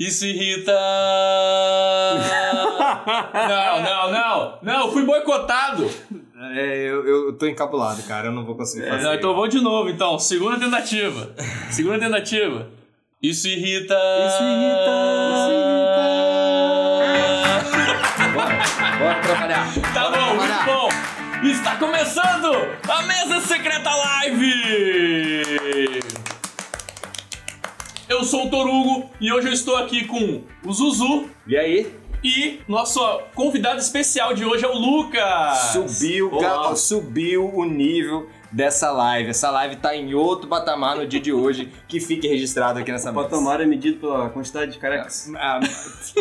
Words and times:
Isso 0.00 0.24
irrita. 0.24 0.72
não, 3.34 3.82
não, 3.82 4.10
não. 4.10 4.58
Não, 4.62 4.90
fui 4.92 5.04
boicotado. 5.04 5.90
É, 6.54 6.76
eu, 6.88 7.06
eu 7.06 7.32
tô 7.34 7.46
encabulado, 7.46 8.02
cara. 8.04 8.28
Eu 8.28 8.32
não 8.32 8.46
vou 8.46 8.54
conseguir 8.56 8.88
fazer. 8.88 9.04
Não, 9.04 9.12
então 9.14 9.34
vou 9.34 9.46
de 9.46 9.60
novo, 9.60 9.90
então. 9.90 10.18
Segunda 10.18 10.58
tentativa. 10.58 11.30
Segunda 11.70 11.98
tentativa. 11.98 12.68
Isso 13.22 13.46
irrita. 13.46 13.94
Isso 14.26 14.42
irrita. 14.42 14.90
Isso 15.36 15.50
irrita. 15.52 16.00
Bora, 18.32 18.98
bora 18.98 19.20
trabalhar. 19.20 19.66
Tá 19.92 20.08
Bora 20.08 20.18
bom, 20.18 20.38
trabalhar. 20.38 20.64
muito 20.64 20.64
bom. 20.64 20.88
Está 21.50 21.76
começando 21.76 22.52
a 22.88 23.02
Mesa 23.02 23.40
Secreta 23.40 23.90
Live. 23.94 24.54
Eu 28.20 28.24
sou 28.24 28.48
o 28.48 28.50
Torugo 28.50 29.08
e 29.18 29.32
hoje 29.32 29.48
eu 29.48 29.52
estou 29.54 29.76
aqui 29.76 30.04
com 30.04 30.42
o 30.62 30.72
Zuzu 30.74 31.24
E 31.46 31.56
aí? 31.56 31.90
e 32.22 32.60
nosso 32.68 33.00
convidado 33.34 33.80
especial 33.80 34.34
de 34.34 34.44
hoje 34.44 34.62
é 34.62 34.68
o 34.68 34.74
Lucas. 34.74 35.56
Subiu, 35.72 36.30
Olá. 36.30 36.64
cara, 36.64 36.76
subiu 36.76 37.50
o 37.50 37.64
nível 37.64 38.28
dessa 38.52 38.90
live. 38.90 39.30
Essa 39.30 39.50
live 39.50 39.76
tá 39.76 39.94
em 39.94 40.14
outro 40.14 40.48
patamar 40.48 40.96
no 40.96 41.06
dia 41.06 41.20
de 41.20 41.32
hoje, 41.32 41.72
que 41.86 42.00
fique 42.00 42.26
registrado 42.26 42.78
aqui 42.78 42.90
nessa 42.90 43.10
O 43.10 43.14
mesa. 43.14 43.28
patamar 43.28 43.60
é 43.60 43.66
medido 43.66 43.98
pela 43.98 44.28
quantidade 44.30 44.72
de 44.72 44.78
carecas. 44.78 45.30
Ah, 45.36 45.60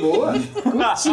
boa, 0.02 0.34
curti, 0.64 1.10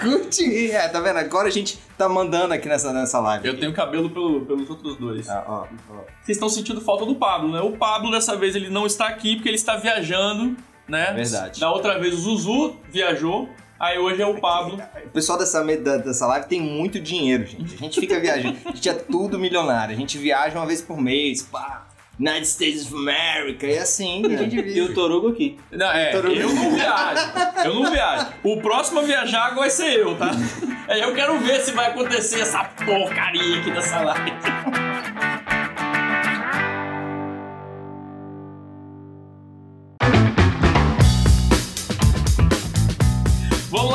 curti. 0.00 0.70
É, 0.70 0.88
tá 0.88 1.00
vendo? 1.00 1.18
Agora 1.18 1.48
a 1.48 1.50
gente 1.50 1.78
tá 1.98 2.08
mandando 2.08 2.54
aqui 2.54 2.68
nessa, 2.68 2.92
nessa 2.92 3.18
live. 3.20 3.46
Eu 3.48 3.58
tenho 3.58 3.72
cabelo 3.72 4.10
pelo- 4.10 4.44
pelos 4.46 4.68
outros 4.70 4.96
dois. 4.96 5.28
Ah, 5.28 5.44
ó, 5.46 5.66
ó. 5.90 5.96
Vocês 6.22 6.36
estão 6.36 6.48
sentindo 6.48 6.80
falta 6.80 7.04
do 7.06 7.14
Pablo, 7.14 7.52
né? 7.52 7.60
O 7.60 7.72
Pablo 7.72 8.10
dessa 8.10 8.36
vez 8.36 8.54
ele 8.56 8.68
não 8.68 8.86
está 8.86 9.06
aqui 9.06 9.36
porque 9.36 9.48
ele 9.48 9.56
está 9.56 9.76
viajando, 9.76 10.56
né? 10.88 11.12
Verdade. 11.12 11.60
Da 11.60 11.70
outra 11.70 11.98
vez 11.98 12.14
o 12.14 12.18
Zuzu 12.18 12.76
viajou, 12.90 13.48
aí 13.78 13.98
hoje 13.98 14.22
é 14.22 14.26
o 14.26 14.40
Pablo. 14.40 14.80
O 15.04 15.10
pessoal 15.10 15.38
dessa, 15.38 15.62
dessa 15.64 16.26
live 16.26 16.46
tem 16.46 16.60
muito 16.60 17.00
dinheiro, 17.00 17.46
gente. 17.46 17.74
A 17.74 17.78
gente 17.78 18.00
fica 18.00 18.18
viajando. 18.18 18.56
A 18.64 18.72
gente 18.72 18.88
é 18.88 18.94
tudo 18.94 19.38
milionário. 19.38 19.94
A 19.94 19.98
gente 19.98 20.18
viaja 20.18 20.58
uma 20.58 20.66
vez 20.66 20.80
por 20.82 21.00
mês, 21.00 21.42
pá. 21.42 21.86
United 22.18 22.46
States 22.46 22.86
of 22.86 22.94
America. 22.94 23.66
E 23.66 23.78
assim, 23.78 24.22
gente 24.24 24.56
E 24.56 24.80
o 24.80 24.94
Torugo 24.94 25.28
aqui. 25.28 25.58
Não, 25.70 25.90
é, 25.90 26.12
Todo 26.12 26.28
eu 26.32 26.48
não 26.48 26.74
viajo. 26.74 27.32
Eu 27.64 27.74
não 27.74 27.90
viajo. 27.90 28.26
O 28.42 28.60
próximo 28.62 29.00
a 29.00 29.02
viajar 29.02 29.54
vai 29.54 29.68
ser 29.68 29.98
eu, 29.98 30.16
tá? 30.16 30.30
É, 30.88 31.04
eu 31.04 31.14
quero 31.14 31.38
ver 31.40 31.60
se 31.60 31.72
vai 31.72 31.90
acontecer 31.90 32.40
essa 32.40 32.64
porcaria 32.64 33.60
aqui 33.60 33.70
dessa 33.70 34.00
live. 34.00 34.32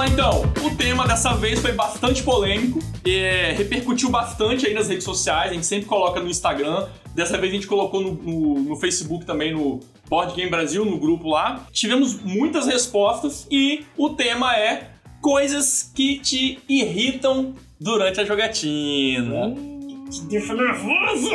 Lá 0.02 0.08
então. 0.08 0.42
O 0.66 0.76
tema 0.76 1.08
dessa 1.08 1.34
vez 1.36 1.60
foi 1.60 1.74
bastante 1.74 2.24
polêmico, 2.24 2.80
é, 3.06 3.54
repercutiu 3.56 4.10
bastante 4.10 4.66
aí 4.66 4.74
nas 4.74 4.88
redes 4.88 5.04
sociais, 5.04 5.52
a 5.52 5.54
gente 5.54 5.66
sempre 5.66 5.86
coloca 5.86 6.20
no 6.20 6.28
Instagram. 6.28 6.88
Dessa 7.14 7.38
vez 7.38 7.52
a 7.52 7.56
gente 7.56 7.68
colocou 7.68 8.02
no, 8.02 8.14
no- 8.14 8.60
no 8.62 8.76
Facebook 8.78 9.26
também, 9.26 9.54
no 9.54 9.80
Board 10.10 10.34
Game 10.34 10.50
Brasil, 10.50 10.84
no 10.86 10.98
grupo 10.98 11.30
lá. 11.30 11.68
Tivemos 11.72 12.20
muitas 12.22 12.66
respostas 12.66 13.46
e 13.52 13.84
o 13.98 14.10
tema 14.12 14.56
é 14.58 14.90
coisas 15.22 15.92
que 15.94 16.18
te 16.20 16.60
irritam 16.68 17.54
durante 17.80 18.20
a 18.22 18.26
jogatina. 18.26 19.54
Que 19.54 20.10
te 20.10 20.22
deixa 20.24 20.54
nervoso! 20.56 21.30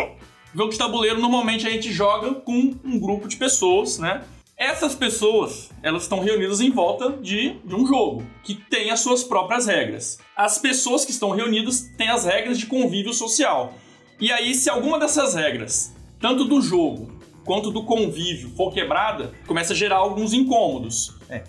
Jogo 0.55 0.71
de 0.73 0.79
tabuleiro, 0.79 1.21
normalmente 1.21 1.67
a 1.67 1.71
gente 1.71 1.93
joga 1.93 2.35
com 2.35 2.75
um 2.83 2.99
grupo 2.99 3.29
de 3.29 3.37
pessoas, 3.37 3.99
né? 3.99 4.23
Essas 4.59 4.95
pessoas, 4.95 5.69
elas 5.83 6.05
estão 6.05 6.21
reunidas 6.21 6.63
em 6.63 6.71
volta 6.71 7.11
de, 7.11 7.59
de 7.63 7.75
um 7.75 7.87
jogo, 7.87 8.25
que 8.43 8.55
tem 8.55 8.91
as 8.91 9.01
suas 9.01 9.23
próprias 9.23 9.67
regras. 9.67 10.19
As 10.35 10.57
pessoas 10.57 11.05
que 11.05 11.11
estão 11.11 11.31
reunidas 11.31 11.91
têm 11.99 12.09
as 12.09 12.25
regras 12.25 12.59
de 12.59 12.65
convívio 12.65 13.13
social. 13.13 13.75
E 14.19 14.33
aí, 14.33 14.55
se 14.55 14.71
alguma 14.71 14.99
dessas 14.99 15.35
regras, 15.35 15.95
tanto 16.19 16.47
do 16.47 16.63
jogo 16.63 17.21
quanto 17.45 17.71
do 17.71 17.85
convívio, 17.85 18.49
for 18.57 18.73
quebrada, 18.73 19.31
começa 19.47 19.75
a 19.75 19.77
gerar 19.77 19.97
alguns 19.97 20.33
incômodos. 20.33 21.15
É, 21.29 21.45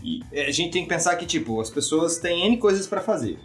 a 0.46 0.52
gente 0.52 0.72
tem 0.72 0.84
que 0.84 0.90
pensar 0.90 1.16
que, 1.16 1.26
tipo, 1.26 1.62
as 1.62 1.70
pessoas 1.70 2.18
têm 2.18 2.46
N 2.46 2.58
coisas 2.58 2.88
pra 2.88 3.00
fazer. 3.00 3.40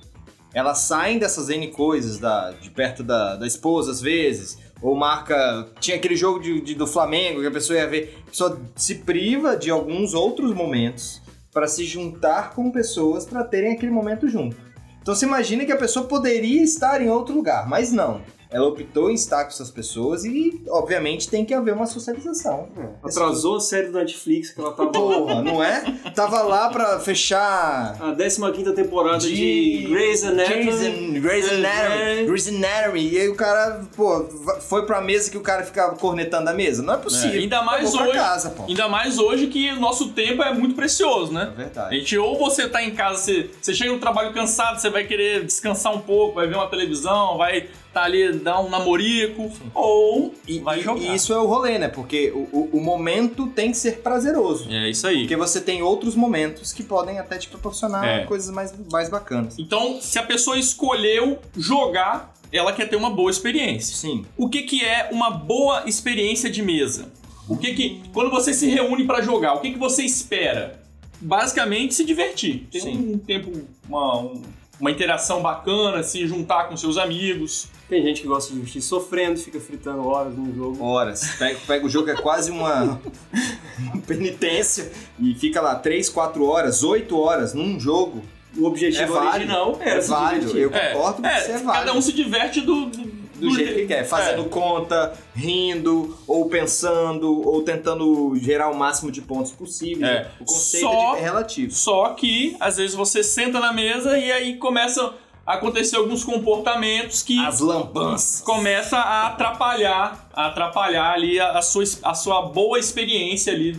Elas 0.52 0.78
saem 0.78 1.20
dessas 1.20 1.48
N 1.48 1.68
coisas 1.68 2.18
da, 2.18 2.50
de 2.50 2.68
perto 2.68 3.04
da, 3.04 3.36
da 3.36 3.46
esposa, 3.46 3.92
às 3.92 4.00
vezes, 4.00 4.58
ou 4.82 4.94
marca. 4.96 5.68
Tinha 5.80 5.96
aquele 5.96 6.16
jogo 6.16 6.40
de, 6.40 6.60
de- 6.60 6.74
do 6.74 6.86
Flamengo 6.86 7.40
que 7.40 7.46
a 7.46 7.50
pessoa 7.50 7.78
ia 7.78 7.86
ver. 7.86 8.18
A 8.26 8.30
pessoa 8.30 8.60
se 8.76 8.96
priva 8.96 9.56
de 9.56 9.70
alguns 9.70 10.12
outros 10.14 10.52
momentos 10.54 11.22
pra 11.52 11.66
se 11.68 11.84
juntar 11.84 12.54
com 12.54 12.70
pessoas 12.70 13.24
pra 13.24 13.44
terem 13.44 13.72
aquele 13.74 13.92
momento 13.92 14.28
junto. 14.28 14.56
Então 15.00 15.14
você 15.14 15.26
imagina 15.26 15.64
que 15.64 15.72
a 15.72 15.76
pessoa 15.76 16.06
poderia 16.06 16.62
estar 16.62 17.00
em 17.02 17.08
outro 17.10 17.34
lugar, 17.34 17.68
mas 17.68 17.92
não. 17.92 18.22
Ela 18.52 18.66
optou 18.68 19.10
em 19.10 19.14
estar 19.14 19.44
com 19.44 19.50
essas 19.50 19.70
pessoas 19.70 20.24
e, 20.24 20.62
obviamente, 20.68 21.28
tem 21.28 21.44
que 21.44 21.54
haver 21.54 21.74
uma 21.74 21.86
socialização. 21.86 22.68
Atrasou 23.02 23.56
a 23.56 23.60
série 23.60 23.88
da 23.88 24.00
Netflix 24.00 24.50
que 24.50 24.60
ela 24.60 24.72
tava. 24.72 24.90
Porra, 24.90 25.42
não 25.42 25.62
é? 25.62 25.80
Tava 26.14 26.42
lá 26.42 26.68
pra 26.68 27.00
fechar 27.00 27.96
A 28.00 28.14
15 28.14 28.72
temporada 28.74 29.18
de, 29.18 29.34
De 29.34 29.86
Grey's 29.88 30.22
Anatomy. 30.24 30.64
Grey's 30.64 31.20
Grey's 31.22 31.52
Anatomy. 31.52 31.94
É. 32.02 32.24
Grey's 32.24 32.48
Anatomy. 32.48 33.08
E 33.12 33.18
aí 33.20 33.28
o 33.28 33.34
cara, 33.34 33.80
pô, 33.96 34.24
foi 34.68 34.84
pra 34.86 35.00
mesa 35.00 35.30
que 35.30 35.36
o 35.38 35.40
cara 35.40 35.62
ficava 35.64 35.96
cornetando 35.96 36.48
a 36.50 36.52
mesa. 36.52 36.82
Não 36.82 36.94
é 36.94 36.98
possível. 36.98 37.38
É, 37.38 37.42
ainda 37.42 37.62
mais 37.62 37.94
hoje- 37.94 38.12
casa, 38.12 38.50
pô. 38.50 38.64
Ainda 38.64 38.88
mais 38.88 39.18
hoje 39.18 39.46
que 39.46 39.70
o 39.72 39.80
nosso 39.80 40.10
tempo 40.10 40.42
é 40.42 40.52
muito 40.52 40.74
precioso, 40.74 41.30
É 41.32 41.34
né? 41.34 41.42
A 41.42 41.56
verdade. 41.56 41.96
gente, 41.98 42.18
ou 42.18 42.38
você 42.38 42.68
tá 42.68 42.82
em 42.82 42.90
casa, 42.94 43.22
você, 43.22 43.50
você 43.60 43.74
chega 43.74 43.92
no 43.92 43.98
trabalho 43.98 44.32
cansado, 44.32 44.80
você 44.80 44.90
vai 44.90 45.04
querer 45.04 45.44
descansar 45.44 45.94
um 45.94 46.00
pouco, 46.00 46.34
vai 46.34 46.46
ver 46.46 46.56
uma 46.56 46.68
televisão, 46.68 47.36
vai 47.38 47.68
tá 47.92 48.04
ali, 48.04 48.32
dar 48.38 48.60
um 48.60 48.68
namorico, 48.70 49.50
ou 49.74 50.34
E, 50.46 50.58
vai 50.60 50.80
jogar. 50.80 51.00
e 51.00 51.14
isso 51.14 51.32
é 51.32 51.38
o 51.38 51.46
rolê, 51.46 51.78
né? 51.78 51.88
Porque 51.88 52.30
o, 52.34 52.48
o- 52.52 52.70
o 52.74 52.80
momento 52.80 53.46
tem 53.48 53.70
que 53.70 53.76
ser 53.76 53.98
prazeroso. 53.98 54.70
É 54.70 54.88
isso 54.90 55.06
aí. 55.06 55.20
Porque 55.20 55.36
você 55.36 55.60
tem 55.60 55.82
outros 55.82 56.14
momentos 56.14 56.72
que 56.72 56.82
podem 56.82 57.18
até 57.18 57.36
te 57.38 57.48
proporcionar 57.48 58.04
É. 58.06 58.24
coisas 58.24 58.54
mais, 58.54 58.72
mais 58.90 59.08
bacanas. 59.08 59.58
Então, 59.58 60.00
se 60.00 60.18
a 60.18 60.22
pessoa 60.22 60.58
escolheu 60.58 61.38
jogar, 61.56 62.34
ela 62.52 62.72
quer 62.72 62.88
ter 62.88 62.96
uma 62.96 63.10
boa 63.10 63.30
experiência. 63.30 63.96
Sim. 63.96 64.24
O 64.36 64.48
que, 64.48 64.62
que 64.62 64.84
é 64.84 65.08
uma 65.12 65.30
boa 65.30 65.84
experiência 65.86 66.50
de 66.50 66.62
mesa? 66.62 67.10
O 67.48 67.56
que 67.56 67.74
que 67.74 68.02
quando 68.12 68.30
você 68.30 68.54
se 68.54 68.66
reúne 68.68 69.04
pra 69.04 69.20
jogar, 69.20 69.54
o 69.54 69.60
que, 69.60 69.72
que 69.72 69.78
você 69.78 70.02
espera? 70.04 70.80
Basicamente 71.20 71.94
se 71.94 72.04
divertir. 72.04 72.66
Ter 72.70 72.80
Sim. 72.80 73.12
um 73.14 73.18
tempo, 73.18 73.52
uma, 73.88 74.18
um- 74.20 74.42
uma 74.82 74.90
interação 74.90 75.40
bacana, 75.40 76.02
se 76.02 76.26
juntar 76.26 76.64
com 76.64 76.76
seus 76.76 76.98
amigos. 76.98 77.68
Tem 77.88 78.02
gente 78.02 78.20
que 78.22 78.26
gosta 78.26 78.48
de 78.50 78.56
divertir 78.56 78.82
sofrendo, 78.82 79.38
fica 79.38 79.60
fritando 79.60 80.04
horas 80.08 80.34
no 80.36 80.52
jogo. 80.52 80.82
Horas. 80.84 81.36
Pega, 81.38 81.58
pega 81.64 81.86
o 81.86 81.88
jogo, 81.88 82.10
é 82.10 82.16
quase 82.16 82.50
uma, 82.50 83.00
uma 83.78 84.02
penitência. 84.04 84.90
E 85.20 85.34
fica 85.36 85.60
lá 85.60 85.76
3, 85.76 86.08
4 86.08 86.44
horas, 86.44 86.82
8 86.82 87.16
horas 87.16 87.54
num 87.54 87.78
jogo. 87.78 88.24
O 88.58 88.64
objetivo 88.66 89.04
É 89.04 89.06
válido. 89.06 89.28
original 89.36 89.78
era 89.80 89.98
É 89.98 90.02
se 90.02 90.10
válido. 90.10 90.58
Eu 90.58 90.70
concordo 90.70 91.22
que 91.22 91.28
é, 91.28 91.38
isso 91.38 91.50
é 91.50 91.52
cada 91.52 91.64
válido. 91.64 91.96
um 91.98 92.02
se 92.02 92.12
diverte 92.12 92.60
do, 92.60 92.86
do, 92.86 93.21
do 93.48 93.54
jeito 93.54 93.74
que 93.74 93.86
quer, 93.86 94.04
fazendo 94.04 94.44
conta, 94.46 95.12
rindo, 95.34 96.16
ou 96.26 96.48
pensando, 96.48 97.46
ou 97.46 97.62
tentando 97.62 98.34
gerar 98.36 98.68
o 98.70 98.76
máximo 98.76 99.10
de 99.10 99.20
pontos 99.20 99.52
possível. 99.52 100.06
É. 100.06 100.30
O 100.40 100.44
conceito 100.44 100.84
Só- 100.86 101.12
é 101.12 101.14
de- 101.16 101.20
é 101.20 101.22
relativo. 101.24 101.72
Só 101.72 102.08
que, 102.10 102.56
às 102.60 102.76
vezes, 102.76 102.94
você 102.94 103.22
senta 103.22 103.60
na 103.60 103.72
mesa 103.72 104.16
e 104.18 104.30
aí 104.32 104.56
começam 104.56 105.14
a 105.44 105.54
acontecer 105.54 105.96
alguns 105.96 106.22
comportamentos 106.22 107.22
que 107.22 107.38
As 107.44 107.58
lambanças. 107.60 108.40
começa 108.42 108.96
a 108.96 109.26
atrapalhar, 109.28 110.28
a 110.32 110.46
atrapalhar 110.46 111.12
ali 111.12 111.40
a, 111.40 111.58
a 111.58 111.62
sua, 111.62 111.82
a 112.04 112.14
sua 112.14 112.42
boa 112.42 112.78
experiência 112.78 113.52
ali, 113.52 113.76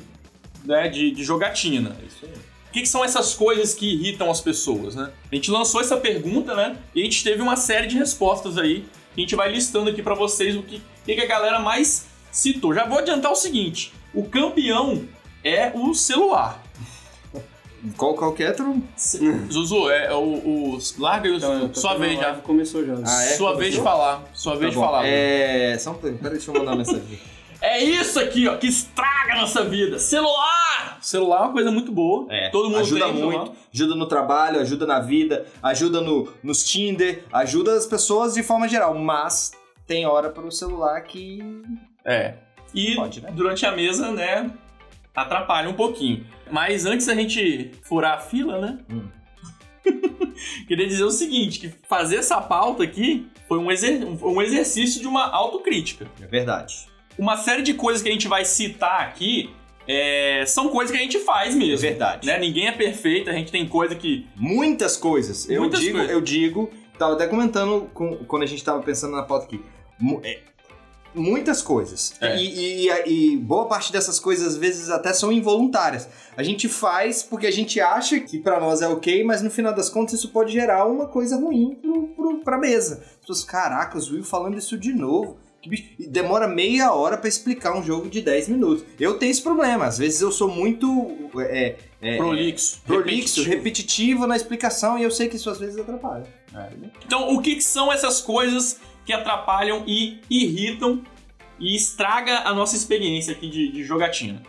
né, 0.65 0.87
de, 0.89 1.11
de 1.11 1.23
jogatina. 1.23 1.95
O 2.69 2.73
que, 2.73 2.81
que 2.81 2.87
são 2.89 3.05
essas 3.05 3.35
coisas 3.35 3.73
que 3.75 3.85
irritam 3.93 4.31
as 4.31 4.41
pessoas, 4.41 4.95
né? 4.95 5.11
A 5.31 5.35
gente 5.35 5.51
lançou 5.51 5.79
essa 5.79 5.95
pergunta, 5.95 6.55
né? 6.55 6.75
E 6.95 7.01
a 7.01 7.03
gente 7.03 7.23
teve 7.23 7.39
uma 7.41 7.55
série 7.55 7.85
de 7.85 7.97
respostas 7.99 8.57
aí. 8.57 8.83
A 9.15 9.19
gente 9.19 9.35
vai 9.35 9.51
listando 9.51 9.89
aqui 9.89 10.01
pra 10.01 10.15
vocês 10.15 10.55
o 10.55 10.63
que, 10.63 10.77
o 10.77 11.05
que 11.05 11.21
a 11.21 11.25
galera 11.27 11.59
mais 11.59 12.05
citou. 12.31 12.73
Já 12.73 12.85
vou 12.85 12.99
adiantar 12.99 13.31
o 13.31 13.35
seguinte: 13.35 13.93
o 14.13 14.23
campeão 14.25 15.03
é 15.43 15.71
o 15.75 15.93
celular. 15.93 16.61
Qual, 17.97 18.13
qual 18.15 18.31
que 18.33 18.43
é? 18.43 18.55
Zuzu, 19.51 19.89
é, 19.89 20.05
é 20.05 20.13
o, 20.13 20.19
o. 20.23 20.79
Larga 20.97 21.27
aí, 21.27 21.33
o 21.33 21.37
Então, 21.37 21.53
Zuzu. 21.53 21.67
tá 21.69 21.81
Sua 21.81 21.97
vez 21.97 22.17
já. 22.19 22.27
live, 22.27 22.41
Começou 22.41 22.85
já. 22.85 22.93
Ah, 23.05 23.23
é? 23.25 23.27
Sua 23.35 23.55
vez 23.57 23.73
de 23.75 23.81
falar. 23.81 24.23
Sua 24.33 24.53
vez 24.55 24.63
Tá 24.65 24.69
de 24.69 24.75
bom. 24.75 24.81
falar. 24.85 25.05
É. 25.05 25.77
Só 25.77 25.91
um 25.91 25.95
pouquinho, 25.95 26.17
peraí, 26.17 26.37
deixa 26.37 26.49
eu 26.49 26.55
mandar 26.55 26.71
uma 26.71 26.77
mensagem. 26.77 27.19
É 27.61 27.81
isso 27.83 28.19
aqui, 28.19 28.47
ó, 28.47 28.55
que 28.57 28.67
estraga 28.67 29.33
a 29.33 29.35
nossa 29.41 29.63
vida. 29.65 29.99
Celular! 29.99 30.62
Celular 31.03 31.37
é 31.37 31.41
uma 31.41 31.51
coisa 31.51 31.69
muito 31.69 31.91
boa. 31.91 32.25
É, 32.29 32.49
Todo 32.49 32.69
mundo 32.69 32.79
ajuda 32.79 33.05
tem 33.05 33.13
muito, 33.13 33.31
celular. 33.31 33.57
ajuda 33.73 33.95
no 33.95 34.07
trabalho, 34.07 34.59
ajuda 34.61 34.85
na 34.85 34.99
vida, 34.99 35.45
ajuda 35.61 35.99
no, 35.99 36.31
nos 36.41 36.63
Tinder, 36.63 37.25
ajuda 37.33 37.73
as 37.75 37.85
pessoas 37.85 38.33
de 38.35 38.41
forma 38.41 38.69
geral, 38.69 38.95
mas 38.95 39.51
tem 39.85 40.05
hora 40.05 40.29
para 40.29 40.45
o 40.45 40.51
celular 40.51 41.01
que 41.01 41.39
É. 42.05 42.35
E 42.73 42.95
Pode, 42.95 43.21
né? 43.21 43.31
durante 43.33 43.65
a 43.65 43.71
mesa, 43.73 44.11
né? 44.11 44.49
atrapalha 45.13 45.69
um 45.69 45.73
pouquinho. 45.73 46.25
Mas 46.49 46.85
antes 46.85 47.05
da 47.05 47.13
gente 47.13 47.71
furar 47.83 48.13
a 48.17 48.19
fila, 48.19 48.59
né? 48.59 48.79
Hum. 48.89 49.07
Queria 50.67 50.87
dizer 50.87 51.03
o 51.03 51.11
seguinte, 51.11 51.59
que 51.59 51.69
fazer 51.87 52.15
essa 52.15 52.41
pauta 52.41 52.83
aqui 52.83 53.27
foi 53.47 53.59
um, 53.59 53.69
exer 53.69 54.03
um 54.05 54.41
exercício 54.41 55.01
de 55.01 55.07
uma 55.07 55.29
autocrítica. 55.29 56.07
É 56.21 56.25
verdade. 56.25 56.87
Uma 57.17 57.37
série 57.37 57.61
de 57.61 57.73
coisas 57.73 58.01
que 58.01 58.09
a 58.09 58.11
gente 58.11 58.27
vai 58.27 58.43
citar 58.43 59.01
aqui 59.01 59.53
é, 59.87 60.43
são 60.47 60.69
coisas 60.69 60.91
que 60.91 60.97
a 60.97 61.03
gente 61.03 61.19
faz 61.19 61.55
É 61.55 61.57
mesmo. 61.57 61.77
verdade. 61.79 62.25
Né? 62.27 62.37
Ninguém 62.39 62.67
é 62.67 62.71
perfeito, 62.71 63.29
a 63.29 63.33
gente 63.33 63.51
tem 63.51 63.67
coisa 63.67 63.95
que. 63.95 64.25
Muitas 64.35 64.95
coisas. 64.97 65.49
Eu 65.49 65.61
Muitas 65.61 65.79
digo, 65.79 65.97
coisas. 65.97 66.11
eu 66.13 66.21
digo, 66.21 66.69
tava 66.97 67.13
até 67.13 67.27
comentando 67.27 67.89
com- 67.93 68.17
quando 68.25 68.43
a 68.43 68.47
gente 68.47 68.63
tava 68.63 68.81
pensando 68.81 69.15
na 69.15 69.23
pauta 69.23 69.45
aqui. 69.45 69.61
É, 70.23 70.39
muitas 71.15 71.61
coisas. 71.61 72.15
É. 72.21 72.35
E, 72.37 72.87
e- 72.89 73.33
e 73.33 73.37
boa 73.37 73.67
parte 73.67 73.91
dessas 73.91 74.19
coisas, 74.19 74.47
às 74.53 74.57
vezes, 74.57 74.89
até 74.89 75.13
são 75.13 75.31
involuntárias. 75.31 76.07
A 76.35 76.41
gente 76.43 76.67
faz 76.67 77.21
porque 77.21 77.45
a 77.47 77.51
gente 77.51 77.79
acha 77.79 78.19
que 78.19 78.39
pra 78.39 78.59
nós 78.59 78.81
é 78.81 78.87
ok, 78.87 79.23
mas 79.23 79.41
no 79.41 79.51
final 79.51 79.73
das 79.73 79.89
contas 79.89 80.13
isso 80.15 80.29
pode 80.29 80.51
gerar 80.51 80.85
uma 80.85 81.05
coisa 81.07 81.35
ruim 81.37 81.75
pro, 81.81 82.07
pro, 82.15 82.37
pra 82.39 82.57
mesa. 82.57 83.03
As 83.05 83.17
pessoas, 83.17 83.43
caracas, 83.43 84.09
o 84.09 84.13
Will 84.15 84.23
falando 84.23 84.57
isso 84.57 84.77
de 84.77 84.91
novo. 84.93 85.37
Demora 85.99 86.47
meia 86.47 86.93
hora 86.93 87.17
pra 87.17 87.29
explicar 87.29 87.77
um 87.77 87.83
jogo 87.83 88.09
de 88.09 88.21
10 88.21 88.49
minutos. 88.49 88.85
Eu 88.99 89.17
tenho 89.17 89.31
esse 89.31 89.41
problema. 89.41 89.85
Às 89.85 89.97
vezes 89.97 90.21
eu 90.21 90.31
sou 90.31 90.49
muito. 90.49 91.29
É, 91.39 91.75
é, 92.01 92.17
Prolixo. 92.17 92.81
prolixo, 92.85 93.41
repetitivo. 93.41 93.49
repetitivo 93.49 94.27
na 94.27 94.35
explicação 94.35 94.99
e 94.99 95.03
eu 95.03 95.11
sei 95.11 95.29
que 95.29 95.37
isso 95.37 95.49
às 95.49 95.59
vezes 95.59 95.77
atrapalha. 95.77 96.25
Então, 97.05 97.33
o 97.33 97.41
que, 97.41 97.55
que 97.55 97.63
são 97.63 97.91
essas 97.91 98.21
coisas 98.21 98.79
que 99.05 99.13
atrapalham 99.13 99.83
e 99.87 100.19
irritam 100.29 101.01
e 101.59 101.75
estraga 101.75 102.39
a 102.39 102.53
nossa 102.53 102.75
experiência 102.75 103.33
aqui 103.33 103.49
de, 103.49 103.71
de 103.71 103.83
jogatina? 103.83 104.41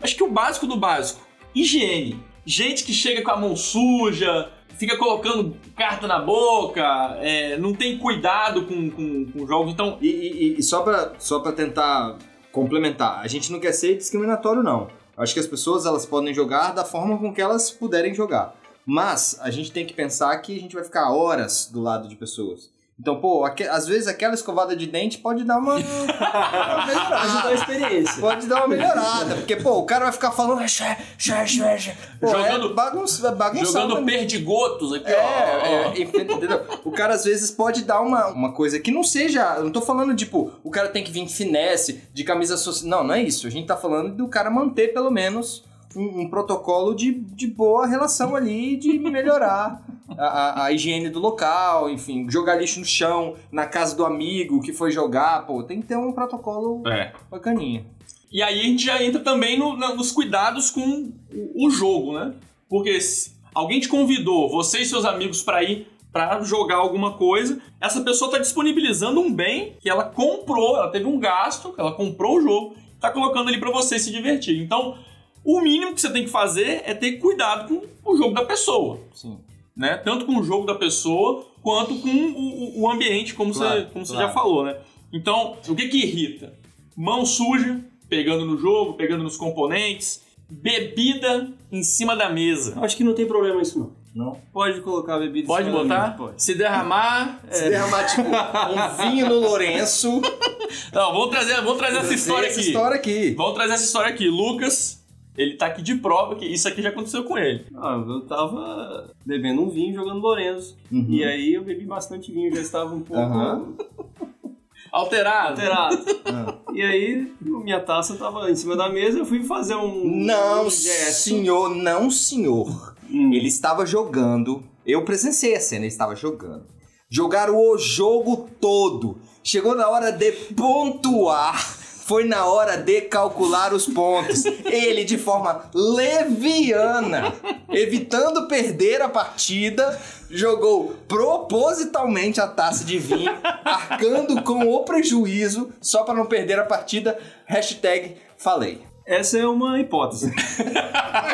Acho 0.00 0.16
que 0.16 0.24
o 0.24 0.30
básico 0.30 0.66
do 0.66 0.76
básico: 0.76 1.20
higiene. 1.54 2.18
Gente 2.44 2.82
que 2.82 2.92
chega 2.92 3.22
com 3.22 3.30
a 3.30 3.36
mão 3.36 3.54
suja, 3.54 4.50
fica 4.82 4.96
colocando 4.98 5.56
carta 5.76 6.08
na 6.08 6.18
boca, 6.18 6.82
é, 7.20 7.56
não 7.56 7.72
tem 7.72 7.98
cuidado 7.98 8.64
com, 8.66 8.90
com, 8.90 9.24
com 9.30 9.46
jogos. 9.46 9.72
Então, 9.72 9.96
E, 10.00 10.08
e- 10.08 10.56
e 10.58 10.62
só, 10.62 10.82
pra, 10.82 11.12
só 11.20 11.38
pra 11.38 11.52
tentar 11.52 12.16
complementar, 12.50 13.20
a 13.20 13.28
gente 13.28 13.52
não 13.52 13.60
quer 13.60 13.70
ser 13.72 13.96
discriminatório, 13.96 14.60
não. 14.62 14.88
Acho 15.16 15.34
que 15.34 15.40
as 15.40 15.46
pessoas 15.46 15.86
elas 15.86 16.04
podem 16.04 16.34
jogar 16.34 16.72
da 16.72 16.84
forma 16.84 17.16
com 17.16 17.32
que 17.32 17.40
elas 17.40 17.70
puderem 17.70 18.12
jogar. 18.12 18.54
Mas 18.84 19.38
a 19.40 19.50
gente 19.50 19.70
tem 19.70 19.86
que 19.86 19.94
pensar 19.94 20.36
que 20.38 20.56
a 20.56 20.60
gente 20.60 20.74
vai 20.74 20.82
ficar 20.82 21.12
horas 21.12 21.70
do 21.72 21.80
lado 21.80 22.08
de 22.08 22.16
pessoas. 22.16 22.68
Então, 23.00 23.20
pô, 23.20 23.44
aque- 23.44 23.64
às 23.64 23.86
vezes 23.88 24.06
aquela 24.06 24.34
escovada 24.34 24.76
de 24.76 24.86
dente 24.86 25.18
pode 25.18 25.42
dar 25.42 25.58
uma, 25.58 25.74
uma 25.74 25.80
Ajudar 25.80 26.82
a 26.82 26.86
melhorada. 26.86 27.54
experiência. 27.54 28.20
Pode 28.20 28.46
dar 28.46 28.56
uma 28.58 28.68
melhorada, 28.68 29.34
porque, 29.36 29.56
pô, 29.56 29.78
o 29.78 29.84
cara 29.86 30.04
vai 30.04 30.12
ficar 30.12 30.30
falando. 30.30 30.66
"Xé, 30.68 30.98
xé, 31.18 31.46
xé, 31.46 31.78
xé". 31.78 31.96
Pô, 32.20 32.28
Jogando- 32.28 32.70
é 32.70 32.74
bagunça, 32.74 33.32
bagunçado 33.32 33.88
jogando 33.88 34.06
perdigotos 34.06 34.92
aqui, 34.92 35.10
É, 35.10 35.16
ó, 35.20 35.88
ó. 35.88 35.92
é, 35.92 35.98
entendeu? 36.02 36.60
O 36.84 36.92
cara 36.92 37.14
às 37.14 37.24
vezes 37.24 37.50
pode 37.50 37.82
dar 37.82 38.00
uma, 38.00 38.28
uma 38.28 38.52
coisa 38.52 38.78
que 38.78 38.90
não 38.92 39.02
seja. 39.02 39.54
Eu 39.56 39.64
não 39.64 39.72
tô 39.72 39.80
falando, 39.80 40.14
tipo, 40.14 40.52
o 40.62 40.70
cara 40.70 40.88
tem 40.88 41.02
que 41.02 41.10
vir 41.10 41.26
finesse, 41.28 42.04
de 42.12 42.22
camisa 42.22 42.56
social. 42.56 42.88
Não, 42.88 43.04
não 43.08 43.14
é 43.14 43.22
isso. 43.22 43.46
A 43.46 43.50
gente 43.50 43.66
tá 43.66 43.76
falando 43.76 44.14
do 44.14 44.28
cara 44.28 44.50
manter 44.50 44.92
pelo 44.92 45.10
menos 45.10 45.64
um, 45.96 46.20
um 46.22 46.30
protocolo 46.30 46.94
de, 46.94 47.12
de 47.12 47.46
boa 47.48 47.86
relação 47.86 48.36
ali, 48.36 48.76
de 48.76 48.98
melhorar 48.98 49.82
a, 50.18 50.64
a- 50.64 50.72
higiene 50.72 51.08
do 51.10 51.18
local, 51.18 51.88
enfim, 51.90 52.28
jogar 52.30 52.54
lixo 52.56 52.80
no 52.80 52.86
chão, 52.86 53.34
na 53.50 53.66
casa 53.66 53.94
do 53.96 54.04
amigo 54.04 54.60
que 54.60 54.72
foi 54.72 54.90
jogar, 54.90 55.46
pô, 55.46 55.62
tem 55.62 55.80
que 55.80 55.86
ter 55.88 55.96
um 55.96 56.12
protocolo 56.12 56.86
É. 56.88 57.12
bacaninha. 57.30 57.84
E 58.30 58.42
aí 58.42 58.60
a 58.60 58.64
gente 58.64 58.84
já 58.84 59.02
entra 59.02 59.20
também 59.20 59.58
no- 59.58 59.76
na- 59.76 59.94
nos 59.94 60.10
cuidados 60.12 60.70
com 60.70 61.12
o, 61.32 61.66
o 61.66 61.70
jogo, 61.70 62.12
né? 62.18 62.34
Porque 62.68 63.00
se 63.00 63.36
alguém 63.54 63.78
te 63.80 63.88
convidou, 63.88 64.48
você 64.48 64.78
e 64.80 64.86
seus 64.86 65.04
amigos, 65.04 65.42
pra 65.42 65.62
ir 65.62 65.86
pra 66.10 66.42
jogar 66.42 66.76
alguma 66.76 67.14
coisa, 67.14 67.58
essa 67.80 68.00
pessoa 68.02 68.30
tá 68.30 68.38
disponibilizando 68.38 69.18
um 69.20 69.32
bem 69.32 69.76
que 69.80 69.88
ela 69.88 70.04
comprou, 70.04 70.76
ela 70.76 70.90
teve 70.90 71.06
um 71.06 71.18
gasto, 71.18 71.74
ela 71.78 71.92
comprou 71.92 72.36
o 72.36 72.42
jogo, 72.42 72.74
tá 73.00 73.10
colocando 73.10 73.48
ali 73.48 73.58
pra 73.58 73.70
você 73.70 73.98
se 73.98 74.10
divertir. 74.12 74.60
Então, 74.62 74.96
o 75.44 75.60
mínimo 75.60 75.94
que 75.94 76.00
você 76.00 76.10
tem 76.10 76.24
que 76.24 76.30
fazer 76.30 76.82
é 76.84 76.92
ter 76.94 77.12
cuidado 77.12 77.66
com 78.02 78.10
o 78.12 78.16
jogo 78.16 78.34
da 78.34 78.44
pessoa, 78.44 78.98
Sim. 79.14 79.38
Né? 79.76 79.96
Tanto 79.98 80.26
com 80.26 80.36
o 80.38 80.42
jogo 80.44 80.66
da 80.66 80.74
pessoa 80.74 81.46
quanto 81.62 81.94
com 81.96 82.08
o, 82.08 82.82
o- 82.82 82.90
ambiente, 82.90 83.34
como, 83.34 83.52
Claro, 83.52 83.80
você, 83.82 83.86
como 83.92 84.04
você 84.06 84.12
claro. 84.12 84.28
já 84.28 84.32
falou, 84.34 84.64
né? 84.64 84.76
Então, 85.12 85.56
o 85.68 85.74
que 85.74 85.88
que 85.88 85.98
irrita? 85.98 86.52
Mão 86.96 87.24
suja, 87.24 87.80
pegando 88.08 88.44
no 88.44 88.58
jogo, 88.58 88.94
pegando 88.94 89.22
nos 89.22 89.36
componentes, 89.36 90.22
bebida 90.48 91.50
em 91.70 91.82
cima 91.82 92.14
da 92.16 92.28
mesa. 92.30 92.78
Acho 92.80 92.96
que 92.96 93.04
não 93.04 93.14
tem 93.14 93.26
problema 93.26 93.60
isso, 93.62 93.78
não. 93.78 94.02
Não? 94.14 94.38
Pode 94.52 94.80
colocar 94.82 95.14
a 95.14 95.18
bebida 95.20 95.44
em 95.44 95.46
Pode 95.46 95.64
cima 95.64 95.78
da 95.78 95.82
botar? 95.84 96.02
mesa, 96.02 96.14
Pode. 96.18 96.42
Se 96.42 96.54
derramar. 96.54 97.40
Se 97.50 97.68
derramar, 97.70 98.04
tipo, 98.04 98.22
um 98.28 99.10
vinho 99.10 99.28
no 99.28 99.34
Lourenço. 99.40 100.20
Não, 100.92 101.12
vamos 101.12 101.28
trazer, 101.30 101.54
vamos 101.56 101.76
trazer 101.78 101.98
essa 101.98 102.14
história 102.14 102.46
essa 102.46 102.60
aqui. 102.60 102.68
história 102.68 102.96
aqui. 102.96 103.34
Vamos 103.34 103.54
trazer 103.54 103.74
essa 103.74 103.84
história 103.84 104.10
aqui. 104.10 104.28
Lucas, 104.28 105.01
ele 105.36 105.54
tá 105.56 105.66
aqui 105.66 105.82
de 105.82 105.94
prova 105.96 106.36
que 106.36 106.44
isso 106.44 106.68
aqui 106.68 106.82
já 106.82 106.90
aconteceu 106.90 107.24
com 107.24 107.38
ele. 107.38 107.64
Ah, 107.76 108.02
eu 108.06 108.20
tava 108.26 109.14
bebendo 109.24 109.62
um 109.62 109.70
vinho 109.70 109.94
jogando 109.94 110.20
Lorenzo. 110.20 110.76
Uhum. 110.90 111.06
E 111.08 111.24
aí 111.24 111.54
eu 111.54 111.64
bebi 111.64 111.84
bastante 111.86 112.30
vinho, 112.30 112.54
já 112.54 112.60
estava 112.60 112.94
um 112.94 113.00
pouco 113.00 113.22
Aham. 113.22 113.74
Alterado. 114.92 115.50
alterado. 115.52 116.04
Ah. 116.26 116.58
E 116.74 116.82
aí 116.82 117.32
minha 117.40 117.80
taça 117.80 118.14
tava 118.16 118.50
em 118.50 118.54
cima 118.54 118.76
da 118.76 118.90
mesa, 118.90 119.18
eu 119.18 119.24
fui 119.24 119.42
fazer 119.42 119.74
um. 119.74 120.04
Não, 120.04 120.66
um 120.66 120.70
gesto. 120.70 121.22
senhor, 121.22 121.74
não, 121.74 122.10
senhor. 122.10 122.94
Hum. 123.10 123.32
Ele 123.32 123.48
estava 123.48 123.86
jogando. 123.86 124.62
Eu 124.84 125.02
presenciei 125.02 125.54
a 125.56 125.60
cena, 125.60 125.86
ele 125.86 125.92
estava 125.92 126.14
jogando. 126.14 126.66
Jogaram 127.08 127.56
o 127.56 127.78
jogo 127.78 128.50
todo. 128.60 129.18
Chegou 129.42 129.74
na 129.74 129.88
hora 129.88 130.10
de 130.10 130.30
pontuar. 130.54 131.78
Foi 132.12 132.24
na 132.24 132.44
hora 132.44 132.76
de 132.76 133.00
calcular 133.00 133.72
os 133.72 133.86
pontos. 133.86 134.44
Ele, 134.66 135.02
de 135.02 135.16
forma 135.16 135.64
leviana, 135.74 137.32
evitando 137.70 138.46
perder 138.46 139.00
a 139.00 139.08
partida, 139.08 139.98
jogou 140.28 140.94
propositalmente 141.08 142.38
a 142.38 142.46
taça 142.46 142.84
de 142.84 142.98
vinho, 142.98 143.32
arcando 143.64 144.42
com 144.42 144.68
o 144.68 144.84
prejuízo, 144.84 145.72
só 145.80 146.02
para 146.02 146.12
não 146.12 146.26
perder 146.26 146.58
a 146.58 146.66
partida. 146.66 147.18
Hashtag 147.46 148.18
falei. 148.36 148.82
Essa 149.06 149.38
é 149.38 149.46
uma 149.46 149.80
hipótese. 149.80 150.30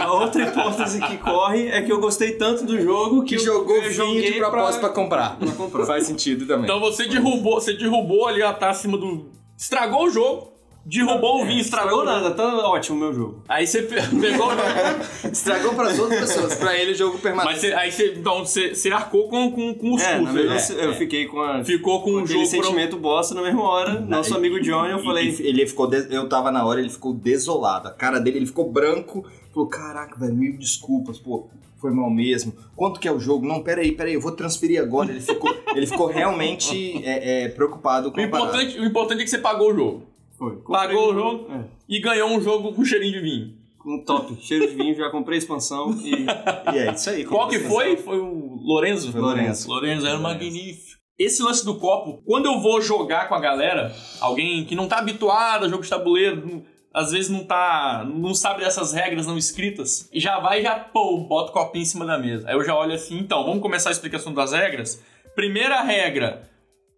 a 0.01 0.13
outra 0.13 0.45
hipótese 0.45 1.01
que 1.01 1.17
corre 1.19 1.71
é 1.71 1.83
que 1.83 1.91
eu 1.91 1.99
gostei 1.99 2.37
tanto 2.37 2.65
do 2.65 2.81
jogo 2.81 3.25
que, 3.25 3.37
que 3.37 3.43
jogou 3.43 3.79
eu 3.79 3.91
vinho 3.91 4.23
de 4.23 4.39
propósito 4.39 4.83
pra, 4.83 4.91
comprar. 4.91 5.37
pra 5.41 5.51
comprar. 5.51 5.87
Faz 5.87 6.07
sentido 6.07 6.47
também. 6.47 6.67
Então 6.67 6.79
você 6.79 7.09
derrubou, 7.09 7.61
você 7.61 7.75
derrubou 7.75 8.29
ali 8.29 8.45
a 8.45 8.53
taça 8.53 8.79
em 8.79 8.83
cima 8.83 8.97
do. 8.97 9.29
Estragou 9.59 10.05
o 10.05 10.11
jogo. 10.11 10.58
Derrubou 10.89 11.43
o 11.43 11.45
vinho, 11.45 11.61
estragou 11.61 12.05
nada, 12.05 12.31
tá 12.31 12.47
ótimo 12.69 12.97
o 12.97 13.01
meu 13.01 13.13
jogo. 13.13 13.43
Aí 13.49 13.67
você 13.67 13.83
pe- 13.83 13.97
pegou. 14.21 14.49
Estragou 15.31 15.75
para 15.75 15.89
as 15.91 15.99
outras 15.99 16.21
pessoas. 16.21 16.55
Pra 16.55 16.77
ele 16.77 16.93
o 16.93 16.95
jogo 16.95 17.19
permanece. 17.19 17.51
Mas 17.53 17.61
você, 17.61 17.73
aí 17.75 17.93
você, 17.93 18.15
então, 18.17 18.39
você, 18.45 18.75
você 18.75 18.91
arcou 18.91 19.29
com, 19.29 19.51
com, 19.53 19.75
com 19.75 19.95
os 19.95 20.03
É, 20.03 20.13
na 20.13 20.19
custos. 20.21 20.35
verdade, 20.35 20.75
né? 20.75 20.87
eu 20.87 20.95
fiquei 20.95 21.27
com 21.27 21.41
a. 21.41 21.63
Ficou 21.65 22.01
com 22.01 22.11
com 22.13 22.17
o 22.17 22.19
aquele 22.21 22.45
jogo. 22.45 22.51
pro- 22.51 22.63
sentimento 22.65 22.97
bosta 22.97 23.35
na 23.35 23.43
mesma 23.43 23.63
hora. 23.63 24.01
Nosso 24.01 24.35
amigo 24.35 24.59
Johnny, 24.61 24.93
eu 24.93 24.99
falei. 25.01 25.29
E- 25.29 25.43
ele 25.47 25.67
ficou. 25.67 25.87
des- 25.87 26.11
Eu 26.11 26.29
tava 26.29 26.51
na 26.51 26.65
hora, 26.65 26.81
ele 26.81 26.89
ficou 26.91 27.13
desolado. 27.13 27.89
A 27.89 27.91
cara 27.91 28.19
dele, 28.19 28.39
ele 28.39 28.47
ficou 28.47 28.71
branco. 28.71 29.27
Falou: 29.53 29.69
Caraca, 29.69 30.19
velho, 30.19 30.35
mil 30.35 30.57
desculpas, 30.59 31.19
pô. 31.19 31.49
Foi 31.81 31.93
mal 31.93 32.11
mesmo. 32.11 32.53
Quanto 32.75 32.99
que 32.99 33.07
é 33.07 33.13
o 33.13 33.21
jogo? 33.21 33.47
Não, 33.47 33.63
peraí, 33.63 33.93
peraí, 33.93 34.15
eu 34.15 34.21
vou 34.21 34.33
transferir 34.33 34.83
agora. 34.83 35.11
Ele 35.13 35.21
ficou, 35.21 35.57
ele 35.77 35.87
ficou 35.87 36.07
realmente 36.07 37.01
é, 37.07 37.45
é, 37.45 37.49
preocupado 37.51 38.11
com 38.11 38.21
O 38.21 38.25
a 38.25 38.29
parada. 38.29 38.49
importante, 38.51 38.81
o 38.81 38.85
importante 38.85 39.21
é 39.21 39.25
que 39.25 39.31
você 39.31 39.39
pagou 39.39 39.71
o 39.71 39.75
jogo. 39.77 40.03
Foi. 40.39 40.57
Pagou 40.63 41.11
o 41.11 41.15
jogo? 41.15 41.53
É. 41.53 41.65
E 41.89 42.01
ganhou 42.01 42.29
um 42.31 42.41
jogo 42.41 42.73
com 42.73 42.85
cheirinho 42.85 43.13
de 43.15 43.21
vinho. 43.21 43.55
Com 43.79 44.05
top, 44.05 44.37
cheiro 44.41 44.69
de 44.69 44.75
vinho, 44.75 44.95
já 44.95 45.09
comprei 45.11 45.39
expansão 45.39 45.91
e. 46.03 46.27
E 46.75 46.79
é 46.79 46.93
isso 46.93 47.11
aí. 47.11 47.25
Qual 47.25 47.49
que 47.49 47.59
foi? 47.61 47.97
Foi 47.97 48.19
o 48.19 48.57
Lorenzo? 48.63 49.11
Foi 49.13 49.21
Lorenzo. 49.21 49.69
Lorenzo 49.69 50.07
era 50.07 50.17
Lorenzo. 50.19 50.23
magnífico. 50.23 50.99
Esse 51.19 51.43
lance 51.43 51.65
do 51.65 51.75
copo, 51.77 52.23
quando 52.25 52.47
eu 52.47 52.61
vou 52.61 52.81
jogar 52.81 53.29
com 53.29 53.35
a 53.35 53.41
galera, 53.41 53.93
alguém 54.21 54.65
que 54.65 54.75
não 54.77 54.87
tá 54.87 54.99
habituado 54.99 55.65
a 55.65 55.69
jogo 55.69 55.83
de 55.83 55.91
tabuleiro, 55.91 56.47
não- 56.47 56.63
às 56.95 57.11
vezes 57.11 57.29
não 57.31 57.45
tá. 57.45 58.05
não 58.09 58.35
sabe 58.35 58.61
dessas 58.61 58.93
regras 58.93 59.27
não 59.27 59.37
escritas, 59.37 60.09
e 60.13 60.21
já 60.21 60.39
vai 60.41 60.61
e 60.61 60.63
já, 60.63 60.77
pô, 60.79 61.19
bota 61.29 61.51
o 61.51 61.53
copinho 61.53 61.83
em 61.83 61.87
cima 61.87 62.05
da 62.07 62.17
mesa. 62.19 62.49
Aí 62.49 62.55
eu 62.55 62.65
já 62.65 62.75
olho 62.77 62.93
assim, 62.95 63.19
então, 63.19 63.45
vamos 63.45 63.61
começar 63.63 63.89
a 63.91 63.93
explicação 63.93 64.33
das 64.33 64.53
regras? 64.53 65.03
Primeira 65.35 65.81
regra: 65.83 66.48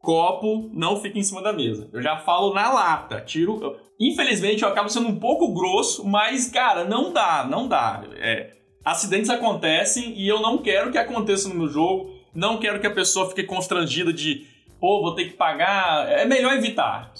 copo 0.00 0.70
não 0.72 1.00
fica 1.00 1.18
em 1.18 1.22
cima 1.22 1.42
da 1.42 1.52
mesa. 1.52 1.88
Eu 1.92 2.02
já 2.02 2.16
falo 2.18 2.54
na 2.54 2.72
lata, 2.72 3.20
tiro. 3.20 3.76
Infelizmente 3.98 4.62
eu 4.62 4.68
acabo 4.68 4.88
sendo 4.88 5.08
um 5.08 5.16
pouco 5.16 5.52
grosso, 5.52 6.06
mas, 6.06 6.48
cara, 6.48 6.84
não 6.84 7.12
dá, 7.12 7.46
não 7.48 7.68
dá. 7.68 8.02
É, 8.16 8.54
acidentes 8.84 9.30
acontecem 9.30 10.14
e 10.18 10.26
eu 10.26 10.40
não 10.40 10.58
quero 10.58 10.90
que 10.90 10.98
aconteça 10.98 11.48
no 11.48 11.54
meu 11.54 11.68
jogo. 11.68 12.10
Não 12.34 12.58
quero 12.58 12.80
que 12.80 12.86
a 12.86 12.94
pessoa 12.94 13.28
fique 13.28 13.42
constrangida 13.44 14.12
de, 14.12 14.46
pô, 14.80 15.02
vou 15.02 15.14
ter 15.14 15.26
que 15.26 15.36
pagar. 15.36 16.08
É 16.08 16.24
melhor 16.24 16.54
evitar. 16.54 17.12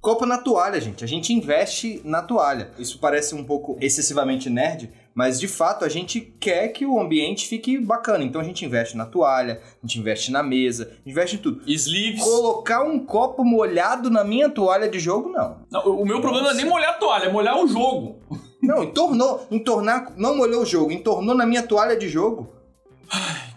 Copo 0.00 0.26
na 0.26 0.38
toalha, 0.38 0.80
gente. 0.80 1.04
A 1.04 1.06
gente 1.06 1.32
investe 1.32 2.00
na 2.04 2.22
toalha. 2.22 2.72
Isso 2.78 2.98
parece 2.98 3.36
um 3.36 3.44
pouco 3.44 3.76
excessivamente 3.80 4.50
nerd, 4.50 4.90
mas 5.14 5.38
de 5.38 5.48
fato 5.48 5.84
a 5.84 5.88
gente 5.88 6.20
quer 6.20 6.68
que 6.68 6.86
o 6.86 7.00
ambiente 7.00 7.46
fique 7.46 7.78
bacana. 7.78 8.24
Então 8.24 8.40
a 8.40 8.44
gente 8.44 8.64
investe 8.64 8.96
na 8.96 9.04
toalha, 9.04 9.60
a 9.82 9.86
gente 9.86 9.98
investe 9.98 10.30
na 10.30 10.42
mesa, 10.42 10.92
investe 11.04 11.36
em 11.36 11.38
tudo. 11.38 11.62
Sleeves. 11.66 12.22
Colocar 12.22 12.82
um 12.82 12.98
copo 12.98 13.44
molhado 13.44 14.10
na 14.10 14.24
minha 14.24 14.48
toalha 14.48 14.88
de 14.88 14.98
jogo, 14.98 15.28
não. 15.28 15.58
Não, 15.70 15.80
o 15.82 16.04
meu 16.04 16.20
problema 16.20 16.46
não 16.46 16.52
é 16.52 16.54
nem 16.54 16.66
molhar 16.66 16.90
a 16.90 16.94
toalha, 16.94 17.24
é 17.26 17.32
molhar 17.32 17.56
o 17.56 17.66
jogo. 17.66 18.18
Não, 18.62 18.84
entornou. 18.84 19.46
Entornar. 19.50 20.12
Não 20.16 20.36
molhou 20.36 20.62
o 20.62 20.66
jogo, 20.66 20.92
entornou 20.92 21.34
na 21.34 21.44
minha 21.44 21.62
toalha 21.62 21.96
de 21.96 22.08
jogo. 22.08 22.48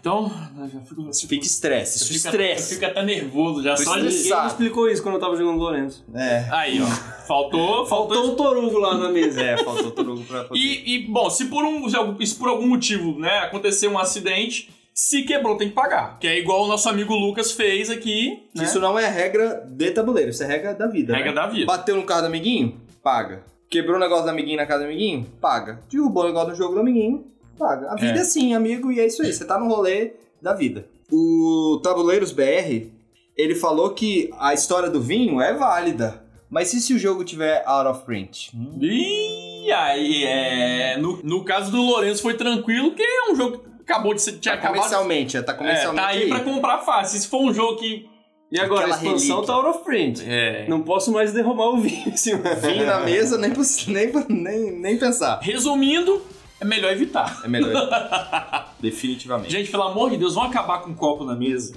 Então, 0.06 0.30
eu 0.56 0.68
já 0.68 0.80
fico. 0.82 1.12
Fica 1.26 1.44
estresse. 1.44 1.96
Isso 1.96 2.12
Fica- 2.12 2.28
estresse. 2.28 2.74
Fica 2.74 2.86
até 2.86 3.02
nervoso 3.04 3.60
já. 3.60 3.76
Só 3.76 3.96
de... 3.96 4.08
Quem 4.08 4.40
me 4.40 4.46
explicou 4.46 4.88
isso 4.88 5.02
quando 5.02 5.16
eu 5.16 5.20
tava 5.20 5.36
jogando 5.36 5.58
Lourenço? 5.58 6.04
É. 6.14 6.46
Aí, 6.52 6.80
ó. 6.80 6.86
Faltou, 7.26 7.84
faltou. 7.90 8.24
Um 8.24 8.36
torugo 8.36 8.78
lá 8.78 8.96
na 8.96 9.08
mesa. 9.08 9.42
É, 9.42 9.56
faltou 9.56 9.90
todo 9.90 10.20
pra 10.22 10.44
poder. 10.44 10.60
E, 10.60 10.94
e, 10.94 10.98
bom, 11.08 11.28
se 11.28 11.46
por, 11.46 11.64
um, 11.64 11.88
se 12.24 12.36
por 12.36 12.48
algum 12.48 12.68
motivo, 12.68 13.18
né, 13.18 13.38
acontecer 13.40 13.88
um 13.88 13.98
acidente, 13.98 14.70
se 14.94 15.24
quebrou, 15.24 15.56
tem 15.56 15.70
que 15.70 15.74
pagar. 15.74 16.20
Que 16.20 16.28
é 16.28 16.38
igual 16.38 16.62
o 16.62 16.68
nosso 16.68 16.88
amigo 16.88 17.12
Lucas 17.12 17.50
fez 17.50 17.90
aqui. 17.90 18.44
Né? 18.54 18.62
Isso 18.62 18.78
não 18.78 18.96
é 18.96 19.08
regra 19.08 19.66
de 19.68 19.90
tabuleiro, 19.90 20.30
isso 20.30 20.44
é 20.44 20.46
regra 20.46 20.72
da 20.72 20.86
vida. 20.86 21.16
Regra 21.16 21.32
né? 21.32 21.34
da 21.34 21.46
vida. 21.48 21.66
Bateu 21.66 21.96
no 21.96 22.04
carro 22.04 22.20
do 22.20 22.26
amiguinho? 22.28 22.80
Paga. 23.02 23.42
Quebrou 23.68 23.96
o 23.96 24.00
negócio 24.00 24.22
do 24.22 24.30
amiguinho 24.30 24.56
na 24.56 24.66
casa 24.66 24.84
do 24.84 24.86
amiguinho? 24.86 25.26
Paga. 25.40 25.80
Derrubou 25.90 26.22
o 26.22 26.26
negócio 26.28 26.50
do 26.50 26.56
jogo 26.56 26.74
do 26.74 26.80
amiguinho? 26.80 27.24
Paga. 27.58 27.90
A 27.90 27.94
vida 27.94 28.14
é. 28.14 28.18
É. 28.18 28.20
assim, 28.20 28.54
amigo, 28.54 28.90
e 28.92 29.00
é 29.00 29.06
isso 29.06 29.22
aí. 29.22 29.32
Você 29.32 29.44
tá 29.44 29.58
no 29.58 29.66
rolê 29.68 30.12
da 30.40 30.52
vida. 30.54 30.86
O 31.10 31.80
Tabuleiros 31.82 32.32
BR, 32.32 32.88
ele 33.36 33.54
falou 33.54 33.90
que 33.90 34.30
a 34.38 34.52
história 34.54 34.90
do 34.90 35.00
vinho 35.00 35.40
é 35.40 35.54
válida. 35.54 36.22
Mas 36.48 36.72
e 36.72 36.80
se 36.80 36.94
o 36.94 36.98
jogo 36.98 37.24
tiver 37.24 37.62
out 37.66 37.88
of 37.88 38.04
print? 38.04 38.50
Hum. 38.56 38.78
E 38.80 39.70
aí, 39.72 40.24
é. 40.24 40.96
No, 40.96 41.20
no 41.22 41.44
caso 41.44 41.70
do 41.72 41.82
Lourenço 41.82 42.22
foi 42.22 42.34
tranquilo, 42.34 42.90
porque 42.90 43.02
é 43.02 43.32
um 43.32 43.34
jogo 43.36 43.58
que 43.58 43.92
acabou 43.92 44.14
de 44.14 44.22
ser. 44.22 44.32
Tinha 44.38 44.54
Tá 44.54 44.58
acabado. 44.60 44.76
comercialmente, 44.76 45.36
é, 45.36 45.42
tá 45.42 45.52
É, 45.52 45.56
comercialmente 45.56 46.02
tá 46.06 46.08
aí 46.12 46.28
pra 46.28 46.40
comprar 46.40 46.78
fácil. 46.78 47.18
Se 47.20 47.26
for 47.28 47.40
um 47.42 47.52
jogo 47.52 47.76
que. 47.78 48.08
E 48.52 48.60
agora, 48.60 48.82
Aquela 48.86 48.94
a 48.94 48.98
expansão 48.98 49.36
relíquia. 49.40 49.46
tá 49.46 49.52
out 49.54 49.68
of 49.76 49.84
print. 49.84 50.22
É. 50.24 50.66
Não 50.68 50.82
posso 50.82 51.10
mais 51.12 51.32
derrubar 51.32 51.70
o 51.70 51.78
vinho 51.80 52.08
em 52.08 52.16
cima. 52.16 52.54
Vinho 52.54 52.86
na 52.86 53.00
mesa, 53.00 53.36
nem, 53.36 53.50
nem, 53.88 54.12
nem, 54.30 54.70
nem 54.70 54.98
pensar. 54.98 55.40
Resumindo, 55.42 56.22
é 56.60 56.64
melhor 56.64 56.92
evitar. 56.92 57.40
É 57.44 57.48
melhor. 57.48 57.72
Definitivamente. 58.80 59.50
Gente, 59.52 59.70
pelo 59.70 59.82
amor 59.84 60.10
de 60.10 60.16
Deus, 60.16 60.34
vão 60.34 60.44
acabar 60.44 60.80
com 60.80 60.90
o 60.90 60.94
copo 60.94 61.24
na 61.24 61.34
mesa. 61.34 61.74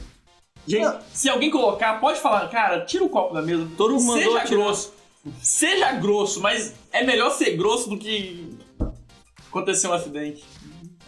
Gente, 0.68 0.84
Não. 0.86 1.00
se 1.14 1.28
alguém 1.30 1.50
colocar, 1.50 2.00
pode 2.00 2.20
falar, 2.20 2.48
cara, 2.50 2.82
tira 2.86 3.04
o 3.04 3.10
copo 3.10 3.34
da 3.34 3.42
mesa. 3.42 3.68
Todo 3.78 3.94
mundo 3.96 4.06
mandou 4.06 4.22
Seja 4.34 4.46
tirar. 4.46 4.50
grosso. 4.64 4.94
Seja 5.42 5.92
grosso, 5.94 6.40
mas 6.42 6.74
é 6.92 7.04
melhor 7.04 7.32
ser 7.32 7.56
grosso 7.58 7.90
do 7.90 7.98
que 7.98 8.58
acontecer 9.50 9.88
um 9.88 9.94
acidente. 9.94 10.44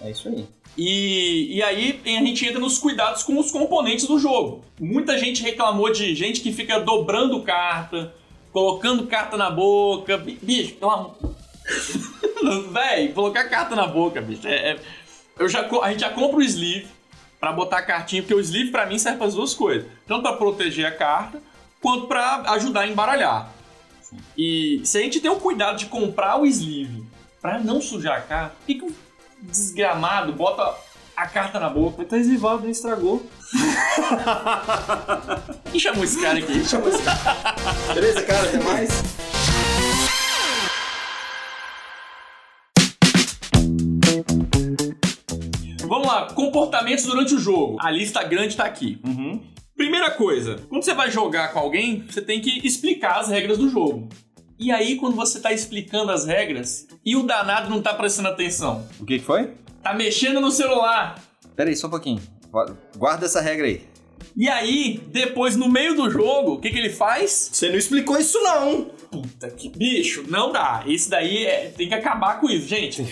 É 0.02 0.10
isso 0.12 0.28
aí. 0.30 0.48
E, 0.78 1.58
e 1.58 1.64
aí 1.64 2.00
a 2.06 2.10
gente 2.26 2.46
entra 2.46 2.60
nos 2.60 2.78
cuidados 2.78 3.24
com 3.24 3.38
os 3.38 3.52
componentes 3.52 4.06
do 4.08 4.18
jogo. 4.18 4.64
Muita 4.80 5.18
gente 5.18 5.44
reclamou 5.44 5.92
de 5.92 6.16
gente 6.16 6.40
que 6.42 6.52
fica 6.52 6.80
dobrando 6.80 7.42
carta, 7.44 8.14
colocando 8.52 9.06
carta 9.06 9.38
na 9.38 9.50
boca. 9.52 10.18
Bi- 10.18 10.40
Bicho, 10.42 10.76
pelo 10.76 10.92
amor. 10.92 11.16
Véi, 12.72 13.12
colocar 13.14 13.46
carta 13.50 13.76
na 13.76 13.88
boca, 13.88 14.22
bicho. 14.22 14.48
É, 14.48 14.72
é- 14.72 14.80
eu 15.40 15.50
já, 15.50 15.68
a 15.82 15.92
gente 15.92 16.02
já 16.02 16.10
compra 16.10 16.38
o 16.38 16.42
sleeve 16.42 16.88
pra 17.40 17.52
botar 17.52 17.80
a 17.80 17.82
cartinha, 17.82 18.22
porque 18.22 18.36
o 18.36 18.40
sleeve 18.40 18.72
pra 18.72 18.86
mim 18.86 19.00
serve 19.00 19.18
para 19.18 19.28
as 19.28 19.34
duas 19.36 19.54
coisas: 19.54 19.86
tanto 20.08 20.22
pra 20.22 20.34
proteger 20.34 20.86
a 20.86 20.92
carta, 20.92 21.42
quanto 21.82 22.08
pra 22.08 22.44
ajudar 22.54 22.82
a 22.82 22.88
embaralhar. 22.88 23.50
E 24.38 24.82
se 24.84 24.98
a 24.98 25.02
gente 25.02 25.20
tem 25.20 25.32
o 25.32 25.38
cuidado 25.38 25.78
de 25.78 25.86
comprar 25.86 26.40
o 26.40 26.46
sleeve 26.46 27.04
pra 27.42 27.60
não 27.60 27.82
sujar 27.82 28.18
a 28.18 28.22
carta, 28.22 28.56
fica 28.66 28.86
um 28.86 28.92
desgramado, 29.42 30.34
bota 30.34 30.76
a 31.16 31.28
carta 31.28 31.60
na 31.60 31.70
boca. 31.70 32.04
Tá 32.04 32.18
eslivado, 32.18 32.64
nem 32.64 32.72
estragou. 32.72 33.26
Quem 35.72 35.80
chamou 35.80 36.04
esse 36.04 36.22
cara 36.22 36.40
aqui? 36.40 36.64
Chama 36.66 36.88
assim. 36.90 37.94
Beleza, 37.94 38.22
cara? 38.24 38.48
Até 38.48 38.58
mais? 38.60 39.31
Vamos 45.92 46.08
lá, 46.08 46.28
comportamentos 46.34 47.04
durante 47.04 47.36
o 47.36 47.38
jogo. 47.38 47.76
A 47.82 47.92
lista 47.92 48.24
grande 48.24 48.56
tá 48.56 48.64
aqui. 48.64 48.98
Uhum. 49.06 49.42
Primeira 49.76 50.10
coisa, 50.12 50.56
quando 50.70 50.84
você 50.84 50.94
vai 50.94 51.12
jogar 51.12 51.52
com 51.52 51.60
alguém, 51.60 52.06
você 52.10 52.22
tem 52.22 52.40
que 52.40 52.66
explicar 52.66 53.20
as 53.20 53.28
regras 53.28 53.58
do 53.58 53.68
jogo. 53.70 54.08
E 54.58 54.72
aí, 54.72 54.96
quando 54.96 55.18
você 55.18 55.38
tá 55.42 55.52
explicando 55.52 56.10
as 56.14 56.26
regras 56.26 56.88
e 57.06 57.18
o 57.18 57.24
danado 57.24 57.70
não 57.70 57.82
tá 57.82 57.94
prestando 57.94 58.30
atenção, 58.30 58.88
O 59.02 59.06
que 59.06 59.20
que 59.20 59.26
foi? 59.26 59.52
tá 59.84 59.94
mexendo 59.94 60.40
no 60.40 60.50
celular. 60.50 61.20
Pera 61.58 61.70
aí, 61.70 61.76
só 61.76 61.88
um 61.88 61.90
pouquinho. 61.90 62.22
Gu- 62.50 62.74
Guarda 62.96 63.26
essa 63.26 63.42
regra 63.42 63.68
aí. 63.68 63.82
E 64.38 64.48
aí, 64.48 65.02
depois 65.08 65.58
no 65.58 65.68
meio 65.68 65.94
do 65.94 66.10
jogo, 66.10 66.54
o 66.54 66.60
que, 66.62 66.70
que 66.70 66.78
ele 66.80 66.92
faz? 66.92 67.50
Você 67.52 67.68
não 67.68 67.76
explicou 67.76 68.18
isso 68.18 68.40
não. 68.42 68.92
Puta 69.12 69.50
que 69.52 69.68
bicho, 69.70 70.24
não 70.30 70.52
dá. 70.52 70.84
Esse 70.88 71.10
daí 71.10 71.46
é- 71.46 71.74
tem 71.76 71.88
que 71.90 71.94
acabar 71.94 72.40
com 72.40 72.50
isso, 72.50 72.68
gente. 72.68 73.04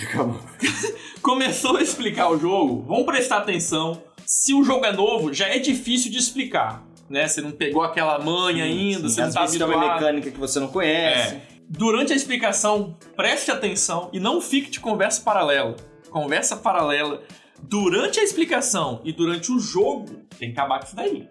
Começou 1.21 1.77
a 1.77 1.81
explicar 1.83 2.29
o 2.29 2.39
jogo, 2.39 2.83
vamos 2.87 3.05
prestar 3.05 3.37
atenção. 3.39 4.01
Se 4.25 4.53
o 4.53 4.63
jogo 4.63 4.85
é 4.85 4.91
novo, 4.91 5.33
já 5.33 5.47
é 5.47 5.59
difícil 5.59 6.11
de 6.11 6.17
explicar, 6.17 6.83
né? 7.09 7.27
Você 7.27 7.41
não 7.41 7.51
pegou 7.51 7.81
aquela 7.83 8.19
manha 8.19 8.63
ainda, 8.63 9.09
você 9.09 9.19
não 9.21 9.27
Às 9.27 9.33
tá 9.33 9.41
vezes 9.41 9.57
tem 9.57 9.65
uma 9.65 9.75
habituado. 9.75 9.99
mecânica 9.99 10.31
que 10.31 10.39
você 10.39 10.59
não 10.59 10.67
conhece. 10.67 11.35
É. 11.35 11.41
Durante 11.67 12.13
a 12.13 12.15
explicação, 12.15 12.97
preste 13.15 13.51
atenção 13.51 14.09
e 14.13 14.19
não 14.19 14.39
fique 14.41 14.69
de 14.71 14.79
conversa 14.79 15.21
paralela. 15.21 15.75
Conversa 16.09 16.55
paralela 16.55 17.21
durante 17.63 18.19
a 18.19 18.23
explicação 18.23 19.01
e 19.03 19.11
durante 19.13 19.51
o 19.51 19.59
jogo 19.59 20.23
tem 20.37 20.51
que 20.53 20.59
acabar 20.59 20.79
com 20.79 20.85
isso 20.85 20.95
daí. 20.95 21.27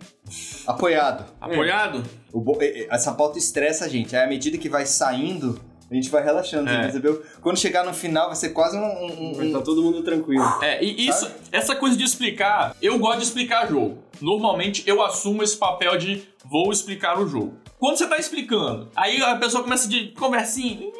Apoiado. 0.66 1.24
Apoiado? 1.40 2.02
O 2.32 2.40
bo- 2.40 2.58
Essa 2.90 3.12
pauta 3.12 3.38
estressa 3.38 3.84
a 3.84 3.88
gente. 3.88 4.14
Aí, 4.14 4.22
à 4.24 4.28
medida 4.28 4.58
que 4.58 4.68
vai 4.68 4.84
saindo, 4.86 5.60
a 5.90 5.94
gente 5.94 6.10
vai 6.10 6.22
relaxando, 6.22 6.68
É. 6.68 6.74
você 6.74 6.82
percebeu? 6.82 7.22
Quando 7.40 7.56
chegar 7.58 7.84
no 7.84 7.94
final, 7.94 8.26
vai 8.26 8.36
ser 8.36 8.50
quase 8.50 8.76
um... 8.76 8.80
um- 8.82 9.30
um- 9.30 9.34
Vai 9.34 9.50
tá 9.50 9.60
todo 9.62 9.82
mundo 9.82 10.02
tranquilo. 10.02 10.44
É, 10.62 10.82
e 10.84 11.08
isso, 11.08 11.30
essa 11.50 11.74
coisa 11.74 11.96
de 11.96 12.04
explicar, 12.04 12.76
eu 12.82 12.98
gosto 12.98 13.18
de 13.18 13.24
explicar 13.24 13.66
jogo. 13.68 13.98
Normalmente 14.20 14.82
eu 14.86 15.02
assumo 15.02 15.42
esse 15.42 15.56
papel 15.56 15.96
de 15.96 16.22
vou 16.44 16.70
explicar 16.72 17.18
o 17.18 17.26
jogo. 17.26 17.54
Quando 17.78 17.96
você 17.96 18.06
tá 18.06 18.18
explicando, 18.18 18.90
aí 18.96 19.22
a 19.22 19.36
pessoa 19.36 19.62
começa 19.62 19.88
de 19.88 20.08
conversinha, 20.08 20.90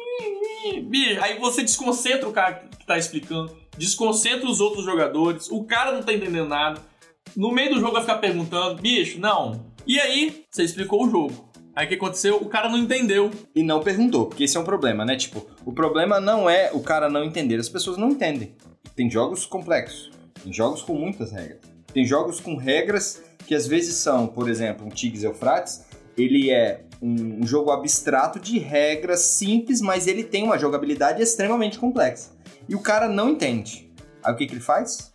bicho, 0.83 1.21
aí 1.21 1.39
você 1.39 1.61
desconcentra 1.61 2.27
o 2.27 2.33
cara 2.33 2.67
que 2.77 2.85
tá 2.85 2.97
explicando, 2.97 3.55
desconcentra 3.77 4.49
os 4.49 4.59
outros 4.59 4.85
jogadores, 4.85 5.49
o 5.49 5.63
cara 5.63 5.91
não 5.91 6.03
tá 6.03 6.13
entendendo 6.13 6.47
nada. 6.47 6.81
No 7.35 7.51
meio 7.51 7.75
do 7.75 7.79
jogo 7.79 7.93
vai 7.93 8.01
ficar 8.01 8.17
perguntando, 8.17 8.81
bicho, 8.81 9.19
não. 9.19 9.63
E 9.85 9.99
aí, 9.99 10.43
você 10.49 10.63
explicou 10.63 11.05
o 11.05 11.09
jogo. 11.09 11.49
Aí 11.75 11.85
o 11.85 11.89
que 11.89 11.95
aconteceu? 11.95 12.35
O 12.37 12.47
cara 12.47 12.67
não 12.67 12.77
entendeu. 12.77 13.31
E 13.55 13.63
não 13.63 13.81
perguntou, 13.81 14.25
porque 14.25 14.43
esse 14.43 14.57
é 14.57 14.59
um 14.59 14.65
problema, 14.65 15.05
né? 15.05 15.15
Tipo, 15.15 15.47
o 15.65 15.71
problema 15.71 16.19
não 16.19 16.49
é 16.49 16.71
o 16.73 16.81
cara 16.81 17.09
não 17.09 17.23
entender, 17.23 17.59
as 17.59 17.69
pessoas 17.69 17.97
não 17.97 18.09
entendem. 18.09 18.53
Tem 18.95 19.09
jogos 19.09 19.45
complexos, 19.45 20.11
tem 20.43 20.51
jogos 20.51 20.81
com 20.81 20.93
muitas 20.93 21.31
regras. 21.31 21.59
Tem 21.93 22.05
jogos 22.05 22.39
com 22.39 22.55
regras 22.55 23.23
que 23.47 23.55
às 23.55 23.65
vezes 23.65 23.95
são, 23.95 24.27
por 24.27 24.49
exemplo, 24.49 24.85
um 24.85 24.89
Tigres 24.89 25.23
Eufrates, 25.23 25.85
ele 26.17 26.51
é 26.51 26.83
um, 27.01 27.41
um 27.41 27.47
jogo 27.47 27.71
abstrato 27.71 28.39
de 28.39 28.59
regras 28.59 29.21
simples, 29.21 29.81
mas 29.81 30.07
ele 30.07 30.23
tem 30.23 30.43
uma 30.43 30.57
jogabilidade 30.57 31.21
extremamente 31.21 31.79
complexa. 31.79 32.31
E 32.67 32.75
o 32.75 32.79
cara 32.79 33.07
não 33.07 33.29
entende. 33.29 33.91
Aí 34.23 34.33
o 34.33 34.35
que, 34.35 34.45
que 34.45 34.53
ele 34.53 34.61
faz? 34.61 35.13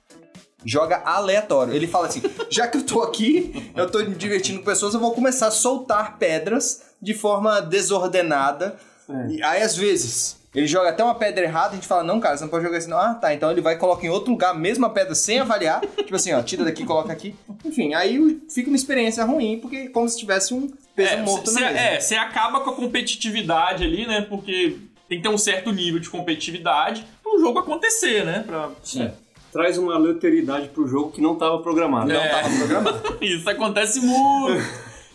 Joga 0.64 1.02
aleatório. 1.04 1.74
Ele 1.74 1.86
fala 1.86 2.06
assim: 2.06 2.22
já 2.50 2.66
que 2.66 2.78
eu 2.78 2.86
tô 2.86 3.02
aqui, 3.02 3.70
eu 3.76 3.90
tô 3.90 3.98
me 3.98 4.14
divertindo 4.14 4.60
com 4.60 4.64
pessoas, 4.64 4.94
eu 4.94 5.00
vou 5.00 5.12
começar 5.12 5.48
a 5.48 5.50
soltar 5.50 6.18
pedras 6.18 6.82
de 7.00 7.12
forma 7.12 7.60
desordenada. 7.60 8.76
É. 9.08 9.26
E 9.28 9.42
aí, 9.42 9.62
às 9.62 9.76
vezes, 9.76 10.38
ele 10.54 10.66
joga 10.66 10.88
até 10.88 11.04
uma 11.04 11.14
pedra 11.16 11.44
errada, 11.44 11.72
a 11.72 11.74
gente 11.74 11.86
fala, 11.86 12.02
não, 12.02 12.20
cara, 12.20 12.36
você 12.36 12.44
não 12.44 12.50
pode 12.50 12.64
jogar 12.64 12.78
assim, 12.78 12.88
não. 12.88 12.98
Ah, 12.98 13.14
tá. 13.14 13.34
Então 13.34 13.50
ele 13.50 13.60
vai 13.60 13.74
e 13.74 13.78
coloca 13.78 14.06
em 14.06 14.08
outro 14.08 14.30
lugar 14.30 14.50
a 14.50 14.54
mesma 14.54 14.88
pedra 14.88 15.14
sem 15.14 15.40
avaliar. 15.40 15.80
tipo 15.98 16.14
assim, 16.14 16.32
ó, 16.32 16.40
tira 16.42 16.64
daqui, 16.64 16.84
coloca 16.84 17.12
aqui. 17.12 17.36
Enfim, 17.64 17.92
aí 17.92 18.40
fica 18.48 18.70
uma 18.70 18.76
experiência 18.76 19.24
ruim, 19.24 19.58
porque 19.60 19.76
é 19.76 19.88
como 19.88 20.08
se 20.08 20.16
tivesse 20.16 20.54
um 20.54 20.70
peso 20.94 21.12
É, 21.14 21.22
morto 21.22 21.50
cê- 21.50 21.60
mesa. 21.60 21.78
É, 21.78 22.00
você 22.00 22.14
acaba 22.16 22.60
com 22.60 22.70
a 22.70 22.74
competitividade 22.74 23.84
ali, 23.84 24.06
né? 24.06 24.20
Porque 24.22 24.78
tem 25.08 25.18
que 25.18 25.22
ter 25.22 25.28
um 25.34 25.38
certo 25.38 25.70
nível 25.72 26.00
de 26.00 26.08
competitividade 26.10 27.04
pro 27.22 27.38
jogo 27.40 27.58
acontecer, 27.58 28.24
né? 28.24 28.42
Pra... 28.46 28.70
Sim. 28.82 29.10
Traz 29.52 29.78
uma 29.78 29.94
alteridade 29.94 30.68
pro 30.68 30.86
jogo 30.88 31.12
que 31.12 31.20
não 31.20 31.36
tava 31.36 31.58
programado. 31.60 32.08
Não 32.12 32.16
É. 32.20 32.28
tava 32.28 32.48
programado. 32.56 33.18
Isso 33.24 33.48
acontece 33.48 34.00
muito. 34.00 34.62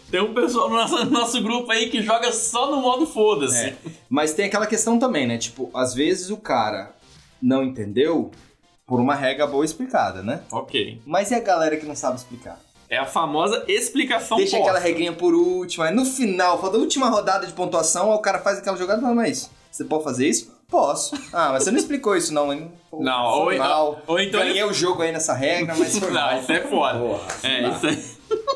Tem 0.10 0.22
um 0.22 0.34
pessoal 0.34 0.70
no 0.70 0.76
nosso, 0.78 1.06
no 1.06 1.12
nosso 1.12 1.42
grupo 1.44 1.72
aí 1.72 1.90
que 1.90 2.02
joga 2.02 2.32
só 2.32 2.72
no 2.72 2.82
modo 2.82 3.06
foda-se. 3.06 3.66
É. 3.68 3.76
Mas 4.10 4.34
tem 4.34 4.46
aquela 4.46 4.66
questão 4.66 4.98
também, 4.98 5.28
né? 5.28 5.38
Tipo, 5.38 5.70
às 5.74 5.94
vezes 5.94 6.30
o 6.32 6.38
cara 6.38 6.96
não 7.42 7.64
entendeu 7.64 8.32
por 8.88 9.00
uma 9.00 9.14
regra 9.14 9.46
boa 9.46 9.64
explicada, 9.64 10.24
né? 10.24 10.42
Ok. 10.52 11.00
Mas 11.06 11.30
e 11.30 11.36
a 11.36 11.40
galera 11.40 11.78
que 11.78 11.86
não 11.86 11.96
sabe 11.96 12.18
explicar? 12.18 12.60
É 12.90 12.98
a 12.98 13.06
famosa 13.06 13.64
explicação 13.68 14.38
Deixa 14.38 14.58
posta. 14.58 14.72
aquela 14.72 14.84
regrinha 14.84 15.14
por 15.14 15.34
último, 15.36 15.84
aí 15.84 15.94
no 15.94 16.06
final, 16.06 16.60
falta 16.60 16.76
a 16.78 16.80
última 16.80 17.08
rodada 17.10 17.46
de 17.46 17.54
pontuação, 17.54 18.12
aí 18.12 18.18
o 18.18 18.22
cara 18.22 18.40
faz 18.40 18.58
aquela 18.58 18.76
jogada 18.78 19.00
e 19.00 19.04
fala, 19.04 19.14
mas 19.16 19.50
você 19.70 19.84
pode 19.84 20.04
fazer 20.04 20.28
isso? 20.28 20.58
Posso. 20.68 21.16
Ah, 21.32 21.50
mas 21.52 21.64
você 21.64 21.72
não 21.72 21.78
explicou 21.80 22.16
isso 22.16 22.34
não, 22.34 22.52
hein? 22.52 22.72
Pô, 22.90 23.02
Não, 23.04 23.26
ou, 23.26 23.58
mal. 23.58 24.02
ou 24.08 24.20
então 24.20 24.40
Ganhei 24.40 24.64
o 24.64 24.74
jogo 24.74 25.02
aí 25.04 25.12
nessa 25.12 25.34
regra, 25.34 25.76
mas 25.78 25.98
foi 25.98 26.10
mal. 26.12 26.32
Não, 26.34 26.40
isso 26.42 26.52
é 26.52 26.62
foda. 26.62 27.00
Porra, 27.00 27.28
é, 27.44 27.62
dá. 27.62 27.70
isso 27.70 27.88
aí. 27.88 28.06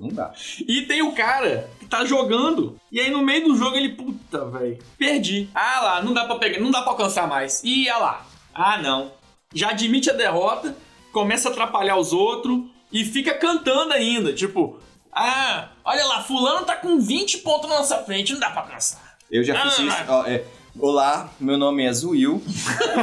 Não 0.00 0.08
dá. 0.10 0.32
E 0.66 0.82
tem 0.82 1.02
o 1.02 1.12
cara 1.12 1.68
que 1.80 1.86
tá 1.86 2.04
jogando, 2.04 2.78
e 2.92 3.00
aí 3.00 3.10
no 3.10 3.20
meio 3.20 3.48
do 3.48 3.56
jogo 3.56 3.76
ele, 3.76 3.88
puta, 3.90 4.44
velho, 4.44 4.78
perdi. 4.96 5.48
Ah 5.52 5.80
lá, 5.82 6.02
não 6.02 6.14
dá 6.14 6.24
pra 6.24 6.36
pegar, 6.36 6.60
não 6.60 6.70
dá 6.70 6.82
pra 6.82 6.92
alcançar 6.92 7.26
mais. 7.26 7.60
E 7.64 7.88
ah 7.88 7.98
lá. 7.98 8.26
Ah, 8.54 8.78
não. 8.78 9.10
Já 9.52 9.70
admite 9.70 10.08
a 10.08 10.12
derrota, 10.12 10.76
começa 11.12 11.48
a 11.48 11.52
atrapalhar 11.52 11.96
os 11.96 12.12
outros 12.12 12.60
e 12.92 13.04
fica 13.04 13.34
cantando 13.34 13.92
ainda, 13.92 14.32
tipo, 14.32 14.78
ah, 15.12 15.68
olha 15.84 16.04
lá, 16.06 16.22
fulano 16.22 16.64
tá 16.66 16.76
com 16.76 16.98
20 17.00 17.38
pontos 17.38 17.68
na 17.68 17.78
nossa 17.78 17.98
frente, 18.04 18.32
não 18.32 18.40
dá 18.40 18.50
pra 18.50 18.62
alcançar. 18.62 19.16
Eu 19.30 19.42
já 19.44 19.60
fiz 19.62 19.78
Ah, 19.80 19.82
isso. 19.84 20.12
Ó, 20.12 20.26
é, 20.26 20.44
Olá, 20.78 21.28
meu 21.40 21.58
nome 21.58 21.84
é 21.84 21.92
Zuil 21.92 22.40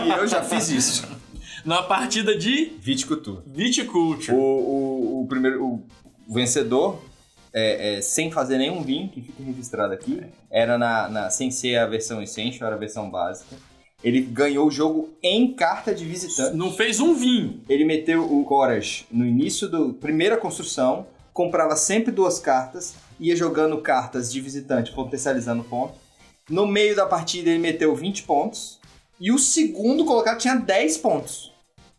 e 0.05 0.09
eu 0.09 0.27
já 0.27 0.41
fiz 0.41 0.69
isso. 0.69 1.07
Na 1.65 1.81
partida 1.83 2.37
de 2.37 2.73
Viticultura. 2.79 3.41
Viticulture. 3.47 4.31
O, 4.31 4.39
o, 4.39 5.21
o 5.23 5.27
primeiro, 5.27 5.63
o 5.65 5.83
vencedor, 6.27 7.01
é, 7.51 7.95
é, 7.97 8.01
sem 8.01 8.31
fazer 8.31 8.57
nenhum 8.59 8.81
vinho, 8.83 9.09
que 9.09 9.19
fica 9.21 9.43
registrado 9.43 9.93
aqui, 9.93 10.21
era 10.49 10.77
na, 10.77 11.09
na- 11.09 11.29
sem 11.31 11.49
ser 11.51 11.77
a 11.77 11.85
versão 11.87 12.21
Essential, 12.21 12.67
era 12.67 12.75
a 12.75 12.79
versão 12.79 13.09
básica. 13.09 13.55
Ele 14.05 14.21
ganhou 14.21 14.67
o 14.67 14.71
jogo 14.71 15.09
em 15.23 15.51
carta 15.53 15.93
de 15.93 16.05
visitante. 16.05 16.55
Não 16.55 16.71
fez 16.71 16.99
um 16.99 17.15
vinho. 17.15 17.59
Ele 17.67 17.83
meteu 17.83 18.23
o 18.23 18.45
Coras 18.45 19.03
no 19.11 19.25
início 19.25 19.67
da 19.67 19.79
primeira 19.99 20.37
construção, 20.37 21.07
comprava 21.33 21.75
sempre 21.75 22.11
duas 22.11 22.37
cartas, 22.39 22.93
ia 23.19 23.35
jogando 23.35 23.79
cartas 23.79 24.31
de 24.31 24.39
visitante, 24.39 24.91
potencializando 24.91 25.63
ponto. 25.63 25.95
No 26.47 26.67
meio 26.67 26.95
da 26.95 27.07
partida 27.07 27.49
ele 27.49 27.57
meteu 27.59 27.95
20 27.95 28.23
pontos. 28.23 28.79
E 29.19 29.31
o 29.31 29.39
segundo 29.39 30.05
colocado 30.05 30.37
tinha 30.37 30.55
10 30.55 30.97
pontos. 30.99 31.51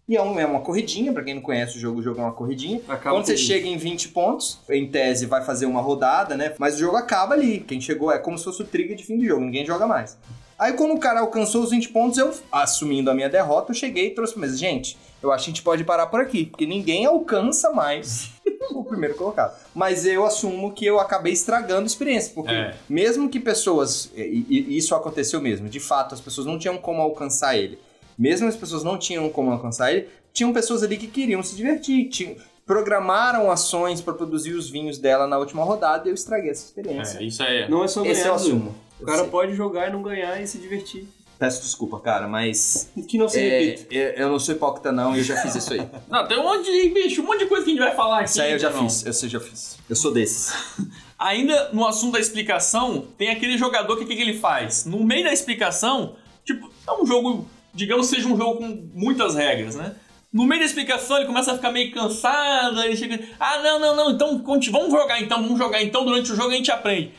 E 0.08 0.14
é, 0.16 0.22
um- 0.22 0.38
é 0.38 0.46
uma 0.46 0.60
corridinha, 0.60 1.12
pra 1.12 1.24
quem 1.24 1.34
não 1.34 1.42
conhece 1.42 1.76
o 1.76 1.80
jogo, 1.80 1.98
o 1.98 2.02
jogo 2.02 2.20
é 2.20 2.22
uma 2.22 2.32
corridinha. 2.32 2.80
Acaba 2.86 3.16
Quando 3.16 3.26
você 3.26 3.34
isso. 3.34 3.44
chega 3.46 3.66
em 3.66 3.76
20 3.76 4.10
pontos, 4.10 4.60
em 4.70 4.86
tese 4.88 5.26
vai 5.26 5.44
fazer 5.44 5.66
uma 5.66 5.80
rodada, 5.80 6.36
né? 6.36 6.54
Mas 6.58 6.76
o 6.76 6.78
jogo 6.78 6.96
acaba 6.96 7.34
ali. 7.34 7.58
Quem 7.58 7.80
chegou 7.80 8.12
é 8.12 8.18
como 8.18 8.38
se 8.38 8.44
fosse 8.44 8.62
o 8.62 8.66
trigger 8.66 8.94
de 8.96 9.02
fim 9.02 9.18
de 9.18 9.26
jogo, 9.26 9.44
ninguém 9.44 9.66
joga 9.66 9.86
mais. 9.88 10.16
Aí 10.58 10.72
quando 10.72 10.94
o 10.94 10.98
cara 10.98 11.20
alcançou 11.20 11.62
os 11.62 11.70
20 11.70 11.90
pontos, 11.90 12.18
eu, 12.18 12.32
assumindo 12.50 13.10
a 13.10 13.14
minha 13.14 13.28
derrota, 13.28 13.70
eu 13.72 13.74
cheguei 13.76 14.06
e 14.08 14.10
trouxe, 14.10 14.38
mas 14.38 14.58
gente, 14.58 14.96
eu 15.22 15.30
acho 15.30 15.44
que 15.44 15.50
a 15.50 15.52
gente 15.54 15.62
pode 15.62 15.84
parar 15.84 16.06
por 16.06 16.20
aqui, 16.20 16.46
porque 16.46 16.64
ninguém 16.66 17.04
alcança 17.04 17.70
mais 17.72 18.30
o 18.72 18.82
primeiro 18.82 19.14
colocado. 19.16 19.54
Mas 19.74 20.06
eu 20.06 20.24
assumo 20.24 20.72
que 20.72 20.86
eu 20.86 20.98
acabei 20.98 21.32
estragando 21.32 21.82
a 21.82 21.86
experiência, 21.86 22.32
porque 22.34 22.52
É. 22.52 22.74
mesmo 22.88 23.28
que 23.28 23.38
pessoas, 23.38 24.10
e, 24.16 24.46
e 24.48 24.78
isso 24.78 24.94
aconteceu 24.94 25.40
mesmo, 25.40 25.68
de 25.68 25.80
fato, 25.80 26.14
as 26.14 26.20
pessoas 26.20 26.46
não 26.46 26.58
tinham 26.58 26.78
como 26.78 27.02
alcançar 27.02 27.56
ele. 27.56 27.78
Mesmo 28.18 28.48
as 28.48 28.56
pessoas 28.56 28.82
não 28.82 28.96
tinham 28.98 29.28
como 29.28 29.50
alcançar 29.50 29.92
ele, 29.92 30.08
tinham 30.32 30.52
pessoas 30.54 30.82
ali 30.82 30.96
que 30.96 31.06
queriam 31.06 31.42
se 31.42 31.54
divertir, 31.54 32.08
tinham, 32.08 32.34
programaram 32.64 33.50
ações 33.50 34.00
para 34.00 34.12
produzir 34.14 34.52
os 34.52 34.68
vinhos 34.68 34.98
dela 34.98 35.26
na 35.26 35.38
última 35.38 35.62
rodada 35.64 36.08
e 36.08 36.10
eu 36.10 36.14
estraguei 36.14 36.50
essa 36.50 36.64
experiência. 36.64 37.18
É, 37.18 37.22
isso 37.24 37.42
aí. 37.42 37.68
Não 37.70 37.84
é 37.84 37.88
só 37.88 38.04
Esse 38.04 38.26
eu 38.26 38.36
Zu. 38.38 38.44
assumo. 38.46 38.74
O 39.00 39.04
cara 39.04 39.18
sei. 39.18 39.28
pode 39.28 39.54
jogar 39.54 39.88
e 39.88 39.92
não 39.92 40.02
ganhar 40.02 40.40
e 40.40 40.46
se 40.46 40.58
divertir. 40.58 41.06
Peço 41.38 41.60
desculpa, 41.62 42.00
cara, 42.00 42.26
mas 42.26 42.90
Que 43.06 43.18
não 43.18 43.28
se 43.28 43.38
é, 43.38 43.60
repita. 43.60 43.94
eu 43.94 44.10
eu 44.12 44.28
não 44.30 44.38
sou 44.38 44.54
hipócrita 44.54 44.90
não 44.90 45.14
e 45.14 45.18
eu 45.18 45.24
já 45.24 45.36
fiz 45.36 45.54
isso 45.54 45.72
aí. 45.74 45.86
Não, 46.08 46.26
tem 46.26 46.38
um 46.38 46.42
monte 46.42 46.64
de 46.64 46.88
bicho, 46.88 47.20
um 47.22 47.26
monte 47.26 47.40
de 47.40 47.46
coisa 47.46 47.64
que 47.64 47.70
a 47.70 47.74
gente 47.74 47.82
vai 47.82 47.94
falar 47.94 48.20
aqui. 48.20 48.30
Isso 48.30 48.42
aí 48.42 48.52
eu 48.52 48.58
já 48.58 48.70
então. 48.70 48.88
fiz, 48.88 49.04
eu 49.04 49.12
sei, 49.12 49.28
já 49.28 49.40
fiz. 49.40 49.78
Eu 49.88 49.96
sou 49.96 50.12
desses. 50.12 50.52
Ainda 51.18 51.70
no 51.72 51.86
assunto 51.86 52.14
da 52.14 52.20
explicação, 52.20 53.06
tem 53.18 53.30
aquele 53.30 53.56
jogador 53.58 53.96
que 53.96 54.04
o 54.04 54.06
que, 54.06 54.16
que 54.16 54.22
ele 54.22 54.38
faz? 54.38 54.84
No 54.84 55.04
meio 55.04 55.24
da 55.24 55.32
explicação, 55.32 56.16
tipo, 56.44 56.70
é 56.86 56.92
um 56.92 57.06
jogo, 57.06 57.46
digamos 57.74 58.06
seja 58.06 58.28
um 58.28 58.36
jogo 58.36 58.58
com 58.58 58.88
muitas 58.94 59.34
regras, 59.34 59.74
né? 59.74 59.94
No 60.32 60.44
meio 60.44 60.60
da 60.60 60.66
explicação 60.66 61.16
ele 61.16 61.26
começa 61.26 61.52
a 61.52 61.54
ficar 61.54 61.72
meio 61.72 61.90
cansado, 61.92 62.80
aí 62.80 62.88
ele 62.88 62.96
chega, 62.96 63.18
ah, 63.40 63.62
não, 63.62 63.78
não, 63.78 63.96
não, 63.96 64.10
então 64.10 64.42
vamos 64.44 64.90
jogar 64.90 65.20
então, 65.20 65.42
vamos 65.42 65.58
jogar 65.58 65.82
então, 65.82 66.04
durante 66.04 66.32
o 66.32 66.36
jogo 66.36 66.50
a 66.50 66.54
gente 66.54 66.70
aprende. 66.70 67.12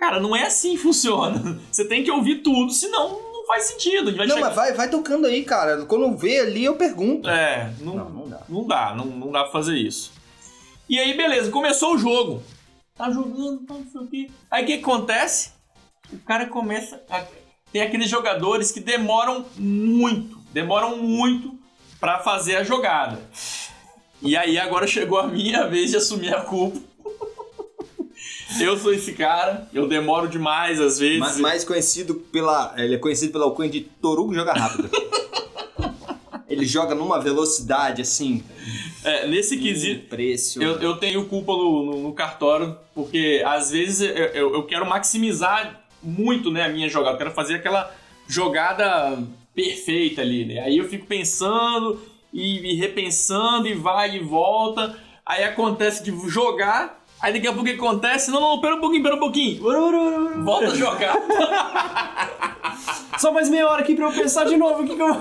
Cara, 0.00 0.18
não 0.18 0.34
é 0.34 0.46
assim 0.46 0.72
que 0.72 0.78
funciona. 0.78 1.60
Você 1.70 1.84
tem 1.86 2.02
que 2.02 2.10
ouvir 2.10 2.36
tudo, 2.36 2.72
senão 2.72 3.10
não 3.32 3.46
faz 3.46 3.64
sentido. 3.64 4.10
Não, 4.12 4.26
chegar- 4.26 4.40
mas 4.40 4.54
vai, 4.56 4.72
vai 4.72 4.88
tocando 4.90 5.26
aí, 5.26 5.44
cara. 5.44 5.84
Quando 5.84 6.06
eu 6.06 6.16
ver 6.16 6.40
ali, 6.40 6.64
eu 6.64 6.74
pergunto. 6.76 7.28
É, 7.28 7.72
não, 7.80 7.94
Não, 7.96 8.10
não 8.10 8.28
dá. 8.28 8.40
Não 8.48 8.66
dá, 8.66 8.94
não, 8.96 9.04
não 9.04 9.30
dá 9.30 9.42
pra 9.44 9.52
fazer 9.52 9.76
isso. 9.76 10.10
E 10.88 10.98
aí, 10.98 11.14
beleza, 11.16 11.50
começou 11.50 11.94
o 11.94 11.98
jogo. 11.98 12.42
Tá 12.96 13.10
jogando, 13.10 13.58
tá 13.66 13.74
não 13.74 13.86
sei 13.86 14.00
o 14.00 14.06
quê. 14.06 14.30
Aí 14.50 14.64
o 14.64 14.66
que 14.66 14.72
acontece? 14.74 15.50
O 16.12 16.18
cara 16.18 16.46
começa. 16.46 17.00
A... 17.08 17.22
Tem 17.72 17.82
aqueles 17.82 18.08
jogadores 18.10 18.72
que 18.72 18.80
demoram 18.80 19.44
muito, 19.56 20.38
demoram 20.52 20.96
muito 20.96 21.56
pra 22.00 22.18
fazer 22.18 22.56
a 22.56 22.64
jogada. 22.64 23.20
E 24.22 24.36
aí 24.36 24.58
agora 24.58 24.86
chegou 24.86 25.18
a 25.20 25.26
minha 25.28 25.66
vez 25.68 25.90
de 25.90 25.96
assumir 25.98 26.34
a 26.34 26.40
culpa. 26.40 26.80
Eu 28.58 28.76
sou 28.78 28.92
esse 28.92 29.12
cara, 29.12 29.68
eu 29.72 29.86
demoro 29.86 30.26
demais 30.28 30.80
às 30.80 30.98
vezes. 30.98 31.18
Ma- 31.18 31.38
Mais 31.38 31.64
conhecido 31.64 32.14
pela. 32.14 32.74
Ele 32.76 32.94
é 32.94 32.98
conhecido 32.98 33.32
pela 33.32 33.44
alcunha 33.44 33.68
de 33.68 33.80
Torugo 33.82 34.34
Joga 34.34 34.52
Rápido. 34.52 34.90
ele 36.48 36.66
joga 36.66 36.94
numa 36.94 37.20
velocidade 37.20 38.02
assim. 38.02 38.42
É, 39.04 39.26
nesse 39.26 39.56
quesito. 39.56 40.08
Eu, 40.64 40.78
eu 40.80 40.96
tenho 40.96 41.24
culpa 41.26 41.52
no, 41.52 41.84
no- 41.86 42.02
no 42.02 42.12
cartório, 42.12 42.76
porque 42.94 43.42
às 43.46 43.70
vezes 43.70 44.00
eu, 44.00 44.08
eu- 44.14 44.54
eu 44.54 44.62
quero 44.64 44.84
maximizar 44.86 45.84
muito 46.02 46.50
né, 46.50 46.64
a 46.64 46.68
minha 46.68 46.88
jogada. 46.88 47.14
Eu 47.14 47.18
quero 47.18 47.30
fazer 47.30 47.54
aquela 47.56 47.94
jogada 48.28 49.18
perfeita 49.54 50.22
ali, 50.22 50.44
né? 50.44 50.60
Aí 50.60 50.78
eu 50.78 50.88
fico 50.88 51.06
pensando 51.06 52.00
e, 52.32 52.72
e 52.72 52.74
repensando 52.76 53.66
e 53.68 53.74
vai 53.74 54.16
e 54.16 54.20
volta. 54.20 54.96
Aí 55.24 55.44
acontece 55.44 56.02
de 56.02 56.10
jogar. 56.28 56.99
Aí 57.22 57.32
daqui 57.34 57.46
a 57.46 57.52
pouco 57.52 57.68
o 57.68 57.72
que 57.72 57.76
acontece? 57.76 58.30
Não, 58.30 58.40
não, 58.40 58.60
pera 58.60 58.76
um 58.76 58.80
pouquinho, 58.80 59.02
pera 59.02 59.16
um 59.16 59.18
pouquinho. 59.18 59.62
Volta 60.42 60.68
a 60.68 60.74
jogar. 60.74 61.16
Só 63.18 63.32
mais 63.32 63.48
meia 63.50 63.68
hora 63.68 63.82
aqui 63.82 63.94
pra 63.94 64.06
eu 64.06 64.12
pensar 64.12 64.44
de 64.44 64.56
novo. 64.56 64.82
O 64.82 64.86
que, 64.86 64.94
que 64.96 65.02
eu... 65.02 65.16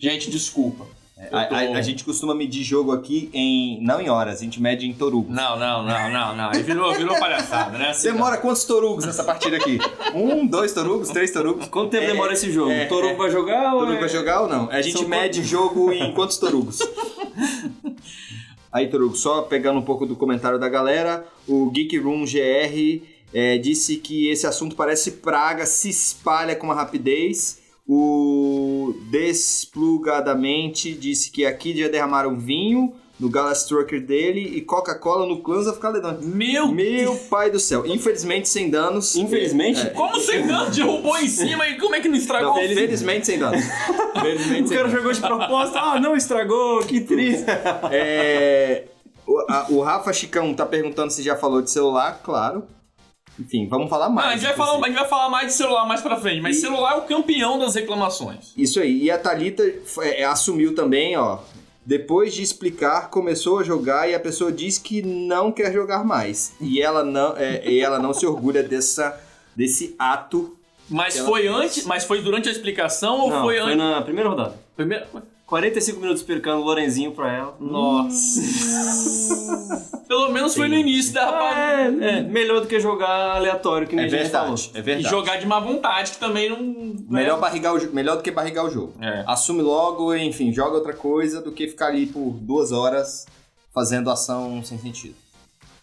Gente, 0.00 0.30
desculpa. 0.30 0.84
Eu 1.30 1.38
A, 1.38 1.44
tô- 1.44 1.54
a- 1.54 1.58
a 1.58 1.82
gente 1.82 2.02
costuma 2.02 2.34
medir 2.34 2.64
jogo 2.64 2.92
aqui 2.92 3.28
em. 3.34 3.78
não 3.84 4.00
em 4.00 4.08
horas, 4.08 4.40
a 4.40 4.42
gente 4.42 4.60
mede 4.60 4.86
em 4.86 4.92
Torugo. 4.94 5.30
Não, 5.30 5.56
não, 5.58 5.82
não, 5.84 6.10
não, 6.10 6.34
não. 6.34 6.50
Aí 6.50 6.62
virou, 6.62 6.92
virou 6.94 7.14
palhaçada, 7.20 7.76
né? 7.76 7.90
Assim, 7.90 8.10
Demora 8.10 8.38
quantos 8.38 8.64
torugos 8.64 9.04
nessa 9.04 9.22
partida 9.22 9.58
aqui? 9.58 9.78
Um, 10.14 10.46
dois 10.46 10.72
torugos, 10.72 11.10
três 11.10 11.30
torugos? 11.30 11.68
Quanto 11.68 11.90
tempo 11.90 12.04
É, 12.04 12.06
demora 12.08 12.32
esse 12.32 12.50
jogo? 12.50 12.70
é, 12.72 12.86
Torugo 12.86 13.12
é. 13.12 13.16
vai 13.16 13.30
jogar 13.30 13.74
ou 13.74 13.80
Torugo 13.80 13.96
é... 13.98 14.00
vai 14.00 14.08
jogar 14.08 14.40
ou 14.40 14.48
não? 14.48 14.70
A 14.70 14.80
gente 14.80 14.98
São 14.98 15.06
mede 15.08 15.44
jogo 15.44 15.92
em 15.92 16.10
quantos 16.14 16.38
torugos? 16.38 16.78
Aí, 18.72 18.88
Torugo, 18.88 19.16
só 19.16 19.42
pegando 19.42 19.80
um 19.80 19.84
pouco 19.84 20.06
do 20.06 20.14
comentário 20.14 20.58
da 20.58 20.68
galera, 20.68 21.26
o 21.46 21.68
Geek 21.70 21.98
Room 21.98 22.24
GR 22.24 23.02
é, 23.32 23.58
disse 23.58 23.96
que 23.96 24.28
esse 24.28 24.46
assunto 24.46 24.76
parece 24.76 25.12
praga, 25.12 25.66
se 25.66 25.88
espalha 25.88 26.54
com 26.54 26.66
uma 26.66 26.74
rapidez. 26.74 27.60
O 27.86 28.94
Desplugadamente 29.10 30.92
disse 30.92 31.30
que 31.32 31.44
aqui 31.44 31.76
já 31.76 31.88
derramaram 31.88 32.38
vinho 32.38 32.94
no 33.20 33.28
Galaxy 33.28 33.68
Trucker 33.68 34.00
dele 34.04 34.40
e 34.56 34.62
Coca-Cola 34.62 35.26
no 35.26 35.40
Clans 35.42 35.66
of 35.66 35.78
Caledon. 35.78 36.16
Meu 36.22 36.68
Meu 36.68 37.14
pai 37.28 37.50
do 37.50 37.60
céu. 37.60 37.86
Infelizmente, 37.86 38.48
sem 38.48 38.70
danos. 38.70 39.14
Infelizmente? 39.14 39.80
É, 39.80 39.90
Como 39.90 40.18
sem 40.18 40.46
dano 40.46 40.70
derrubou 40.70 41.16
em 41.18 41.28
cima 41.28 41.68
e 41.68 41.76
como 41.78 41.94
é 41.94 42.00
que 42.00 42.08
não 42.08 42.16
estragou? 42.16 42.54
Não, 42.54 42.62
felizmente 42.62 43.26
sem 43.26 43.38
danos. 43.38 43.62
Felizmente 44.20 44.62
O 44.64 44.68
sem 44.68 44.76
cara 44.76 44.88
danos. 44.88 44.92
jogou 44.92 45.12
de 45.12 45.20
proposta, 45.20 45.78
ah, 45.80 46.00
não 46.00 46.16
estragou, 46.16 46.80
que 46.80 47.00
triste. 47.02 47.44
É, 47.92 48.84
o, 49.26 49.38
a- 49.48 49.66
o 49.70 49.80
Rafa 49.82 50.12
Chicão 50.12 50.52
tá 50.54 50.64
perguntando 50.66 51.10
se 51.12 51.22
já 51.22 51.36
falou 51.36 51.60
de 51.62 51.70
celular, 51.70 52.20
claro. 52.24 52.64
Enfim, 53.38 53.66
vamos 53.68 53.88
falar 53.88 54.08
Não, 54.08 54.14
mais. 54.16 54.28
a, 54.28 54.32
gente 54.36 54.42
vai 54.48 54.54
falar, 54.56 54.84
a 54.84 54.88
gente 54.88 54.98
vai 54.98 55.08
falar 55.08 55.28
mais 55.30 55.46
de 55.46 55.52
celular 55.54 55.86
mais 55.86 56.00
pra 56.02 56.16
frente, 56.16 56.42
mas 56.42 56.56
E- 56.56 56.60
celular 56.60 56.94
é 56.94 56.96
o 56.96 57.02
campeão 57.02 57.58
das 57.58 57.74
reclamações. 57.74 58.52
Isso 58.56 58.80
aí. 58.80 59.04
E 59.04 59.10
a 59.10 59.16
Thalita 59.18 59.62
é, 60.02 60.24
assumiu 60.24 60.74
também, 60.74 61.16
ó. 61.16 61.38
Depois 61.84 62.34
de 62.34 62.42
explicar, 62.42 63.08
começou 63.08 63.58
a 63.58 63.62
jogar 63.62 64.08
e 64.08 64.14
a 64.14 64.20
pessoa 64.20 64.52
diz 64.52 64.78
que 64.78 65.02
não 65.02 65.50
quer 65.50 65.72
jogar 65.72 66.04
mais. 66.04 66.52
E 66.60 66.80
ela 66.80 67.02
não, 67.02 67.36
é, 67.36 67.66
e 67.68 67.80
ela 67.80 67.98
não 67.98 68.12
se 68.12 68.26
orgulha 68.26 68.62
dessa, 68.62 69.18
desse 69.56 69.94
ato. 69.98 70.56
Mas 70.88 71.18
foi 71.18 71.42
fez. 71.42 71.54
antes, 71.54 71.84
mas 71.84 72.04
foi 72.04 72.20
durante 72.20 72.48
a 72.48 72.52
explicação 72.52 73.20
ou 73.20 73.30
Não, 73.30 73.42
foi 73.42 73.58
foi 73.58 73.64
antes? 73.64 73.76
na 73.78 74.02
primeira 74.02 74.28
rodada. 74.28 74.54
Primeiro... 74.76 75.06
45 75.50 76.00
minutos 76.00 76.22
explicando 76.22 76.62
o 76.62 76.64
Lorenzinho 76.64 77.10
pra 77.12 77.30
ela. 77.36 77.56
Nossa. 77.60 78.40
Pelo 80.06 80.30
menos 80.30 80.54
foi 80.54 80.68
no 80.68 80.74
início 80.74 81.12
da 81.12 81.24
rapaz. 81.26 81.58
É, 82.02 82.18
é, 82.18 82.22
melhor 82.22 82.60
do 82.60 82.66
que 82.66 82.78
jogar 82.80 83.36
aleatório, 83.36 83.86
que 83.86 83.94
nem 83.96 84.04
É 84.04 84.08
a 84.08 84.10
gente 84.10 84.30
falou. 84.30 84.56
verdade, 84.56 84.70
é 84.74 84.78
E 84.78 84.82
verdade. 84.82 85.08
jogar 85.10 85.36
de 85.38 85.46
má 85.46 85.58
vontade, 85.60 86.12
que 86.12 86.18
também 86.18 86.48
não. 86.48 86.62
Melhor, 87.08 87.34
né? 87.34 87.40
barrigar 87.40 87.74
o, 87.74 87.78
jo- 87.78 87.90
melhor 87.92 88.16
do 88.16 88.22
que 88.22 88.30
barrigar 88.30 88.64
o 88.64 88.70
jogo. 88.70 88.94
É. 89.00 89.24
Assume 89.26 89.60
logo, 89.62 90.14
enfim, 90.14 90.52
joga 90.52 90.76
outra 90.76 90.92
coisa 90.92 91.40
do 91.40 91.52
que 91.52 91.66
ficar 91.68 91.88
ali 91.88 92.06
por 92.06 92.30
duas 92.40 92.72
horas 92.72 93.26
fazendo 93.74 94.10
ação 94.10 94.62
sem 94.64 94.78
sentido. 94.78 95.14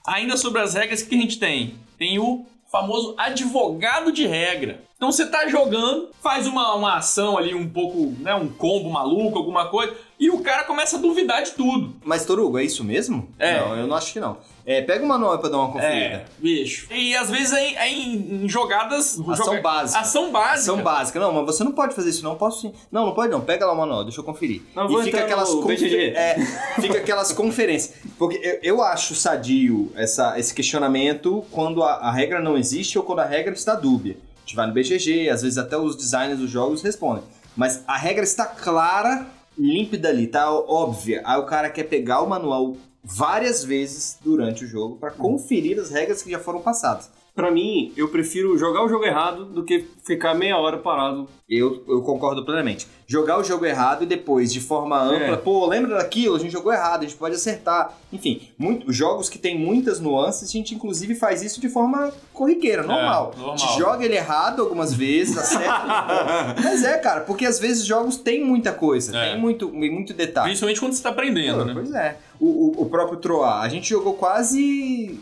Ainda 0.07 0.37
sobre 0.37 0.61
as 0.61 0.73
regras, 0.73 1.01
o 1.01 1.07
que 1.07 1.15
a 1.15 1.19
gente 1.19 1.37
tem? 1.39 1.75
Tem 1.97 2.17
o 2.19 2.45
famoso 2.71 3.13
advogado 3.17 4.11
de 4.11 4.25
regra. 4.25 4.83
Então 4.95 5.11
você 5.11 5.27
tá 5.27 5.47
jogando, 5.47 6.09
faz 6.21 6.47
uma, 6.47 6.73
uma 6.73 6.97
ação 6.97 7.37
ali 7.37 7.53
um 7.53 7.69
pouco, 7.69 8.15
né, 8.19 8.33
um 8.33 8.47
combo 8.47 8.89
maluco, 8.89 9.37
alguma 9.37 9.67
coisa, 9.69 9.95
e 10.19 10.29
o 10.29 10.39
cara 10.41 10.63
começa 10.63 10.97
a 10.97 10.99
duvidar 10.99 11.43
de 11.43 11.51
tudo. 11.51 11.95
Mas, 12.03 12.25
Torugo, 12.25 12.57
é 12.57 12.63
isso 12.63 12.83
mesmo? 12.83 13.29
É. 13.37 13.59
Não, 13.59 13.75
eu 13.75 13.87
não 13.87 13.95
acho 13.95 14.11
que 14.11 14.19
não. 14.19 14.37
É, 14.69 14.81
pega 14.81 15.01
o 15.03 15.07
manual 15.07 15.39
pra 15.39 15.47
dar 15.49 15.59
uma 15.59 15.71
conferida. 15.71 15.95
É, 15.95 16.25
bicho. 16.39 16.93
E 16.93 17.15
às 17.15 17.29
vezes 17.31 17.53
é 17.53 17.63
em, 17.69 17.75
é 17.77 17.89
em- 17.89 18.43
em 18.43 18.49
jogadas... 18.49 19.17
Ação 19.17 19.35
joga- 19.45 19.61
básica. 19.61 19.99
Ação 20.01 20.29
básica. 20.31 20.53
Ação 20.73 20.81
básica. 20.83 21.19
Não, 21.21 21.31
mas 21.33 21.45
você 21.45 21.63
não 21.63 21.71
pode 21.71 21.95
fazer 21.95 22.09
isso, 22.09 22.21
não. 22.21 22.35
Posso 22.35 22.61
sim. 22.63 22.73
Não, 22.91 23.05
não 23.05 23.13
pode 23.13 23.31
não. 23.31 23.39
Pega 23.39 23.65
lá 23.65 23.71
o 23.71 23.77
manual, 23.77 24.03
deixa 24.03 24.19
eu 24.19 24.25
conferir. 24.25 24.61
Não, 24.75 24.99
e 24.99 25.03
fica 25.05 25.21
aquelas 25.21 25.49
no 25.53 25.61
confer- 25.61 25.77
BGG. 25.79 26.09
é, 26.17 26.35
fica 26.81 26.97
aquelas 26.97 27.31
conferências. 27.31 27.95
Porque 28.19 28.35
eu, 28.43 28.59
eu 28.75 28.83
acho 28.83 29.15
sadio 29.15 29.89
essa, 29.95 30.37
esse 30.37 30.53
questionamento 30.53 31.45
quando 31.49 31.81
a, 31.81 31.93
a 31.93 32.11
regra 32.11 32.41
não 32.41 32.57
existe 32.57 32.97
ou 32.97 33.05
quando 33.05 33.19
a 33.19 33.25
regra 33.25 33.53
está 33.53 33.73
dúbia. 33.73 34.17
A 34.35 34.39
gente 34.41 34.55
vai 34.57 34.67
no 34.67 34.73
BGG, 34.73 35.29
às 35.29 35.43
vezes 35.43 35.57
até 35.57 35.77
os 35.77 35.95
designers 35.95 36.39
dos 36.39 36.49
jogos 36.51 36.81
respondem. 36.81 37.23
Mas 37.55 37.83
a 37.87 37.97
regra 37.97 38.23
está 38.25 38.45
clara, 38.45 39.25
límpida 39.57 40.09
ali, 40.09 40.27
tá 40.27 40.51
óbvia. 40.51 41.21
Aí 41.25 41.39
o 41.39 41.45
cara 41.45 41.69
quer 41.69 41.83
pegar 41.85 42.21
o 42.21 42.27
manual 42.29 42.75
várias 43.07 43.63
vezes 43.63 44.17
durante 44.21 44.65
o 44.65 44.67
jogo 44.67 44.97
para 44.97 45.11
conferir 45.11 45.79
as 45.79 45.89
regras 45.89 46.21
que 46.21 46.29
já 46.29 46.39
foram 46.39 46.61
passadas. 46.61 47.09
Pra 47.37 47.51
mim, 47.51 47.93
eu 47.95 48.07
prefiro 48.07 48.57
jogar 48.57 48.83
o 48.83 48.89
jogo 48.89 49.05
errado 49.05 49.45
do 49.45 49.63
que 49.63 49.85
ficar 50.03 50.33
meia 50.33 50.57
hora 50.57 50.77
parado. 50.79 51.29
Eu, 51.47 51.83
eu 51.87 52.01
concordo 52.01 52.43
plenamente. 52.43 52.87
Jogar 53.05 53.37
o 53.39 53.43
jogo 53.43 53.63
errado 53.63 54.01
e 54.03 54.07
depois, 54.07 54.51
de 54.51 54.59
forma 54.59 54.99
ampla, 54.99 55.35
É. 55.35 55.37
pô, 55.37 55.67
lembra 55.67 55.97
daquilo? 55.97 56.35
A 56.35 56.39
gente 56.39 56.51
jogou 56.51 56.73
errado, 56.73 57.01
a 57.01 57.03
gente 57.03 57.15
pode 57.15 57.35
acertar. 57.35 57.95
Enfim, 58.11 58.41
muito, 58.57 58.91
jogos 58.91 59.29
que 59.29 59.37
tem 59.37 59.55
muitas 59.55 59.99
nuances, 59.99 60.49
a 60.49 60.51
gente 60.51 60.73
inclusive 60.73 61.13
faz 61.13 61.43
isso 61.43 61.61
de 61.61 61.69
forma 61.69 62.11
corriqueira, 62.33 62.81
normal. 62.81 63.33
normal. 63.37 63.53
A 63.53 63.57
gente 63.57 63.77
joga 63.77 64.03
ele 64.03 64.15
errado 64.15 64.63
algumas 64.63 64.91
vezes, 64.91 65.37
acerta. 65.37 66.55
Mas 66.63 66.83
é, 66.83 66.97
cara, 66.97 67.21
porque 67.21 67.45
às 67.45 67.59
vezes 67.59 67.85
jogos 67.85 68.17
tem 68.17 68.43
muita 68.43 68.73
coisa, 68.73 69.15
É. 69.15 69.29
tem 69.33 69.39
muito, 69.39 69.69
muito 69.71 70.11
detalhe. 70.11 70.47
Principalmente 70.47 70.79
quando 70.79 70.93
você 70.93 71.03
tá 71.03 71.09
aprendendo, 71.09 71.63
né? 71.63 71.73
Pois 71.75 71.93
é. 71.93 72.17
O, 72.39 72.45
o, 72.47 72.81
o 72.81 72.85
próprio 72.89 73.19
Troar, 73.19 73.61
a 73.61 73.69
gente 73.69 73.87
jogou 73.89 74.15
quase 74.15 75.19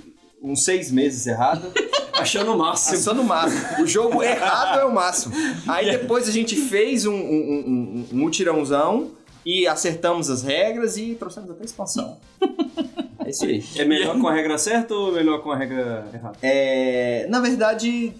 uns 0.51 0.63
seis 0.63 0.91
meses 0.91 1.25
errado. 1.27 1.71
Achando 2.13 2.53
o 2.53 2.57
máximo. 2.57 2.97
Só 2.97 3.13
no 3.13 3.23
máximo. 3.23 3.83
O 3.83 3.87
jogo 3.87 4.23
errado 4.23 4.79
é 4.79 4.85
o 4.85 4.93
máximo. 4.93 5.35
Aí 5.67 5.91
depois 5.91 6.29
a 6.29 6.31
gente 6.31 6.55
fez 6.55 7.05
um, 7.05 7.13
um, 7.13 7.15
um, 7.17 8.05
um, 8.13 8.17
mutirãozão 8.17 9.11
e 9.45 9.67
acertamos 9.67 10.29
as 10.29 10.41
regras 10.41 10.95
e 10.97 11.13
trouxemos 11.15 11.51
até 11.51 11.61
a 11.61 11.65
expansão. 11.65 12.17
É 13.25 13.29
isso 13.29 13.43
aí. 13.43 13.63
É 13.75 13.83
melhor 13.83 14.17
com 14.19 14.27
a 14.27 14.33
regra 14.33 14.57
certa 14.57 14.93
ou 14.93 15.11
melhor 15.11 15.41
com 15.41 15.51
a 15.51 15.57
regra 15.57 16.07
errada? 16.13 16.37
É, 16.41 17.25
na 17.29 17.39
verdade, 17.41 18.13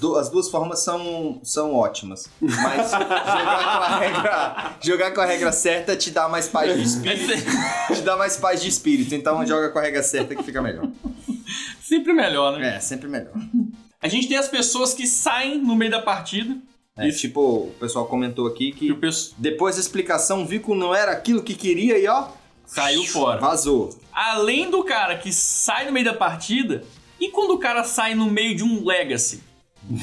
do- 0.00 0.16
as 0.16 0.28
duas 0.30 0.48
formas 0.48 0.82
são, 0.84 1.38
são 1.42 1.74
ótimas. 1.74 2.28
Mas 2.40 2.90
jogar 2.90 3.64
com, 3.64 3.82
a 3.84 3.98
regra, 3.98 4.76
jogar 4.80 5.10
com 5.14 5.20
a 5.20 5.26
regra 5.26 5.52
certa 5.52 5.96
te 5.96 6.10
dá 6.10 6.28
mais 6.28 6.48
paz 6.48 6.74
de 6.74 6.82
espírito. 6.82 7.32
Te 7.94 8.00
dá 8.02 8.16
mais 8.16 8.36
paz 8.36 8.62
de 8.62 8.68
espírito. 8.68 9.14
Então 9.14 9.44
joga 9.44 9.68
com 9.68 9.78
a 9.78 9.82
regra 9.82 10.02
certa 10.02 10.34
que 10.34 10.42
fica 10.42 10.62
melhor. 10.62 10.88
Sempre 11.80 12.12
melhor, 12.12 12.58
né? 12.58 12.76
É, 12.76 12.80
sempre 12.80 13.08
melhor. 13.08 13.32
A 14.02 14.08
gente 14.08 14.28
tem 14.28 14.36
as 14.36 14.48
pessoas 14.48 14.92
que 14.94 15.06
saem 15.06 15.58
no 15.58 15.74
meio 15.74 15.90
da 15.90 16.00
partida. 16.02 16.56
É, 16.96 17.10
tipo, 17.10 17.40
o 17.40 17.74
pessoal 17.80 18.06
comentou 18.06 18.46
aqui 18.46 18.72
que 18.72 18.90
depois 19.36 19.74
da 19.74 19.80
explicação 19.80 20.46
que 20.46 20.74
não 20.74 20.94
era 20.94 21.12
aquilo 21.12 21.42
que 21.42 21.54
queria 21.54 21.98
e 21.98 22.06
ó, 22.06 22.28
saiu 22.66 23.04
fora. 23.04 23.40
vazou. 23.40 23.98
Além 24.12 24.70
do 24.70 24.82
cara 24.84 25.16
que 25.18 25.32
sai 25.32 25.86
no 25.86 25.92
meio 25.92 26.04
da 26.06 26.14
partida, 26.14 26.84
e 27.18 27.28
quando 27.28 27.52
o 27.52 27.58
cara 27.58 27.84
sai 27.84 28.14
no 28.14 28.26
meio 28.30 28.54
de 28.56 28.62
um 28.62 28.84
Legacy? 28.84 29.42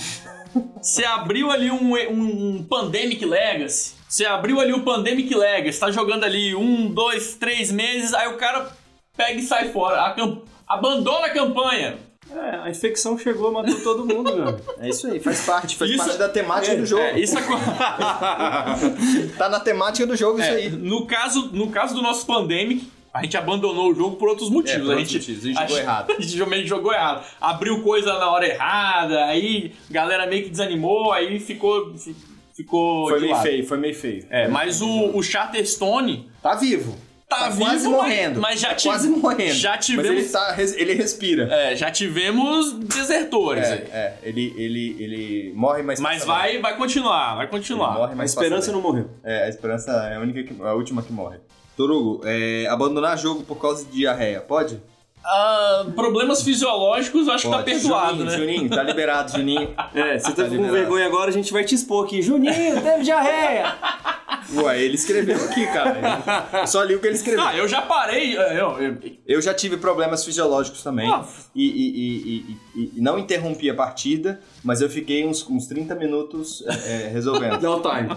Você 0.82 1.04
abriu 1.06 1.50
ali 1.50 1.72
um, 1.72 1.96
um, 1.96 2.56
um 2.58 2.64
Pandemic 2.64 3.24
Legacy. 3.26 3.94
Você 4.08 4.26
abriu 4.26 4.60
ali 4.60 4.74
o 4.74 4.84
Pandemic 4.84 5.34
Legacy, 5.34 5.80
tá 5.80 5.90
jogando 5.92 6.24
ali 6.26 6.54
um, 6.54 6.92
dois, 6.92 7.36
três 7.36 7.72
meses, 7.72 8.14
aí 8.14 8.28
o 8.28 8.38
cara 8.38 8.72
pega 9.18 9.40
e 9.40 9.44
sai 9.44 9.70
fora. 9.72 10.02
A 10.04 10.14
cam- 10.14 10.42
abandona 10.68 11.28
a 11.28 11.30
campanha. 11.30 11.98
É, 12.32 12.56
a 12.64 12.70
infecção 12.70 13.18
chegou, 13.18 13.52
matou 13.52 13.80
todo 13.82 14.06
mundo, 14.06 14.34
meu. 14.36 14.60
É 14.80 14.90
isso 14.90 15.06
aí, 15.08 15.20
faz 15.20 15.46
parte, 15.46 15.76
faz 15.76 15.92
Isso- 15.92 16.04
parte 16.04 16.18
da 16.18 16.30
temática 16.30 16.76
do 16.76 16.86
jogo. 16.86 17.02
É, 17.04 17.20
isso 17.20 17.38
aco- 17.38 17.54
Tá 19.38 19.50
na 19.50 19.60
temática 19.60 20.08
do 20.08 20.16
jogo 20.16 20.40
isso 20.40 20.48
é, 20.50 20.56
aí. 20.56 20.70
no, 20.70 21.06
caso, 21.06 21.50
no 21.54 21.70
caso 21.70 21.94
do 21.94 22.02
nosso 22.02 22.26
Pandemic, 22.26 22.88
a 23.14 23.22
gente 23.24 23.38
abandonou 23.38 23.92
o 23.92 23.96
jogo 23.96 24.16
por 24.16 24.30
outros 24.30 24.50
motivos. 24.50 24.80
É, 24.82 24.84
por 24.84 24.94
a 24.94 24.98
outros 24.98 25.10
gente, 25.12 25.32
motivos, 25.32 25.44
a 25.44 25.48
gente 25.48 25.60
jogou 25.70 25.78
errado. 25.78 26.12
A 26.18 26.22
gente 26.22 26.36
realmente 26.36 26.68
jogou 26.68 26.94
errado. 26.94 27.26
Abriu 27.40 27.84
coisa 27.84 28.14
na 28.18 28.30
hora 28.32 28.48
errada, 28.48 29.26
aí 29.26 29.74
a 29.90 29.94
galera 29.94 30.26
meio 30.26 30.44
que 30.44 30.50
desanimou, 30.50 31.12
aí 31.12 31.40
ficou. 31.40 31.94
fi- 31.98 32.16
Ficou. 32.56 33.08
Foi 33.10 33.16
de 33.18 33.22
meio 33.26 33.34
lado. 33.34 33.44
feio, 33.44 33.66
foi 33.68 33.78
meio 33.80 33.96
feio. 33.96 34.28
É, 34.30 34.48
mas 34.48 34.80
o, 34.80 35.10
o 35.18 35.24
Charterstone 35.24 36.30
Tá 36.40 36.54
vivo. 36.54 36.96
Tá, 37.36 37.50
vivo, 37.50 37.60
quase 37.66 37.84
mas- 37.88 37.92
morrendo. 37.98 38.40
Mas, 38.42 38.60
já 38.60 38.70
Tá 38.70 38.76
tive- 38.76 38.90
quase 38.94 39.10
morrendo. 39.10 39.54
Já 39.54 39.72
Mas 39.76 39.86
tivemos. 39.86 40.10
ele, 40.12 40.30
tá, 40.30 40.56
ele 40.78 40.94
respira. 40.94 41.44
é, 41.54 41.76
já 41.76 41.92
tivemos 41.92 42.74
desertores. 42.74 43.66
aí. 43.68 43.80
É, 43.92 43.98
é, 43.98 44.18
ele, 44.24 44.54
ele, 44.58 44.96
ele 45.00 45.54
morre, 45.56 45.84
mas 45.84 46.00
Mas 46.00 46.24
vai, 46.26 46.60
vai 46.60 46.76
continuar, 46.78 47.36
vai 47.36 47.48
continuar. 47.48 47.90
Ele 47.92 48.00
morre, 48.00 48.14
A 48.14 48.16
mas 48.16 48.30
esperança 48.32 48.56
passa 48.68 48.72
não 48.72 48.82
morreu. 48.82 49.10
É, 49.24 49.44
a 49.44 49.50
esperança 49.50 49.92
é 50.12 50.16
a 50.16 50.20
única 50.20 50.44
que, 50.44 50.62
a 50.62 50.74
última 50.74 51.02
que 51.02 51.12
morre. 51.12 51.38
Torugo, 51.76 52.22
é, 52.26 52.68
abandonar 52.68 53.18
jogo 53.18 53.44
por 53.44 53.56
causa 53.60 53.84
de 53.86 53.92
diarreia, 53.92 54.40
pode? 54.42 54.80
Ah, 55.26 55.86
problemas 55.96 56.44
fisiológicos, 56.44 57.28
eu 57.28 57.34
acho 57.34 57.46
que 57.46 57.50
tá 57.52 57.58
Pode. 57.64 57.72
perdoado, 57.72 58.16
Juninho, 58.18 58.26
né? 58.32 58.38
Juninho, 58.38 58.70
tá 58.70 58.84
liberado, 58.84 59.32
Juninho. 59.32 59.74
É, 59.96 60.20
você 60.20 60.32
tá 60.34 60.44
com 60.44 60.50
liberado. 60.50 60.74
vergonha 60.74 61.06
agora, 61.06 61.30
a 61.30 61.34
gente 61.34 61.54
vai 61.54 61.64
te 61.64 61.74
expor 61.76 62.06
aqui. 62.06 62.22
Juninho, 62.22 62.82
teve 62.82 63.04
diarreia! 63.04 63.74
Ué, 64.56 64.82
ele 64.84 64.96
escreveu 64.96 65.38
aqui, 65.46 65.66
cara. 65.68 66.52
Eu 66.62 66.68
só 66.68 66.84
li 66.84 66.96
o 66.96 67.00
que 67.00 67.08
ele 67.08 67.16
escreveu. 67.16 67.42
Ah, 67.44 67.56
eu 67.56 67.66
já 67.68 67.82
parei. 67.82 68.36
Eu, 68.36 68.42
eu- 68.42 68.98
Eu 69.26 69.42
já 69.42 69.54
tive 69.54 69.78
problemas 69.78 70.26
fisiológicos 70.26 70.84
também. 70.84 71.10
Ah. 71.10 71.24
E, 71.56 71.64
e- 71.66 71.98
e- 71.98 72.58
e- 72.76 72.92
e 72.98 73.02
não 73.02 73.18
interrompi 73.18 73.70
a 73.70 73.74
partida, 73.74 74.42
mas 74.64 74.82
eu 74.82 74.90
fiquei 74.90 75.26
uns, 75.26 75.48
uns 75.50 75.66
30 75.68 75.96
minutos 75.96 76.62
é, 76.68 77.08
resolvendo. 77.14 77.54
No 77.64 77.80
time. 77.82 78.10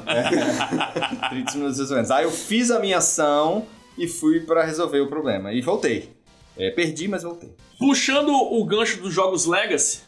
30 1.31 1.53
minutos 1.55 1.79
resolvendo. 1.79 2.11
Aí 2.11 2.25
eu 2.25 2.31
fiz 2.33 2.71
a 2.73 2.81
minha 2.81 2.99
ação 2.99 3.65
e 3.97 4.09
fui 4.09 4.41
pra 4.41 4.65
resolver 4.65 5.01
o 5.01 5.07
problema. 5.07 5.53
E 5.53 5.61
voltei. 5.61 6.16
É, 6.57 6.71
perdi, 6.71 7.07
mas 7.09 7.23
voltei. 7.23 7.51
Puxando 7.79 8.31
o 8.33 8.65
gancho 8.65 9.01
dos 9.01 9.13
jogos 9.13 9.45
Legacy, 9.47 10.01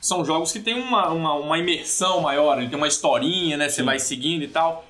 são 0.00 0.24
jogos 0.24 0.52
que 0.52 0.60
tem 0.60 0.74
uma, 0.80 1.08
uma, 1.10 1.34
uma 1.34 1.58
imersão 1.58 2.20
maior, 2.20 2.58
ele 2.58 2.68
tem 2.68 2.76
uma 2.78 2.88
historinha, 2.88 3.56
né? 3.56 3.68
Você 3.68 3.82
vai 3.82 3.98
seguindo 3.98 4.42
e 4.44 4.48
tal. 4.48 4.84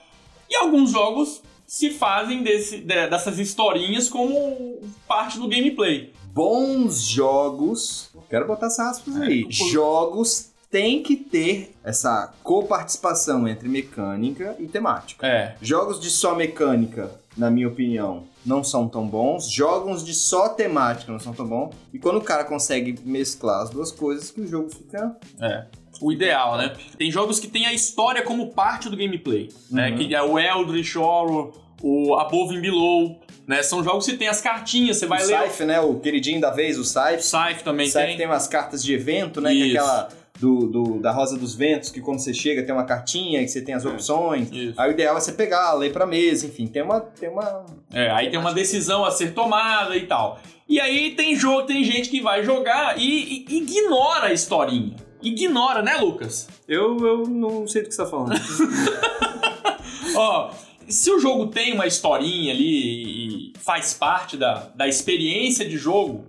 E 0.49 0.55
alguns 0.57 0.91
jogos 0.91 1.43
se 1.67 1.91
fazem 1.91 2.43
desse, 2.43 2.79
de- 2.79 3.07
dessas 3.09 3.39
historinhas 3.39 4.09
como 4.09 4.79
parte 5.09 5.39
do 5.39 5.49
gameplay. 5.49 6.13
Bons 6.33 7.01
jogos. 7.03 8.11
Quero 8.29 8.47
botar 8.47 8.67
essas 8.67 8.87
aspas 8.99 9.17
aí. 9.21 9.47
Jogos 9.51 10.50
têm 10.71 11.03
que 11.03 11.17
ter 11.17 11.75
essa 11.83 12.33
coparticipação 12.43 13.49
entre 13.49 13.69
mecânica 13.69 14.55
e 14.59 14.67
temática. 14.67 15.27
É. 15.27 15.57
Jogos 15.61 16.01
de 16.01 16.09
só 16.11 16.35
mecânica, 16.35 17.11
na 17.37 17.51
minha 17.51 17.67
opinião, 17.69 18.25
não 18.47 18.63
são 18.63 18.89
tão 18.89 19.07
bons. 19.07 19.51
Jogos 19.51 20.05
de 20.05 20.15
só 20.15 20.49
temática 20.49 21.11
não 21.11 21.19
são 21.19 21.33
tão 21.33 21.47
bons. 21.47 21.75
E 21.93 21.99
quando 21.99 22.19
o 22.19 22.23
cara 22.23 22.45
consegue 22.45 22.99
mesclar 23.05 23.63
as 23.63 23.71
duas 23.71 23.91
coisas, 23.91 24.31
que 24.31 24.41
o 24.41 24.47
jogo 24.47 24.71
fica. 24.71 25.17
É. 25.41 25.65
O 26.01 26.13
ideal, 26.13 26.57
né? 26.57 26.73
Tem 26.97 27.11
jogos 27.11 27.39
que 27.39 27.49
tem 27.49 27.67
a 27.67 27.75
história 27.75 28.23
como 28.23 28.53
parte 28.53 28.89
do 28.89 28.97
gameplay, 28.97 29.51
né? 29.71 29.91
Uhum. 29.91 29.97
Que 29.99 30.15
é 30.15 30.23
o 30.23 30.39
Eldritch 30.39 30.97
Horror, 30.97 31.53
o 31.83 32.15
Above 32.15 32.57
and 32.57 32.61
Below, 32.63 33.21
né? 33.47 33.63
São 33.63 33.85
jogos 33.85 34.07
que 34.07 34.17
tem 34.17 34.29
as 34.29 34.41
cartinhas, 34.41 34.97
você 34.97 35.07
vai 35.07 35.23
o 35.23 35.27
ler. 35.27 35.49
Scythe, 35.49 35.65
né? 35.65 35.81
O 35.81 35.99
queridinho 36.01 36.41
da 36.41 36.51
vez, 36.51 36.79
o 36.79 36.83
O 36.83 36.85
Scythe. 36.85 37.23
Scythe 37.23 37.65
também 37.65 37.87
O 37.87 37.91
Scythe 37.91 38.07
tem. 38.07 38.17
tem 38.17 38.27
umas 38.27 38.47
cartas 38.47 38.83
de 38.83 38.95
evento, 38.95 39.41
né? 39.43 39.51
Que 39.51 39.63
é 39.63 39.67
Isso. 39.67 39.77
aquela 39.77 40.09
do, 40.41 40.67
do- 40.67 40.99
da 41.01 41.13
Rosa 41.13 41.37
dos 41.37 41.55
Ventos, 41.55 41.91
que 41.91 42.01
quando 42.01 42.19
você 42.21 42.33
chega 42.33 42.63
tem 42.65 42.75
uma 42.75 42.85
cartinha, 42.85 43.41
que 43.41 43.49
você 43.49 43.61
tem 43.61 43.75
as 43.75 43.85
opções. 43.85 44.49
Isso. 44.51 44.75
Aí 44.81 44.91
o 44.91 44.93
ideal 44.93 45.17
é 45.17 45.21
você 45.21 45.33
pegar, 45.33 45.73
ler 45.75 45.93
pra 45.93 46.07
mesa, 46.07 46.47
enfim, 46.47 46.67
tem 46.67 46.83
uma. 46.83 47.01
Tem 47.01 47.29
uma... 47.29 47.67
É, 47.93 48.11
aí 48.11 48.31
tem 48.31 48.39
uma 48.41 48.53
decisão 48.55 49.05
a 49.05 49.11
ser 49.11 49.35
tomada 49.35 49.97
e 49.97 50.07
tal. 50.07 50.41
E 50.69 50.81
aí 50.81 51.11
tem 51.15 51.35
jogo, 51.37 51.63
tem 51.67 51.85
gente 51.85 52.09
que 52.09 52.21
vai 52.21 52.43
jogar 52.45 52.99
e, 52.99 53.45
e 53.49 53.57
ignora 53.59 54.29
a 54.29 54.33
historinha. 54.33 54.97
Ignora, 55.23 55.83
né, 55.83 55.97
Lucas? 55.97 56.49
Eu, 56.67 56.97
eu 57.07 57.23
não 57.29 57.67
sei 57.67 57.83
do 57.83 57.89
que 57.89 57.95
você 57.95 58.03
tá 58.03 58.09
falando. 58.09 58.33
Ó, 60.17 60.51
se 60.89 61.11
o 61.11 61.19
jogo 61.21 61.49
tem 61.49 61.73
uma 61.75 61.87
historinha 61.87 62.53
ali 62.53 63.51
e 63.51 63.53
faz 63.59 63.95
parte 63.95 64.37
da, 64.37 64.71
da 64.75 64.89
experiência 64.89 65.69
de 65.69 65.77
jogo, 65.77 66.25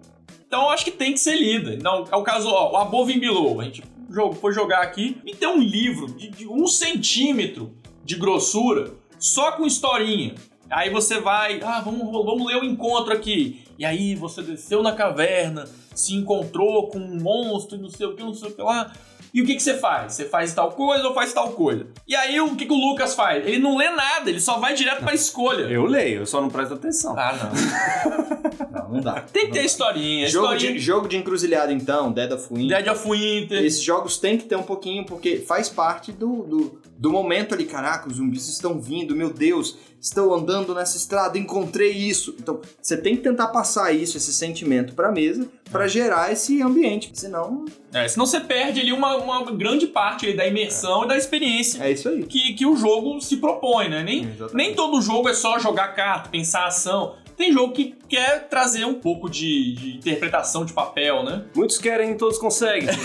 então 0.47 0.63
eu 0.63 0.69
acho 0.69 0.83
que 0.83 0.91
tem 0.91 1.13
que 1.13 1.19
ser 1.19 1.35
lida. 1.35 1.73
Então, 1.73 2.05
é 2.11 2.15
o 2.15 2.23
caso, 2.23 2.49
ó, 2.49 2.73
o 2.73 2.77
Above 2.77 3.13
and 3.13 3.19
Below. 3.19 3.61
A 3.61 3.63
gente 3.63 3.81
jogo, 4.11 4.35
foi 4.35 4.53
jogar 4.53 4.81
aqui 4.81 5.17
e 5.25 5.35
tem 5.35 5.47
um 5.47 5.59
livro 5.59 6.07
de, 6.07 6.29
de 6.29 6.47
um 6.47 6.67
centímetro 6.67 7.73
de 8.03 8.15
grossura, 8.15 8.93
só 9.17 9.53
com 9.53 9.65
historinha. 9.65 10.35
Aí 10.69 10.89
você 10.89 11.19
vai, 11.19 11.61
ah, 11.61 11.81
vamos, 11.81 12.11
vamos 12.11 12.47
ler 12.47 12.57
o 12.57 12.63
encontro 12.63 13.13
aqui. 13.13 13.63
E 13.77 13.85
aí 13.85 14.15
você 14.15 14.41
desceu 14.41 14.81
na 14.81 14.93
caverna, 14.93 15.67
se 15.93 16.13
encontrou 16.15 16.87
com 16.87 16.97
um 16.97 17.21
monstro, 17.21 17.77
não 17.77 17.89
sei 17.89 18.07
o 18.07 18.15
que, 18.15 18.23
não 18.23 18.33
sei 18.33 18.49
o 18.49 18.53
que 18.53 18.61
lá. 18.61 18.93
E 19.33 19.41
o 19.41 19.45
que, 19.45 19.55
que 19.55 19.63
você 19.63 19.77
faz? 19.77 20.13
Você 20.13 20.25
faz 20.25 20.53
tal 20.53 20.71
coisa 20.71 21.07
ou 21.07 21.13
faz 21.13 21.31
tal 21.31 21.51
coisa? 21.51 21.87
E 22.07 22.15
aí 22.15 22.39
o 22.41 22.55
que, 22.55 22.65
que 22.65 22.73
o 22.73 22.75
Lucas 22.75 23.13
faz? 23.13 23.45
Ele 23.45 23.59
não 23.59 23.77
lê 23.77 23.89
nada, 23.89 24.29
ele 24.29 24.41
só 24.41 24.59
vai 24.59 24.73
direto 24.73 25.03
pra 25.03 25.13
escolha. 25.13 25.63
Eu 25.63 25.85
leio, 25.85 26.19
eu 26.19 26.25
só 26.25 26.41
não 26.41 26.49
presto 26.49 26.73
atenção. 26.73 27.15
Ah, 27.17 27.33
não. 27.33 28.41
Não, 28.71 28.89
não 28.89 29.01
dá. 29.01 29.19
Tem 29.19 29.47
que 29.47 29.51
ter 29.51 29.65
historinha. 29.65 30.27
Jogo 30.29 30.53
historinha. 30.53 30.73
de, 30.73 30.79
jogo 30.79 31.07
de 31.07 31.17
encruzilhada, 31.17 31.73
então, 31.73 32.09
Dead 32.11 32.31
of 32.31 32.47
Winter. 32.53 32.77
Dead 32.77 32.95
of 32.95 33.09
Winter. 33.09 33.65
Esses 33.65 33.81
jogos 33.81 34.17
tem 34.17 34.37
que 34.37 34.45
ter 34.45 34.55
um 34.55 34.63
pouquinho, 34.63 35.05
porque 35.05 35.37
faz 35.39 35.67
parte 35.67 36.11
do, 36.13 36.43
do, 36.43 36.81
do 36.97 37.11
momento 37.11 37.53
ali. 37.53 37.65
Caraca, 37.65 38.07
os 38.07 38.15
zumbis 38.15 38.47
estão 38.47 38.79
vindo, 38.79 39.13
meu 39.13 39.31
Deus, 39.31 39.77
estou 39.99 40.33
andando 40.33 40.73
nessa 40.73 40.95
estrada, 40.95 41.37
encontrei 41.37 41.91
isso. 41.91 42.33
Então, 42.39 42.61
você 42.81 42.95
tem 42.95 43.15
que 43.17 43.23
tentar 43.23 43.47
passar 43.47 43.91
isso, 43.91 44.15
esse 44.15 44.31
sentimento 44.31 44.93
pra 44.93 45.11
mesa, 45.11 45.49
pra 45.71 45.87
gerar 45.87 46.31
esse 46.31 46.61
ambiente. 46.61 47.09
Senão, 47.13 47.65
É, 47.93 48.07
senão 48.07 48.25
você 48.25 48.39
perde 48.39 48.79
ali 48.81 48.91
uma, 48.91 49.15
uma 49.17 49.43
grande 49.51 49.87
parte 49.87 50.25
ali 50.25 50.35
da 50.35 50.45
imersão 50.45 51.05
e 51.05 51.07
da 51.07 51.17
experiência 51.17 51.83
é 51.83 51.91
isso 51.91 52.09
aí. 52.09 52.23
que, 52.23 52.53
que 52.53 52.65
o 52.65 52.75
jogo 52.75 53.19
se 53.21 53.37
propõe, 53.37 53.89
né? 53.89 54.03
Nem, 54.03 54.23
Exatamente. 54.25 54.55
nem 54.55 54.73
todo 54.75 55.01
jogo 55.01 55.29
é 55.29 55.33
só 55.33 55.57
jogar 55.59 55.89
carta, 55.89 56.29
pensar 56.29 56.65
ação. 56.67 57.15
Tem 57.37 57.51
jogo 57.51 57.73
que 57.73 57.95
quer 58.07 58.47
trazer 58.49 58.85
um 58.85 58.93
pouco 58.95 59.27
de, 59.29 59.73
de 59.73 59.97
interpretação 59.97 60.63
de 60.63 60.73
papel, 60.73 61.23
né? 61.23 61.43
Muitos 61.55 61.77
querem, 61.79 62.15
todos 62.15 62.37
conseguem. 62.37 62.89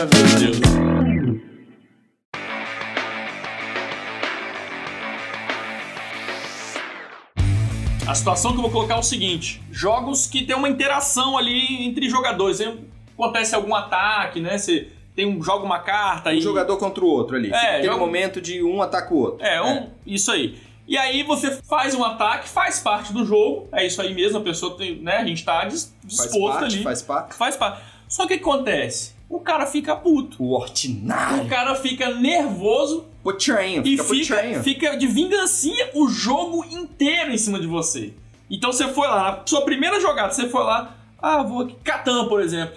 Ah, 0.00 0.06
meu 0.14 0.52
Deus. 0.52 0.77
A 8.08 8.14
situação 8.14 8.52
que 8.52 8.58
eu 8.58 8.62
vou 8.62 8.70
colocar 8.70 8.94
é 8.94 8.98
o 8.98 9.02
seguinte: 9.02 9.60
jogos 9.70 10.26
que 10.26 10.42
tem 10.44 10.56
uma 10.56 10.68
interação 10.68 11.36
ali 11.36 11.84
entre 11.86 12.08
jogadores. 12.08 12.60
Acontece 13.14 13.54
algum 13.54 13.74
ataque, 13.74 14.40
né? 14.40 14.56
Você 14.56 14.88
tem 15.14 15.26
um, 15.26 15.42
joga 15.42 15.64
uma 15.64 15.80
carta 15.80 16.30
Um 16.30 16.34
e. 16.34 16.40
jogador 16.40 16.76
contra 16.76 17.04
o 17.04 17.08
outro 17.08 17.36
ali. 17.36 17.50
É, 17.52 17.70
aquele 17.76 17.84
joga- 17.88 17.98
momento 17.98 18.40
de 18.40 18.62
um 18.62 18.80
ataca 18.80 19.12
o 19.12 19.18
outro. 19.18 19.44
É, 19.44 19.60
um, 19.62 19.88
isso 20.06 20.30
aí. 20.30 20.56
E 20.86 20.96
aí 20.96 21.22
você 21.22 21.50
faz 21.68 21.94
um 21.94 22.02
ataque, 22.04 22.48
faz 22.48 22.78
parte 22.78 23.12
do 23.12 23.26
jogo. 23.26 23.68
É 23.72 23.84
isso 23.86 24.00
aí 24.00 24.14
mesmo, 24.14 24.38
a 24.38 24.40
pessoa 24.40 24.76
tem, 24.76 24.96
né? 25.02 25.16
A 25.18 25.24
gente 25.26 25.44
tá 25.44 25.64
dis- 25.64 25.92
Faz 26.02 26.30
disposto 26.30 26.60
parte, 26.60 26.74
ali. 26.76 26.82
faz 26.84 27.02
parte. 27.02 27.34
Faz 27.34 27.56
parte. 27.56 27.82
Só 28.08 28.26
que 28.26 28.34
o 28.34 28.38
que 28.38 28.42
acontece? 28.44 29.12
O 29.28 29.40
cara 29.40 29.66
fica 29.66 29.94
puto. 29.96 30.42
O 30.42 30.52
O 30.52 30.60
ordinário. 30.60 31.46
cara 31.48 31.74
fica 31.74 32.14
nervoso 32.14 33.04
Potranho, 33.22 33.82
e 33.84 33.90
fica 33.98 34.04
fica, 34.04 34.34
potranho. 34.36 34.62
fica 34.62 34.96
de 34.96 35.06
vingancinha 35.06 35.90
o 35.94 36.08
jogo 36.08 36.64
inteiro 36.64 37.30
em 37.32 37.38
cima 37.38 37.58
de 37.58 37.66
você. 37.66 38.14
Então 38.50 38.72
você 38.72 38.88
foi 38.88 39.06
lá, 39.08 39.32
na 39.38 39.42
sua 39.46 39.62
primeira 39.62 40.00
jogada, 40.00 40.32
você 40.32 40.48
foi 40.48 40.62
lá, 40.62 40.96
ah, 41.20 41.42
vou 41.42 41.62
aqui, 41.62 41.76
Catan, 41.84 42.28
por 42.28 42.40
exemplo. 42.40 42.76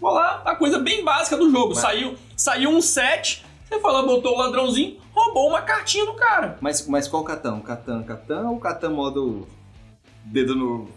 Vou 0.00 0.10
lá, 0.10 0.42
a 0.44 0.54
coisa 0.54 0.78
bem 0.78 1.04
básica 1.04 1.36
do 1.36 1.50
jogo. 1.50 1.74
Saiu, 1.74 2.16
saiu 2.36 2.70
um 2.70 2.80
set, 2.80 3.44
você 3.64 3.78
foi 3.80 3.92
lá, 3.92 4.02
botou 4.02 4.34
o 4.34 4.38
ladrãozinho, 4.38 4.96
roubou 5.12 5.48
uma 5.48 5.62
cartinha 5.62 6.04
do 6.06 6.14
cara. 6.14 6.58
Mas, 6.60 6.86
mas 6.88 7.06
qual 7.06 7.22
Catan? 7.24 7.60
Catan, 7.60 8.02
Catan 8.02 8.48
ou 8.50 8.58
Catan 8.58 8.90
modo 8.90 9.46
dedo 10.24 10.54
no... 10.56 10.88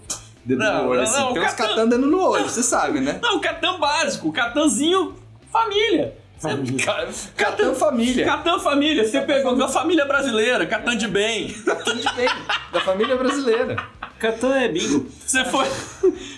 Dedo 0.43 0.59
Não, 0.59 0.83
no 0.85 0.89
olho, 0.89 1.01
não, 1.01 1.03
assim? 1.03 1.19
não, 1.19 1.33
Tem 1.33 1.41
uns 1.43 1.53
Catan- 1.53 1.67
Catan 1.69 1.87
dedo 1.89 2.07
no 2.07 2.21
olho, 2.23 2.43
você 2.49 2.63
sabe, 2.63 3.01
né? 3.01 3.19
Não, 3.21 3.37
o 3.37 3.41
Catan 3.41 3.77
básico, 3.77 4.29
o 4.29 4.31
Catanzinho 4.33 5.15
família. 5.51 6.17
Catan 7.35 7.75
família. 7.75 8.25
Catan 8.25 8.59
família, 8.59 9.05
você 9.05 9.21
pegou 9.21 9.55
da 9.55 9.67
família 9.67 10.05
brasileira, 10.05 10.65
Catan 10.65 10.95
de 10.95 11.07
bem. 11.07 11.49
Catan 11.53 11.97
de 11.97 12.13
bem. 12.15 12.29
Da 12.71 12.81
família 12.81 13.15
brasileira. 13.15 13.75
Catan 14.17 14.55
é 14.55 14.67
bingo. 14.67 15.09
Você 15.25 15.45
foi, 15.45 15.65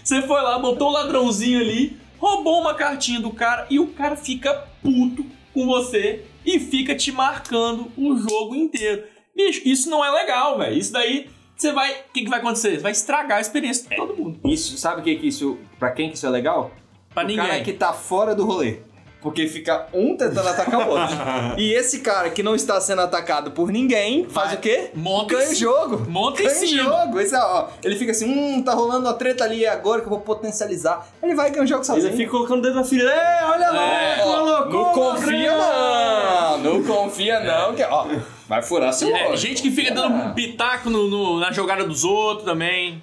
você 0.03 0.21
foi 0.21 0.41
lá, 0.41 0.57
botou 0.59 0.89
o 0.89 0.91
ladrãozinho 0.91 1.59
ali, 1.59 1.97
roubou 2.17 2.61
uma 2.61 2.73
cartinha 2.73 3.19
do 3.19 3.31
cara 3.31 3.65
e 3.69 3.79
o 3.79 3.87
cara 3.87 4.15
fica 4.15 4.53
puto 4.81 5.25
com 5.53 5.65
você 5.65 6.25
e 6.45 6.59
fica 6.59 6.95
te 6.95 7.11
marcando 7.11 7.91
o 7.97 8.17
jogo 8.17 8.55
inteiro. 8.55 9.03
Bicho, 9.35 9.61
isso 9.65 9.89
não 9.89 10.03
é 10.03 10.11
legal, 10.11 10.57
velho. 10.57 10.77
Isso 10.77 10.91
daí, 10.91 11.29
você 11.55 11.71
vai. 11.71 11.91
O 11.91 12.13
que, 12.13 12.23
que 12.23 12.29
vai 12.29 12.39
acontecer? 12.39 12.79
Vai 12.79 12.91
estragar 12.91 13.37
a 13.37 13.41
experiência 13.41 13.89
de 13.89 13.95
todo 13.95 14.15
mundo. 14.15 14.39
Isso, 14.45 14.77
sabe 14.77 15.01
o 15.01 15.03
que 15.03 15.15
que 15.15 15.27
isso... 15.27 15.57
Pra 15.79 15.91
quem 15.91 16.09
que 16.09 16.17
isso 16.17 16.25
é 16.25 16.29
legal? 16.29 16.71
Pra 17.13 17.23
o 17.23 17.27
ninguém. 17.27 17.45
cara 17.45 17.61
que 17.61 17.73
tá 17.73 17.93
fora 17.93 18.35
do 18.35 18.45
rolê. 18.45 18.79
Porque 19.21 19.47
fica 19.47 19.85
um 19.93 20.17
tentando 20.17 20.47
atacar 20.49 20.87
o 20.87 20.91
outro. 20.91 21.15
e 21.55 21.73
esse 21.73 21.99
cara 21.99 22.31
que 22.31 22.41
não 22.41 22.55
está 22.55 22.81
sendo 22.81 23.01
atacado 23.03 23.51
por 23.51 23.71
ninguém, 23.71 24.25
faz 24.27 24.47
Vai, 24.49 24.55
o 24.55 24.59
quê? 24.59 24.89
monta 24.95 25.35
Ganha 25.35 25.49
em 25.49 25.51
o 25.51 25.55
jogo. 25.55 26.09
Monta 26.09 26.41
Ganha 26.41 26.55
o 26.55 26.59
cima. 26.67 26.83
jogo. 26.83 27.19
Esse, 27.19 27.35
ó, 27.35 27.67
ele 27.83 27.95
fica 27.95 28.11
assim, 28.11 28.25
hum, 28.27 28.63
tá 28.63 28.73
rolando 28.73 29.07
uma 29.07 29.13
treta 29.13 29.43
ali, 29.43 29.63
é 29.63 29.69
agora 29.69 30.01
que 30.01 30.07
eu 30.07 30.09
vou 30.09 30.21
potencializar. 30.21 31.07
Ele 31.21 31.35
vai 31.35 31.51
ganhar 31.51 31.63
o 31.63 31.67
jogo 31.67 31.83
sozinho. 31.83 32.07
Ele 32.07 32.17
fica 32.17 32.31
colocando 32.31 32.59
o 32.59 32.61
dedo 32.63 32.75
na 32.75 32.83
ferida. 32.83 33.11
É, 33.11 33.45
olha 33.45 33.69
lá, 33.71 33.93
É. 33.93 34.17
colocou. 34.23 34.71
Não 34.71 34.91
confia 34.93 35.51
não, 35.55 36.57
não 36.57 36.83
confia 36.83 37.39
não, 37.41 37.75
que 37.75 37.83
ó, 37.83 38.07
vai 38.47 38.61
furar 38.63 38.91
seu 38.93 39.15
É, 39.15 39.27
olho. 39.27 39.37
gente 39.37 39.61
que 39.61 39.69
fica 39.69 39.93
dando 39.93 40.15
um 40.15 40.33
pitaco 40.33 40.89
no- 40.89 41.07
no- 41.07 41.39
na 41.39 41.51
jogada 41.51 41.83
dos 41.83 42.03
outros 42.03 42.45
também. 42.45 43.01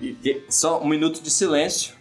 E- 0.00 0.16
e- 0.24 0.42
Só 0.48 0.80
um 0.80 0.86
minuto 0.86 1.20
de 1.20 1.30
silêncio. 1.30 1.92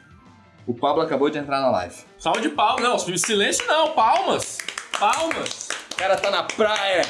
O 0.68 0.74
Pablo 0.74 1.02
acabou 1.02 1.30
de 1.30 1.38
entrar 1.38 1.62
na 1.62 1.70
live. 1.70 1.96
Salve 2.20 2.42
de 2.42 2.50
palmas. 2.50 3.08
Não, 3.08 3.18
silêncio 3.18 3.66
não, 3.66 3.92
palmas. 3.92 4.58
Palmas. 5.00 5.70
O 5.94 5.96
cara 5.96 6.18
tá 6.18 6.30
na 6.30 6.44
praia, 6.44 7.06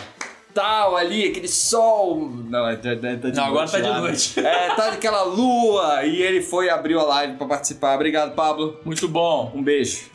tal, 0.53 0.95
ali, 0.95 1.27
aquele 1.27 1.47
sol. 1.47 2.29
Não, 2.47 2.67
é, 2.67 2.73
é, 2.73 2.91
é, 2.91 3.15
tá 3.15 3.29
de 3.29 3.35
Não, 3.35 3.45
agora 3.45 3.67
tá 3.67 3.79
de 3.79 3.89
lá, 3.89 3.99
noite. 3.99 4.39
É, 4.39 4.75
tá 4.75 4.89
aquela 4.89 5.23
lua. 5.23 6.05
E 6.05 6.21
ele 6.21 6.41
foi 6.41 6.69
abriu 6.69 6.99
a 6.99 7.03
live 7.03 7.35
pra 7.37 7.47
participar. 7.47 7.95
Obrigado, 7.95 8.35
Pablo. 8.35 8.79
Muito 8.85 9.07
bom. 9.07 9.51
Um 9.55 9.63
beijo. 9.63 10.05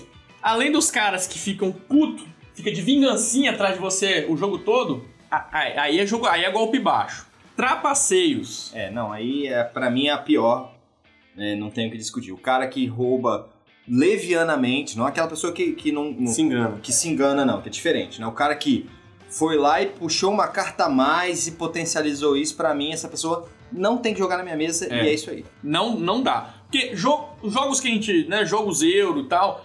Além 0.40 0.70
dos 0.70 0.90
caras 0.90 1.26
que 1.26 1.38
ficam 1.38 1.72
puto, 1.72 2.24
fica 2.54 2.70
de 2.70 2.80
vingancinha 2.80 3.50
atrás 3.50 3.74
de 3.74 3.80
você 3.80 4.24
o 4.28 4.36
jogo 4.36 4.58
todo, 4.58 5.04
aí 5.50 5.98
é, 5.98 6.06
jogo, 6.06 6.26
aí 6.26 6.44
é 6.44 6.50
golpe 6.50 6.78
baixo. 6.78 7.26
Trapaceios. 7.56 8.72
É, 8.74 8.90
não, 8.90 9.12
aí 9.12 9.48
é, 9.48 9.64
pra 9.64 9.90
mim 9.90 10.06
é 10.06 10.12
a 10.12 10.18
pior. 10.18 10.72
Né, 11.36 11.54
não 11.56 11.70
tem 11.70 11.88
o 11.88 11.90
que 11.90 11.96
discutir. 11.98 12.32
O 12.32 12.38
cara 12.38 12.66
que 12.66 12.86
rouba 12.86 13.48
levianamente, 13.88 14.96
não 14.96 15.06
é 15.06 15.08
aquela 15.08 15.28
pessoa 15.28 15.52
que, 15.52 15.72
que 15.72 15.90
não, 15.92 16.12
não- 16.12 16.26
Se 16.26 16.42
engana. 16.42 16.78
que 16.82 16.92
se 16.92 17.08
engana, 17.08 17.44
não, 17.44 17.60
que 17.60 17.68
é 17.68 17.72
diferente, 17.72 18.20
né? 18.20 18.26
O 18.26 18.32
cara 18.32 18.54
que 18.54 18.88
foi 19.28 19.56
lá 19.56 19.80
e 19.80 19.86
puxou 19.86 20.30
uma 20.30 20.46
carta 20.48 20.84
a 20.84 20.88
mais 20.88 21.46
e 21.46 21.52
potencializou 21.52 22.36
isso, 22.36 22.54
pra 22.56 22.74
mim, 22.74 22.92
essa 22.92 23.08
pessoa 23.08 23.48
não 23.72 23.96
tem 23.96 24.12
que 24.12 24.18
jogar 24.20 24.36
na 24.36 24.42
minha 24.44 24.56
mesa 24.56 24.86
É. 24.92 25.04
e 25.04 25.08
é 25.08 25.14
isso 25.14 25.30
aí. 25.30 25.44
Não, 25.62 25.98
não 25.98 26.22
dá. 26.22 26.54
Porque 26.70 26.94
jo- 26.94 27.24
jogos 27.44 27.80
que 27.80 27.88
a 27.88 27.90
gente, 27.90 28.26
né, 28.28 28.44
jogos 28.44 28.82
euro 28.82 29.20
e 29.20 29.24
tal, 29.24 29.64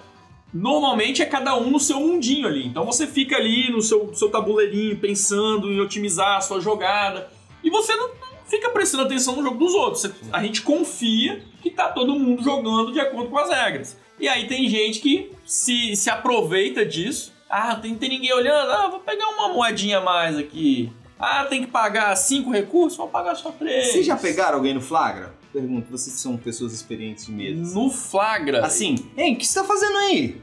normalmente 0.54 1.22
é 1.22 1.26
cada 1.26 1.58
um 1.58 1.70
no 1.70 1.80
seu 1.80 2.00
mundinho 2.00 2.48
ali. 2.48 2.66
Então 2.66 2.86
você 2.86 3.06
fica 3.06 3.36
ali 3.36 3.70
no 3.72 3.82
seu, 3.82 4.14
seu 4.14 4.30
tabuleirinho 4.30 4.98
pensando 4.98 5.70
em 5.72 5.80
otimizar 5.82 6.38
a 6.38 6.42
sua 6.42 6.60
jogada. 6.62 7.30
E 7.64 7.70
você 7.70 7.94
não 7.96 8.10
fica 8.48 8.70
prestando 8.70 9.04
atenção 9.04 9.36
no 9.36 9.44
jogo 9.44 9.58
dos 9.58 9.74
outros. 9.74 10.12
A 10.32 10.44
gente 10.44 10.62
confia 10.62 11.44
que 11.62 11.70
tá 11.70 11.90
todo 11.90 12.18
mundo 12.18 12.44
jogando 12.44 12.92
de 12.92 13.00
acordo 13.00 13.30
com 13.30 13.38
as 13.38 13.50
regras. 13.50 13.98
E 14.20 14.28
aí 14.28 14.48
tem 14.48 14.68
gente 14.68 15.00
que 15.00 15.32
se, 15.46 15.96
se 15.96 16.10
aproveita 16.10 16.86
disso. 16.86 17.34
Ah, 17.50 17.76
tem, 17.76 17.96
tem 17.96 18.10
ninguém 18.10 18.34
olhando. 18.34 18.72
Ah, 18.72 18.88
vou 18.88 19.00
pegar 19.00 19.28
uma 19.30 19.50
moedinha 19.50 20.00
a 20.00 20.02
mais 20.02 20.38
aqui. 20.38 20.92
Ah, 21.20 21.46
tem 21.46 21.62
que 21.62 21.68
pagar 21.68 22.16
cinco 22.16 22.52
recursos? 22.52 22.98
Vou 22.98 23.08
pagar 23.08 23.36
só 23.36 23.52
três. 23.52 23.92
Vocês 23.92 24.06
já 24.06 24.16
pegaram 24.16 24.58
alguém 24.58 24.74
no 24.74 24.82
flagra? 24.82 25.34
Pergunto, 25.52 25.90
vocês 25.90 26.16
são 26.20 26.38
pessoas 26.38 26.74
experientes 26.74 27.28
mesa. 27.28 27.74
No 27.74 27.90
flagra. 27.90 28.66
Assim, 28.66 28.96
hein, 29.18 29.34
o 29.34 29.38
que 29.38 29.46
você 29.46 29.60
tá 29.60 29.66
fazendo 29.66 29.98
aí? 29.98 30.42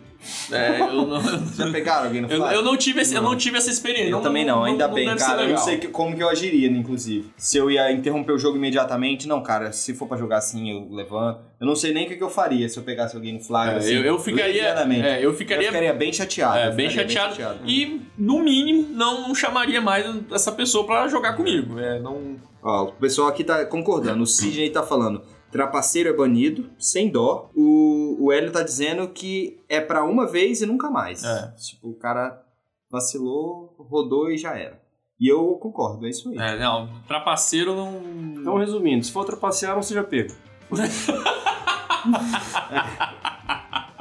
É, 0.50 0.80
eu 0.80 1.06
não, 1.06 1.20
Já 1.54 1.70
pegaram 1.70 2.06
alguém 2.06 2.20
no 2.22 2.28
eu, 2.30 2.42
eu 2.46 2.62
não 2.62 2.76
tive 2.76 3.00
esse- 3.00 3.14
eu 3.14 3.22
não 3.22 3.36
tive 3.36 3.56
essa 3.58 3.70
experiência. 3.70 4.10
Eu 4.10 4.20
também 4.20 4.44
não, 4.44 4.64
ainda 4.64 4.88
bem, 4.88 5.14
cara. 5.16 5.42
Eu 5.42 5.48
não 5.50 5.56
sei 5.58 5.78
que- 5.78 5.88
como 5.88 6.14
que 6.16 6.22
eu 6.22 6.28
agiria, 6.28 6.70
né, 6.70 6.78
inclusive. 6.78 7.30
Se 7.36 7.56
eu 7.56 7.70
ia 7.70 7.90
interromper 7.92 8.32
o 8.32 8.38
jogo 8.38 8.56
imediatamente, 8.56 9.26
não, 9.28 9.42
cara, 9.42 9.72
se 9.72 9.94
for 9.94 10.06
pra 10.08 10.16
jogar 10.16 10.38
assim, 10.38 10.70
eu 10.70 10.88
levanto. 10.94 11.40
Eu 11.60 11.66
não 11.66 11.76
sei 11.76 11.92
nem 11.94 12.04
o 12.04 12.08
que, 12.08 12.16
que 12.16 12.22
eu 12.22 12.28
faria 12.30 12.68
se 12.68 12.76
eu 12.78 12.82
pegasse 12.82 13.16
alguém 13.16 13.32
no 13.32 13.40
flagra, 13.40 13.74
É, 13.74 13.78
assim. 13.78 13.94
eu, 13.94 14.02
eu 14.04 14.18
ficaria, 14.18 14.64
é, 14.68 15.18
eu 15.18 15.30
Eu 15.30 15.34
ficaria, 15.34 15.66
ficaria 15.68 15.92
bem 15.94 16.12
chateado. 16.12 16.58
é, 16.58 16.70
bem 16.70 16.90
ficaria 16.90 17.10
chateado. 17.10 17.58
E, 17.64 18.02
no 18.18 18.40
mínimo, 18.42 18.88
não, 18.90 19.28
não 19.28 19.34
chamaria 19.34 19.80
mais 19.80 20.04
essa 20.32 20.52
pessoa 20.52 20.84
pra 20.86 21.08
jogar 21.08 21.34
comigo. 21.34 21.78
É, 21.78 21.98
não... 22.00 22.36
Ó, 22.62 22.84
o 22.84 22.92
pessoal 22.92 23.28
aqui 23.28 23.44
tá 23.44 23.64
concordando. 23.66 24.22
O 24.22 24.26
Sidney 24.26 24.70
tá 24.70 24.82
falando. 24.82 25.22
Trapaceiro 25.54 26.08
é 26.08 26.12
banido, 26.12 26.68
sem 26.80 27.08
dó. 27.08 27.48
O, 27.54 28.16
o 28.24 28.32
Hélio 28.32 28.50
tá 28.50 28.60
dizendo 28.60 29.06
que 29.10 29.62
é 29.68 29.80
pra 29.80 30.02
uma 30.02 30.26
vez 30.26 30.60
e 30.60 30.66
nunca 30.66 30.90
mais. 30.90 31.22
É. 31.22 31.54
Tipo, 31.56 31.90
o 31.90 31.94
cara 31.94 32.42
vacilou, 32.90 33.72
rodou 33.78 34.32
e 34.32 34.36
já 34.36 34.58
era. 34.58 34.82
E 35.20 35.28
eu 35.28 35.52
concordo, 35.62 36.06
é 36.06 36.10
isso 36.10 36.28
aí. 36.28 36.36
É, 36.38 36.58
não, 36.58 36.90
trapaceiro 37.06 37.72
não... 37.76 38.02
Então, 38.36 38.58
resumindo, 38.58 39.04
se 39.04 39.12
for 39.12 39.24
trapacear, 39.24 39.76
não 39.76 39.82
seja 39.82 40.02
pego. 40.02 40.34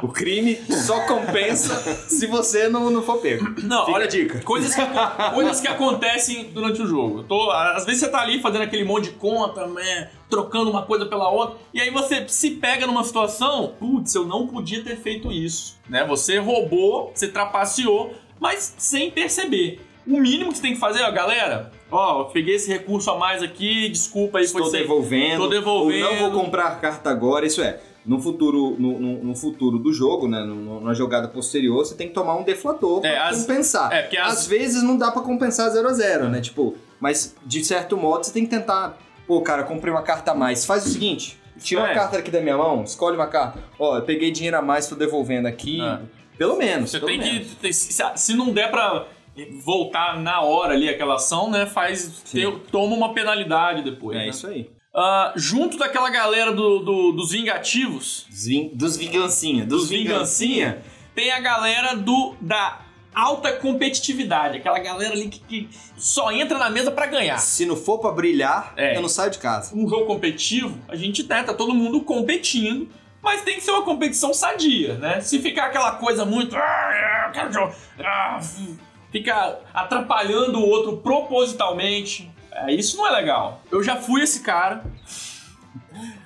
O 0.03 0.09
crime 0.09 0.57
só 0.69 1.07
compensa 1.07 1.75
se 2.09 2.27
você 2.27 2.67
não, 2.67 2.89
não 2.89 3.01
for 3.01 3.21
pego. 3.21 3.45
Não, 3.63 3.85
Fica 3.85 3.91
olha 3.95 4.03
a 4.03 4.07
dica. 4.09 4.41
Coisas 4.41 4.75
que, 4.75 4.81
coisas 5.33 5.61
que 5.61 5.67
acontecem 5.67 6.51
durante 6.51 6.81
o 6.81 6.85
jogo. 6.85 7.19
Eu 7.19 7.23
tô, 7.23 7.49
às 7.51 7.85
vezes 7.85 8.01
você 8.01 8.09
tá 8.09 8.19
ali 8.19 8.41
fazendo 8.41 8.63
aquele 8.63 8.83
monte 8.83 9.05
de 9.05 9.11
conta, 9.11 9.65
né, 9.65 10.11
trocando 10.33 10.71
uma 10.71 10.81
coisa 10.81 11.05
pela 11.05 11.29
outra, 11.29 11.57
e 11.71 11.79
aí 11.79 11.91
você 11.91 12.27
se 12.27 12.51
pega 12.51 12.87
numa 12.87 13.03
situação, 13.03 13.73
putz, 13.79 14.15
eu 14.15 14.25
não 14.25 14.47
podia 14.47 14.83
ter 14.83 14.95
feito 14.97 15.31
isso, 15.31 15.77
né? 15.87 16.03
Você 16.07 16.39
roubou, 16.39 17.11
você 17.13 17.27
trapaceou, 17.27 18.11
mas 18.39 18.73
sem 18.79 19.11
perceber. 19.11 19.79
O 20.07 20.19
mínimo 20.19 20.49
que 20.51 20.57
você 20.57 20.61
tem 20.63 20.73
que 20.73 20.79
fazer, 20.79 21.01
ó, 21.03 21.11
galera, 21.11 21.71
ó, 21.91 22.21
eu 22.21 22.25
peguei 22.25 22.55
esse 22.55 22.67
recurso 22.69 23.09
a 23.11 23.17
mais 23.17 23.43
aqui, 23.43 23.87
desculpa 23.89 24.39
aí, 24.39 24.43
Estou 24.45 24.71
devolvendo. 24.71 25.43
Tô 25.43 25.47
devolvendo. 25.47 26.05
Ou 26.07 26.13
não 26.15 26.31
vou 26.31 26.43
comprar 26.43 26.81
carta 26.81 27.09
agora. 27.09 27.45
Isso 27.45 27.61
é, 27.61 27.79
no 28.05 28.19
futuro, 28.19 28.75
no, 28.77 28.99
no- 28.99 29.23
no 29.23 29.35
futuro 29.35 29.77
do 29.79 29.93
jogo, 29.93 30.27
né, 30.27 30.39
no- 30.43 30.81
na 30.81 30.93
jogada 30.93 31.27
posterior, 31.29 31.85
você 31.85 31.95
tem 31.95 32.07
que 32.09 32.13
tomar 32.13 32.35
um 32.35 32.43
deflator 32.43 32.99
pra 32.99 33.09
É, 33.09 33.17
as- 33.19 33.39
compensar. 33.41 33.93
é, 33.93 34.01
porque 34.01 34.17
as- 34.17 34.39
Às 34.39 34.47
vezes 34.47 34.83
não 34.83 34.97
dá 34.97 35.09
pra 35.11 35.21
compensar 35.21 35.69
0 35.69 35.87
a 35.87 35.93
0 35.93 36.27
né? 36.27 36.41
Tipo, 36.41 36.75
mas 36.99 37.35
de 37.45 37.63
certo 37.63 37.95
modo 37.95 38.25
você 38.25 38.33
tem 38.33 38.43
que 38.43 38.49
tentar. 38.49 38.97
Pô, 39.27 39.41
cara, 39.41 39.63
comprei 39.63 39.91
uma 39.93 40.01
carta 40.01 40.31
a 40.31 40.35
mais. 40.35 40.65
Faz 40.65 40.85
o 40.85 40.89
seguinte. 40.89 41.39
Tira 41.59 41.81
uma 41.81 41.91
É. 41.91 41.93
carta 41.93 42.17
aqui 42.17 42.29
da 42.31 42.41
minha 42.41 42.57
mão, 42.57 42.83
escolhe 42.83 43.15
uma 43.15 43.27
carta. 43.27 43.63
Ó, 43.79 43.97
eu 43.97 44.01
peguei 44.01 44.31
dinheiro 44.31 44.57
a 44.57 44.61
mais, 44.61 44.87
tô 44.87 44.95
devolvendo 44.95 45.47
aqui. 45.47 45.79
É. 45.81 45.99
Pelo 46.37 46.57
menos. 46.57 46.89
Você 46.89 46.99
pelo 46.99 47.11
tem 47.11 47.19
menos. 47.19 47.47
que. 47.61 47.71
Se, 47.73 48.03
se 48.15 48.33
não 48.33 48.51
der 48.51 48.69
pra 48.71 49.05
voltar 49.63 50.19
na 50.19 50.41
hora 50.41 50.73
ali 50.73 50.89
aquela 50.89 51.15
ação, 51.15 51.49
né? 51.49 51.65
Faz. 51.65 52.21
ter- 52.31 52.51
toma 52.71 52.95
uma 52.95 53.13
penalidade 53.13 53.81
depois. 53.83 54.17
É 54.17 54.21
né? 54.21 54.29
isso 54.29 54.47
aí. 54.47 54.69
Ah, 54.95 55.33
junto 55.35 55.77
daquela 55.77 56.09
galera 56.09 56.51
do, 56.51 56.79
do- 56.79 57.11
dos 57.13 57.31
vingativos, 57.31 58.25
Dos, 58.29 58.45
vin- 58.45 58.71
dos 58.73 58.95
vingancinha. 58.97 59.65
Dos, 59.65 59.81
dos 59.81 59.89
vingancinha, 59.89 60.83
tem 61.15 61.31
a 61.31 61.39
galera 61.39 61.95
do 61.95 62.35
da 62.39 62.79
alta 63.13 63.51
competitividade. 63.53 64.57
Aquela 64.57 64.79
galera 64.79 65.13
ali 65.13 65.27
que, 65.29 65.39
que 65.39 65.69
só 65.97 66.31
entra 66.31 66.57
na 66.57 66.69
mesa 66.69 66.91
pra 66.91 67.05
ganhar. 67.05 67.37
Se 67.37 67.65
não 67.65 67.75
for 67.75 67.99
pra 67.99 68.11
brilhar, 68.11 68.73
É. 68.75 68.95
eu 68.97 69.01
não 69.01 69.09
saio 69.09 69.31
de 69.31 69.37
casa. 69.39 69.75
Um 69.75 69.87
jogo 69.87 70.05
competitivo, 70.05 70.77
a 70.87 70.95
gente 70.95 71.23
tá, 71.23 71.43
tá 71.43 71.53
todo 71.53 71.73
mundo 71.73 72.01
competindo. 72.01 72.89
Mas 73.21 73.41
tem 73.41 73.55
que 73.55 73.61
ser 73.61 73.71
uma 73.71 73.83
competição 73.83 74.33
sadia, 74.33 74.95
né? 74.95 75.21
Se 75.21 75.39
ficar 75.39 75.67
aquela 75.67 75.93
coisa 75.93 76.25
muito. 76.25 76.57
"Ah, 76.57 77.23
eu 77.27 77.31
quero 77.31 77.53
jogar", 77.53 77.73
ah, 78.03 78.39
Fica 79.13 79.59
atrapalhando 79.73 80.59
o 80.59 80.67
outro 80.67 80.97
propositalmente. 80.97 82.29
é, 82.51 82.73
isso 82.73 82.97
não 82.97 83.07
é 83.07 83.11
legal. 83.11 83.61
Eu 83.71 83.81
já 83.83 83.95
fui 83.95 84.21
esse 84.23 84.41
cara. 84.41 84.83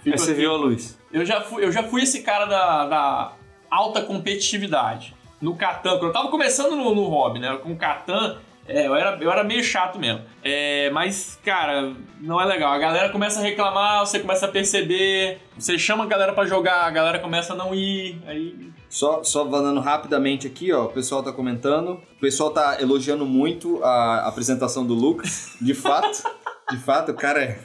Aí 0.06 0.12
você 0.12 0.32
aqui. 0.32 0.40
viu 0.42 0.54
a 0.54 0.58
luz. 0.58 0.98
Eu 1.12 1.26
já 1.26 1.42
fui, 1.42 1.64
eu 1.64 1.72
já 1.72 1.84
fui 1.84 2.02
esse 2.04 2.22
cara 2.22 2.46
da, 2.46 2.86
da 2.88 3.34
alta 3.70 4.02
competitividade. 4.02 5.16
No 5.40 5.56
Catan, 5.56 5.92
quando 5.92 6.08
eu 6.08 6.14
tava 6.14 6.30
começando 6.30 6.76
no, 6.76 6.96
no 6.96 7.04
hobby, 7.04 7.40
né? 7.40 7.56
Com 7.62 7.74
o 7.74 7.78
Catan, 7.78 8.38
é, 8.68 8.86
eu, 8.86 8.96
era, 8.96 9.18
eu 9.22 9.32
era 9.32 9.44
meio 9.44 9.64
chato 9.64 9.98
mesmo. 9.98 10.22
É, 10.44 10.90
mas, 10.90 11.40
cara, 11.44 11.94
não 12.20 12.40
é 12.40 12.46
legal. 12.46 12.74
A 12.74 12.78
galera 12.78 13.10
começa 13.10 13.40
a 13.40 13.44
reclamar, 13.44 14.06
você 14.06 14.20
começa 14.20 14.46
a 14.46 14.50
perceber, 14.50 15.40
você 15.58 15.78
chama 15.80 16.04
a 16.04 16.08
galera 16.08 16.34
pra 16.34 16.46
jogar, 16.46 16.86
a 16.86 16.90
galera 16.90 17.20
começa 17.20 17.54
a 17.54 17.56
não 17.56 17.74
ir, 17.74 18.22
aí. 18.28 18.72
Só, 18.90 19.24
só 19.24 19.50
falando 19.50 19.80
rapidamente 19.80 20.48
aqui, 20.48 20.72
ó, 20.74 20.86
o 20.86 20.90
pessoal 20.90 21.24
tá 21.24 21.32
comentando. 21.32 22.02
O 22.18 22.20
pessoal 22.20 22.52
tá 22.52 22.82
elogiando 22.82 23.26
muito 23.26 23.82
a 23.84 24.28
apresentação 24.28 24.86
do 24.86 24.94
Lucas. 24.94 25.56
De 25.62 25.74
fato, 25.74 26.24
de 26.70 26.78
fato, 26.78 27.12
o 27.12 27.16
cara 27.16 27.42
é. 27.42 27.60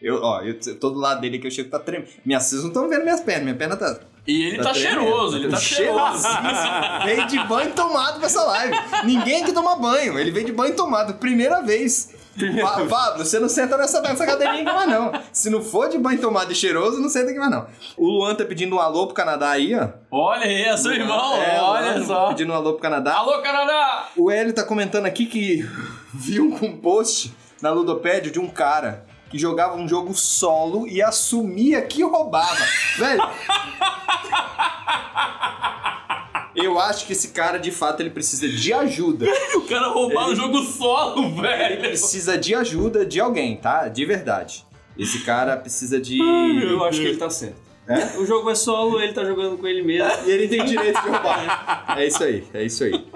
Eu, 0.00 0.22
ó, 0.22 0.42
eu 0.42 0.58
tô 0.78 0.90
do 0.90 1.00
lado 1.00 1.20
dele 1.20 1.40
que 1.40 1.48
eu 1.48 1.50
chego 1.50 1.70
tá 1.70 1.80
tremendo. 1.80 2.10
Minhas 2.24 2.44
vocês 2.44 2.62
não 2.62 2.68
estão 2.68 2.88
vendo 2.88 3.02
minhas 3.02 3.20
pernas, 3.20 3.42
minha 3.42 3.56
perna 3.56 3.76
tá. 3.76 3.98
E 4.26 4.42
ele 4.46 4.56
tá, 4.58 4.64
Tá 4.64 4.74
cheiroso, 4.74 5.36
ele 5.36 5.48
tá 5.48 5.56
cheiroso. 5.56 6.22
Cheirosíssimo. 6.22 7.04
Veio 7.04 7.26
de 7.26 7.38
banho 7.44 7.72
tomado 7.72 8.16
pra 8.18 8.26
essa 8.26 8.42
live. 8.44 8.74
Ninguém 9.04 9.42
aqui 9.42 9.52
toma 9.52 9.76
banho, 9.76 10.18
ele 10.18 10.30
veio 10.30 10.46
de 10.46 10.52
banho 10.52 10.74
tomado, 10.76 11.14
primeira 11.14 11.62
vez. 11.62 12.14
Pa- 12.62 12.84
Pablo, 12.88 13.24
você 13.24 13.40
não 13.40 13.48
senta 13.48 13.76
nessa, 13.76 14.00
nessa 14.00 14.24
cadeirinha 14.24 14.62
aqui 14.62 14.72
mais 14.72 14.88
não. 14.88 15.10
Se 15.32 15.50
não 15.50 15.60
for 15.60 15.88
de 15.88 15.98
banho 15.98 16.20
tomado 16.20 16.52
e 16.52 16.54
cheiroso, 16.54 17.00
não 17.00 17.08
senta 17.08 17.30
aqui 17.30 17.38
mais 17.38 17.50
não. 17.50 17.66
O 17.96 18.06
Luan 18.06 18.34
tá 18.36 18.44
pedindo 18.44 18.76
um 18.76 18.78
alô 18.78 19.06
pro 19.06 19.14
Canadá 19.14 19.50
aí, 19.50 19.74
ó. 19.74 19.88
Olha 20.10 20.44
aí, 20.44 20.62
é 20.62 20.76
seu 20.76 20.92
irmão, 20.92 21.34
É, 21.42 21.60
olha 21.60 21.94
Luan 21.96 22.06
só. 22.06 22.28
Pedindo 22.28 22.52
um 22.52 22.56
alô 22.56 22.74
pro 22.74 22.82
Canadá. 22.82 23.14
Alô, 23.14 23.42
Canadá! 23.42 24.08
O 24.16 24.30
Hélio 24.30 24.52
tá 24.52 24.62
comentando 24.62 25.06
aqui 25.06 25.26
que 25.26 25.68
viu 26.14 26.44
um 26.62 26.76
post 26.76 27.34
na 27.60 27.70
Ludopédia 27.72 28.30
de 28.30 28.38
um 28.38 28.46
cara 28.48 29.04
que 29.30 29.38
jogava 29.38 29.76
um 29.76 29.86
jogo 29.88 30.14
solo 30.14 30.86
e 30.86 31.02
assumia 31.02 31.82
que 31.82 32.02
roubava. 32.02 32.64
Velho. 32.98 33.22
Eu 36.54 36.78
acho 36.80 37.06
que 37.06 37.12
esse 37.12 37.28
cara, 37.28 37.58
de 37.58 37.70
fato, 37.70 38.00
ele 38.00 38.10
precisa 38.10 38.48
de 38.48 38.72
ajuda. 38.72 39.26
O 39.54 39.60
cara 39.62 39.88
roubar 39.88 40.28
um 40.28 40.34
jogo 40.34 40.62
solo, 40.64 41.24
Ele 41.26 41.40
velho. 41.40 41.80
precisa 41.80 42.36
de 42.36 42.54
ajuda 42.54 43.06
de 43.06 43.20
alguém, 43.20 43.56
tá? 43.56 43.86
De 43.88 44.04
verdade. 44.04 44.66
Esse 44.98 45.20
cara 45.24 45.56
precisa 45.56 46.00
de. 46.00 46.18
Eu 46.18 46.84
acho 46.84 47.00
que 47.00 47.06
ele 47.06 47.16
tá 47.18 47.30
certo. 47.30 47.56
O 48.18 48.26
jogo 48.26 48.50
é 48.50 48.54
solo, 48.54 49.00
ele 49.00 49.12
tá 49.12 49.24
jogando 49.24 49.56
com 49.56 49.66
ele 49.66 49.82
mesmo. 49.82 50.10
E 50.26 50.30
ele 50.30 50.48
tem 50.48 50.64
direito 50.64 51.00
de 51.00 51.08
roubar. 51.08 51.94
É 51.96 52.06
isso 52.06 52.22
aí, 52.24 52.44
é 52.52 52.62
isso 52.64 52.82
aí. 52.84 53.06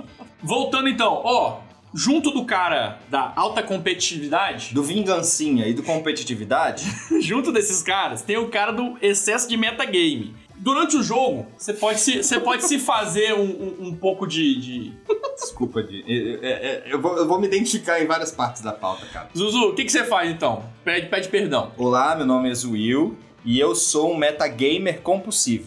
Voltando 0.42 0.88
então, 0.88 1.20
ó, 1.25 1.59
junto 1.95 2.31
do 2.31 2.45
cara 2.45 2.99
da 3.11 3.33
alta 3.37 3.63
competitividade, 3.63 4.75
Do 4.75 4.83
vingancinha 4.83 5.67
e 5.67 5.75
do 5.75 5.83
competitividade, 5.83 6.85
junto 7.21 7.53
desses 7.53 7.83
caras, 7.83 8.23
tem 8.23 8.37
o 8.37 8.49
cara 8.49 8.73
do 8.73 8.97
excesso 9.03 9.49
de 9.49 9.57
metagame. 9.57 10.35
Durante 10.57 10.97
o 10.97 11.03
jogo, 11.03 11.47
você 11.59 11.73
pode 11.73 11.99
se, 12.01 12.23
você 12.23 12.39
pode 12.39 12.65
se 12.65 12.79
fazer 12.79 13.35
um, 13.35 13.43
um, 13.43 13.77
um 13.89 13.95
pouco 13.97 14.27
de, 14.29 14.61
de- 14.61 14.93
desculpa, 15.35 15.83
de, 15.83 16.05
eu, 16.07 16.93
eu- 16.93 17.01
vou, 17.03 17.17
eu 17.17 17.27
vou 17.27 17.41
me 17.41 17.49
identificar 17.49 18.01
em 18.01 18.07
várias 18.07 18.31
partes 18.31 18.63
da 18.63 18.73
pauta, 18.73 19.05
cara. 19.07 19.29
Zuzu, 19.37 19.71
o 19.71 19.75
que, 19.75 19.85
que 19.85 19.91
você 19.91 20.05
faz 20.05 20.31
então? 20.31 20.63
Pede, 20.85 21.09
pede 21.09 21.29
perdão. 21.29 21.73
Olá, 21.77 22.15
meu 22.15 22.25
nome 22.27 22.49
é 22.49 22.55
Zuil 22.55 23.17
e 23.45 23.59
eu 23.59 23.75
sou 23.75 24.13
um 24.13 24.17
metagamer 24.17 25.01
compulsivo. 25.01 25.67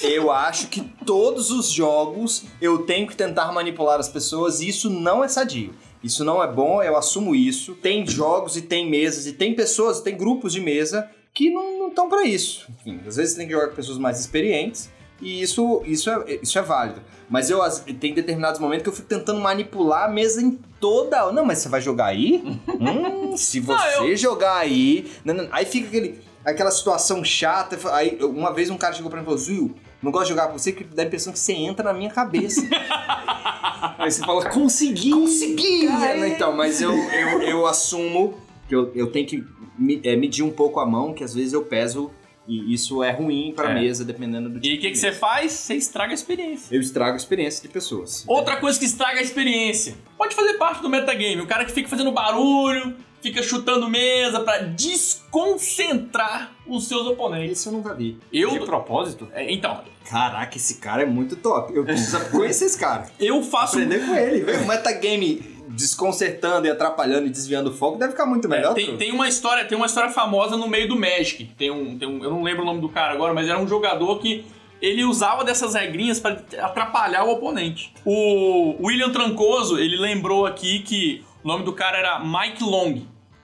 Eu 0.00 0.30
acho 0.30 0.68
que 0.68 0.80
todos 1.04 1.50
os 1.50 1.68
jogos 1.70 2.44
eu 2.60 2.78
tenho 2.78 3.06
que 3.06 3.14
tentar 3.16 3.52
manipular 3.52 4.00
as 4.00 4.08
pessoas 4.08 4.60
e 4.60 4.68
isso 4.68 4.88
não 4.88 5.22
é 5.22 5.28
sadio. 5.28 5.74
Isso 6.02 6.24
não 6.24 6.42
é 6.42 6.46
bom, 6.50 6.82
eu 6.82 6.96
assumo 6.96 7.34
isso. 7.34 7.74
Tem 7.74 8.06
jogos 8.06 8.56
e 8.56 8.62
tem 8.62 8.88
mesas 8.90 9.26
e 9.26 9.32
tem 9.32 9.54
pessoas, 9.54 10.00
tem 10.00 10.16
grupos 10.16 10.52
de 10.52 10.60
mesa 10.60 11.08
que 11.34 11.50
não 11.50 11.88
estão 11.88 12.08
pra 12.08 12.24
isso. 12.24 12.66
Enfim, 12.80 13.00
às 13.06 13.16
vezes 13.16 13.32
você 13.32 13.38
tem 13.38 13.46
que 13.46 13.52
jogar 13.52 13.68
com 13.68 13.76
pessoas 13.76 13.98
mais 13.98 14.18
experientes 14.18 14.90
e 15.20 15.40
isso, 15.40 15.82
isso, 15.86 16.10
é, 16.10 16.38
isso 16.42 16.58
é 16.58 16.62
válido. 16.62 17.00
Mas 17.30 17.48
eu 17.48 17.60
tem 18.00 18.12
determinados 18.12 18.60
momentos 18.60 18.82
que 18.82 18.88
eu 18.88 18.92
fico 18.92 19.08
tentando 19.08 19.40
manipular 19.40 20.04
a 20.04 20.08
mesa 20.08 20.42
em 20.42 20.58
toda. 20.80 21.30
Não, 21.32 21.44
mas 21.44 21.58
você 21.58 21.68
vai 21.68 21.80
jogar 21.80 22.06
aí? 22.06 22.42
hum, 22.68 23.36
se 23.36 23.60
você 23.60 23.96
Não, 23.98 24.06
eu- 24.08 24.16
jogar 24.16 24.56
aí. 24.56 25.10
não, 25.24 25.32
não, 25.32 25.48
aí 25.52 25.64
fica 25.64 25.86
aquele, 25.86 26.20
aquela 26.44 26.70
situação 26.70 27.22
chata. 27.24 27.78
Aí 27.94 28.18
uma 28.22 28.52
vez 28.52 28.70
um 28.70 28.76
cara 28.76 28.94
chegou 28.94 29.10
pra 29.10 29.18
mim 29.18 29.22
e 29.22 29.26
falou: 29.26 29.38
Zuil, 29.38 29.74
não 30.02 30.10
gosto 30.10 30.24
de 30.24 30.30
jogar 30.30 30.48
com 30.48 30.58
você, 30.58 30.72
que 30.72 30.84
dá 30.84 31.02
a 31.02 31.06
impressão 31.06 31.32
que 31.32 31.38
você 31.38 31.52
entra 31.52 31.84
na 31.84 31.92
minha 31.92 32.10
cabeça. 32.10 32.60
Aí 33.98 34.10
você 34.10 34.20
fala, 34.20 34.48
consegui! 34.50 35.10
Consegui! 35.10 35.86
Né? 35.86 36.28
Então, 36.28 36.52
mas 36.56 36.80
eu, 36.80 36.92
eu, 36.92 37.42
eu 37.42 37.66
assumo 37.66 38.34
que 38.68 38.74
eu, 38.74 38.92
eu 38.94 39.10
tenho 39.10 39.26
que 39.26 39.44
me- 39.78 40.00
é, 40.04 40.16
medir 40.16 40.42
um 40.44 40.50
pouco 40.50 40.80
a 40.80 40.86
mão, 40.86 41.12
que 41.12 41.22
às 41.24 41.34
vezes 41.34 41.52
eu 41.52 41.62
peso 41.64 42.10
e 42.46 42.72
isso 42.74 43.02
é 43.02 43.12
ruim 43.12 43.52
pra 43.54 43.70
É. 43.70 43.74
mesa, 43.74 44.04
dependendo 44.04 44.48
do 44.48 44.58
E 44.58 44.60
tipo 44.60 44.76
o 44.76 44.80
que, 44.80 44.90
que 44.90 44.98
você 44.98 45.12
faz? 45.12 45.52
Você 45.52 45.74
estraga 45.74 46.12
a 46.12 46.14
experiência. 46.14 46.74
Eu 46.74 46.80
estrago 46.80 47.12
a 47.12 47.16
experiência 47.16 47.62
de 47.62 47.68
pessoas. 47.68 48.24
Outra 48.26 48.56
coisa 48.56 48.78
que 48.78 48.84
estraga 48.84 49.18
a 49.20 49.22
experiência. 49.22 49.94
Pode 50.18 50.34
fazer 50.34 50.54
parte 50.54 50.82
do 50.82 50.88
metagame. 50.88 51.40
O 51.40 51.46
cara 51.46 51.64
que 51.64 51.72
fica 51.72 51.88
fazendo 51.88 52.10
barulho, 52.10 52.96
fica 53.22 53.42
chutando 53.42 53.88
mesa 53.88 54.40
pra 54.40 54.58
desconcentrar 54.58 56.52
os 56.66 56.88
seus 56.88 57.06
oponentes. 57.06 57.60
Isso 57.60 57.68
eu 57.68 57.72
nunca 57.72 57.94
vi. 57.94 58.18
Eu. 58.32 58.50
De 58.50 58.60
propósito? 58.60 59.28
É, 59.32 59.50
então, 59.52 59.80
Caraca, 60.08 60.56
esse 60.56 60.74
cara 60.74 61.02
é 61.02 61.06
muito 61.06 61.36
top. 61.36 61.74
Eu 61.74 61.84
preciso 61.84 62.18
conhecer 62.30 62.66
esse 62.66 62.78
cara. 62.78 63.06
eu 63.18 63.42
faço. 63.42 63.76
Aprender 63.76 64.04
com 64.04 64.14
ele. 64.14 64.40
velho. 64.44 64.64
O 64.64 64.66
metagame 64.66 65.52
desconcertando 65.68 66.66
e 66.66 66.70
atrapalhando 66.70 67.26
e 67.26 67.30
desviando 67.30 67.70
o 67.70 67.72
foco 67.72 67.98
deve 67.98 68.12
ficar 68.12 68.26
muito 68.26 68.48
melhor. 68.48 68.72
É, 68.72 68.74
Tem, 68.74 68.96
tem 68.96 69.12
uma 69.12 69.26
história, 69.28 69.64
tem 69.64 69.76
uma 69.76 69.86
história 69.86 70.10
famosa 70.10 70.56
no 70.56 70.68
meio 70.68 70.88
do 70.88 70.98
Magic. 70.98 71.44
Tem 71.56 71.70
um, 71.70 71.98
tem 71.98 72.06
um, 72.06 72.22
eu 72.22 72.30
não 72.30 72.42
lembro 72.42 72.62
o 72.62 72.66
nome 72.66 72.80
do 72.80 72.88
cara 72.88 73.14
agora, 73.14 73.32
mas 73.32 73.48
era 73.48 73.58
um 73.58 73.66
jogador 73.66 74.18
que 74.18 74.44
ele 74.82 75.04
usava 75.04 75.44
dessas 75.44 75.74
regrinhas 75.74 76.18
pra 76.20 76.36
atrapalhar 76.60 77.24
o 77.24 77.30
oponente. 77.30 77.94
O 78.04 78.84
William 78.84 79.10
Trancoso, 79.10 79.78
ele 79.78 79.96
lembrou 79.96 80.44
aqui 80.44 80.80
que 80.80 81.24
o 81.42 81.48
nome 81.48 81.64
do 81.64 81.72
cara 81.72 81.96
era 81.98 82.18
Mike 82.20 82.62
Long. 82.62 83.00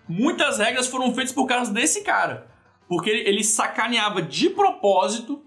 Muitas 0.08 0.58
regras 0.58 0.86
foram 0.86 1.12
feitas 1.14 1.32
por 1.32 1.46
causa 1.46 1.72
desse 1.72 2.02
cara, 2.02 2.46
porque 2.88 3.10
ele, 3.10 3.28
sacaneava 3.44 4.22
de 4.22 4.48
propósito 4.50 5.42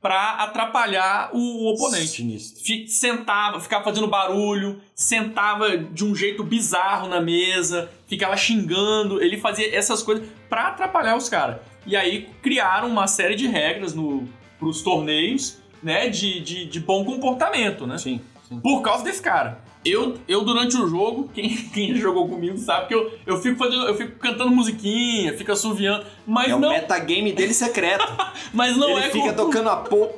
pra 0.00 0.32
atrapalhar 0.42 1.30
o, 1.32 1.72
oponente 1.72 2.22
fi- 2.64 2.88
sentava, 2.88 3.60
ficava 3.60 3.84
fazendo 3.84 4.08
barulho, 4.08 4.80
sentava 4.94 5.78
de 5.78 6.04
um 6.04 6.14
jeito 6.14 6.42
bizarro 6.42 7.08
na 7.08 7.20
mesa, 7.20 7.88
ficava 8.08 8.36
xingando, 8.36 9.22
ele 9.22 9.38
fazia 9.38 9.72
essas 9.74 10.02
coisas 10.02 10.26
pra 10.48 10.68
atrapalhar 10.68 11.16
os 11.16 11.28
caras. 11.28 11.58
E 11.86 11.96
aí 11.96 12.28
criaram 12.42 12.88
uma 12.88 13.06
série 13.06 13.36
de 13.36 13.46
regras 13.46 13.94
no, 13.94 14.28
pros 14.58 14.82
torneios 14.82 15.58
né, 15.82 16.08
de, 16.08 16.40
de, 16.40 16.66
de 16.66 16.80
bom 16.80 17.04
comportamento, 17.04 17.86
né? 17.86 17.96
Sim, 17.98 18.20
sim. 18.48 18.60
Por 18.60 18.82
causa 18.82 19.04
desse 19.04 19.22
cara. 19.22 19.62
Eu, 19.84 20.16
eu 20.28 20.42
durante 20.44 20.76
o 20.76 20.88
jogo, 20.88 21.28
quem, 21.34 21.48
quem 21.74 21.96
jogou 21.96 22.28
comigo 22.28 22.56
sabe 22.58 22.86
que 22.88 22.94
eu, 22.94 23.12
eu 23.26 23.40
fico 23.40 23.58
fazendo, 23.58 23.84
eu 23.86 23.96
fico 23.96 24.16
cantando 24.18 24.50
musiquinha, 24.50 25.36
fico 25.36 25.50
assoviando, 25.50 26.04
mas 26.26 26.50
É 26.50 26.54
o 26.54 26.58
não, 26.58 26.70
metagame 26.70 27.32
dele 27.32 27.52
secreto. 27.52 28.06
mas 28.54 28.76
não 28.76 28.90
Ele 28.90 29.00
é 29.06 29.10
fica 29.10 29.32
com- 29.32 29.44
tocando 29.46 29.68
a 29.70 29.76
porra 29.76 30.12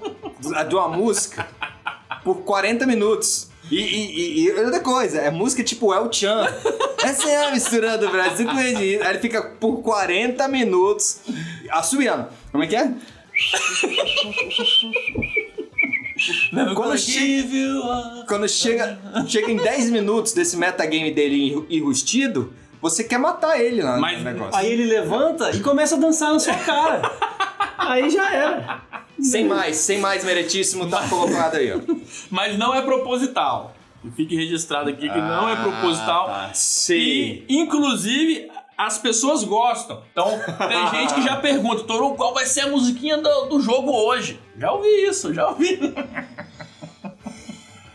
de 0.69 0.75
uma 0.75 0.89
música 0.89 1.49
por 2.23 2.37
40 2.43 2.87
minutos. 2.87 3.51
E, 3.71 3.77
e, 3.81 4.41
e, 4.41 4.45
e 4.45 4.51
outra 4.53 4.81
coisa, 4.81 5.19
é 5.23 5.31
música 5.31 5.65
tipo 5.65 5.95
El 5.95 6.12
Chan. 6.12 6.47
Essa 7.03 7.31
é 7.31 7.47
a 7.47 7.51
mistura 7.51 7.97
do 7.97 8.11
Brasil 8.11 8.47
com 8.47 8.59
ele. 8.61 9.03
Aí 9.03 9.11
ele 9.11 9.19
fica 9.21 9.43
por 9.43 9.81
40 9.83 10.47
minutos 10.49 11.21
assobiando. 11.71 12.29
Como 12.53 12.62
é 12.62 12.67
que 12.67 12.77
é? 12.77 12.93
Quando 16.75 16.97
chega, 16.99 18.25
quando 18.27 18.49
chega, 18.49 18.99
chega 19.27 19.51
em 19.51 19.57
10 19.57 19.91
minutos 19.91 20.33
desse 20.33 20.57
metagame 20.57 21.11
dele 21.12 21.49
enru- 21.51 21.66
enrustido, 21.70 22.53
você 22.81 23.03
quer 23.05 23.18
matar 23.18 23.59
ele 23.61 23.83
lá 23.83 23.99
Mas- 23.99 24.18
no 24.18 24.25
negócio. 24.25 24.55
Aí 24.57 24.70
ele 24.72 24.85
levanta 24.85 25.51
e 25.55 25.61
começa 25.61 25.97
a 25.97 25.99
dançar 25.99 26.33
na 26.33 26.39
sua 26.39 26.55
cara. 26.55 27.03
Aí 27.79 28.09
já 28.11 28.33
era. 28.33 28.83
Sem 29.20 29.47
mais, 29.47 29.77
sem 29.77 29.99
mais 30.01 30.25
meritíssimo, 30.25 30.89
tá 30.89 31.07
colocado 31.09 31.55
aí, 31.57 31.72
ó. 31.72 31.79
mas 32.31 32.59
não 32.59 32.75
é 32.75 32.83
proposital. 32.83 33.75
E 34.05 34.11
Fique 34.11 34.37
registrado 34.37 34.91
aqui 34.91 35.09
que 35.09 35.18
não 35.18 35.49
é 35.49 35.57
proposital. 35.57 36.27
Ah, 36.29 36.47
tá. 36.49 36.51
Sei. 36.55 37.45
E, 37.49 37.57
inclusive, 37.59 38.49
as 38.77 38.99
pessoas 38.99 39.45
gostam. 39.45 40.03
Então, 40.12 40.29
tem 40.68 40.91
gente 41.01 41.14
que 41.14 41.22
já 41.22 41.37
pergunta, 41.37 41.85
Toru, 41.85 42.14
qual 42.14 42.35
vai 42.35 42.47
ser 42.47 42.62
a 42.62 42.68
musiquinha 42.68 43.18
do, 43.18 43.47
do 43.47 43.61
jogo 43.61 43.91
hoje? 43.93 44.41
Já 44.59 44.72
ouvi 44.72 44.89
isso, 45.07 45.33
já 45.33 45.49
ouvi. 45.49 45.79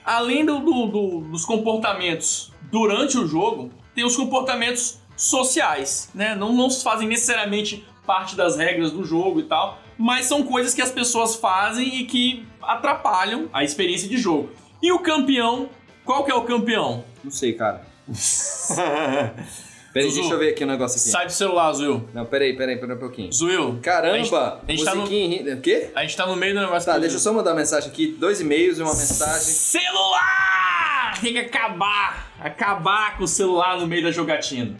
Além 0.05 0.45
do, 0.45 0.59
do- 0.59 0.87
do- 0.87 1.21
dos 1.31 1.45
comportamentos 1.45 2.51
durante 2.71 3.17
o 3.17 3.27
jogo, 3.27 3.71
tem 3.93 4.03
os 4.03 4.15
comportamentos 4.15 4.99
sociais, 5.15 6.09
né? 6.15 6.33
Não, 6.35 6.53
não 6.53 6.69
fazem 6.71 7.07
necessariamente 7.07 7.85
parte 8.05 8.35
das 8.35 8.57
regras 8.57 8.91
do 8.91 9.03
jogo 9.03 9.39
e 9.39 9.43
tal, 9.43 9.77
mas 9.97 10.25
são 10.25 10.43
coisas 10.43 10.73
que 10.73 10.81
as 10.81 10.91
pessoas 10.91 11.35
fazem 11.35 11.99
e 11.99 12.05
que 12.05 12.47
atrapalham 12.61 13.47
a 13.53 13.63
experiência 13.63 14.07
de 14.09 14.17
jogo. 14.17 14.49
E 14.81 14.91
o 14.91 14.99
campeão, 14.99 15.69
qual 16.05 16.23
que 16.23 16.31
é 16.31 16.35
o 16.35 16.43
campeão? 16.43 17.03
Não 17.23 17.29
sei, 17.31 17.53
cara. 17.53 17.85
Peraí, 19.93 20.07
Zuzu. 20.09 20.21
deixa 20.21 20.35
eu 20.35 20.39
ver 20.39 20.49
aqui 20.49 20.63
um 20.63 20.67
negócio 20.67 20.99
aqui. 20.99 21.09
Sai 21.09 21.25
do 21.25 21.31
celular, 21.31 21.73
Zuil. 21.73 22.07
Não, 22.13 22.25
peraí, 22.25 22.55
peraí, 22.55 22.77
peraí 22.77 22.95
um 22.95 22.99
pouquinho. 22.99 23.31
Zuil. 23.33 23.79
Caramba! 23.81 24.61
A 24.67 24.71
gente 24.71 24.85
tá 24.85 24.93
no- 24.93 25.01
musiquinha 25.01 25.41
em- 25.41 25.53
O 25.53 25.61
quê? 25.61 25.89
A 25.95 26.01
gente 26.01 26.15
tá 26.15 26.27
no 26.27 26.35
meio 26.35 26.53
do 26.53 26.61
negócio. 26.61 26.91
Tá, 26.91 26.97
deixa 26.99 27.15
eu 27.15 27.19
só 27.19 27.33
mandar 27.33 27.51
uma 27.51 27.57
mensagem 27.57 27.89
aqui. 27.89 28.15
Dois 28.19 28.39
e-mails 28.39 28.77
e 28.77 28.81
uma 28.83 28.93
mensagem. 28.93 29.39
Celular! 29.41 31.19
Tem 31.21 31.33
que 31.33 31.39
acabar. 31.39 32.31
Acabar 32.39 33.17
com 33.17 33.23
o 33.23 33.27
celular 33.27 33.77
no 33.77 33.87
meio 33.87 34.03
da 34.03 34.11
jogatina. 34.11 34.75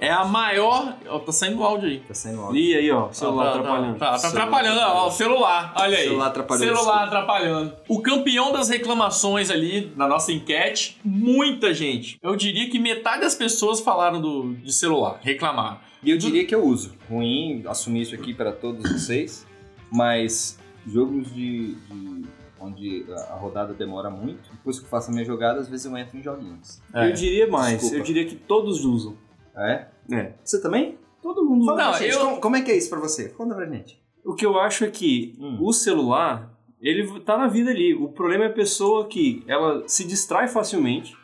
É 0.00 0.10
a 0.10 0.24
maior. 0.24 0.96
Ó, 1.08 1.18
tá 1.20 1.30
saindo 1.32 1.60
o 1.60 1.64
áudio 1.64 1.88
aí. 1.88 2.00
Tá 2.00 2.12
saindo 2.14 2.40
áudio. 2.40 2.60
E 2.60 2.74
aí, 2.74 2.90
ó, 2.90 3.10
celular 3.12 3.44
Tá, 3.44 3.50
tá, 3.52 3.58
atrapalhando. 3.58 3.98
Tá, 3.98 4.10
tá 4.12 4.18
Celular 4.18 4.42
atrapalhando, 4.42 4.80
ó, 4.80 5.06
o 5.06 5.10
celular. 5.10 5.72
Olha 5.76 5.96
aí. 5.98 6.04
Celular 6.04 6.26
atrapalhando, 6.26 6.76
Celular 6.76 7.04
atrapalhando. 7.04 7.76
O 7.88 8.02
campeão 8.02 8.52
das 8.52 8.68
reclamações 8.68 9.50
ali 9.50 9.92
na 9.96 10.08
nossa 10.08 10.32
enquete, 10.32 10.98
muita 11.04 11.72
gente. 11.72 12.18
Eu 12.22 12.34
diria 12.36 12.68
que 12.70 12.78
metade 12.78 13.20
das 13.20 13.34
pessoas 13.34 13.80
falaram 13.80 14.20
do, 14.20 14.54
de 14.54 14.72
celular, 14.72 15.18
reclamaram. 15.22 15.78
E 16.02 16.10
eu 16.10 16.18
diria 16.18 16.44
que 16.44 16.54
eu 16.54 16.64
uso. 16.64 16.94
Ruim 17.10 17.62
assumir 17.66 18.02
isso 18.02 18.14
aqui 18.14 18.32
para 18.34 18.52
todos 18.52 18.90
vocês, 18.90 19.46
mas 19.90 20.58
jogos 20.86 21.32
de, 21.34 21.74
de- 21.74 22.24
onde 22.60 23.04
a 23.30 23.34
rodada 23.34 23.72
demora 23.74 24.10
muito, 24.10 24.50
depois 24.50 24.78
que 24.78 24.84
eu 24.84 24.88
faço 24.88 25.10
a 25.10 25.12
minha 25.12 25.24
jogada, 25.24 25.60
às 25.60 25.68
vezes 25.68 25.86
eu 25.86 25.96
entro 25.96 26.18
em 26.18 26.22
joguinhos. 26.22 26.80
Eu 26.92 27.12
diria 27.12 27.46
mais, 27.46 27.74
Desculpa. 27.74 27.96
eu 27.96 28.02
diria 28.02 28.24
que 28.24 28.34
todos 28.34 28.84
usam. 28.84 29.16
É? 29.58 29.86
É. 30.12 30.32
Você 30.44 30.60
também? 30.62 30.96
Todo 31.22 31.44
mundo 31.44 31.62
usa. 31.62 31.72
Fala 31.72 31.82
Não, 31.84 31.90
pra 31.90 32.00
gente, 32.00 32.12
eu- 32.14 32.20
como, 32.20 32.40
como 32.40 32.56
é 32.56 32.62
que 32.62 32.70
é 32.70 32.76
isso 32.76 32.88
pra 32.88 33.00
você? 33.00 33.28
Conta 33.30 33.54
pra 33.54 33.66
gente. 33.66 34.00
O 34.24 34.34
que 34.34 34.46
eu 34.46 34.58
acho 34.58 34.84
é 34.84 34.90
que 34.90 35.34
Hum. 35.40 35.58
o 35.60 35.72
celular, 35.72 36.50
ele 36.80 37.20
tá 37.20 37.36
na 37.36 37.48
vida 37.48 37.70
ali. 37.70 37.94
O 37.94 38.08
problema 38.08 38.44
é 38.44 38.46
a 38.48 38.52
pessoa 38.52 39.06
que 39.06 39.42
ela 39.48 39.82
se 39.88 40.04
distrai 40.06 40.48
facilmente 40.48 41.16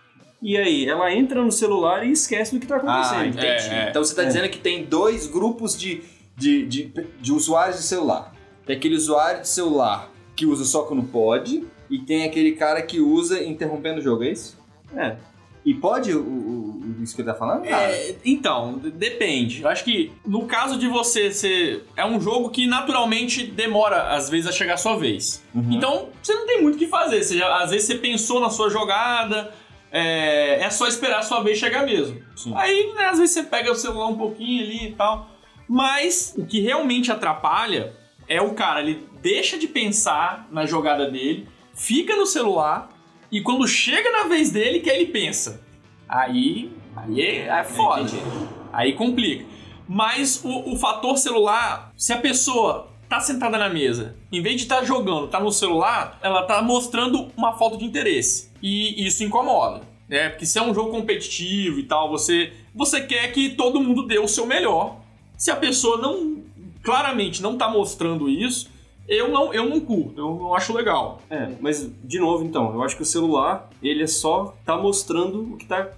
e 0.42 0.56
aí 0.56 0.86
ela 0.86 1.12
entra 1.12 1.42
no 1.42 1.52
celular 1.52 2.04
e 2.06 2.10
esquece 2.12 2.54
do 2.54 2.60
que 2.60 2.66
tá 2.66 2.76
acontecendo. 2.76 3.26
entendi. 3.26 3.46
É, 3.46 3.86
é. 3.86 3.90
Então 3.90 4.02
você 4.04 4.14
tá 4.14 4.22
É. 4.22 4.26
dizendo 4.26 4.48
que 4.48 4.58
tem 4.58 4.84
dois 4.84 5.26
grupos 5.26 5.76
de, 5.78 6.02
de, 6.36 6.66
de, 6.66 6.92
de 7.20 7.32
usuários 7.32 7.76
de 7.76 7.82
celular. 7.84 8.32
Tem 8.66 8.76
aquele 8.76 8.96
usuário 8.96 9.42
de 9.42 9.48
celular 9.48 10.10
que 10.34 10.44
usa 10.46 10.64
só 10.64 10.82
quando 10.82 11.02
pode, 11.04 11.64
e 11.90 11.98
tem 12.00 12.24
aquele 12.24 12.52
cara 12.52 12.82
que 12.82 12.98
usa 12.98 13.44
interrompendo 13.44 14.00
o 14.00 14.02
jogo, 14.02 14.24
é 14.24 14.30
isso? 14.32 14.58
É. 14.96 15.16
E 15.64 15.72
pode 15.74 16.12
o, 16.14 16.20
o, 16.20 16.22
o- 16.22 16.73
isso 17.04 17.14
que 17.14 17.22
ele 17.22 17.30
tá 17.30 17.34
falando? 17.34 17.64
É, 17.66 18.16
então, 18.24 18.78
depende. 18.78 19.62
Eu 19.62 19.68
acho 19.68 19.84
que 19.84 20.12
no 20.26 20.46
caso 20.46 20.78
de 20.78 20.88
você 20.88 21.32
ser. 21.32 21.84
É 21.96 22.04
um 22.04 22.20
jogo 22.20 22.50
que 22.50 22.66
naturalmente 22.66 23.46
demora, 23.46 24.14
às 24.14 24.28
vezes, 24.28 24.46
a 24.46 24.52
chegar 24.52 24.74
a 24.74 24.78
sua 24.78 24.96
vez. 24.96 25.44
Uhum. 25.54 25.72
Então, 25.72 26.08
você 26.22 26.34
não 26.34 26.46
tem 26.46 26.62
muito 26.62 26.76
o 26.76 26.78
que 26.78 26.86
fazer. 26.86 27.22
Você 27.22 27.42
às 27.42 27.70
vezes 27.70 27.86
você 27.86 27.94
pensou 27.96 28.40
na 28.40 28.50
sua 28.50 28.70
jogada, 28.70 29.52
é, 29.92 30.60
é 30.60 30.70
só 30.70 30.88
esperar 30.88 31.20
a 31.20 31.22
sua 31.22 31.40
vez 31.42 31.58
chegar 31.58 31.84
mesmo. 31.84 32.20
Sim. 32.34 32.52
Aí, 32.56 32.92
né, 32.94 33.04
às 33.04 33.18
vezes 33.18 33.34
você 33.34 33.44
pega 33.44 33.70
o 33.70 33.76
celular 33.76 34.08
um 34.08 34.18
pouquinho 34.18 34.64
ali 34.64 34.88
e 34.88 34.92
tal. 34.92 35.30
Mas 35.68 36.34
o 36.36 36.44
que 36.44 36.60
realmente 36.60 37.12
atrapalha 37.12 37.94
é 38.28 38.40
o 38.40 38.54
cara, 38.54 38.80
ele 38.80 39.06
deixa 39.22 39.56
de 39.56 39.66
pensar 39.66 40.48
na 40.50 40.66
jogada 40.66 41.10
dele, 41.10 41.48
fica 41.74 42.16
no 42.16 42.26
celular 42.26 42.88
e 43.30 43.40
quando 43.40 43.66
chega 43.66 44.10
na 44.10 44.24
vez 44.24 44.50
dele 44.50 44.80
que 44.80 44.90
ele 44.90 45.06
pensa. 45.06 45.62
Aí, 46.08 46.70
aí 46.96 47.20
é, 47.20 47.46
é 47.46 47.64
foda. 47.64 48.10
Aí 48.72 48.92
complica. 48.94 49.44
Mas 49.88 50.42
o, 50.44 50.72
o 50.72 50.76
fator 50.76 51.16
celular, 51.18 51.92
se 51.96 52.12
a 52.12 52.18
pessoa 52.18 52.88
tá 53.08 53.20
sentada 53.20 53.58
na 53.58 53.68
mesa, 53.68 54.16
em 54.32 54.42
vez 54.42 54.56
de 54.56 54.62
estar 54.62 54.82
jogando, 54.84 55.28
tá 55.28 55.38
no 55.38 55.52
celular, 55.52 56.18
ela 56.22 56.42
tá 56.42 56.62
mostrando 56.62 57.30
uma 57.36 57.52
falta 57.52 57.76
de 57.76 57.84
interesse. 57.84 58.50
E 58.62 59.06
isso 59.06 59.22
incomoda. 59.22 59.82
É, 60.08 60.28
porque 60.28 60.46
se 60.46 60.58
é 60.58 60.62
um 60.62 60.74
jogo 60.74 60.90
competitivo 60.90 61.78
e 61.78 61.84
tal, 61.84 62.10
você, 62.10 62.52
você 62.74 63.00
quer 63.00 63.32
que 63.32 63.50
todo 63.50 63.80
mundo 63.80 64.06
dê 64.06 64.18
o 64.18 64.28
seu 64.28 64.46
melhor. 64.46 64.96
Se 65.36 65.50
a 65.50 65.56
pessoa 65.56 65.98
não 65.98 66.42
claramente 66.82 67.42
não 67.42 67.56
tá 67.56 67.68
mostrando 67.68 68.28
isso, 68.28 68.70
eu 69.08 69.28
não, 69.28 69.52
eu 69.52 69.68
não 69.68 69.80
curto, 69.80 70.20
eu 70.20 70.34
não 70.34 70.54
acho 70.54 70.72
legal. 70.72 71.20
É, 71.28 71.50
mas 71.60 71.90
de 72.02 72.18
novo 72.18 72.44
então, 72.44 72.72
eu 72.72 72.82
acho 72.82 72.96
que 72.96 73.02
o 73.02 73.06
celular, 73.06 73.68
ele 73.82 74.02
é 74.02 74.06
só 74.06 74.54
tá 74.64 74.76
mostrando 74.76 75.54
o 75.54 75.56
que 75.56 75.66
tá 75.66 75.88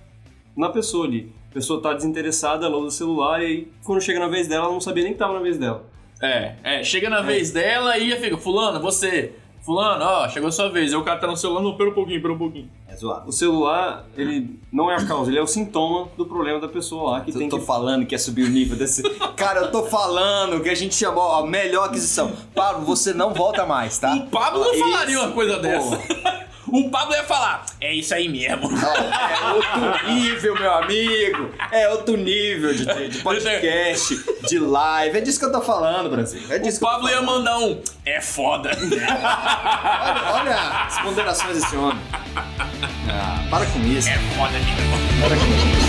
na 0.57 0.69
pessoa 0.71 1.07
ali. 1.07 1.33
A 1.51 1.55
pessoa 1.55 1.81
tá 1.81 1.93
desinteressada, 1.93 2.67
ela 2.67 2.77
usa 2.77 2.89
o 2.89 2.91
celular 2.91 3.43
e 3.43 3.47
aí 3.47 3.69
quando 3.85 4.01
chega 4.01 4.19
na 4.19 4.29
vez 4.29 4.49
dela, 4.49 4.65
ela 4.65 4.73
não 4.73 4.81
sabia 4.81 5.05
nem 5.05 5.13
que 5.13 5.19
tava 5.19 5.35
na 5.35 5.41
vez 5.41 5.59
dela. 5.59 5.85
É, 6.21 6.55
é, 6.65 6.85
chega 6.85 7.11
na 7.11 7.21
vez 7.21 7.51
dela 7.51 7.99
e 7.99 8.11
fica, 8.19 8.39
fulano, 8.39 8.81
você, 8.81 9.35
fulano, 9.61 10.03
ó, 10.05 10.29
chegou 10.29 10.49
a 10.49 10.53
sua 10.53 10.71
vez. 10.71 10.93
Aí 10.93 10.99
o 10.99 11.03
cara 11.03 11.19
tá 11.19 11.27
no 11.27 11.37
celular, 11.37 11.61
não, 11.61 11.77
pera 11.77 11.91
um 11.91 11.95
pouquinho, 11.95 12.23
pera 12.23 12.33
um 12.33 12.39
pouquinho. 12.39 12.71
É 12.89 12.97
zoado. 12.97 13.29
O 13.29 13.33
celular, 13.33 14.07
ele 14.17 14.59
não 14.73 14.91
é 14.91 14.97
a 14.97 15.05
causa, 15.05 15.31
ele 15.31 15.39
é 15.39 15.43
o 15.43 15.47
sintoma 15.47 16.09
do 16.17 16.25
problema 16.25 16.59
da 16.59 16.69
pessoa 16.69 17.13
lá 17.13 17.21
que 17.21 17.31
Eu 17.31 17.39
tem 17.39 17.49
tô 17.49 17.59
que 17.59 17.67
falando 17.67 18.07
que 18.07 18.15
ia 18.15 18.19
subir 18.19 18.45
o 18.45 18.49
nível 18.49 18.77
desse. 18.77 19.03
Cara, 19.37 19.61
eu 19.61 19.71
tô 19.71 19.83
falando 19.85 20.63
que 20.63 20.71
a 20.71 20.75
gente 20.75 20.95
chamou 20.95 21.33
a 21.33 21.47
melhor 21.47 21.89
aquisição. 21.89 22.33
Pablo, 22.55 22.87
você 22.87 23.13
não 23.13 23.35
volta 23.35 23.67
mais, 23.67 23.99
tá? 23.99 24.15
O 24.15 24.27
Pablo 24.29 24.61
não 24.61 24.73
Isso, 24.73 24.81
falaria 24.81 25.21
uma 25.21 25.33
coisa 25.33 25.57
pô. 25.57 25.63
dessa. 25.63 26.46
O 26.69 26.91
Pablo 26.91 27.15
ia 27.15 27.25
falar, 27.25 27.67
é 27.81 27.95
isso 27.95 28.15
aí 28.15 28.29
mesmo. 28.29 28.71
É 28.77 29.53
outro 29.53 30.07
nível, 30.13 30.55
meu 30.55 30.73
amigo. 30.73 31.51
É 31.71 31.89
outro 31.89 32.17
nível 32.17 32.75
de, 32.75 33.09
de 33.09 33.19
podcast, 33.19 34.21
de 34.49 34.59
live. 34.59 35.19
É 35.19 35.21
disso 35.21 35.39
que 35.39 35.45
eu 35.45 35.53
tô 35.53 35.61
falando, 35.61 36.11
Brasil. 36.11 36.43
É 36.51 36.59
disso 36.59 36.79
O 36.79 36.89
Pablo 36.89 37.09
ia 37.09 37.23
mandar 37.23 37.59
um, 37.59 37.81
é 38.05 38.21
foda. 38.21 38.71
Olha, 38.77 40.33
olha 40.35 40.57
as 40.87 40.99
ponderações 41.01 41.61
desse 41.61 41.77
homem. 41.77 42.01
Ah, 43.09 43.47
para 43.51 43.67
com 43.67 43.81
isso. 43.81 44.09
É 44.09 44.19
foda 44.37 44.53
mesmo. 44.53 45.21
Para 45.21 45.37
com 45.37 45.81
isso. 45.81 45.86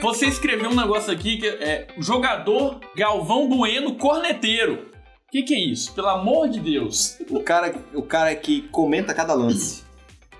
Você 0.00 0.26
escreveu 0.26 0.70
um 0.70 0.74
negócio 0.74 1.12
aqui 1.12 1.36
que 1.36 1.46
é 1.46 1.86
jogador 1.98 2.80
Galvão 2.96 3.48
Bueno 3.48 3.94
corneteiro. 3.96 4.86
O 5.28 5.30
que, 5.30 5.42
que 5.42 5.54
é 5.54 5.60
isso? 5.60 5.92
Pelo 5.94 6.08
amor 6.08 6.48
de 6.48 6.58
Deus. 6.58 7.18
O 7.28 7.40
cara, 7.40 7.74
o 7.94 8.02
cara 8.02 8.34
que 8.34 8.62
comenta 8.68 9.14
cada 9.14 9.34
lance. 9.34 9.84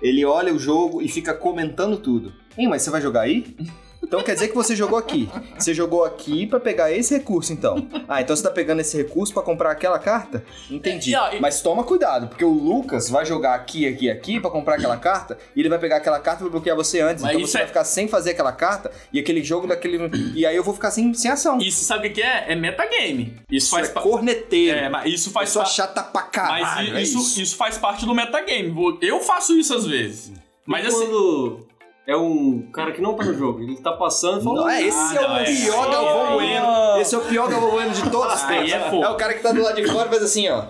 Ele 0.01 0.25
olha 0.25 0.53
o 0.53 0.59
jogo 0.59 1.01
e 1.01 1.07
fica 1.07 1.33
comentando 1.33 1.97
tudo. 1.97 2.33
Hein, 2.57 2.67
mas 2.67 2.81
você 2.81 2.89
vai 2.89 3.01
jogar 3.01 3.21
aí? 3.21 3.55
Então 4.03 4.21
quer 4.23 4.33
dizer 4.33 4.47
que 4.49 4.55
você 4.55 4.75
jogou 4.75 4.97
aqui. 4.97 5.29
Você 5.57 5.73
jogou 5.73 6.03
aqui 6.03 6.45
pra 6.47 6.59
pegar 6.59 6.91
esse 6.91 7.13
recurso, 7.13 7.53
então. 7.53 7.87
Ah, 8.09 8.21
então 8.21 8.35
você 8.35 8.43
tá 8.43 8.49
pegando 8.51 8.81
esse 8.81 8.97
recurso 8.97 9.33
pra 9.33 9.41
comprar 9.43 9.71
aquela 9.71 9.97
carta? 9.99 10.43
Entendi. 10.69 11.15
É, 11.15 11.39
Mas 11.39 11.61
toma 11.61 11.83
cuidado, 11.83 12.27
porque 12.27 12.43
o 12.43 12.49
Lucas 12.51 13.09
vai 13.09 13.25
jogar 13.25 13.53
aqui, 13.55 13.87
aqui, 13.87 14.09
aqui 14.09 14.39
pra 14.39 14.49
comprar 14.49 14.75
aquela 14.75 14.97
carta 14.97 15.37
e 15.55 15.59
ele 15.59 15.69
vai 15.69 15.79
pegar 15.79 15.97
aquela 15.97 16.19
carta 16.19 16.41
e 16.41 16.43
vai 16.43 16.51
bloquear 16.51 16.75
você 16.75 16.99
antes. 16.99 17.21
Mas 17.23 17.31
então 17.31 17.41
isso 17.43 17.51
você 17.51 17.57
é- 17.57 17.61
vai 17.61 17.67
ficar 17.67 17.83
sem 17.85 18.07
fazer 18.07 18.31
aquela 18.31 18.51
carta 18.51 18.91
e 19.13 19.19
aquele 19.19 19.43
jogo 19.43 19.67
daquele. 19.67 20.09
E 20.35 20.45
aí 20.45 20.55
eu 20.55 20.63
vou 20.63 20.73
ficar 20.73 20.91
sem, 20.91 21.13
sem 21.13 21.31
ação. 21.31 21.59
Isso 21.59 21.83
sabe 21.85 22.09
o 22.09 22.13
que 22.13 22.21
é? 22.21 22.51
É 22.51 22.55
metagame. 22.55 23.37
Isso, 23.49 23.67
Isso 23.67 23.69
faz 23.69 23.89
é 23.89 23.91
pa- 23.93 24.01
corneteiro. 24.01 24.77
É, 24.77 24.89
mas 24.89 25.13
isso 25.13 25.31
faz 25.31 25.49
Pessoa 25.49 25.63
pa- 25.63 25.71
chata 25.71 26.03
pra 26.03 26.23
caralho. 26.23 26.63
Mas 26.65 26.87
i- 26.87 26.91
é 26.97 27.01
isso, 27.01 27.41
isso. 27.41 27.55
faz 27.55 27.77
parte 27.77 28.05
do 28.05 28.13
metagame. 28.15 28.73
Eu 29.01 29.19
faço 29.21 29.57
isso 29.57 29.73
às 29.73 29.85
vezes. 29.85 30.33
Mas 30.65 30.83
e 30.85 30.87
assim. 30.87 31.70
É 32.11 32.17
um 32.17 32.69
cara 32.73 32.91
que 32.91 33.01
não 33.01 33.13
tá 33.15 33.23
no 33.23 33.33
jogo, 33.33 33.61
ele 33.61 33.77
tá 33.77 33.91
passando 33.93 34.41
e 34.41 34.43
fala. 34.43 34.55
Não, 34.61 34.69
é, 34.69 34.81
esse 34.83 34.97
Ah, 34.97 35.11
é 35.15 35.27
não, 35.27 35.33
o 35.33 35.37
é. 35.37 35.43
pior 35.45 35.85
Aí 35.85 35.91
Galvão 35.91 36.27
é- 36.27 36.33
Bueno. 36.33 37.01
Esse 37.01 37.15
é 37.15 37.17
o 37.17 37.21
pior 37.21 37.49
Galvão 37.49 37.71
Bueno 37.71 37.91
de 37.91 38.09
todos 38.09 38.33
os 38.33 38.43
Aí 38.43 38.69
tempos. 38.71 38.93
é. 38.93 39.01
É 39.01 39.09
o 39.09 39.15
cara 39.15 39.33
que 39.33 39.41
tá 39.41 39.51
do 39.51 39.61
lado 39.61 39.75
de 39.81 39.87
fora 39.91 40.07
e 40.07 40.09
faz 40.09 40.23
assim, 40.23 40.49
ó. 40.49 40.63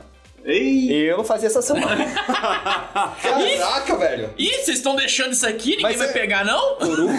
Ei! 0.44 0.92
Eu 0.92 1.18
não 1.18 1.24
fazia 1.24 1.48
essa 1.48 1.62
semana. 1.62 1.96
Caraca, 3.22 3.96
velho. 3.96 4.30
Ih, 4.38 4.50
vocês 4.50 4.78
estão 4.78 4.96
deixando 4.96 5.34
isso 5.34 5.48
aqui? 5.48 5.72
Ninguém 5.72 5.84
Mas 5.84 5.98
vai 5.98 6.10
é- 6.10 6.14
pegar, 6.14 6.44
não? 6.46 6.76
Torugo, 6.78 7.14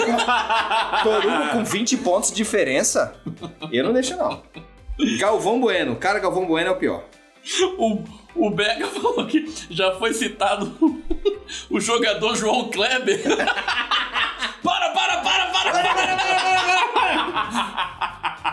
Torugo 1.02 1.48
com 1.52 1.64
20 1.64 1.96
pontos 1.98 2.30
de 2.30 2.36
diferença, 2.36 3.14
eu 3.70 3.84
não 3.84 3.92
deixo 3.92 4.16
não. 4.16 4.42
Galvão 5.18 5.60
Bueno. 5.60 5.96
Cara, 5.96 6.18
Galvão 6.18 6.46
Bueno 6.46 6.68
é 6.70 6.72
o 6.72 6.76
pior. 6.76 7.04
O, 7.78 8.02
o 8.34 8.50
Berga 8.50 8.86
falou 8.92 9.26
que 9.26 9.44
já 9.70 9.92
foi 9.96 10.12
citado 10.14 10.72
o 11.70 11.80
jogador 11.80 12.34
João 12.36 12.70
Kleber. 12.70 13.22
para, 14.62 14.90
para, 14.90 15.16
para, 15.20 15.46
para, 15.50 15.72
para, 15.72 15.94
para, 15.94 16.16
para, 16.16 16.92
para. 16.92 18.52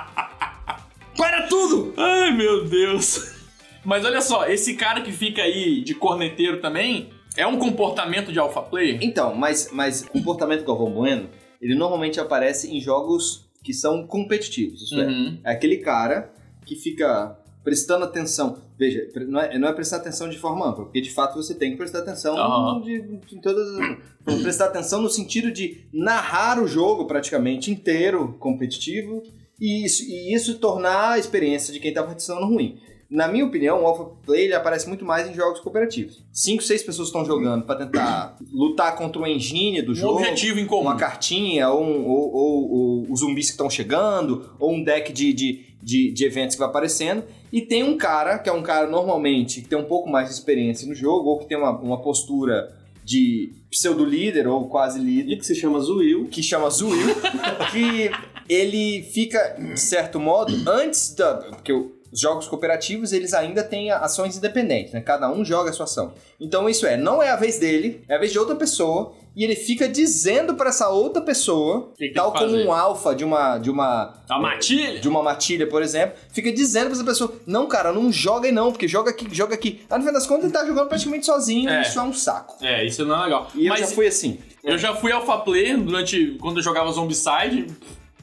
Para 1.18 1.48
tudo! 1.48 1.94
Ai, 1.98 2.32
meu 2.32 2.66
Deus. 2.66 3.36
Mas 3.84 4.06
olha 4.06 4.22
só, 4.22 4.46
esse 4.48 4.76
cara 4.76 5.02
que 5.02 5.12
fica 5.12 5.42
aí 5.42 5.82
de 5.82 5.94
corneteiro 5.96 6.60
também 6.62 7.10
é 7.36 7.46
um 7.46 7.58
comportamento 7.58 8.32
de 8.32 8.40
alpha 8.40 8.62
player? 8.62 9.00
Então, 9.02 9.34
mas, 9.36 9.70
mas 9.72 10.04
o 10.04 10.08
comportamento 10.10 10.60
do 10.62 10.66
Galvão 10.66 10.92
Bueno, 10.92 11.30
ele 11.62 11.76
normalmente 11.76 12.20
aparece 12.20 12.74
em 12.76 12.80
jogos 12.80 13.50
que 13.64 13.74
são 13.74 14.06
competitivos. 14.08 14.82
Isso 14.84 15.00
é, 15.00 15.06
Uhum. 15.06 15.40
é 15.44 15.52
aquele 15.52 15.78
cara 15.78 16.32
que 16.66 16.76
fica 16.76 17.38
prestando 17.70 18.04
atenção. 18.04 18.58
Veja, 18.78 19.08
não 19.28 19.40
é, 19.40 19.60
não 19.60 19.68
é 19.68 19.74
prestar 19.74 19.98
atenção 19.98 20.28
de 20.28 20.40
forma 20.40 20.68
ampla, 20.68 20.86
porque 20.86 21.00
de 21.02 21.12
fato 21.12 21.36
você 21.36 21.54
tem 21.54 21.70
que 21.72 21.78
prestar 21.78 22.00
atenção 22.00 22.36
Aham. 22.36 22.82
de, 22.82 23.00
de- 23.00 23.36
em 23.36 23.40
todas 23.40 23.68
as. 23.68 23.98
Então, 24.22 24.42
prestar 24.42 24.66
atenção 24.66 25.02
no 25.02 25.10
sentido 25.10 25.52
de 25.52 25.86
narrar 25.94 26.60
o 26.62 26.68
jogo 26.68 27.06
praticamente 27.06 27.70
inteiro 27.70 28.36
competitivo 28.40 29.22
e 29.62 29.86
isso, 29.86 30.04
e 30.04 30.34
isso 30.34 30.58
tornar 30.58 31.12
a 31.12 31.20
experiência 31.20 31.72
de 31.72 31.80
quem 31.80 31.90
está 31.90 32.02
participando 32.04 32.46
ruim. 32.46 32.80
Na 33.10 33.28
minha 33.28 33.44
opinião, 33.44 33.82
o 33.82 33.88
Alpha 33.88 34.06
Play 34.24 34.44
ele 34.46 34.54
aparece 34.54 34.88
muito 34.88 35.04
mais 35.04 35.28
em 35.28 35.34
jogos 35.34 35.60
cooperativos. 35.62 36.24
Cinco, 36.32 36.62
seis 36.62 36.84
pessoas 36.84 37.08
estão 37.08 37.26
jogando 37.26 37.66
para 37.66 37.84
tentar 37.84 38.38
lutar 38.52 38.96
contra 38.96 39.20
o 39.20 39.26
engine 39.26 39.82
do 39.82 39.94
Um 39.94 39.96
jogo 39.96 40.20
objetivo 40.20 40.60
em 40.60 40.68
comum. 40.68 40.82
uma 40.84 40.96
cartinha, 40.96 41.70
ou, 41.72 41.84
um- 41.84 42.08
ou, 42.08 42.32
ou- 42.32 42.72
ou 42.72 43.12
os 43.12 43.22
zumbis 43.22 43.48
que 43.48 43.52
estão 43.54 43.68
chegando, 43.68 44.52
ou 44.60 44.72
um 44.76 44.84
deck 44.84 45.12
de, 45.12 45.34
de, 45.34 45.69
de, 45.82 46.12
de 46.12 46.26
eventos 46.26 46.56
que 46.56 46.60
vai 46.60 46.70
aparecendo. 46.70 47.24
E 47.52 47.62
tem 47.62 47.84
um 47.84 47.98
cara, 47.98 48.38
que 48.38 48.50
é 48.50 48.54
um 48.54 48.62
cara 48.62 48.88
normalmente 48.88 49.62
que 49.62 49.68
tem 49.68 49.78
um 49.78 49.86
pouco 49.86 50.10
mais 50.10 50.28
de 50.28 50.34
experiência 50.34 50.88
no 50.88 50.94
jogo, 50.94 51.30
ou 51.30 51.40
que 51.40 51.46
tem 51.46 51.58
uma, 51.58 51.72
uma 51.72 52.02
postura 52.02 52.76
de 53.04 53.52
pseudo-líder 53.72 54.48
ou 54.48 54.68
quase 54.68 55.00
líder, 55.00 55.34
E 55.34 55.38
que 55.38 55.46
se 55.46 55.56
chama 55.56 55.80
Zuil. 55.80 56.28
que 56.28 56.44
chama 56.44 56.70
Zuil, 56.70 57.16
que 57.72 58.12
ele 58.48 59.04
fica, 59.04 59.56
de 59.58 59.80
certo 59.80 60.20
modo, 60.20 60.54
antes 60.70 61.16
da. 61.16 61.36
Porque 61.36 61.72
os 62.12 62.20
jogos 62.20 62.48
cooperativos, 62.48 63.14
eles 63.14 63.34
ainda 63.34 63.64
têm 63.64 63.92
ações 63.92 64.36
independentes, 64.38 64.94
né? 64.94 65.02
Cada 65.02 65.32
um 65.32 65.46
joga 65.46 65.70
a 65.70 65.74
sua 65.74 65.84
ação. 65.86 66.14
Então 66.40 66.68
isso 66.68 66.86
é, 66.86 66.98
não 66.98 67.22
é 67.22 67.30
a 67.30 67.36
vez 67.36 67.60
dele, 67.60 68.02
é 68.08 68.16
a 68.16 68.18
vez 68.18 68.32
de 68.32 68.40
outra 68.40 68.56
pessoa, 68.56 69.14
e 69.40 69.44
ele 69.46 69.56
fica 69.56 69.88
dizendo 69.88 70.54
pra 70.56 70.68
essa 70.68 70.90
outra 70.90 71.22
pessoa, 71.22 71.94
que 71.98 72.10
tal 72.12 72.34
que 72.34 72.40
como 72.40 72.56
um 72.58 72.74
alfa 72.74 73.16
de 73.16 73.24
uma 73.24 73.58
de 73.58 73.72
uma 73.72 74.14
A 74.30 74.38
matilha? 74.38 75.00
de 75.00 75.08
uma 75.08 75.24
matilha, 75.24 75.66
por 75.66 75.82
exemplo, 75.82 76.18
fica 76.34 76.52
dizendo 76.52 76.88
pra 76.88 76.96
essa 76.96 77.06
pessoa: 77.06 77.34
"Não, 77.48 77.66
cara, 77.66 77.94
não 77.94 78.12
joga 78.12 78.48
aí 78.48 78.52
não, 78.52 78.70
porque 78.72 78.88
joga 78.88 79.12
aqui, 79.12 79.28
joga 79.32 79.56
aqui". 79.56 79.82
Ah, 79.90 79.98
no 79.98 80.04
fim 80.06 80.12
das 80.12 80.28
contas, 80.28 80.44
ele 80.44 80.54
tá 80.54 80.66
jogando 80.66 80.90
praticamente 80.90 81.26
sozinho, 81.26 81.70
É. 81.70 81.82
isso 81.84 81.98
é 81.98 82.04
um 82.04 82.12
saco. 82.14 82.58
É, 82.62 82.86
isso 82.86 83.06
não 83.06 83.16
é 83.22 83.24
legal. 83.24 83.48
E 83.56 83.66
eu 83.66 83.70
Mas 83.70 83.80
já 83.80 83.88
fui 83.88 84.08
assim. 84.08 84.40
eu 84.64 84.78
já 84.78 84.94
fui 84.94 85.12
alpha 85.14 85.38
player 85.38 85.78
durante. 85.80 86.38
quando 86.42 86.58
eu 86.58 86.64
jogava 86.64 86.92
Zombicide. 86.92 87.68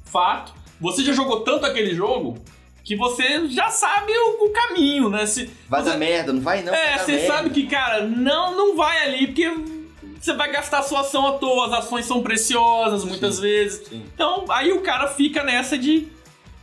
Fato. 0.05 0.53
Você 0.81 1.03
já 1.03 1.12
jogou 1.12 1.41
tanto 1.41 1.64
aquele 1.67 1.95
jogo 1.95 2.37
que 2.85 2.95
você 2.95 3.49
já 3.49 3.69
sabe 3.71 4.12
o, 4.12 4.45
o 4.47 4.51
caminho, 4.51 5.09
né? 5.09 5.27
Se, 5.27 5.51
Vai 5.69 5.83
você- 5.83 5.91
dar 5.91 5.97
merda, 5.97 6.33
não 6.33 6.41
vai 6.41 6.62
não. 6.62 6.73
vai 6.73 6.87
É, 6.87 6.97
dar 6.97 7.05
você 7.05 7.12
merda. 7.12 7.27
sabe 7.27 7.51
que, 7.51 7.67
cara, 7.67 8.05
não, 8.07 8.55
não 8.57 8.77
vai 8.77 9.03
ali, 9.03 9.27
porque 9.27 9.51
você 10.21 10.33
vai 10.35 10.51
gastar 10.51 10.83
sua 10.83 11.01
ação 11.01 11.27
à 11.27 11.33
toa, 11.33 11.67
as 11.67 11.73
ações 11.85 12.07
são 12.07 12.23
preciosas 12.23 13.05
muitas 13.05 13.39
vezes. 13.39 13.87
sim. 13.89 14.03
Então, 14.14 14.45
aí 14.49 14.73
o 14.73 14.81
cara 14.83 15.09
fica 15.09 15.43
nessa 15.45 15.77
de 15.79 16.09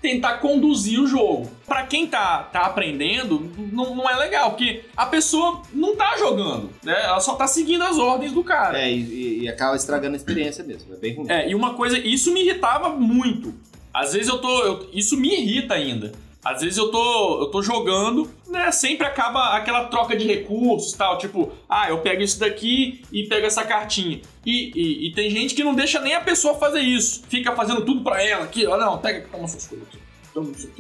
tentar 0.01 0.39
conduzir 0.39 0.99
o 0.99 1.08
jogo. 1.08 1.49
Pra 1.66 1.84
quem 1.86 2.06
tá, 2.06 2.43
tá 2.51 2.62
aprendendo, 2.66 3.49
não, 3.72 3.95
não 3.95 4.10
é 4.10 4.16
legal, 4.18 4.51
porque 4.51 4.84
a 4.97 5.06
pessoa 5.06 5.62
não 5.74 5.95
tá 5.95 6.18
jogando, 6.18 6.70
né? 6.84 7.06
Ela 7.06 7.22
só 7.22 7.36
tá 7.36 7.47
seguindo 7.47 7.84
as 7.84 7.97
ordens 7.97 8.34
do 8.34 8.43
cara. 8.43 8.78
É, 8.82 8.91
e, 8.91 9.43
e 9.43 9.47
acaba 9.47 9.76
estragando 9.78 10.14
a 10.16 10.18
experiência 10.18 10.62
mesmo, 10.64 10.93
é 10.93 10.97
bem 10.97 11.16
ruim. 11.16 11.30
É, 11.30 11.49
e 11.49 11.56
uma 11.56 11.76
coisa, 11.76 11.97
isso 11.97 12.34
me 12.34 12.41
irritava 12.41 12.89
muito. 12.89 13.54
Às 13.93 14.12
vezes 14.14 14.28
eu 14.28 14.39
tô. 14.39 14.60
eu- 14.64 14.89
isso 14.91 15.16
me 15.16 15.30
irrita 15.30 15.76
ainda. 15.76 16.12
Às 16.43 16.61
vezes 16.61 16.77
eu 16.77 16.91
tô, 16.91 17.41
eu 17.41 17.45
tô 17.51 17.61
jogando, 17.61 18.29
né? 18.49 18.71
Sempre 18.71 19.07
acaba 19.07 19.55
aquela 19.55 19.85
troca 19.85 20.15
de 20.15 20.25
recursos 20.27 20.91
tal. 20.93 21.17
Tipo, 21.17 21.51
ah, 21.69 21.89
eu 21.89 21.99
pego 21.99 22.21
isso 22.21 22.39
daqui 22.39 23.01
e 23.11 23.23
pego 23.23 23.45
essa 23.45 23.63
cartinha. 23.63 24.19
E, 24.45 24.71
e- 24.75 25.07
e 25.07 25.13
tem 25.13 25.29
gente 25.29 25.55
que 25.55 25.63
não 25.63 25.73
deixa 25.73 25.99
nem 26.01 26.13
a 26.13 26.19
pessoa 26.21 26.55
fazer 26.55 26.81
isso. 26.81 27.23
Fica 27.29 27.55
fazendo 27.55 27.85
tudo 27.85 28.01
pra 28.03 28.21
ela 28.21 28.43
aqui, 28.43 28.65
ó. 28.67 28.75
Não, 28.77 28.97
pega, 28.97 29.25
toma 29.31 29.47
suas 29.47 29.67
coisas 29.67 29.87
aqui. 29.87 30.03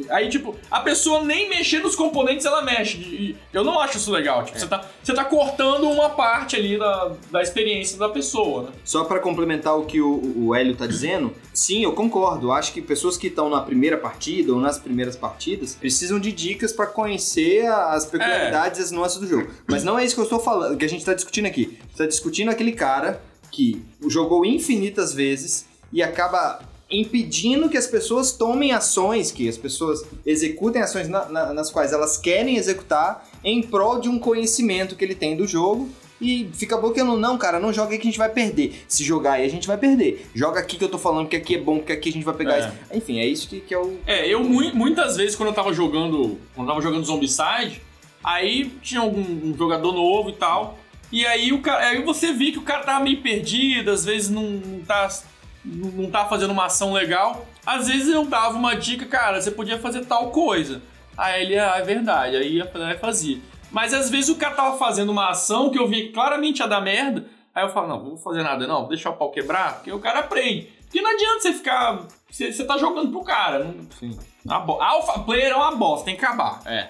Aí, 0.09 0.29
tipo, 0.29 0.55
a 0.69 0.79
pessoa 0.79 1.23
nem 1.23 1.49
mexer 1.49 1.79
nos 1.79 1.95
componentes, 1.95 2.45
ela 2.45 2.61
mexe. 2.61 2.97
E 2.97 3.35
eu 3.51 3.63
não 3.63 3.79
acho 3.79 3.97
isso 3.97 4.11
legal. 4.11 4.43
Tipo, 4.43 4.59
você, 4.59 4.67
tá, 4.67 4.85
você 5.01 5.13
tá 5.13 5.23
cortando 5.25 5.89
uma 5.89 6.09
parte 6.09 6.55
ali 6.55 6.77
da, 6.77 7.11
da 7.31 7.41
experiência 7.41 7.97
da 7.97 8.09
pessoa, 8.09 8.63
né? 8.63 8.69
Só 8.83 9.03
pra 9.03 9.19
complementar 9.19 9.77
o 9.77 9.85
que 9.85 10.01
o, 10.01 10.47
o 10.47 10.55
Hélio 10.55 10.75
tá 10.75 10.87
dizendo, 10.87 11.33
sim, 11.53 11.83
eu 11.83 11.93
concordo. 11.93 12.51
Acho 12.51 12.73
que 12.73 12.81
pessoas 12.81 13.17
que 13.17 13.27
estão 13.27 13.49
na 13.49 13.61
primeira 13.61 13.97
partida 13.97 14.53
ou 14.53 14.59
nas 14.59 14.79
primeiras 14.79 15.15
partidas 15.15 15.75
precisam 15.75 16.19
de 16.19 16.31
dicas 16.31 16.71
pra 16.71 16.87
conhecer 16.87 17.65
as 17.67 18.05
peculiaridades 18.05 18.79
e 18.79 18.83
as 18.83 18.91
nuances 18.91 19.19
do 19.19 19.27
jogo. 19.27 19.51
Mas 19.67 19.83
não 19.83 19.97
é 19.99 20.05
isso 20.05 20.15
que 20.15 20.21
eu 20.21 20.25
estou 20.25 20.39
falando, 20.39 20.77
que 20.77 20.85
a 20.85 20.89
gente 20.89 21.05
tá 21.05 21.13
discutindo 21.13 21.45
aqui. 21.45 21.77
Gente 21.81 21.97
tá 21.97 22.05
discutindo 22.05 22.49
aquele 22.49 22.71
cara 22.71 23.21
que 23.51 23.83
jogou 24.07 24.43
infinitas 24.45 25.13
vezes 25.13 25.65
e 25.91 26.01
acaba 26.01 26.59
impedindo 26.89 27.69
que 27.69 27.77
as 27.77 27.87
pessoas 27.87 28.31
tomem 28.33 28.71
ações, 28.71 29.31
que 29.31 29.47
as 29.49 29.57
pessoas 29.57 30.03
executem 30.25 30.81
ações 30.81 31.07
na- 31.09 31.25
na- 31.25 31.53
nas 31.53 31.71
quais 31.71 31.91
elas 31.91 32.17
querem 32.17 32.55
executar 32.57 33.27
em 33.43 33.61
prol 33.61 33.99
de 33.99 34.09
um 34.09 34.19
conhecimento 34.19 34.95
que 34.95 35.03
ele 35.03 35.15
tem 35.15 35.35
do 35.35 35.47
jogo 35.47 35.89
e 36.21 36.47
fica 36.53 36.77
bloqueando, 36.77 37.17
não, 37.17 37.37
cara, 37.37 37.59
não 37.59 37.73
joga 37.73 37.91
aí 37.93 37.97
que 37.97 38.03
a 38.07 38.09
gente 38.11 38.17
vai 38.19 38.29
perder. 38.29 38.83
Se 38.87 39.03
jogar 39.03 39.33
aí 39.33 39.45
a 39.45 39.49
gente 39.49 39.67
vai 39.67 39.77
perder. 39.77 40.25
Joga 40.35 40.59
aqui 40.59 40.77
que 40.77 40.83
eu 40.83 40.89
tô 40.89 40.97
falando 40.97 41.27
que 41.27 41.35
aqui 41.35 41.55
é 41.55 41.57
bom, 41.59 41.79
que 41.79 41.91
aqui 41.91 42.09
a 42.09 42.11
gente 42.13 42.23
vai 42.23 42.35
pegar 42.35 42.55
É. 42.57 42.59
isso. 42.59 42.69
Enfim, 42.93 43.19
é 43.19 43.25
isso 43.25 43.47
que, 43.49 43.59
que 43.59 43.73
é 43.73 43.77
o. 43.77 43.97
É, 44.05 44.27
eu 44.27 44.43
mui- 44.43 44.71
muitas 44.73 45.17
vezes 45.17 45.35
quando 45.35 45.49
eu 45.49 45.55
tava 45.55 45.73
jogando. 45.73 46.37
Quando 46.55 46.67
eu 46.67 46.73
tava 46.75 46.81
jogando 46.81 47.03
Zombicide, 47.05 47.81
aí 48.23 48.71
tinha 48.81 49.01
algum 49.01 49.19
um 49.21 49.55
jogador 49.57 49.91
novo 49.91 50.29
e 50.29 50.33
tal. 50.33 50.77
E 51.11 51.25
aí 51.25 51.51
o 51.51 51.61
cara. 51.61 51.89
Aí 51.89 52.01
você 52.03 52.31
via 52.31 52.51
que 52.53 52.59
o 52.59 52.63
cara 52.63 52.83
tava 52.83 53.03
meio 53.03 53.21
perdido, 53.21 53.91
às 53.91 54.05
vezes 54.05 54.29
não, 54.29 54.43
não 54.51 54.79
tá. 54.81 55.09
Não 55.63 55.89
não 55.91 56.11
tá 56.11 56.25
fazendo 56.25 56.51
uma 56.51 56.65
ação 56.65 56.93
legal. 56.93 57.45
Às 57.65 57.87
vezes 57.87 58.09
eu 58.09 58.25
dava 58.25 58.57
uma 58.57 58.75
dica, 58.75 59.05
cara, 59.05 59.41
você 59.41 59.51
podia 59.51 59.79
fazer 59.79 60.05
tal 60.05 60.29
coisa. 60.31 60.81
Aí 61.17 61.43
ele, 61.43 61.57
ah, 61.59 61.75
é 61.77 61.81
verdade, 61.83 62.35
aí 62.35 62.55
ia 62.57 62.69
aí 62.73 62.97
fazia. 62.97 63.39
Mas 63.71 63.93
às 63.93 64.09
vezes 64.09 64.29
o 64.29 64.35
cara 64.35 64.55
tava 64.55 64.77
fazendo 64.77 65.11
uma 65.11 65.29
ação 65.29 65.69
que 65.69 65.79
eu 65.79 65.87
vi 65.87 66.11
claramente 66.11 66.59
ia 66.59 66.67
dar 66.67 66.81
merda. 66.81 67.25
Aí 67.55 67.63
eu 67.63 67.69
falo, 67.69 67.87
não, 67.87 68.03
vou 68.03 68.17
fazer 68.17 68.41
nada 68.43 68.65
não, 68.67 68.81
vou 68.81 68.89
deixar 68.89 69.11
o 69.11 69.15
pau 69.15 69.29
quebrar, 69.31 69.75
porque 69.75 69.91
o 69.91 69.99
cara 69.99 70.19
aprende. 70.19 70.67
Porque 70.83 71.01
não 71.01 71.11
adianta 71.11 71.39
você 71.41 71.53
ficar. 71.53 72.05
Você, 72.29 72.51
você 72.51 72.63
tá 72.65 72.77
jogando 72.77 73.11
pro 73.11 73.23
cara. 73.23 73.59
Não, 73.63 73.73
Sim. 73.99 74.17
a 74.47 74.59
bo- 74.59 74.81
Alpha 74.81 75.19
Player 75.19 75.51
é 75.51 75.55
uma 75.55 75.75
bosta, 75.75 76.05
tem 76.05 76.15
que 76.15 76.23
acabar. 76.25 76.61
É. 76.65 76.87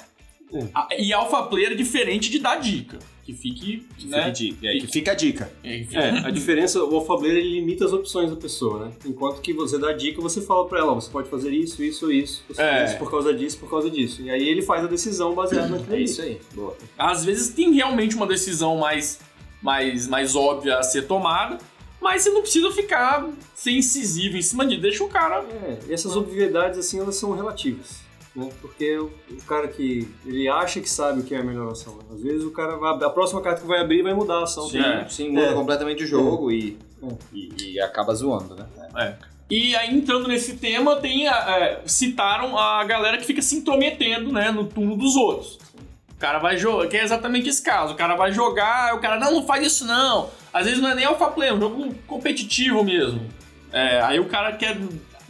É. 0.53 0.67
A- 0.73 0.87
E 0.97 1.13
Alpha 1.13 1.43
Player 1.43 1.71
é 1.71 1.75
diferente 1.75 2.29
de 2.29 2.39
dar 2.39 2.57
dica. 2.59 2.99
Que 3.25 3.33
fique. 3.33 3.87
né? 4.05 4.17
Fica, 4.17 4.25
a 4.25 4.29
dica, 4.29 4.67
é, 4.67 4.77
que 4.79 4.87
fica 4.87 5.11
a 5.11 5.15
dica. 5.15 5.53
É, 5.63 5.77
que 5.77 5.83
fique- 5.85 5.95
É, 5.97 6.09
a 6.09 6.29
diferença, 6.29 6.83
o 6.83 6.95
alfabeto 6.95 7.27
ele 7.35 7.53
limita 7.59 7.85
as 7.85 7.93
opções 7.93 8.29
da 8.29 8.35
pessoa, 8.35 8.85
né? 8.87 8.91
Enquanto 9.05 9.39
que 9.39 9.53
você 9.53 9.77
dá 9.77 9.93
dica, 9.93 10.21
você 10.21 10.41
fala 10.41 10.67
pra 10.67 10.79
ela, 10.79 10.91
ó, 10.91 10.95
você 10.95 11.09
pode 11.09 11.29
fazer 11.29 11.49
isso, 11.51 11.81
isso 11.81 12.11
isso. 12.11 12.43
Você 12.49 12.61
É. 12.61 12.83
isso 12.85 12.97
por 12.97 13.09
causa 13.09 13.33
disso, 13.33 13.57
por 13.59 13.69
causa 13.69 13.89
disso. 13.89 14.21
E 14.21 14.29
aí 14.29 14.47
ele 14.47 14.61
faz 14.61 14.83
a 14.83 14.87
decisão 14.87 15.33
baseada 15.33 15.67
naquilo 15.69 15.95
É 15.95 16.01
isso 16.01 16.21
aí. 16.21 16.37
Boa. 16.53 16.75
Às 16.97 17.23
vezes 17.23 17.49
tem 17.53 17.71
realmente 17.73 18.13
uma 18.15 18.27
decisão 18.27 18.75
mais, 18.77 19.19
mais, 19.61 20.05
mais 20.07 20.35
óbvia 20.35 20.77
a 20.77 20.83
ser 20.83 21.03
tomada, 21.07 21.57
Mas 22.01 22.23
você 22.23 22.31
não 22.31 22.41
precisa 22.41 22.69
ficar 22.69 23.25
ser 23.55 23.71
incisivo 23.71 24.35
em 24.35 24.41
cima 24.41 24.65
disso. 24.65 24.81
Deixa 24.81 25.01
o 25.05 25.07
cara. 25.07 25.37
É, 25.63 25.79
e 25.87 25.93
essas 25.93 26.17
obviedades, 26.17 26.77
assim, 26.77 26.99
elas 26.99 27.15
são 27.15 27.31
relativas. 27.31 28.02
Né? 28.35 28.49
Porque 28.61 28.97
o, 28.97 29.11
o 29.31 29.41
cara 29.47 29.67
que 29.67 30.07
ele 30.25 30.47
acha 30.47 30.79
que 30.81 30.89
sabe 30.89 31.21
o 31.21 31.23
que 31.23 31.35
é 31.35 31.39
a 31.39 31.43
melhor 31.43 31.71
ação. 31.71 31.95
né? 31.97 32.03
Às 32.13 32.21
vezes 32.21 32.43
o 32.43 32.51
cara 32.51 32.75
vai, 32.77 32.93
a 33.03 33.09
próxima 33.09 33.41
carta 33.41 33.61
que 33.61 33.67
vai 33.67 33.79
abrir 33.79 34.01
vai 34.01 34.13
mudar 34.13 34.39
a 34.39 34.43
ação. 34.43 34.67
Sim. 34.67 34.79
É. 34.81 35.07
Sim, 35.07 35.29
muda 35.29 35.47
É. 35.47 35.53
completamente 35.53 36.03
o 36.03 36.07
jogo 36.07 36.51
e, 36.51 36.77
É. 37.03 37.07
e, 37.31 37.73
e 37.73 37.79
acaba 37.81 38.13
zoando, 38.15 38.55
né? 38.55 38.65
É. 38.97 39.13
E 39.49 39.75
aí, 39.75 39.93
entrando 39.95 40.27
nesse 40.27 40.55
tema, 40.57 40.95
tem 40.95 41.27
a- 41.27 41.57
é, 41.59 41.81
citaram 41.85 42.57
a 42.57 42.83
galera 42.85 43.17
que 43.17 43.25
fica 43.25 43.41
se 43.41 43.55
intrometendo 43.57 44.31
né, 44.31 44.49
no 44.49 44.65
turno 44.65 44.95
dos 44.97 45.15
outros. 45.15 45.59
O 46.11 46.15
cara 46.17 46.39
vai 46.39 46.57
jogar, 46.57 46.87
que 46.87 46.97
é 46.97 47.03
exatamente 47.03 47.49
esse 47.49 47.61
caso. 47.61 47.93
O 47.93 47.97
cara 47.97 48.15
vai 48.15 48.31
jogar, 48.31 48.95
o 48.95 48.99
cara, 48.99 49.19
não, 49.19 49.31
não 49.31 49.45
faz 49.45 49.63
isso 49.67 49.85
não. 49.85 50.29
Às 50.51 50.65
vezes 50.65 50.81
não 50.81 50.89
é 50.89 50.95
nem 50.95 51.05
alpha 51.05 51.27
play, 51.27 51.49
é 51.49 51.53
um 51.53 51.59
jogo 51.59 51.93
competitivo 52.07 52.83
mesmo. 52.83 53.21
É, 53.71 54.01
aí 54.01 54.19
o 54.19 54.25
cara 54.25 54.53
quer 54.53 54.77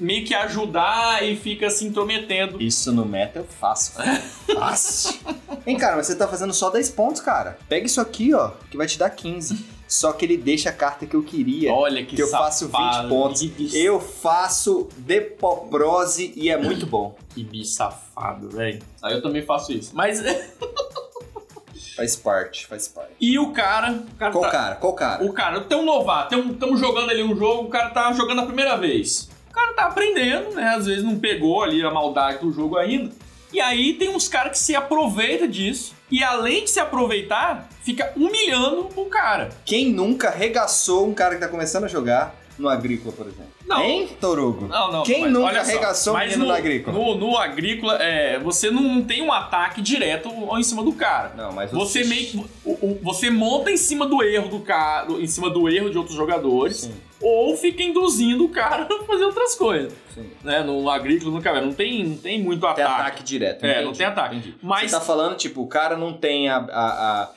meio 0.04 0.26
que 0.26 0.34
ajudar 0.34 1.24
e 1.24 1.36
fica 1.36 1.70
se 1.70 1.86
intrometendo. 1.86 2.62
Isso 2.62 2.92
no 2.92 3.06
meta 3.06 3.40
eu 3.40 3.46
faço. 3.46 3.94
Fácil. 4.54 5.20
Hein, 5.66 5.78
cara, 5.78 5.96
mas 5.96 6.08
você 6.08 6.16
tá 6.16 6.28
fazendo 6.28 6.54
só 6.54 6.70
10 6.70 6.90
pontos, 6.92 7.22
cara. 7.22 7.58
Pega 7.70 7.86
isso 7.86 8.02
aqui, 8.02 8.34
ó, 8.34 8.52
que 8.70 8.78
vai 8.78 8.86
te 8.88 8.98
dar 9.00 9.10
15. 9.10 9.66
Só 9.88 10.12
que 10.12 10.26
ele 10.26 10.38
deixa 10.38 10.70
a 10.70 10.74
carta 10.74 11.06
que 11.06 11.16
eu 11.16 11.22
queria. 11.24 11.72
Olha 11.72 12.04
que 12.04 12.16
que 12.16 12.22
eu 12.22 12.28
faço 12.28 12.66
20 12.66 12.72
safado, 12.76 13.10
pontos. 13.10 13.42
Que 13.42 13.78
Eu 13.78 14.00
faço 14.00 14.90
Depoprose 14.98 16.34
e 16.36 16.50
é 16.50 16.58
muito 16.58 16.86
bom. 16.88 17.16
que 17.30 17.44
bicho 17.44 17.72
safado, 17.74 18.50
velho. 18.50 18.82
Aí 19.04 19.14
eu 19.14 19.22
também 19.22 19.44
faço 19.44 19.72
isso. 19.72 19.92
Mas. 19.94 20.20
Faz 21.96 22.16
parte, 22.16 22.66
faz 22.66 22.88
parte. 22.88 23.12
e 23.22 23.38
o 23.38 23.52
cara. 23.52 23.92
O 23.92 24.16
cara 24.18 24.32
Qual 24.32 24.44
tá- 24.44 24.50
cara? 24.50 24.76
Qual 24.78 24.94
cara? 24.94 25.24
O 25.24 25.32
cara, 25.32 25.62
tem 25.62 25.78
um 25.78 25.86
novato, 25.86 26.34
estamos 26.36 26.80
jogando 26.80 27.12
ali 27.12 27.22
um 27.22 27.36
jogo, 27.38 27.66
o 27.68 27.70
cara 27.70 27.92
tá 27.92 28.12
jogando 28.14 28.42
a 28.42 28.46
primeira 28.48 28.76
vez. 28.78 29.30
O 29.54 29.56
cara 29.56 29.74
tá 29.74 29.84
aprendendo, 29.86 30.56
né? 30.56 30.70
Às 30.76 30.88
vezes 30.88 31.04
não 31.04 31.20
pegou 31.20 31.62
ali 31.62 31.84
a 31.86 31.92
maldade 31.92 32.40
do 32.40 32.52
jogo 32.52 32.76
ainda. 32.76 33.12
E 33.52 33.62
aí 33.62 33.94
tem 33.94 34.10
uns 34.10 34.28
caras 34.28 34.54
que 34.54 34.58
se 34.58 34.76
aproveitam 34.76 35.48
disso. 35.48 35.94
E 36.10 36.24
além 36.24 36.64
de 36.64 36.72
se 36.72 36.80
aproveitar, 36.80 37.70
fica 37.84 38.12
humilhando 38.16 38.90
o 38.96 39.06
cara. 39.06 39.50
Quem 39.64 39.90
nunca 39.92 40.30
arregaçou 40.30 41.08
um 41.08 41.14
cara 41.14 41.36
que 41.36 41.42
tá 41.42 41.48
começando 41.48 41.84
a 41.84 41.88
jogar 41.88 42.36
no 42.58 42.68
Agrícola, 42.68 43.14
por 43.16 43.28
exemplo? 43.28 43.52
Não. 43.68 43.82
Hein, 43.84 44.10
Torugo? 44.20 44.68
Não, 44.68 44.92
não. 44.92 45.04
Quem 45.04 45.22
mas 45.22 45.32
nunca 45.32 45.60
arregaçou 45.60 46.16
um 46.16 46.20
menino 46.20 46.40
no, 46.40 46.46
no 46.46 46.52
Agrícola? 46.54 46.98
No, 46.98 47.16
no 47.16 47.38
Agrícola, 47.38 47.98
é, 48.02 48.40
você 48.40 48.72
não 48.72 49.04
tem 49.04 49.22
um 49.22 49.32
ataque 49.32 49.82
direto 49.84 50.30
em 50.58 50.64
cima 50.64 50.84
do 50.84 50.94
cara. 50.94 51.34
Não, 51.38 51.52
mas 51.52 51.72
Você 51.72 52.02
os- 52.02 52.10
meio 52.10 52.26
que, 52.26 52.46
você 53.04 53.30
monta 53.30 53.70
em 53.72 53.78
cima 53.78 54.08
do 54.08 54.24
erro 54.24 54.50
do 54.50 54.60
cara, 54.62 55.12
em 55.14 55.28
cima 55.28 55.50
do 55.50 55.70
erro 55.70 55.92
de 55.92 55.98
outros 55.98 56.16
jogadores, 56.16 56.78
Sim, 56.82 56.94
ou 57.24 57.56
fica 57.58 57.82
induzindo 57.82 58.46
o 58.46 58.50
cara 58.50 58.84
a 58.92 59.04
fazer 59.06 59.24
outras 59.26 59.56
coisas. 59.56 59.94
sim. 60.14 60.30
né, 60.44 60.62
no 60.62 60.90
agrícola, 60.90 61.32
no 61.32 61.42
cabelo. 61.42 61.66
Não 61.68 61.74
tem, 61.74 62.04
não 62.06 62.18
tem 62.18 62.42
muito 62.44 62.60
Tem 62.62 62.70
ataque. 62.70 63.02
ataque 63.02 63.24
direto. 63.24 63.64
É, 63.66 63.70
entendi, 63.72 63.86
não 63.86 63.94
tem 63.94 64.06
ataque. 64.06 64.36
entendi. 64.36 64.56
Mas 64.62 64.92
Você 64.92 64.98
tá 64.98 65.02
falando, 65.02 65.36
tipo, 65.38 65.62
o 65.62 65.68
cara 65.68 65.96
não 65.98 66.14
tem 66.14 66.50
a, 66.50 66.58
a, 66.58 67.30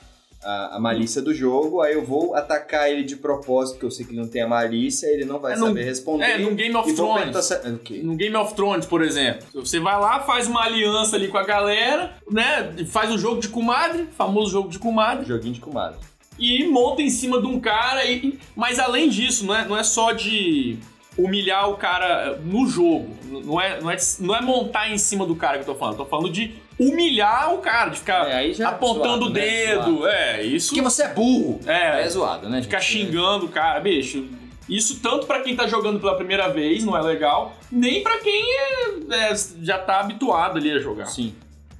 a, 0.43 0.75
a- 0.75 0.79
malícia 0.79 1.21
do 1.21 1.33
jogo, 1.33 1.81
aí 1.81 1.93
eu 1.93 2.05
vou 2.05 2.35
atacar 2.35 2.89
ele 2.89 3.03
de 3.03 3.15
propósito, 3.15 3.73
porque 3.75 3.85
eu 3.87 3.91
sei 3.91 4.05
que 4.05 4.11
ele 4.13 4.21
não 4.21 4.27
tem 4.27 4.41
a 4.41 4.47
malícia, 4.47 5.07
ele 5.07 5.25
não 5.25 5.39
vai 5.39 5.53
É, 5.53 5.57
num- 5.57 5.67
saber 5.67 5.83
responder. 5.83 6.23
é, 6.25 6.37
num 6.37 6.55
Game 6.55 6.75
of 6.75 6.93
Thrones. 6.93 7.47
perguntar- 7.47 7.69
O 7.71 7.79
quê? 7.79 8.01
no 8.03 8.15
Game 8.15 8.35
of 8.35 8.53
Thrones, 8.53 8.85
por 8.85 9.01
exemplo, 9.01 9.45
você 9.53 9.79
vai 9.79 9.99
lá, 9.99 10.19
faz 10.19 10.47
uma 10.47 10.63
aliança 10.63 11.15
ali 11.15 11.27
com 11.29 11.37
a 11.37 11.43
galera, 11.43 12.13
né? 12.29 12.73
Faz 12.89 13.11
o 13.11 13.17
jogo 13.17 13.41
de 13.41 13.49
comadre, 13.49 14.07
famoso 14.17 14.51
jogo 14.51 14.69
de 14.69 14.77
comadre, 14.79 15.25
Joguinho 15.25 15.53
de 15.55 15.59
comadre. 15.61 15.97
E 16.39 16.65
monta 16.65 17.01
em 17.01 17.09
cima 17.09 17.39
de 17.41 17.47
um 17.47 17.59
cara. 17.59 18.05
E, 18.05 18.37
mas 18.55 18.79
além 18.79 19.09
disso, 19.09 19.45
não 19.45 19.55
é, 19.55 19.65
não 19.67 19.77
é 19.77 19.83
só 19.83 20.11
de 20.11 20.77
humilhar 21.17 21.69
o 21.69 21.77
cara 21.77 22.37
no 22.43 22.67
jogo. 22.67 23.15
Não 23.45 23.59
é, 23.59 23.81
não, 23.81 23.89
é, 23.91 23.97
não 24.19 24.35
é 24.35 24.41
montar 24.41 24.91
em 24.91 24.97
cima 24.97 25.25
do 25.25 25.35
cara 25.35 25.57
que 25.57 25.61
eu 25.69 25.73
tô 25.73 25.79
falando. 25.79 25.93
Eu 25.99 26.05
tô 26.05 26.09
falando 26.09 26.29
de 26.29 26.53
humilhar 26.79 27.53
o 27.53 27.57
cara, 27.57 27.89
de 27.89 27.97
ficar 27.99 28.29
É, 28.29 28.35
aí 28.35 28.53
já 28.53 28.65
é 28.65 28.67
apontando 28.67 29.07
zoado, 29.07 29.25
o 29.25 29.29
né? 29.29 29.39
dedo. 29.41 29.81
Zoado. 29.97 30.07
É, 30.07 30.43
isso. 30.43 30.67
Porque 30.69 30.81
você 30.81 31.03
é 31.03 31.13
burro. 31.13 31.59
É, 31.65 32.03
É 32.03 32.09
zoado, 32.09 32.47
né? 32.49 32.61
Ficar 32.61 32.79
xingando 32.79 33.45
o 33.45 33.49
cara, 33.49 33.79
bicho. 33.79 34.25
Isso 34.69 34.99
tanto 34.99 35.25
pra 35.25 35.39
quem 35.41 35.55
tá 35.55 35.65
jogando 35.65 35.97
pela 35.99 36.15
primeira 36.15 36.49
vez, 36.49 36.83
não 36.83 36.95
é 36.97 37.01
legal, 37.01 37.55
nem 37.71 38.03
pra 38.03 38.17
quem 38.17 38.43
é- 38.43 39.31
é, 39.31 39.33
já 39.63 39.77
tá 39.79 40.01
habituado 40.01 40.57
ali 40.57 40.69
a 40.71 40.77
jogar. 40.79 41.05
Sim. 41.05 41.33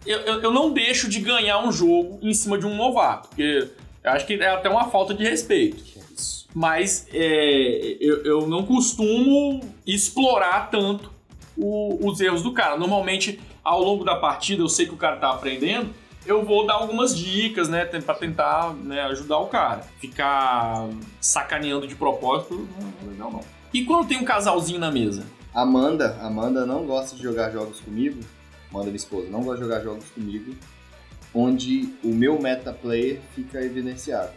Eu, 0.05 0.19
eu, 0.21 0.41
eu 0.43 0.51
não 0.51 0.71
deixo 0.71 1.09
de 1.09 1.19
ganhar 1.19 1.59
um 1.59 1.69
jogo 1.71 2.17
em 2.21 2.33
cima 2.33 2.57
de 2.57 2.65
um 2.65 2.73
novato, 2.77 3.27
porque 3.27 3.67
eu 4.07 4.13
acho 4.13 4.25
que 4.25 4.33
é 4.33 4.47
até 4.49 4.69
uma 4.69 4.89
falta 4.89 5.13
de 5.13 5.23
respeito. 5.23 5.83
É. 5.97 6.01
Mas 6.53 7.07
é, 7.13 7.97
eu, 7.99 8.23
eu 8.23 8.47
não 8.47 8.65
costumo 8.65 9.61
explorar 9.85 10.69
tanto 10.71 11.11
o- 11.55 12.07
os 12.09 12.19
erros 12.19 12.41
do 12.41 12.51
cara. 12.53 12.77
Normalmente, 12.77 13.39
ao 13.63 13.83
longo 13.83 14.03
da 14.03 14.15
partida, 14.15 14.61
eu 14.63 14.69
sei 14.69 14.85
que 14.87 14.93
o 14.93 14.97
cara 14.97 15.17
tá 15.17 15.29
aprendendo, 15.31 15.89
eu 16.25 16.43
vou 16.43 16.65
dar 16.65 16.73
algumas 16.75 17.15
dicas, 17.17 17.69
né, 17.69 17.85
pra 17.85 18.13
tentar 18.15 18.73
né, 18.73 19.01
ajudar 19.03 19.37
o 19.39 19.47
cara. 19.47 19.81
Ficar 19.99 20.87
sacaneando 21.21 21.87
de 21.87 21.95
propósito 21.95 22.67
não 22.79 23.07
é 23.07 23.11
legal, 23.11 23.31
não. 23.31 23.41
E 23.73 23.83
quando 23.85 24.07
tem 24.07 24.17
um 24.17 24.23
casalzinho 24.25 24.79
na 24.79 24.91
mesa? 24.91 25.23
Amanda, 25.53 26.17
Amanda 26.21 26.65
não 26.65 26.85
gosta 26.85 27.15
de 27.15 27.21
jogar 27.23 27.51
jogos 27.51 27.79
comigo. 27.79 28.19
Amanda, 28.71 28.87
minha 28.87 28.95
esposa, 28.97 29.27
não 29.29 29.41
gosta 29.43 29.57
de 29.63 29.69
jogar 29.69 29.81
jogos 29.81 30.05
comigo 30.09 30.55
onde 31.33 31.89
o 32.03 32.09
meu 32.09 32.41
meta 32.41 32.73
player 32.73 33.19
fica 33.35 33.61
evidenciado. 33.61 34.31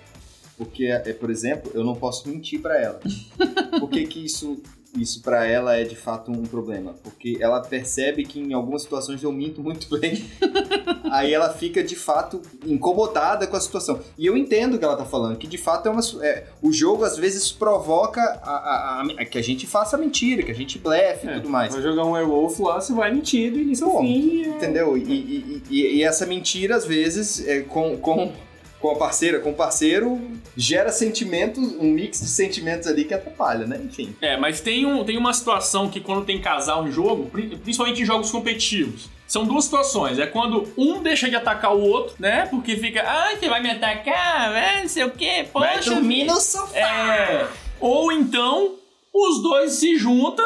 Porque, 0.57 0.87
é, 0.87 1.13
por 1.15 1.31
exemplo, 1.31 1.71
eu 1.75 1.83
não 1.83 1.95
posso 1.95 2.29
mentir 2.29 2.61
pra 2.61 2.79
ela. 2.79 3.01
Por 3.81 3.89
que, 3.89 4.07
que 4.07 4.23
isso, 4.25 4.63
isso 4.95 5.23
para 5.23 5.47
ela 5.47 5.75
é 5.75 5.85
de 5.85 5.97
fato 5.97 6.31
um 6.31 6.43
problema? 6.43 6.93
Porque 7.03 7.39
ela 7.41 7.63
percebe 7.63 8.25
que 8.25 8.39
em 8.39 8.53
algumas 8.53 8.83
situações 8.83 9.23
eu 9.23 9.33
minto 9.33 9.63
muito 9.63 9.89
bem. 9.99 10.23
Aí 11.11 11.33
ela 11.35 11.51
fica 11.51 11.83
de 11.83 11.97
fato 11.97 12.41
incomodada 12.65 13.47
com 13.47 13.57
a 13.57 13.61
situação. 13.61 14.01
E 14.19 14.27
eu 14.27 14.37
entendo 14.37 14.75
o 14.75 14.79
que 14.79 14.85
ela 14.85 14.97
tá 14.97 15.05
falando, 15.05 15.37
que 15.37 15.47
de 15.47 15.59
fato 15.59 15.87
é 15.87 15.91
uma. 15.91 16.01
é, 16.23 16.45
o 16.63 16.73
jogo 16.73 17.05
às 17.05 17.17
vezes 17.17 17.51
provoca 17.53 18.21
a, 18.43 18.51
a- 18.51 19.03
a- 19.19 19.25
que 19.25 19.39
a 19.39 19.43
gente 19.43 19.67
faça 19.67 19.97
mentira, 19.99 20.43
que 20.43 20.51
a 20.51 20.55
gente 20.55 20.79
blefe 20.79 21.27
e 21.27 21.31
É, 21.31 21.35
tudo 21.35 21.49
mais. 21.51 21.73
Vai 21.73 21.83
jogar 21.83 22.05
um 22.05 22.13
Werewolf 22.13 22.59
lá, 22.61 22.81
você 22.81 22.93
vai 22.93 23.13
mentir 23.13 23.53
do 23.53 23.59
início 23.59 23.87
ao 23.87 23.93
Pô, 23.93 24.01
fim. 24.01 24.45
é- 24.45 24.49
Entendeu? 24.49 24.97
E, 24.97 25.03
e- 25.03 25.63
e- 25.71 25.97
e 25.99 26.03
essa 26.03 26.27
mentira, 26.27 26.77
às 26.77 26.85
vezes, 26.85 27.47
é, 27.47 27.61
com, 27.61 27.97
com, 27.99 28.33
com 28.81 28.91
a 28.91 28.97
parceira, 28.97 29.41
com 29.41 29.51
o 29.51 29.55
parceiro, 29.55 30.19
gera 30.57 30.91
sentimentos, 30.91 31.63
um 31.79 31.85
mix 31.93 32.21
de 32.21 32.29
sentimentos 32.29 32.89
ali 32.89 33.05
que 33.05 33.13
atrapalha, 33.13 33.67
né? 33.67 33.79
Enfim. 33.85 34.17
É, 34.23 34.37
mas 34.39 34.61
tem, 34.61 34.87
um, 34.87 35.05
tem 35.05 35.19
uma 35.19 35.33
situação 35.35 35.91
que 35.91 36.01
quando 36.01 36.25
tem 36.25 36.41
casal 36.41 36.89
em 36.89 36.91
jogo, 36.91 37.27
pri- 37.31 37.57
principalmente 37.59 38.01
em 38.01 38.05
jogos 38.07 38.31
competitivos, 38.31 39.09
são 39.27 39.45
duas 39.45 39.65
situações. 39.65 40.19
É 40.19 40.27
quando 40.27 40.67
um 40.79 41.03
deixa 41.03 41.29
de 41.29 41.37
atacar 41.37 41.77
o 41.77 41.81
outro, 41.81 42.15
né? 42.19 42.47
Porque 42.47 42.75
fica, 42.77 43.03
ah, 43.03 43.37
você 43.37 43.49
vai 43.49 43.63
me 43.63 43.71
atacar, 43.71 44.55
é, 44.57 44.81
não 44.81 44.89
sei 44.89 45.05
o 45.05 45.11
quê, 45.11 45.47
poxa. 45.53 46.01
no 46.01 46.41
sofá. 46.41 46.79
É. 46.79 47.49
Ou 47.79 48.11
então, 48.11 48.77
os 49.15 49.43
dois 49.43 49.73
se 49.73 49.97
juntam 49.97 50.45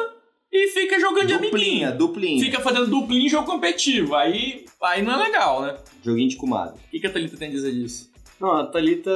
e 0.53 0.69
fica 0.69 0.99
jogando 1.01 1.27
de 1.29 1.35
Duplinha, 1.35 1.89
amiguinho. 1.89 1.99
duplinha. 1.99 2.45
Fica 2.45 2.61
fazendo 2.61 2.87
duplinho 2.89 3.27
em 3.27 3.29
jogo 3.29 3.47
competitivo. 3.47 4.15
Aí, 4.15 4.65
aí 4.83 5.03
não 5.03 5.13
é 5.13 5.25
legal, 5.25 5.63
né? 5.63 5.77
Joguinho 6.05 6.29
de 6.29 6.37
comadre. 6.37 6.75
O 6.87 6.91
que, 6.91 7.01
que 7.01 7.07
a 7.07 7.11
Thalita 7.11 7.37
tem 7.37 7.49
a 7.49 7.51
dizer 7.53 7.73
disso? 7.73 8.13
Não, 8.45 8.57
a 8.57 8.67
Thalita, 8.67 9.11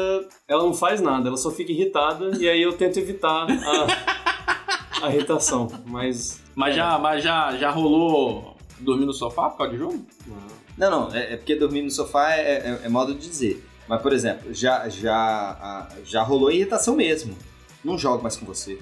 ela 0.48 0.62
não 0.62 0.72
faz 0.72 1.02
nada, 1.02 1.28
ela 1.28 1.36
só 1.36 1.50
fica 1.50 1.70
irritada 1.70 2.30
e 2.38 2.48
aí 2.48 2.62
eu 2.62 2.72
tento 2.72 2.98
evitar 2.98 3.46
a, 3.46 5.04
a 5.06 5.10
irritação. 5.14 5.68
Mas. 5.84 6.40
Mas, 6.54 6.72
É. 6.72 6.76
já, 6.76 6.98
mas 6.98 7.22
já, 7.22 7.56
já 7.58 7.70
rolou 7.70 8.56
dormir 8.80 9.04
no 9.04 9.12
sofá 9.12 9.50
por 9.50 9.58
causa 9.58 9.72
de 9.74 9.78
jogo? 9.78 10.02
Não, 10.78 10.90
não, 10.90 11.14
é, 11.14 11.34
é 11.34 11.36
porque 11.36 11.54
dormir 11.56 11.82
no 11.82 11.90
sofá 11.90 12.32
é, 12.32 12.40
é- 12.40 12.80
é 12.84 12.88
modo 12.88 13.12
de 13.14 13.28
dizer. 13.28 13.62
Mas, 13.86 14.00
por 14.00 14.12
exemplo, 14.14 14.52
já, 14.54 14.88
já, 14.88 15.14
a- 15.14 15.88
já 16.04 16.22
rolou 16.22 16.50
irritação 16.50 16.96
mesmo. 16.96 17.36
Não 17.84 17.98
jogo 17.98 18.22
mais 18.22 18.34
com 18.36 18.46
você. 18.46 18.78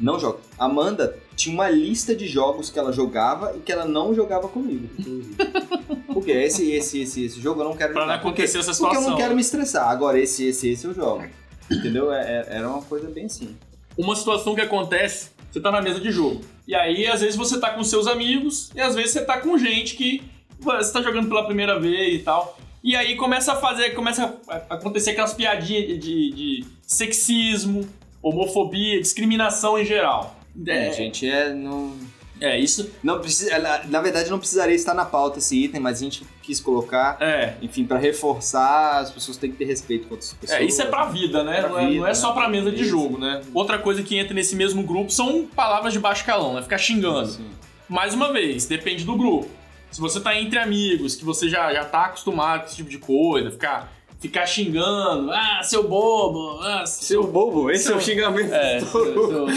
Não 0.00 0.18
jogo. 0.18 0.40
Amanda 0.58 1.16
tinha 1.40 1.54
uma 1.54 1.68
lista 1.68 2.14
de 2.14 2.26
jogos 2.26 2.70
que 2.70 2.78
ela 2.78 2.92
jogava 2.92 3.54
e 3.56 3.60
que 3.60 3.72
ela 3.72 3.84
não 3.84 4.14
jogava 4.14 4.48
comigo. 4.48 4.88
Porque 6.12 6.30
esse, 6.32 6.70
esse, 6.72 7.02
esse, 7.02 7.24
esse 7.24 7.40
jogo 7.40 7.60
eu 7.60 7.64
não 7.64 7.76
quero 7.76 7.92
Pra 7.92 8.02
não 8.02 8.08
jogar. 8.12 8.22
Porque, 8.22 8.42
acontecer 8.42 8.58
essa 8.58 8.72
porque 8.72 8.84
eu 8.84 8.88
situação. 9.00 9.10
não 9.10 9.16
quero 9.16 9.34
me 9.34 9.40
estressar. 9.40 9.88
Agora, 9.88 10.18
esse, 10.18 10.46
esse, 10.48 10.68
esse 10.70 10.84
eu 10.86 10.94
jogo. 10.94 11.24
Entendeu? 11.70 12.12
É- 12.12 12.20
é- 12.48 12.56
era 12.56 12.68
uma 12.68 12.82
coisa 12.82 13.08
bem 13.08 13.26
assim. 13.26 13.56
uma 13.96 14.14
situação 14.16 14.54
que 14.54 14.60
acontece, 14.60 15.30
você 15.50 15.60
tá 15.60 15.70
na 15.70 15.80
mesa 15.80 16.00
de 16.00 16.10
jogo. 16.10 16.40
E 16.66 16.74
aí, 16.74 17.06
às 17.06 17.20
vezes, 17.20 17.36
você 17.36 17.58
tá 17.60 17.70
com 17.70 17.82
seus 17.84 18.06
amigos, 18.06 18.70
e 18.74 18.80
às 18.80 18.94
vezes 18.94 19.12
você 19.12 19.24
tá 19.24 19.38
com 19.40 19.56
gente 19.58 19.94
que 19.96 20.22
você 20.58 20.92
tá 20.92 21.00
jogando 21.02 21.28
pela 21.28 21.44
primeira 21.46 21.78
vez 21.78 22.20
e 22.20 22.24
tal. 22.24 22.58
E 22.82 22.96
aí 22.96 23.14
começa 23.16 23.52
a 23.52 23.56
fazer, 23.56 23.90
começa 23.90 24.34
a 24.48 24.56
acontecer 24.74 25.10
aquelas 25.10 25.32
piadinhas 25.34 25.86
de, 25.86 25.98
de- 25.98 26.30
de 26.32 26.64
sexismo, 26.82 27.88
homofobia, 28.22 29.00
discriminação 29.00 29.78
em 29.78 29.84
geral. 29.84 30.36
É, 30.66 30.92
gente, 30.92 31.28
é. 31.28 31.52
Não, 31.52 31.94
É, 32.40 32.58
isso. 32.58 32.90
Não 33.02 33.20
precisa, 33.20 33.58
na, 33.88 34.00
verdade, 34.00 34.30
não 34.30 34.38
precisaria 34.38 34.74
estar 34.74 34.94
na 34.94 35.04
pauta 35.04 35.38
esse 35.38 35.62
item, 35.64 35.78
mas 35.78 35.98
a 35.98 36.04
gente 36.04 36.24
quis 36.42 36.58
colocar, 36.58 37.18
É. 37.20 37.54
enfim, 37.60 37.84
pra 37.84 37.98
reforçar, 37.98 38.98
as 39.00 39.10
pessoas 39.10 39.36
têm 39.36 39.50
que 39.50 39.58
ter 39.58 39.66
respeito 39.66 40.06
com 40.08 40.14
outras 40.14 40.32
pessoas. 40.32 40.58
É, 40.58 40.64
isso 40.64 40.80
é 40.80 40.86
pra 40.86 41.04
vida, 41.06 41.44
né? 41.44 41.60
Pra 41.60 41.68
não, 41.68 41.78
é, 41.78 41.86
vida, 41.88 42.00
não 42.00 42.06
é 42.06 42.14
só 42.14 42.32
pra 42.32 42.48
mesa 42.48 42.70
de 42.70 42.84
jogo, 42.84 43.18
né? 43.18 43.42
Outra 43.52 43.78
coisa 43.78 44.02
que 44.02 44.16
entra 44.16 44.32
nesse 44.32 44.56
mesmo 44.56 44.82
grupo 44.82 45.10
são 45.12 45.46
palavras 45.54 45.92
de 45.92 45.98
baixo 45.98 46.24
calão, 46.24 46.54
né? 46.54 46.62
Ficar 46.62 46.78
xingando. 46.78 47.28
Sim. 47.28 47.50
Mais 47.88 48.14
uma 48.14 48.32
vez, 48.32 48.66
depende 48.66 49.04
do 49.04 49.16
grupo. 49.16 49.48
Se 49.90 50.00
você 50.00 50.20
tá 50.20 50.34
entre 50.40 50.58
amigos, 50.58 51.16
que 51.16 51.24
você 51.24 51.48
já, 51.48 51.74
já 51.74 51.84
tá 51.84 52.06
acostumado 52.06 52.60
com 52.60 52.66
esse 52.68 52.76
tipo 52.76 52.88
de 52.88 52.98
coisa, 52.98 53.50
ficar, 53.50 53.92
ficar 54.20 54.46
xingando, 54.46 55.32
ah, 55.32 55.62
seu 55.62 55.88
bobo, 55.88 56.60
ah, 56.62 56.84
Seu 56.86 57.26
bobo, 57.26 57.70
esse 57.70 57.90
é 57.90 57.94
o 57.94 58.00
xingamento. 58.00 58.52
É, 58.52 58.80
seu, 58.80 58.88
seu, 58.88 59.14
seu, 59.14 59.26
eu, 59.26 59.48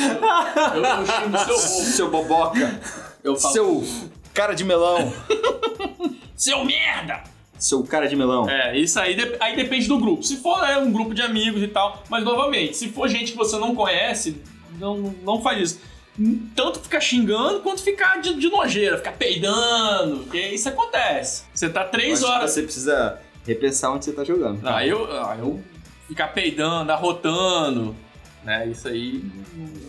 eu 0.83 1.05
xingo 1.05 1.37
seu 1.37 1.47
bobo. 1.47 1.59
Seu 1.59 2.11
boboca, 2.11 2.81
Eu 3.23 3.35
falo, 3.35 3.53
seu 3.53 3.83
cara 4.33 4.53
de 4.53 4.63
melão, 4.63 5.13
seu 6.35 6.63
merda! 6.63 7.23
seu 7.59 7.81
cara 7.83 8.07
de 8.07 8.15
melão. 8.15 8.49
É, 8.49 8.77
isso 8.77 8.99
aí, 8.99 9.15
aí 9.39 9.55
depende 9.55 9.87
do 9.87 9.97
grupo. 9.97 10.21
Se 10.21 10.37
for 10.37 10.61
é, 10.67 10.77
um 10.77 10.91
grupo 10.91 11.13
de 11.13 11.21
amigos 11.21 11.63
e 11.63 11.67
tal, 11.67 12.03
mas 12.09 12.21
novamente, 12.23 12.75
se 12.75 12.89
for 12.89 13.07
gente 13.07 13.31
que 13.31 13.37
você 13.37 13.57
não 13.57 13.73
conhece, 13.73 14.41
não, 14.77 15.15
não 15.23 15.41
faz 15.41 15.71
isso. 15.71 15.81
Tanto 16.55 16.79
ficar 16.79 16.99
xingando 16.99 17.61
quanto 17.61 17.81
ficar 17.81 18.19
de, 18.21 18.33
de 18.33 18.49
nojeira, 18.49 18.97
ficar 18.97 19.13
peidando, 19.13 20.19
porque 20.19 20.39
isso 20.39 20.67
acontece. 20.67 21.43
Você 21.53 21.69
tá 21.69 21.85
três 21.85 22.21
horas. 22.21 22.51
Você 22.51 22.63
precisa 22.63 23.17
repensar 23.45 23.91
onde 23.91 24.05
você 24.05 24.13
tá 24.13 24.23
jogando. 24.23 24.65
Aí 24.67 24.89
eu, 24.89 25.05
ah, 25.11 25.35
eu 25.37 25.61
ficar 26.07 26.27
peidando, 26.29 26.91
arrotando, 26.91 27.95
né? 28.43 28.67
Isso 28.67 28.87
aí 28.87 29.23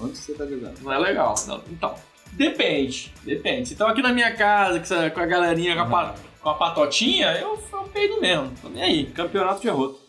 Onde 0.00 0.16
você 0.16 0.34
tá 0.34 0.46
jogando? 0.46 0.80
não 0.82 0.92
é 0.92 0.98
legal. 0.98 1.34
Não, 1.46 1.62
então, 1.70 1.94
depende, 2.32 3.12
depende. 3.22 3.68
Se 3.68 3.74
estão 3.74 3.88
aqui 3.88 4.02
na 4.02 4.12
minha 4.12 4.34
casa 4.34 4.80
com 5.10 5.20
a 5.20 5.26
galerinha 5.26 5.74
com 5.84 5.96
a, 5.96 6.14
com 6.40 6.48
a 6.48 6.54
patotinha, 6.54 7.32
eu, 7.38 7.58
eu 7.72 7.84
peido 7.92 8.20
mesmo. 8.20 8.52
Tô 8.60 8.68
nem 8.68 8.82
aí. 8.82 9.06
Campeonato 9.06 9.60
de 9.60 9.68
arroto. 9.68 10.04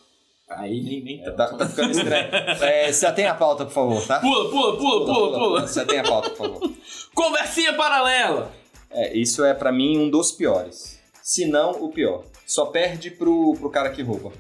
Aí 0.50 0.82
nem, 0.82 1.04
nem 1.04 1.24
tanto. 1.24 1.38
Tá, 1.38 1.58
tá 1.58 1.68
ficando 1.68 1.92
estranho. 1.92 2.30
É, 2.62 2.92
você 2.92 3.12
tem 3.14 3.26
a 3.28 3.34
pauta, 3.34 3.66
por 3.66 3.72
favor, 3.74 4.06
tá? 4.06 4.20
Pula, 4.20 4.50
pula, 4.50 4.78
pula, 4.78 5.06
pula, 5.06 5.40
pula. 5.40 5.68
Você 5.68 5.86
tem 5.86 6.00
a 6.00 6.04
pauta, 6.04 6.30
por 6.32 6.38
favor. 6.38 6.72
Conversinha 7.14 7.74
paralela. 7.74 8.52
É, 8.92 9.18
isso 9.18 9.44
é 9.44 9.54
pra 9.54 9.72
mim 9.72 9.98
um 9.98 10.10
dos 10.10 10.32
piores. 10.32 11.00
Se 11.24 11.46
não, 11.46 11.72
o 11.84 11.90
pior. 11.92 12.24
Só 12.46 12.68
perde 12.68 13.10
pro, 13.12 13.56
pro 13.60 13.70
cara 13.70 13.90
que 13.90 14.02
rouba. 14.02 14.32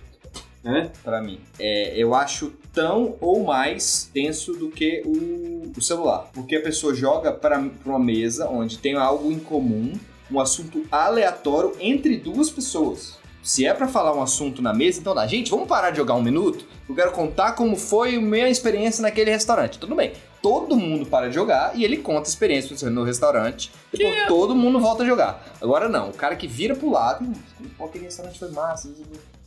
É? 0.64 0.90
Pra 1.04 1.22
mim. 1.22 1.40
É, 1.60 1.94
eu 1.96 2.16
acho 2.16 2.52
tão 2.74 3.16
ou 3.22 3.44
mais 3.44 4.10
tenso 4.12 4.54
do 4.54 4.70
que 4.70 5.04
o, 5.06 5.72
o 5.78 5.82
celular. 5.82 6.30
Porque 6.34 6.56
a 6.56 6.62
pessoa 6.62 6.94
joga 6.94 7.32
pra 7.32 7.64
uma 7.86 8.00
mesa 8.00 8.50
onde 8.50 8.80
tem 8.80 8.96
algo 8.96 9.32
em 9.32 9.40
comum, 9.40 9.94
um 10.32 10.40
assunto 10.40 10.84
aleatório 10.92 11.74
entre 11.80 12.18
duas 12.18 12.50
pessoas. 12.50 13.18
Se 13.44 13.64
é 13.64 13.74
pra 13.76 13.88
falar 13.88 14.16
um 14.16 14.24
assunto 14.24 14.60
na 14.60 14.74
mesa, 14.74 15.00
então 15.00 15.14
dá. 15.14 15.28
Gente, 15.28 15.52
vamos 15.52 15.68
parar 15.68 15.92
de 15.92 15.98
jogar 15.98 16.16
um 16.16 16.24
minuto? 16.24 16.66
Eu 16.90 16.96
quero 16.96 17.12
contar 17.12 17.52
como 17.52 17.76
foi 17.76 18.16
a 18.16 18.22
minha 18.22 18.50
experiência 18.50 19.04
naquele 19.04 19.30
restaurante. 19.30 19.78
Tudo 19.78 19.94
bem. 19.94 20.14
Todo 20.46 20.76
mundo 20.76 21.08
para 21.08 21.28
de 21.28 21.34
jogar 21.34 21.76
e 21.76 21.84
ele 21.84 21.98
conta 21.98 22.28
a 22.28 22.32
experiência 22.32 22.88
no 22.92 23.04
restaurante. 23.04 23.72
Depois 23.92 24.14
Que- 24.16 24.28
todo 24.28 24.54
mundo 24.54 24.80
volta 24.80 25.02
a 25.02 25.06
jogar. 25.06 25.44
Agora 25.60 25.90
não, 25.90 26.10
o 26.10 26.14
cara 26.14 26.36
que 26.36 26.46
vira 26.48 26.76
pro 26.76 26.92
lado, 26.92 27.26
"Hum, 27.26 27.34
pô, 27.76 27.86
aquele 27.86 28.04
restaurante 28.06 28.38
foi 28.38 28.52
massa. 28.52 28.90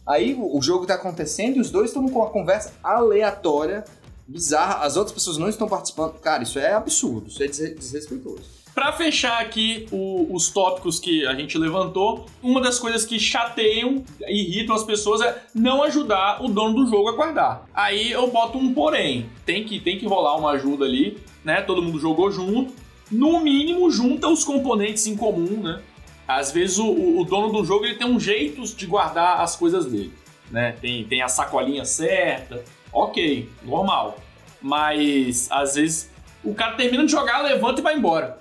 Aí 0.04 0.34
o 0.36 0.60
jogo 0.60 0.86
tá 0.86 0.94
acontecendo 0.94 1.56
e 1.58 1.60
os 1.60 1.70
dois 1.70 1.90
estão 1.90 2.08
com 2.08 2.18
uma 2.18 2.30
conversa 2.30 2.72
aleatória, 2.82 3.84
bizarra. 4.26 4.84
As 4.84 4.96
outras 4.96 5.14
pessoas 5.14 5.38
não 5.38 5.48
estão 5.48 5.68
participando. 5.68 6.14
Cara, 6.20 6.42
isso 6.42 6.58
é 6.58 6.72
absurdo, 6.72 7.28
isso 7.28 7.42
é 7.42 7.46
desre- 7.46 7.74
desrespeitoso. 7.74 8.57
Pra 8.74 8.92
fechar 8.92 9.40
aqui 9.40 9.86
o- 9.90 10.28
os 10.34 10.50
tópicos 10.50 11.00
que 11.00 11.26
a 11.26 11.34
gente 11.34 11.58
levantou, 11.58 12.26
uma 12.42 12.60
das 12.60 12.78
coisas 12.78 13.04
que 13.04 13.18
chateiam, 13.18 14.04
irritam 14.28 14.74
as 14.76 14.84
pessoas 14.84 15.20
é 15.20 15.42
não 15.54 15.82
ajudar 15.82 16.42
o 16.44 16.48
dono 16.48 16.74
do 16.84 16.86
jogo 16.90 17.08
a 17.08 17.12
guardar. 17.12 17.66
Aí 17.74 18.10
eu 18.12 18.30
boto 18.30 18.56
um 18.56 18.72
porém. 18.72 19.28
Tem 19.44 19.64
que, 19.64 19.80
tem 19.80 19.98
que 19.98 20.06
rolar 20.06 20.36
uma 20.36 20.52
ajuda 20.52 20.84
ali, 20.84 21.18
né? 21.44 21.60
Todo 21.62 21.82
mundo 21.82 21.98
jogou 21.98 22.30
junto. 22.30 22.72
No 23.10 23.40
mínimo, 23.40 23.90
junta 23.90 24.28
os 24.28 24.44
componentes 24.44 25.06
em 25.08 25.16
comum, 25.16 25.60
né? 25.62 25.80
Às 26.26 26.52
vezes 26.52 26.78
o, 26.78 26.86
o- 26.86 27.20
o 27.20 27.24
dono 27.24 27.50
do 27.50 27.64
jogo 27.64 27.84
ele 27.84 27.94
tem 27.96 28.06
um 28.06 28.20
jeito 28.20 28.62
de 28.62 28.86
guardar 28.86 29.40
as 29.40 29.56
coisas 29.56 29.86
dele, 29.86 30.12
né? 30.50 30.72
Tem, 30.80 31.02
tem 31.04 31.20
a 31.22 31.28
sacolinha 31.28 31.84
certa, 31.84 32.62
ok, 32.92 33.48
normal. 33.64 34.18
Mas 34.62 35.48
às 35.50 35.74
vezes 35.74 36.10
o 36.44 36.54
cara 36.54 36.76
termina 36.76 37.04
de 37.04 37.10
jogar, 37.10 37.42
levanta 37.42 37.80
e 37.80 37.82
vai 37.82 37.96
embora. 37.96 38.38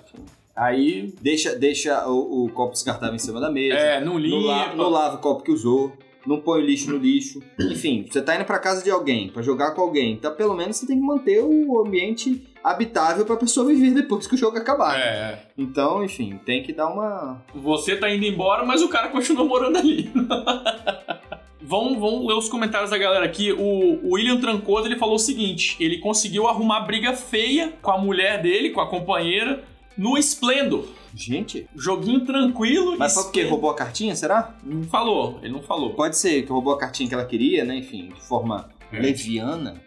Aí, 0.58 1.14
Deixa, 1.22 1.54
deixa 1.54 2.06
o, 2.08 2.44
o 2.46 2.48
copo 2.50 2.72
descartável 2.72 3.14
em 3.14 3.18
cima 3.18 3.40
da 3.40 3.50
mesa. 3.50 3.76
é, 3.78 4.00
não 4.00 4.18
limpa. 4.18 4.74
não 4.74 4.88
lava 4.88 5.16
o 5.16 5.18
copo 5.20 5.42
que 5.44 5.52
usou. 5.52 5.92
Não 6.26 6.40
põe 6.40 6.60
o 6.60 6.66
lixo 6.66 6.90
no 6.90 6.98
lixo. 6.98 7.40
Enfim, 7.58 8.04
você 8.10 8.20
tá 8.20 8.34
indo 8.34 8.44
pra 8.44 8.58
casa 8.58 8.82
de 8.84 8.90
alguém, 8.90 9.28
pra 9.28 9.40
jogar 9.40 9.70
com 9.70 9.80
alguém. 9.80 10.12
Então, 10.12 10.34
pelo 10.34 10.54
menos, 10.54 10.76
você 10.76 10.86
tem 10.86 10.98
que 10.98 11.02
manter 11.06 11.40
o 11.42 11.80
ambiente 11.80 12.42
habitável 12.62 13.24
pra 13.24 13.36
pessoa 13.36 13.66
viver 13.66 13.92
depois 13.92 14.26
que 14.26 14.34
o 14.34 14.36
jogo 14.38 14.58
acabar. 14.58 14.92
né? 14.98 15.00
É, 15.00 15.38
Então, 15.56 16.04
enfim, 16.04 16.38
tem 16.44 16.62
que 16.62 16.72
dar 16.72 16.88
uma. 16.88 17.42
você 17.54 17.96
tá 17.96 18.10
indo 18.10 18.26
embora, 18.26 18.64
mas 18.66 18.82
o 18.82 18.88
cara 18.90 19.08
continua 19.08 19.44
morando 19.44 19.78
ali. 19.78 20.10
vamos, 21.62 21.98
vamos 21.98 22.26
ler 22.26 22.34
os 22.34 22.48
comentários 22.48 22.90
da 22.90 22.98
galera 22.98 23.24
aqui. 23.24 23.52
O, 23.52 24.06
o 24.08 24.14
William 24.14 24.38
Trancoso 24.40 24.86
ele 24.86 24.98
falou 24.98 25.14
o 25.14 25.20
seguinte: 25.20 25.76
ele 25.80 25.98
conseguiu 25.98 26.46
arrumar 26.48 26.80
briga 26.80 27.14
feia 27.14 27.72
com 27.80 27.90
a 27.90 27.98
mulher 27.98 28.42
dele, 28.42 28.70
com 28.70 28.80
a 28.80 28.88
companheira, 28.88 29.62
no 29.98 30.16
Splendor. 30.16 30.84
Gente, 31.14 31.66
Joguinho 31.74 32.24
tranquilo. 32.24 32.96
mas 32.98 33.14
foi 33.14 33.24
porque 33.24 33.42
roubou 33.42 33.70
a 33.70 33.74
cartinha, 33.74 34.14
será? 34.14 34.54
Não 34.64 34.84
falou, 34.84 35.38
ele 35.42 35.52
não 35.52 35.62
falou. 35.62 35.90
Pode 35.94 36.16
ser 36.16 36.42
que 36.44 36.52
roubou 36.52 36.72
a 36.72 36.78
cartinha 36.78 37.08
que 37.08 37.14
ela 37.14 37.24
queria, 37.24 37.64
né? 37.64 37.76
Enfim, 37.76 38.08
de 38.14 38.20
forma 38.22 38.68
É. 38.92 39.00
leviana. 39.00 39.82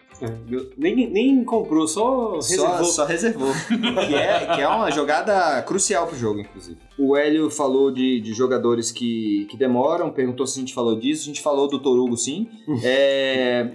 Nem, 0.77 1.09
nem 1.09 1.43
comprou, 1.43 1.87
só 1.87 2.39
Só, 2.41 2.53
reservou. 2.67 2.85
só 2.85 3.05
reservou. 3.05 3.51
que, 4.07 4.13
é, 4.15 4.45
que 4.55 4.61
é 4.61 4.67
uma 4.67 4.91
jogada 4.91 5.59
crucial 5.63 6.05
pro 6.05 6.15
jogo, 6.15 6.41
inclusive. 6.41 6.77
O 6.95 7.17
Hélio 7.17 7.49
falou 7.49 7.89
de, 7.89 8.19
de 8.21 8.31
jogadores 8.33 8.91
que, 8.91 9.47
que 9.49 9.57
demoram, 9.57 10.11
perguntou 10.11 10.45
se 10.45 10.59
a 10.59 10.61
gente 10.61 10.75
falou 10.75 10.95
disso. 10.99 11.23
A 11.23 11.25
gente 11.25 11.41
falou 11.41 11.67
do 11.67 11.79
Torugo, 11.79 12.15
sim. 12.15 12.47
É, 12.83 13.71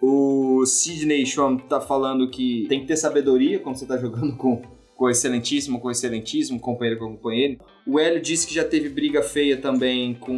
o 0.00 0.64
Sidney 0.66 1.26
Schwamm 1.26 1.56
tá 1.58 1.80
falando 1.80 2.30
que 2.30 2.66
tem 2.68 2.80
que 2.80 2.86
ter 2.86 2.96
sabedoria 2.96 3.58
quando 3.58 3.76
você 3.76 3.86
tá 3.86 3.96
jogando 3.96 4.36
com, 4.36 4.62
com 4.98 5.08
excelentíssimo, 5.08 5.80
com 5.80 5.92
excelentíssimo, 5.92 6.58
companheiro 6.58 6.98
com 6.98 7.12
companheiro. 7.16 7.58
O 7.86 8.00
Hélio 8.00 8.20
disse 8.20 8.44
que 8.44 8.52
já 8.52 8.64
teve 8.64 8.88
briga 8.88 9.22
feia 9.22 9.56
também 9.56 10.12
com 10.14 10.32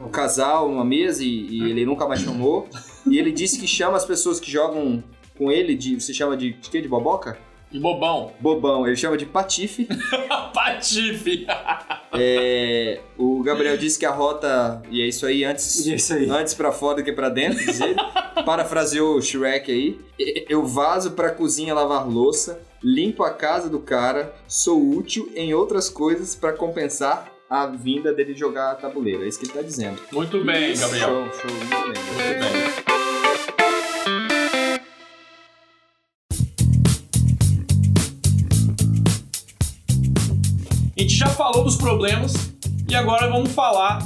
um 0.00 0.08
casal 0.10 0.68
numa 0.68 0.84
mesa 0.84 1.22
e, 1.22 1.46
e 1.48 1.70
ele 1.70 1.86
nunca 1.86 2.04
mais 2.06 2.20
chamou. 2.20 2.68
E 3.08 3.16
ele 3.16 3.30
disse 3.30 3.60
que 3.60 3.66
chama 3.66 3.96
as 3.96 4.04
pessoas 4.04 4.40
que 4.40 4.50
jogam 4.50 5.04
com 5.38 5.52
ele 5.52 5.76
de. 5.76 6.00
Você 6.00 6.12
chama 6.12 6.36
de, 6.36 6.54
de 6.54 6.68
quê? 6.68 6.82
De 6.82 6.88
boboca? 6.88 7.38
E 7.70 7.78
bobão. 7.78 8.32
Bobão, 8.40 8.86
ele 8.86 8.96
chama 8.96 9.16
de 9.16 9.24
patife. 9.24 9.86
Patife. 10.52 11.46
É, 12.12 13.00
o 13.16 13.42
Gabriel 13.42 13.76
disse 13.76 13.98
que 13.98 14.06
a 14.06 14.10
rota. 14.10 14.82
E 14.90 15.00
é 15.00 15.06
isso 15.06 15.26
aí, 15.26 15.44
antes, 15.44 15.86
E 15.86 15.92
é 15.92 15.96
isso 15.96 16.12
aí. 16.12 16.28
antes 16.28 16.54
pra 16.54 16.72
fora 16.72 16.96
do 16.96 17.04
que 17.04 17.12
pra 17.12 17.28
dentro, 17.28 17.64
diz 17.64 17.80
ele. 17.80 17.94
Parafraseou 18.44 19.16
o 19.16 19.22
Shrek 19.22 19.70
aí. 19.70 19.98
Eu 20.48 20.64
vazo 20.66 21.12
pra 21.12 21.30
cozinha 21.30 21.74
lavar 21.74 22.08
louça, 22.08 22.60
limpo 22.82 23.22
a 23.22 23.30
casa 23.32 23.68
do 23.68 23.80
cara, 23.80 24.34
sou 24.48 24.82
útil 24.96 25.30
em 25.34 25.54
outras 25.54 25.88
coisas 25.88 26.34
pra 26.34 26.52
compensar 26.52 27.32
a 27.48 27.66
vinda 27.66 28.12
dele 28.12 28.34
jogar 28.34 28.74
tabuleiro. 28.76 29.24
É 29.24 29.28
isso 29.28 29.38
que 29.38 29.46
ele 29.46 29.52
tá 29.52 29.62
dizendo. 29.62 30.00
Muito 30.12 30.44
bem, 30.44 30.76
Gabriel. 30.76 31.28
Show, 31.32 31.40
show, 31.40 31.50
muito 31.50 31.70
bem. 31.70 31.86
Muito 31.86 32.40
bem. 32.40 33.76
A 40.96 41.00
gente 41.00 41.14
já 41.14 41.26
falou 41.28 41.62
dos 41.64 41.76
problemas 41.76 42.32
e 42.88 42.94
agora 42.94 43.28
vamos 43.28 43.52
falar 43.52 43.98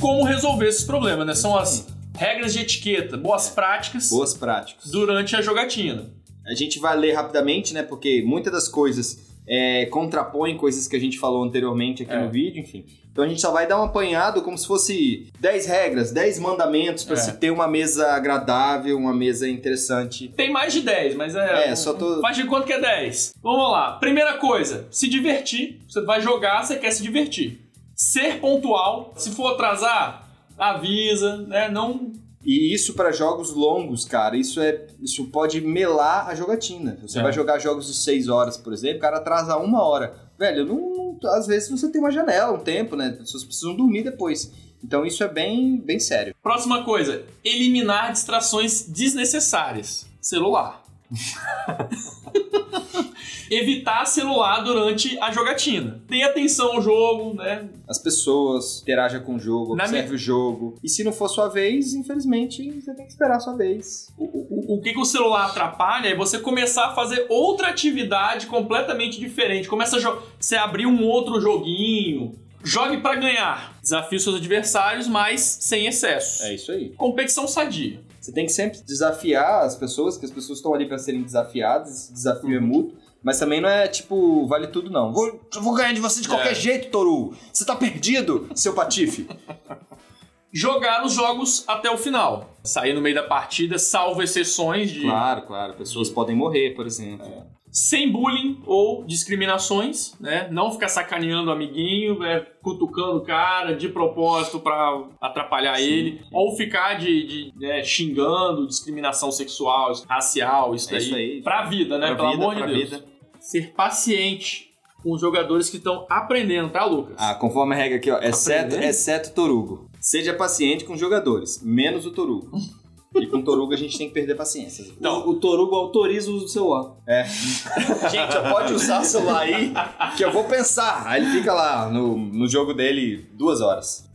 como 0.00 0.24
resolver 0.24 0.66
esses 0.68 0.84
problemas, 0.84 1.26
né? 1.26 1.34
São 1.34 1.56
as 1.56 1.86
regras 2.16 2.52
de 2.52 2.60
etiqueta, 2.60 3.16
boas 3.16 3.48
práticas 3.50 4.10
Boas 4.10 4.34
práticas. 4.34 4.90
durante 4.90 5.36
a 5.36 5.42
jogatina. 5.42 6.10
A 6.46 6.54
gente 6.54 6.78
vai 6.78 6.96
ler 6.96 7.12
rapidamente, 7.12 7.72
né? 7.74 7.82
Porque 7.82 8.22
muitas 8.26 8.52
das 8.52 8.68
coisas 8.68 9.32
é, 9.46 9.84
contrapõem 9.86 10.56
coisas 10.56 10.88
que 10.88 10.96
a 10.96 10.98
gente 10.98 11.18
falou 11.18 11.42
anteriormente 11.44 12.02
aqui 12.02 12.12
É. 12.12 12.18
no 12.24 12.30
vídeo, 12.30 12.60
enfim. 12.62 12.84
Então 13.12 13.22
a 13.22 13.28
gente 13.28 13.40
só 13.40 13.52
vai 13.52 13.66
dar 13.66 13.78
um 13.80 13.84
apanhado 13.84 14.42
como 14.42 14.56
se 14.58 14.66
fosse 14.66 15.30
10 15.38 15.66
regras, 15.66 16.10
10 16.10 16.38
mandamentos 16.40 17.04
para 17.04 17.12
É. 17.14 17.16
se 17.18 17.32
ter 17.38 17.50
uma 17.50 17.68
mesa 17.68 18.08
agradável, 18.12 18.96
uma 18.96 19.14
mesa 19.14 19.48
interessante. 19.48 20.28
Tem 20.28 20.50
mais 20.50 20.72
de 20.72 20.80
10, 20.80 21.14
mas 21.14 21.36
é. 21.36 21.68
É, 21.68 21.76
só 21.76 21.92
tô- 21.94 22.20
Faz 22.22 22.36
de 22.36 22.44
conta 22.44 22.66
que 22.66 22.72
é 22.72 22.80
10. 22.80 23.34
Vamos 23.42 23.70
lá. 23.70 23.92
Primeira 23.98 24.38
coisa, 24.38 24.88
se 24.90 25.06
divertir. 25.08 25.80
Você 25.88 26.00
vai 26.00 26.20
jogar, 26.22 26.64
você 26.64 26.76
quer 26.76 26.90
se 26.90 27.02
divertir. 27.02 27.60
Ser 27.94 28.40
pontual. 28.40 29.12
Se 29.16 29.30
for 29.30 29.52
atrasar, 29.52 30.26
avisa, 30.58 31.36
né? 31.46 31.68
Não, 31.68 32.10
E 32.44 32.74
isso 32.74 32.94
para 32.94 33.10
jogos 33.10 33.52
longos, 33.52 34.04
cara, 34.04 34.36
isso 34.36 34.60
é 34.60 34.86
isso 35.00 35.26
pode 35.30 35.60
melar 35.60 36.28
a 36.28 36.34
jogatina. 36.34 36.98
Você 37.02 37.18
É. 37.18 37.22
vai 37.22 37.32
jogar 37.32 37.58
jogos 37.58 37.86
de 37.86 37.94
6 37.94 38.28
horas, 38.28 38.56
por 38.56 38.72
exemplo, 38.72 38.98
o 38.98 39.00
cara 39.00 39.16
atrasa 39.16 39.56
uma 39.56 39.82
hora. 39.82 40.14
Velho, 40.38 40.66
não, 40.66 41.18
não- 41.22 41.30
às 41.32 41.46
vezes 41.46 41.70
você 41.70 41.90
tem 41.90 42.00
uma 42.00 42.10
janela, 42.10 42.52
um 42.52 42.58
tempo, 42.58 42.96
né? 42.96 43.10
As 43.12 43.18
pessoas 43.18 43.44
precisam 43.44 43.74
dormir 43.74 44.02
depois. 44.02 44.52
Então 44.82 45.06
isso 45.06 45.24
é 45.24 45.28
bem, 45.28 45.78
bem 45.78 45.98
sério. 45.98 46.34
Próxima 46.42 46.84
coisa, 46.84 47.24
eliminar 47.42 48.12
distrações 48.12 48.82
desnecessárias. 48.86 50.06
Celular. 50.20 50.84
Evitar 53.50 54.04
celular 54.06 54.60
durante 54.60 55.18
a 55.20 55.30
jogatina. 55.30 56.02
Tenha 56.08 56.26
atenção 56.26 56.72
ao 56.76 56.82
jogo, 56.82 57.34
né? 57.34 57.68
As 57.88 57.98
pessoas 57.98 58.80
interagem 58.82 59.20
com 59.22 59.34
o 59.36 59.38
jogo, 59.38 59.76
Na 59.76 59.84
observe 59.84 60.14
o 60.14 60.18
jogo. 60.18 60.78
E 60.82 60.88
se 60.88 61.04
não 61.04 61.12
for 61.12 61.28
sua 61.28 61.48
vez, 61.48 61.94
infelizmente, 61.94 62.70
você 62.80 62.94
tem 62.94 63.04
que 63.04 63.12
esperar 63.12 63.36
a 63.36 63.40
sua 63.40 63.54
vez. 63.56 64.08
O, 64.18 64.24
o- 64.24 64.74
o 64.76 64.80
que, 64.80 64.92
que 64.92 64.98
o 64.98 65.04
celular 65.04 65.46
atrapalha 65.46 66.08
é 66.08 66.14
você 66.16 66.38
começar 66.38 66.86
a 66.86 66.94
fazer 66.94 67.26
outra 67.28 67.68
atividade 67.68 68.46
completamente 68.46 69.18
diferente. 69.20 69.68
Começa 69.68 69.96
a 69.96 70.00
jo- 70.00 70.18
você 70.40 70.56
abrir 70.56 70.86
um 70.86 71.04
outro 71.04 71.40
joguinho. 71.40 72.34
Jogue 72.66 72.98
pra 73.02 73.14
ganhar. 73.14 73.76
Desafie 73.82 74.18
seus 74.18 74.36
adversários, 74.36 75.06
mas 75.06 75.40
sem 75.60 75.86
excesso. 75.86 76.42
É 76.44 76.54
isso 76.54 76.72
aí. 76.72 76.90
Competição 76.96 77.46
sadia. 77.46 78.00
Você 78.18 78.32
tem 78.32 78.46
que 78.46 78.52
sempre 78.52 78.80
desafiar 78.80 79.64
as 79.66 79.76
pessoas, 79.76 80.16
que 80.16 80.24
as 80.24 80.30
pessoas 80.30 80.58
estão 80.58 80.72
ali 80.72 80.86
para 80.88 80.96
serem 80.96 81.22
desafiadas, 81.22 82.04
esse 82.04 82.12
desafio 82.14 82.56
é 82.56 82.60
mútuo. 82.60 82.96
Mas 83.24 83.38
também 83.38 83.60
não 83.60 83.68
é 83.68 83.88
tipo, 83.88 84.46
vale 84.46 84.66
tudo 84.66 84.90
não. 84.90 85.10
Vou, 85.12 85.40
eu 85.54 85.62
vou 85.62 85.74
ganhar 85.74 85.92
de 85.94 86.00
você 86.00 86.20
de 86.20 86.28
qualquer 86.28 86.52
É. 86.52 86.54
jeito, 86.54 86.90
Toru. 86.90 87.34
Você 87.52 87.64
tá 87.64 87.74
perdido, 87.74 88.48
seu 88.54 88.74
patife. 88.74 89.26
Jogar 90.52 91.04
os 91.04 91.12
jogos 91.14 91.64
até 91.66 91.90
o 91.90 91.98
final. 91.98 92.54
Sair 92.62 92.92
no 92.92 93.00
meio 93.00 93.14
da 93.16 93.24
partida, 93.24 93.76
salvo 93.76 94.22
exceções 94.22 94.90
de 94.90 95.00
Claro, 95.02 95.42
claro. 95.42 95.74
Pessoas 95.74 96.08
podem 96.08 96.36
morrer, 96.36 96.74
por 96.76 96.86
exemplo. 96.86 97.26
sem 97.72 98.08
bullying 98.12 98.62
ou 98.66 99.04
discriminações, 99.04 100.14
né? 100.20 100.46
Não 100.52 100.70
ficar 100.70 100.86
sacaneando 100.86 101.50
o 101.50 101.52
amiguinho, 101.52 102.22
é, 102.22 102.38
cutucando 102.62 103.16
o 103.16 103.24
cara 103.24 103.74
de 103.74 103.88
propósito 103.88 104.60
pra 104.60 105.02
atrapalhar 105.20 105.80
ele, 105.80 106.20
ou 106.32 106.54
ficar 106.56 106.94
de, 107.00 107.26
de, 107.26 107.52
né, 107.56 107.82
xingando, 107.82 108.64
discriminação 108.68 109.32
sexual, 109.32 109.92
racial, 110.08 110.72
isso 110.76 110.88
É 110.90 110.92
daí, 110.92 111.02
isso 111.04 111.14
aí. 111.16 111.42
pra 111.42 111.64
vida, 111.64 111.98
né? 111.98 112.06
Pra 112.08 112.16
Pelo 112.16 112.30
vida, 112.30 112.42
amor 112.44 112.54
de 112.54 112.60
pra 112.62 112.70
Deus. 112.70 112.90
vida. 112.90 113.04
Ser 113.50 113.74
paciente 113.74 114.70
com 115.02 115.12
os 115.12 115.20
jogadores 115.20 115.68
que 115.68 115.76
estão 115.76 116.06
aprendendo, 116.08 116.70
tá, 116.70 116.84
Lucas? 116.86 117.14
Ah, 117.18 117.34
conforme 117.34 117.74
a 117.74 117.78
regra 117.78 117.98
aqui, 117.98 118.10
ó. 118.10 118.18
Exceto, 118.18 118.66
Aprendendo? 118.68 118.84
exceto 118.88 119.34
Torugo. 119.34 119.90
Seja 120.00 120.32
paciente 120.32 120.84
com 120.84 120.94
os 120.94 121.00
jogadores, 121.00 121.60
menos 121.62 122.06
o 122.06 122.10
Torugo. 122.10 122.50
E 123.16 123.28
com 123.28 123.36
o 123.36 123.44
Torugo 123.44 123.72
a 123.72 123.76
gente 123.76 123.96
tem 123.96 124.08
que 124.08 124.12
perder 124.12 124.34
paciência. 124.34 124.84
Então, 124.98 125.24
o, 125.24 125.30
o 125.30 125.34
Torugo 125.38 125.76
autoriza 125.76 126.28
o 126.28 126.34
uso 126.34 126.46
do 126.46 126.50
celular. 126.50 126.96
Gente, 128.10 128.32
já 128.32 128.50
pode 128.50 128.72
usar 128.72 129.02
o 129.02 129.04
celular 129.04 129.42
aí, 129.42 129.72
que 130.16 130.24
eu 130.24 130.32
vou 130.32 130.42
pensar. 130.42 131.06
Aí 131.06 131.22
ele 131.22 131.30
fica 131.30 131.52
lá 131.54 131.88
no, 131.88 132.18
no 132.18 132.48
jogo 132.48 132.74
dele 132.74 133.24
duas 133.34 133.60
horas. 133.60 134.10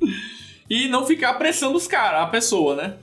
E 0.69 0.89
não 0.89 1.05
ficar 1.05 1.29
apressando 1.29 1.77
os 1.77 1.87
caras, 1.87 2.23
a 2.23 2.27
pessoa, 2.27 2.75
né? 2.75 2.97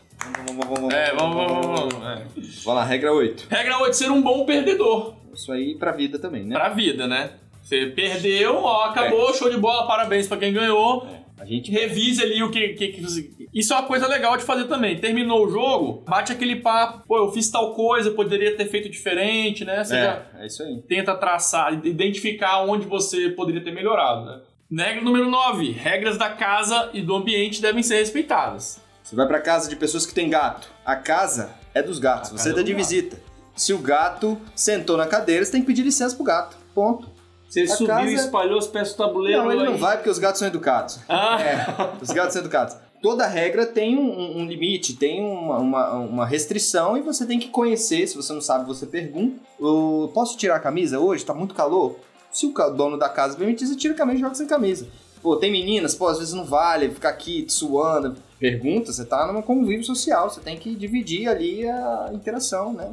Vamos, 0.47 0.67
vamos, 0.67 0.81
vamos, 0.81 0.95
É, 0.95 1.15
vamos, 1.15 1.35
vamos, 1.35 1.67
vamos. 1.67 1.95
vamos. 1.95 2.09
É. 2.09 2.25
Vamos 2.63 2.67
lá, 2.67 2.85
regra 2.85 3.15
8. 3.15 3.47
Regra 3.49 3.79
8, 3.79 3.97
ser 3.97 4.11
um 4.11 4.21
bom 4.21 4.45
perdedor. 4.45 5.15
Isso 5.37 5.53
aí 5.53 5.75
pra 5.77 5.93
vida 5.93 6.19
também, 6.19 6.45
né? 6.45 6.55
Pra 6.55 6.71
vida, 6.71 7.07
né? 7.07 7.31
Você 7.63 7.87
perdeu, 7.87 8.57
ó, 8.57 8.85
acabou, 8.85 9.33
show 9.35 9.51
de 9.51 9.57
bola, 9.57 9.87
parabéns 9.87 10.27
pra 10.29 10.37
quem 10.37 10.53
ganhou. 10.53 11.07
A 11.39 11.45
gente 11.45 11.71
Revise 11.71 12.23
ali 12.23 12.43
o 12.43 12.51
que, 12.51 12.69
que, 12.71 12.89
que 12.89 13.49
Isso 13.53 13.73
é 13.75 13.77
uma 13.77 13.87
coisa 13.87 14.07
legal 14.07 14.37
de 14.39 14.43
fazer 14.45 14.65
também. 14.65 14.97
Terminou 14.99 15.45
o 15.47 15.51
jogo, 15.51 16.03
bate 16.09 16.33
aquele 16.33 16.57
papo. 16.57 17.05
Pô, 17.07 17.19
eu 17.19 17.31
fiz 17.31 17.51
tal 17.51 17.75
coisa, 17.75 18.11
poderia 18.13 18.57
ter 18.57 18.67
feito 18.67 18.89
diferente, 18.89 19.63
né? 19.65 19.85
Você 19.85 19.95
já 19.95 20.23
É, 20.39 20.45
é 20.45 20.47
isso 20.47 20.63
aí. 20.63 20.81
tenta 20.89 21.15
traçar, 21.15 21.75
identificar 21.85 22.63
onde 22.65 22.87
você 22.87 23.29
poderia 23.31 23.63
ter 23.63 23.73
melhorado, 23.73 24.25
né? 24.25 24.85
Regra 24.87 25.03
número 25.05 25.29
9. 25.31 25.73
Regras 25.73 26.17
da 26.17 26.31
casa 26.31 26.89
e 26.95 27.03
do 27.03 27.15
ambiente 27.15 27.61
devem 27.61 27.83
ser 27.83 27.97
respeitadas. 27.97 28.81
Você 29.03 29.15
vai 29.15 29.27
pra 29.27 29.41
casa 29.41 29.69
de 29.69 29.77
pessoas 29.77 30.07
que 30.07 30.15
têm 30.15 30.31
gato. 30.31 30.69
A 30.85 30.97
casa 30.97 31.51
é 31.75 31.83
dos 31.83 31.99
gatos. 31.99 32.31
A 32.31 32.33
Você 32.33 32.49
casa 32.49 32.51
é 32.51 32.55
tá 32.55 32.63
de 32.63 32.73
gato. 32.73 32.79
visita. 32.83 33.21
Se 33.57 33.73
o 33.73 33.79
gato 33.79 34.39
sentou 34.55 34.97
na 34.97 35.07
cadeira, 35.07 35.45
você 35.45 35.51
tem 35.53 35.61
que 35.63 35.67
pedir 35.67 35.83
licença 35.83 36.15
pro 36.15 36.25
gato. 36.25 36.57
Ponto. 36.75 37.09
Você 37.49 37.63
A 37.63 37.69
subiu 37.69 37.87
casa- 37.89 38.11
e 38.11 38.15
espalhou 38.15 38.59
as 38.59 38.67
peças 38.67 38.95
do 38.95 38.99
tabuleiro. 38.99 39.43
Não, 39.43 39.51
ele 39.53 39.63
aí. 39.63 39.67
não 39.67 39.77
vai 39.79 39.97
porque 39.97 40.11
os 40.11 40.19
gatos 40.19 40.39
são 40.41 40.49
educados. 40.49 40.99
Ah, 41.09 41.41
É, 41.41 41.67
os 42.03 42.11
gatos 42.11 42.33
são 42.35 42.43
educados. 42.43 42.77
Toda 43.03 43.27
regra 43.27 43.65
tem 43.67 43.97
um, 43.97 44.39
um 44.41 44.47
limite, 44.47 44.95
tem 44.95 45.23
uma, 45.23 45.59
uma, 45.59 45.93
uma 45.95 46.27
restrição 46.27 46.97
e 46.97 47.03
você 47.03 47.25
tem 47.25 47.39
que 47.39 47.49
conhecer. 47.49 48.07
Se 48.09 48.17
você 48.17 48.33
não 48.33 48.41
sabe, 48.41 48.67
você 48.67 48.85
pergunta. 48.85 49.37
"Ô, 49.61 50.11
posso 50.13 50.37
tirar 50.37 50.57
a 50.57 50.61
camisa 50.61 50.99
hoje? 50.99 51.25
Tá 51.25 51.33
muito 51.33 51.55
calor? 51.55 51.97
Se 52.33 52.47
o 52.47 52.53
dono 52.71 52.99
da 52.99 53.09
casa 53.09 53.37
permitir, 53.37 53.67
você 53.67 53.77
tira 53.77 53.95
a 53.95 53.97
camisa 53.97 54.19
e 54.19 54.21
joga 54.21 54.35
sem 54.35 54.47
camisa. 54.47 54.89
Pô, 55.23 55.37
tem 55.37 55.51
meninas, 55.53 55.95
pô, 55.95 56.09
às 56.09 56.19
vezes 56.19 56.35
não 56.35 56.45
vale 56.45 56.91
ficar 56.91 57.11
aqui 57.11 57.47
suando. 57.49 58.17
Pergunta, 58.39 58.93
você 58.93 59.05
tá 59.05 59.31
num 59.33 59.41
convívio 59.41 59.85
social, 59.85 60.29
você 60.29 60.41
tem 60.41 60.59
que 60.59 60.75
dividir 60.75 61.29
ali 61.29 61.67
a 61.69 62.11
interação, 62.13 62.73
né? 62.73 62.93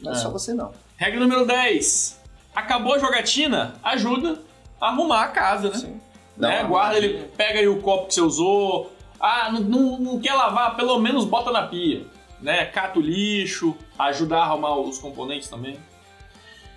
Não 0.00 0.12
é, 0.12 0.14
É. 0.14 0.18
só 0.18 0.30
você 0.30 0.52
não. 0.54 0.72
regra 0.96 1.20
número 1.20 1.46
10. 1.46 2.20
Acabou 2.54 2.94
a 2.94 2.98
jogatina, 2.98 3.74
ajuda 3.82 4.40
a 4.80 4.88
arrumar 4.88 5.22
a 5.24 5.28
casa, 5.28 5.70
né? 5.70 5.76
Sim. 5.78 6.00
Né? 6.36 6.62
Guarda 6.64 6.96
ele, 6.96 7.28
pega 7.36 7.58
aí 7.60 7.68
o 7.68 7.80
copo 7.80 8.08
que 8.08 8.14
você 8.14 8.20
usou. 8.20 8.92
Ah, 9.20 9.50
não, 9.52 9.60
não, 9.60 9.98
não 9.98 10.20
quer 10.20 10.34
lavar, 10.34 10.76
pelo 10.76 10.98
menos 10.98 11.24
bota 11.24 11.50
na 11.50 11.66
pia. 11.66 12.04
Né? 12.40 12.64
Cata 12.66 12.98
o 12.98 13.02
lixo, 13.02 13.76
ajuda 13.98 14.36
a 14.38 14.42
arrumar 14.44 14.76
os 14.78 14.98
componentes 14.98 15.48
também. 15.48 15.78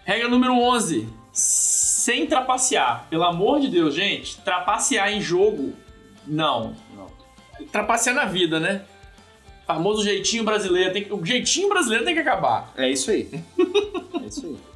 Regra 0.06 0.28
número 0.30 0.54
11. 0.54 1.10
Sem 1.34 2.26
trapacear. 2.26 3.06
Pelo 3.10 3.24
amor 3.24 3.60
de 3.60 3.68
Deus, 3.68 3.94
gente, 3.94 4.38
trapacear 4.42 5.12
em 5.12 5.22
jogo, 5.22 5.74
não. 6.26 6.74
Não. 6.96 7.08
Trapacear 7.72 8.16
na 8.16 8.26
vida, 8.26 8.60
né? 8.60 8.84
Famoso 9.68 10.04
jeitinho 10.04 10.44
brasileiro. 10.44 10.94
Tem 10.94 11.04
que- 11.04 11.14
o 11.14 11.24
jeitinho 11.24 11.68
brasileiro 11.70 12.06
tem 12.06 12.14
que 12.14 12.22
acabar. 12.22 12.74
É 12.78 12.90
isso 12.90 13.12
aí. 13.12 13.30
é 14.24 14.26
isso 14.26 14.46
aí. 14.48 14.56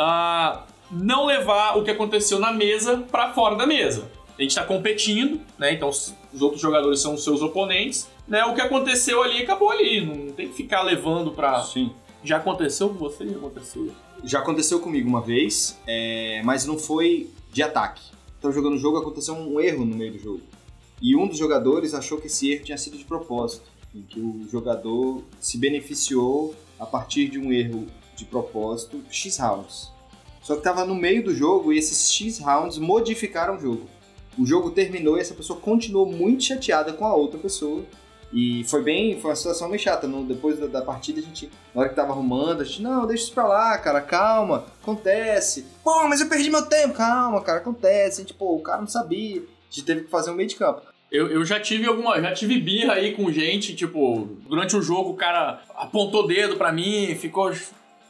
Ah, 0.00 0.64
não 0.90 1.26
levar 1.26 1.76
o 1.76 1.82
que 1.82 1.90
aconteceu 1.90 2.38
na 2.38 2.52
mesa 2.52 2.98
pra 3.10 3.32
fora 3.32 3.56
da 3.56 3.66
mesa. 3.66 4.08
A 4.38 4.42
gente 4.42 4.54
tá 4.54 4.62
competindo, 4.64 5.40
né? 5.58 5.72
Então 5.74 5.88
os 5.88 6.14
os 6.32 6.42
outros 6.42 6.60
jogadores 6.60 7.00
são 7.00 7.14
os 7.14 7.24
seus 7.24 7.40
oponentes, 7.42 8.06
né? 8.28 8.44
O 8.44 8.54
que 8.54 8.60
aconteceu 8.60 9.22
ali 9.22 9.42
acabou 9.42 9.70
ali, 9.70 10.04
não 10.04 10.30
tem 10.32 10.46
que 10.48 10.54
ficar 10.54 10.82
levando 10.82 11.32
pra. 11.32 11.62
Sim. 11.62 11.90
Já 12.22 12.36
aconteceu 12.36 12.90
com 12.90 12.94
você? 12.96 13.26
Já 13.26 13.36
aconteceu. 13.36 13.90
Já 14.22 14.38
aconteceu 14.40 14.78
comigo 14.78 15.08
uma 15.08 15.20
vez, 15.22 15.76
é, 15.86 16.42
mas 16.44 16.64
não 16.66 16.78
foi 16.78 17.30
de 17.52 17.62
ataque. 17.62 18.02
Tava 18.40 18.52
jogando 18.54 18.74
o 18.74 18.78
jogo, 18.78 18.98
aconteceu 18.98 19.34
um 19.34 19.58
erro 19.58 19.84
no 19.84 19.96
meio 19.96 20.12
do 20.12 20.18
jogo. 20.18 20.42
E 21.00 21.16
um 21.16 21.26
dos 21.26 21.38
jogadores 21.38 21.94
achou 21.94 22.18
que 22.20 22.26
esse 22.26 22.52
erro 22.52 22.64
tinha 22.64 22.76
sido 22.78 22.96
de 22.98 23.04
propósito. 23.04 23.64
Em 23.94 24.02
que 24.02 24.20
o 24.20 24.46
jogador 24.50 25.22
se 25.40 25.56
beneficiou 25.58 26.54
a 26.78 26.86
partir 26.86 27.28
de 27.28 27.38
um 27.38 27.52
erro 27.52 27.86
de 28.14 28.24
propósito 28.24 29.00
X 29.10 29.38
rounds. 29.38 29.90
Só 30.42 30.56
que 30.56 30.62
tava 30.62 30.84
no 30.84 30.94
meio 30.94 31.24
do 31.24 31.34
jogo 31.34 31.72
e 31.72 31.78
esses 31.78 32.10
X 32.12 32.38
rounds 32.38 32.78
modificaram 32.78 33.56
o 33.56 33.60
jogo. 33.60 33.88
O 34.38 34.46
jogo 34.46 34.70
terminou 34.70 35.18
e 35.18 35.20
essa 35.20 35.34
pessoa 35.34 35.58
continuou 35.58 36.06
muito 36.06 36.44
chateada 36.44 36.92
com 36.92 37.04
a 37.06 37.14
outra 37.14 37.38
pessoa. 37.38 37.82
E 38.32 38.62
foi 38.64 38.82
bem, 38.82 39.18
foi 39.20 39.30
uma 39.30 39.36
situação 39.36 39.68
meio 39.68 39.80
chata. 39.80 40.06
No- 40.06 40.24
depois 40.24 40.58
da, 40.60 40.66
da 40.66 40.82
partida, 40.82 41.18
a 41.18 41.22
gente, 41.22 41.50
na 41.74 41.80
hora 41.80 41.88
que 41.88 41.96
tava 41.96 42.12
arrumando, 42.12 42.60
a 42.60 42.64
gente, 42.64 42.82
não, 42.82 43.06
deixa 43.06 43.24
isso 43.24 43.32
pra 43.32 43.48
lá, 43.48 43.76
cara, 43.78 44.00
calma, 44.02 44.66
acontece. 44.82 45.64
Pô, 45.82 46.06
mas 46.08 46.20
eu 46.20 46.28
perdi 46.28 46.50
meu 46.50 46.66
tempo, 46.66 46.94
calma, 46.94 47.40
cara, 47.42 47.58
acontece. 47.58 48.20
A 48.20 48.24
gente, 48.24 48.34
pô, 48.34 48.54
o 48.56 48.62
cara 48.62 48.80
não 48.82 48.86
sabia. 48.88 49.40
A 49.40 49.74
gente 49.74 49.84
teve 49.86 50.02
que 50.02 50.10
fazer 50.10 50.30
um 50.30 50.34
meio 50.34 50.48
de 50.48 50.56
campo. 50.56 50.82
Eu, 51.10 51.26
eu 51.28 51.44
já 51.44 51.58
tive 51.58 51.86
alguma. 51.86 52.20
Já 52.20 52.32
tive 52.32 52.60
birra 52.60 52.94
aí 52.94 53.14
com 53.14 53.30
gente, 53.32 53.74
tipo, 53.74 54.28
durante 54.48 54.76
o 54.76 54.82
jogo 54.82 55.10
o 55.10 55.16
cara 55.16 55.62
apontou 55.74 56.24
o 56.24 56.26
dedo 56.26 56.56
pra 56.56 56.72
mim, 56.72 57.14
ficou. 57.14 57.50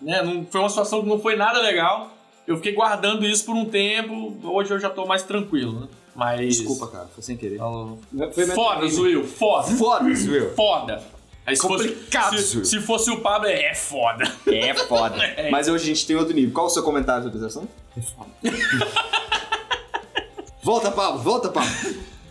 Né, 0.01 0.23
não, 0.23 0.47
foi 0.47 0.61
uma 0.61 0.69
situação 0.69 1.03
que 1.03 1.09
não 1.09 1.19
foi 1.19 1.37
nada 1.37 1.61
legal. 1.61 2.13
Eu 2.47 2.57
fiquei 2.57 2.73
guardando 2.73 3.27
isso 3.27 3.45
por 3.45 3.55
um 3.55 3.67
tempo, 3.67 4.37
hoje 4.43 4.73
eu 4.73 4.81
já 4.81 4.89
tô 4.89 5.05
mais 5.07 5.23
tranquilo, 5.23 5.81
né? 5.81 5.89
Mas. 6.15 6.57
Desculpa, 6.57 6.89
cara, 6.89 7.07
foi 7.15 7.23
sem 7.23 7.37
querer. 7.37 7.59
Foi 7.59 8.45
minha 8.45 8.55
Foda. 8.55 8.89
Zuil, 8.89 9.25
foda. 9.25 9.69
Foda, 9.77 10.05
Will. 10.09 10.51
Foda. 10.55 11.03
Aí 11.47 11.57
se 11.57 11.63
Complicado, 11.63 12.33
fosse, 12.33 12.43
se, 12.43 12.53
Zuil. 12.53 12.65
se 12.65 12.81
fosse 12.81 13.11
o 13.11 13.21
Pablo, 13.21 13.49
é 13.49 13.75
foda. 13.75 14.25
É 14.47 14.75
foda. 14.75 15.17
Mas 15.51 15.69
hoje 15.69 15.85
a 15.85 15.87
gente 15.87 16.07
tem 16.07 16.17
outro 16.17 16.35
nível. 16.35 16.53
Qual 16.53 16.67
o 16.67 16.71
seu 16.71 16.83
comentário 16.83 17.23
sobre 17.23 17.39
esse 17.39 17.47
assunto? 17.47 17.69
volta, 20.63 20.91
Pablo, 20.91 21.21
volta, 21.21 21.49
Pablo. 21.49 21.71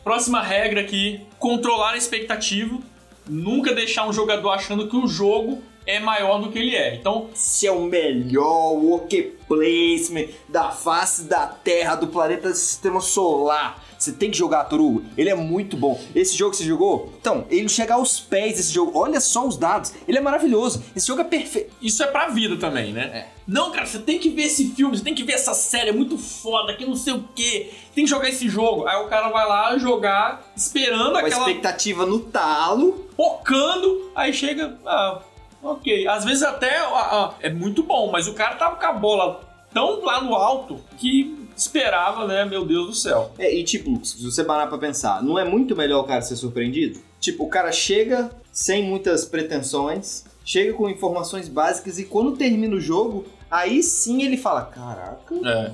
Próxima 0.08 0.42
regra 0.42 0.80
aqui: 0.80 1.20
controlar 1.38 1.92
a 1.92 1.98
expectativa. 1.98 2.80
Nunca 3.28 3.74
deixar 3.74 4.08
um 4.08 4.14
jogador 4.14 4.52
achando 4.52 4.88
que 4.88 4.96
o 4.96 5.06
jogo 5.06 5.62
é 5.86 6.00
maior 6.00 6.40
do 6.40 6.50
que 6.50 6.58
ele 6.58 6.74
é. 6.74 6.96
Então, 6.96 7.30
Esse 7.36 7.68
é 7.68 7.72
o 7.74 7.82
melhor 7.82 8.72
work 8.76 9.36
placement 9.50 10.30
da 10.48 10.72
face 10.72 11.26
da 11.26 11.46
Terra, 11.46 11.96
do 11.96 12.08
planeta 12.08 12.56
Sistema 12.56 13.02
Solar. 13.02 13.84
Você 13.98 14.12
tem 14.12 14.30
que 14.30 14.38
jogar, 14.38 14.66
Torugo. 14.66 15.04
Ele 15.18 15.30
é 15.30 15.36
muito 15.36 15.76
bom. 15.76 16.00
Esse 16.14 16.38
jogo 16.38 16.52
que 16.52 16.58
você 16.58 16.64
jogou, 16.66 17.14
então, 17.20 17.46
ele 17.50 17.68
chega 17.68 17.96
aos 17.96 18.20
pés 18.20 18.58
desse 18.58 18.74
jogo. 18.74 18.98
Olha 18.98 19.20
só 19.20 19.48
os 19.48 19.58
dados. 19.58 19.94
Ele 20.08 20.18
é 20.18 20.22
maravilhoso. 20.22 20.84
Esse 20.96 21.08
jogo 21.08 21.22
é 21.22 21.24
perfeito. 21.24 21.74
Isso 21.82 22.04
é 22.04 22.08
pra 22.08 22.28
vida 22.28 22.58
também, 22.58 22.94
né? 22.94 23.28
Não, 23.48 23.72
cara, 23.72 23.86
você 23.86 24.00
tem 24.00 24.20
que 24.20 24.30
ver 24.30 24.44
esse 24.44 24.70
filme, 24.72 24.98
você 24.98 25.04
tem 25.04 25.16
que 25.16 25.24
ver 25.24 25.34
essa 25.34 25.54
série, 25.54 25.90
é 25.90 25.94
muito 25.94 26.18
foda, 26.18 26.74
que 26.76 26.86
não 26.86 26.98
sei 26.98 27.14
o 27.14 27.24
quê. 27.34 27.72
Tem 27.96 28.04
que 28.04 28.10
jogar 28.10 28.28
esse 28.28 28.50
jogo. 28.50 28.86
Aí 28.86 28.98
o 28.98 29.08
cara 29.08 29.30
vai 29.30 29.48
lá 29.48 29.78
jogar, 29.78 30.52
esperando 30.56 31.12
Com 31.12 31.18
a 31.18 31.22
aquela. 31.22 31.40
expectativa 31.48 32.06
no 32.06 32.20
talo. 32.20 33.08
focando, 33.16 34.12
aí 34.16 34.34
chega. 34.34 34.78
Ah, 34.86 35.22
ok. 35.64 36.08
Às 36.08 36.26
vezes 36.26 36.44
até 36.44 36.78
ah, 36.78 37.10
ah, 37.12 37.34
é 37.40 37.50
muito 37.50 37.84
bom, 37.84 38.12
mas 38.12 38.28
o 38.28 38.34
cara 38.34 38.56
tava 38.56 38.76
com 38.76 38.86
a 38.86 38.94
bola 38.94 39.42
tão 39.74 40.04
lá 40.04 40.22
no 40.22 40.36
alto 40.36 40.80
que 40.98 41.47
esperava, 41.58 42.26
né? 42.28 42.46
Meu 42.46 42.66
Deus 42.66 42.88
do 42.88 42.94
céu. 42.94 43.32
É, 43.38 43.54
e 43.54 43.64
tipo, 43.64 44.04
se 44.06 44.24
você 44.24 44.44
parar 44.44 44.68
pra 44.68 44.78
pensar, 44.78 45.24
não 45.24 45.38
é 45.38 45.44
muito 45.44 45.76
melhor 45.76 46.02
o 46.02 46.04
cara 46.04 46.22
ser 46.22 46.36
surpreendido? 46.36 47.00
Tipo, 47.20 47.46
o 47.46 47.50
cara 47.50 47.72
chega 47.72 48.30
sem 48.52 48.84
muitas 48.84 49.26
pretensões, 49.26 50.26
chega 50.46 50.74
com 50.74 50.90
informações 50.90 51.48
básicas 51.48 52.00
e 52.00 52.06
quando 52.06 52.38
termina 52.38 52.76
o 52.76 52.80
jogo, 52.80 53.26
aí 53.50 53.82
sim 53.82 54.24
ele 54.24 54.38
fala: 54.38 54.64
Caraca, 54.64 55.36
É. 55.46 55.72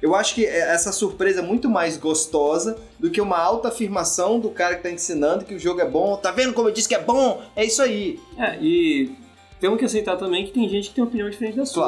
Eu 0.00 0.14
acho 0.14 0.34
que 0.34 0.46
essa 0.46 0.92
surpresa 0.92 1.40
é 1.40 1.42
muito 1.42 1.68
mais 1.68 1.96
gostosa 1.96 2.78
do 2.98 3.10
que 3.10 3.20
uma 3.20 3.38
alta 3.38 3.68
afirmação 3.68 4.40
do 4.40 4.48
cara 4.48 4.76
que 4.76 4.82
tá 4.82 4.90
ensinando 4.90 5.44
que 5.44 5.54
o 5.54 5.58
jogo 5.58 5.80
é 5.80 5.88
bom. 5.88 6.16
Tá 6.16 6.30
vendo 6.30 6.54
como 6.54 6.68
eu 6.68 6.72
disse 6.72 6.88
que 6.88 6.94
é 6.94 7.02
bom? 7.02 7.42
É 7.54 7.64
isso 7.64 7.82
aí. 7.82 8.18
É, 8.38 8.58
e 8.60 9.14
temos 9.60 9.78
que 9.78 9.84
aceitar 9.84 10.16
também 10.16 10.46
que 10.46 10.52
tem 10.52 10.68
gente 10.68 10.88
que 10.88 10.94
tem 10.94 11.04
opinião 11.04 11.28
diferente 11.28 11.56
da 11.56 11.66
sua. 11.66 11.84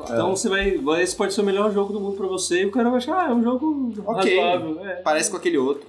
Então 0.00 0.30
você 0.36 0.48
vai, 0.48 0.76
vai. 0.78 1.02
Esse 1.02 1.14
pode 1.16 1.32
ser 1.34 1.40
o 1.40 1.44
melhor 1.44 1.72
jogo 1.72 1.92
do 1.92 2.00
mundo 2.00 2.16
pra 2.16 2.26
você 2.26 2.62
e 2.62 2.66
o 2.66 2.70
cara 2.70 2.88
vai 2.90 2.98
achar, 2.98 3.26
ah, 3.26 3.30
é 3.30 3.34
um 3.34 3.42
jogo 3.42 3.92
Ok. 4.06 4.38
razoável. 4.40 4.84
É. 4.86 4.94
Parece 4.96 5.30
com 5.30 5.36
aquele 5.36 5.58
outro. 5.58 5.86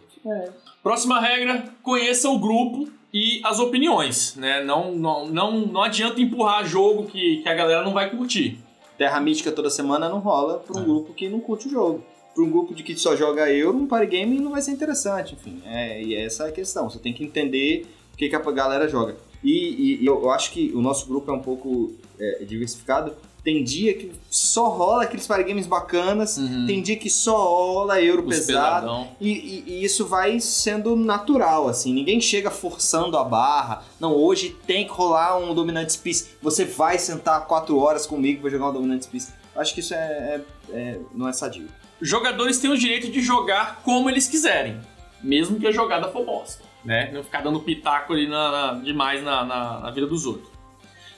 Próxima 0.84 1.20
regra: 1.20 1.66
conheça 1.84 2.30
o 2.30 2.40
grupo 2.40 2.88
e 3.14 3.42
as 3.44 3.60
opiniões, 3.60 4.36
né? 4.36 4.64
Não, 4.64 4.92
não, 4.94 5.28
não, 5.28 5.60
não 5.68 5.82
adianta 5.82 6.22
empurrar 6.22 6.66
jogo 6.66 7.06
que, 7.06 7.38
que 7.38 7.50
a 7.50 7.54
galera 7.54 7.84
não 7.84 7.94
vai 7.94 8.10
curtir. 8.10 8.60
Terra 8.98 9.20
Mística 9.20 9.52
toda 9.52 9.70
semana 9.70 10.08
não 10.08 10.20
rola 10.20 10.60
pra 10.60 10.78
um 10.80 10.84
É. 10.84 10.86
grupo 10.86 11.14
que 11.14 11.28
não 11.28 11.40
curte 11.40 11.68
o 11.68 11.72
jogo. 11.72 12.04
Pra 12.34 12.44
um 12.44 12.50
grupo 12.50 12.74
de 12.74 12.84
que 12.84 12.96
só 12.98 13.16
joga 13.16 13.50
euro, 13.52 13.78
um 13.78 13.88
party 13.88 14.08
game 14.08 14.40
não 14.40 14.52
vai 14.52 14.62
ser 14.62 14.72
interessante, 14.72 15.34
enfim. 15.36 15.62
É, 15.66 16.02
e 16.02 16.16
essa 16.16 16.46
é 16.46 16.50
a 16.50 16.52
questão. 16.52 16.90
Você 16.90 17.00
tem 17.00 17.14
que 17.14 17.24
entender 17.24 17.86
o 18.14 18.18
que, 18.18 18.28
que 18.30 18.36
a 18.36 18.40
galera 18.40 18.88
joga. 18.88 19.16
E, 19.44 19.52
e- 19.52 20.04
e 20.04 20.06
eu, 20.06 20.22
eu 20.24 20.32
acho 20.32 20.52
que 20.52 20.72
o 20.74 20.82
nosso 20.82 21.08
grupo 21.08 21.30
é 21.32 21.34
um 21.34 21.42
pouco 21.42 21.94
é, 22.20 22.44
diversificado. 22.46 23.14
Tem 23.46 23.64
dia 23.64 23.94
que 23.94 24.12
só 24.28 24.70
rola 24.70 25.04
aqueles 25.04 25.28
party 25.28 25.44
games 25.44 25.68
bacanas, 25.68 26.36
Uhum. 26.38 26.66
tem 26.66 26.82
dia 26.82 26.96
que 26.96 27.12
só 27.12 27.38
rola 27.38 28.02
euro 28.02 28.28
Os 28.28 28.36
pesado. 28.36 29.08
E, 29.22 29.30
e- 29.30 29.64
e 29.68 29.86
isso 29.86 30.08
vai 30.08 30.40
sendo 30.40 30.96
natural, 30.96 31.68
assim. 31.70 31.94
Ninguém 31.94 32.20
chega 32.20 32.50
forçando 32.50 33.16
a 33.16 33.24
barra. 33.24 33.84
Não, 34.00 34.16
hoje 34.16 34.56
tem 34.66 34.86
que 34.86 34.92
rolar 34.92 35.38
um 35.38 35.54
Dominant 35.54 35.96
Piece. 36.00 36.30
Você 36.42 36.66
vai 36.66 36.98
sentar 36.98 37.46
quatro 37.46 37.78
horas 37.78 38.08
comigo 38.08 38.42
pra 38.42 38.50
jogar 38.50 38.70
um 38.70 38.74
Dominant 38.74 39.06
Piece. 39.06 39.32
Acho 39.56 39.76
que 39.76 39.80
isso 39.80 39.94
é, 39.94 39.98
é- 39.98 40.42
é- 40.74 41.00
não 41.14 41.28
é 41.30 41.32
sadio. 41.32 41.68
Jogadores 42.02 42.58
têm 42.58 42.72
o 42.72 42.78
direito 42.78 43.12
de 43.12 43.22
jogar 43.22 43.82
como 43.86 44.10
eles 44.10 44.28
quiserem, 44.28 44.80
mesmo 45.24 45.60
que 45.60 45.68
a 45.68 45.72
jogada 45.72 46.10
for 46.12 46.26
bosta, 46.26 46.64
né? 46.84 47.12
Não 47.14 47.24
ficar 47.24 47.42
dando 47.42 47.60
pitaco 47.60 48.12
ali 48.12 48.28
na- 48.28 48.52
na- 48.74 48.80
demais 48.80 49.24
na- 49.24 49.46
na 49.46 49.92
vida 49.92 50.08
dos 50.08 50.26
outros. 50.26 50.55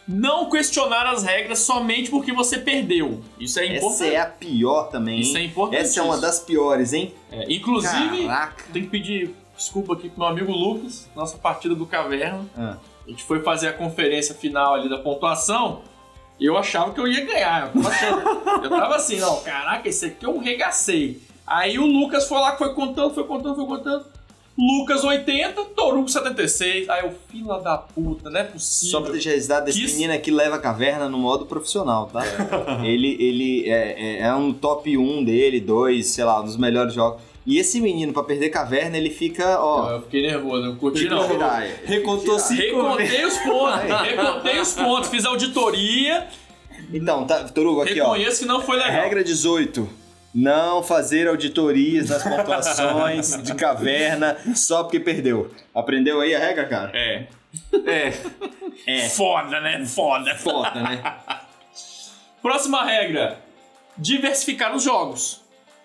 Não 0.07 0.49
questionar 0.49 1.05
as 1.05 1.23
regras 1.23 1.59
somente 1.59 2.09
porque 2.09 2.31
você 2.31 2.57
perdeu. 2.59 3.21
Isso 3.39 3.59
é 3.59 3.65
Essa 3.65 3.75
importante. 3.85 4.13
é 4.13 4.19
a 4.21 4.25
pior 4.25 4.83
também, 4.89 5.19
Isso 5.19 5.37
é 5.37 5.41
hein? 5.41 5.47
importante. 5.47 5.81
Essa 5.81 5.99
é 5.99 6.03
uma 6.03 6.17
das 6.17 6.39
piores, 6.39 6.93
hein? 6.93 7.13
inclusive, 7.49 8.25
Caraca. 8.25 8.63
tem 8.71 8.83
que 8.83 8.89
pedir 8.89 9.35
desculpa 9.57 9.93
aqui 9.93 10.07
pro 10.07 10.19
meu 10.19 10.27
amigo 10.27 10.51
Lucas, 10.51 11.09
nossa 11.15 11.37
partida 11.37 11.75
do 11.75 11.85
Caverna. 11.85 12.45
Ah. 12.55 12.77
A 13.05 13.09
gente 13.09 13.23
foi 13.23 13.41
fazer 13.41 13.67
a 13.69 13.73
conferência 13.73 14.35
final 14.35 14.75
ali 14.75 14.87
da 14.87 14.97
pontuação 14.97 15.81
e 16.39 16.45
eu 16.45 16.57
achava 16.57 16.93
que 16.93 16.99
eu 16.99 17.07
ia 17.07 17.25
ganhar. 17.25 17.71
Eu 17.75 17.81
tava, 17.81 18.61
eu 18.63 18.69
tava 18.69 18.95
assim, 18.95 19.17
não, 19.19 19.41
caraca, 19.41 19.89
esse 19.89 20.05
aqui 20.05 20.25
eu 20.25 20.37
regacei. 20.39 21.21
Aí 21.45 21.79
o 21.79 21.85
Lucas 21.85 22.27
foi 22.27 22.39
lá, 22.39 22.55
foi 22.55 22.73
contando, 22.73 23.13
foi 23.13 23.23
contando, 23.23 23.55
foi 23.55 23.65
contando. 23.65 24.05
Lucas 24.57 25.03
80, 25.03 25.63
Torugo 25.75 26.09
76. 26.09 26.89
Aí 26.89 27.03
eu, 27.05 27.13
fila 27.29 27.59
da 27.61 27.77
puta, 27.77 28.29
não 28.29 28.39
é 28.39 28.43
possível. 28.43 28.91
Só 28.91 29.01
pra 29.01 29.11
deixar 29.11 29.29
registrado, 29.31 29.69
esse 29.69 29.79
Que- 29.79 29.91
menino 29.93 30.13
aqui 30.13 30.31
leva 30.31 30.55
a 30.55 30.59
caverna 30.59 31.07
no 31.07 31.17
modo 31.19 31.45
profissional, 31.45 32.07
tá? 32.11 32.23
Ele, 32.83 33.15
ele 33.19 33.69
é, 33.69 33.95
é, 33.97 34.21
é 34.23 34.33
um 34.33 34.51
top 34.51 34.97
1 34.97 35.23
dele, 35.23 35.59
dois, 35.61 36.07
sei 36.07 36.23
lá, 36.23 36.41
um 36.41 36.45
dos 36.45 36.57
melhores 36.57 36.93
jogos. 36.93 37.21
E 37.45 37.59
esse 37.59 37.79
menino, 37.79 38.11
pra 38.11 38.23
perder 38.23 38.49
caverna, 38.49 38.97
ele 38.97 39.09
fica, 39.11 39.57
ó. 39.61 39.91
Eu 39.91 40.01
fiquei 40.01 40.23
nervoso, 40.23 40.63
não 40.65 40.75
curti 40.75 41.05
não. 41.07 41.25
Giraia. 41.27 41.79
Recontou 41.85 42.37
cinco. 42.39 42.61
Recontei 42.61 43.25
os 43.25 43.37
pontos, 43.37 43.83
recontei 44.03 44.59
os 44.59 44.73
pontos, 44.73 45.09
fiz 45.09 45.23
auditoria, 45.23 46.27
Então, 46.93 47.25
tá, 47.25 47.43
Torugo, 47.45 47.81
aqui, 47.83 48.01
ó. 48.01 48.11
reconheço 48.11 48.39
que 48.39 48.45
não 48.45 48.61
foi 48.61 48.77
legal. 48.77 48.91
Regra 49.03 49.23
18. 49.23 49.87
Não 50.33 50.83
fazer 50.83 51.27
auditorias 51.27 52.09
nas 52.09 52.23
pontuações 52.23 53.41
de 53.43 53.53
caverna 53.55 54.37
só 54.55 54.83
porque 54.83 54.99
perdeu. 54.99 55.49
Aprendeu 55.73 56.21
aí 56.21 56.35
a 56.35 56.39
regra, 56.39 56.65
cara? 56.65 56.91
É. 56.93 57.27
É. 57.85 58.13
É. 58.85 59.09
Foda, 59.09 59.59
né? 59.61 59.83
Foda. 59.85 60.35
Foda, 60.35 60.79
né? 60.81 61.01
Próxima 62.41 62.83
regra: 62.83 63.39
diversificar 63.97 64.75
os 64.75 64.83
jogos. 64.83 65.41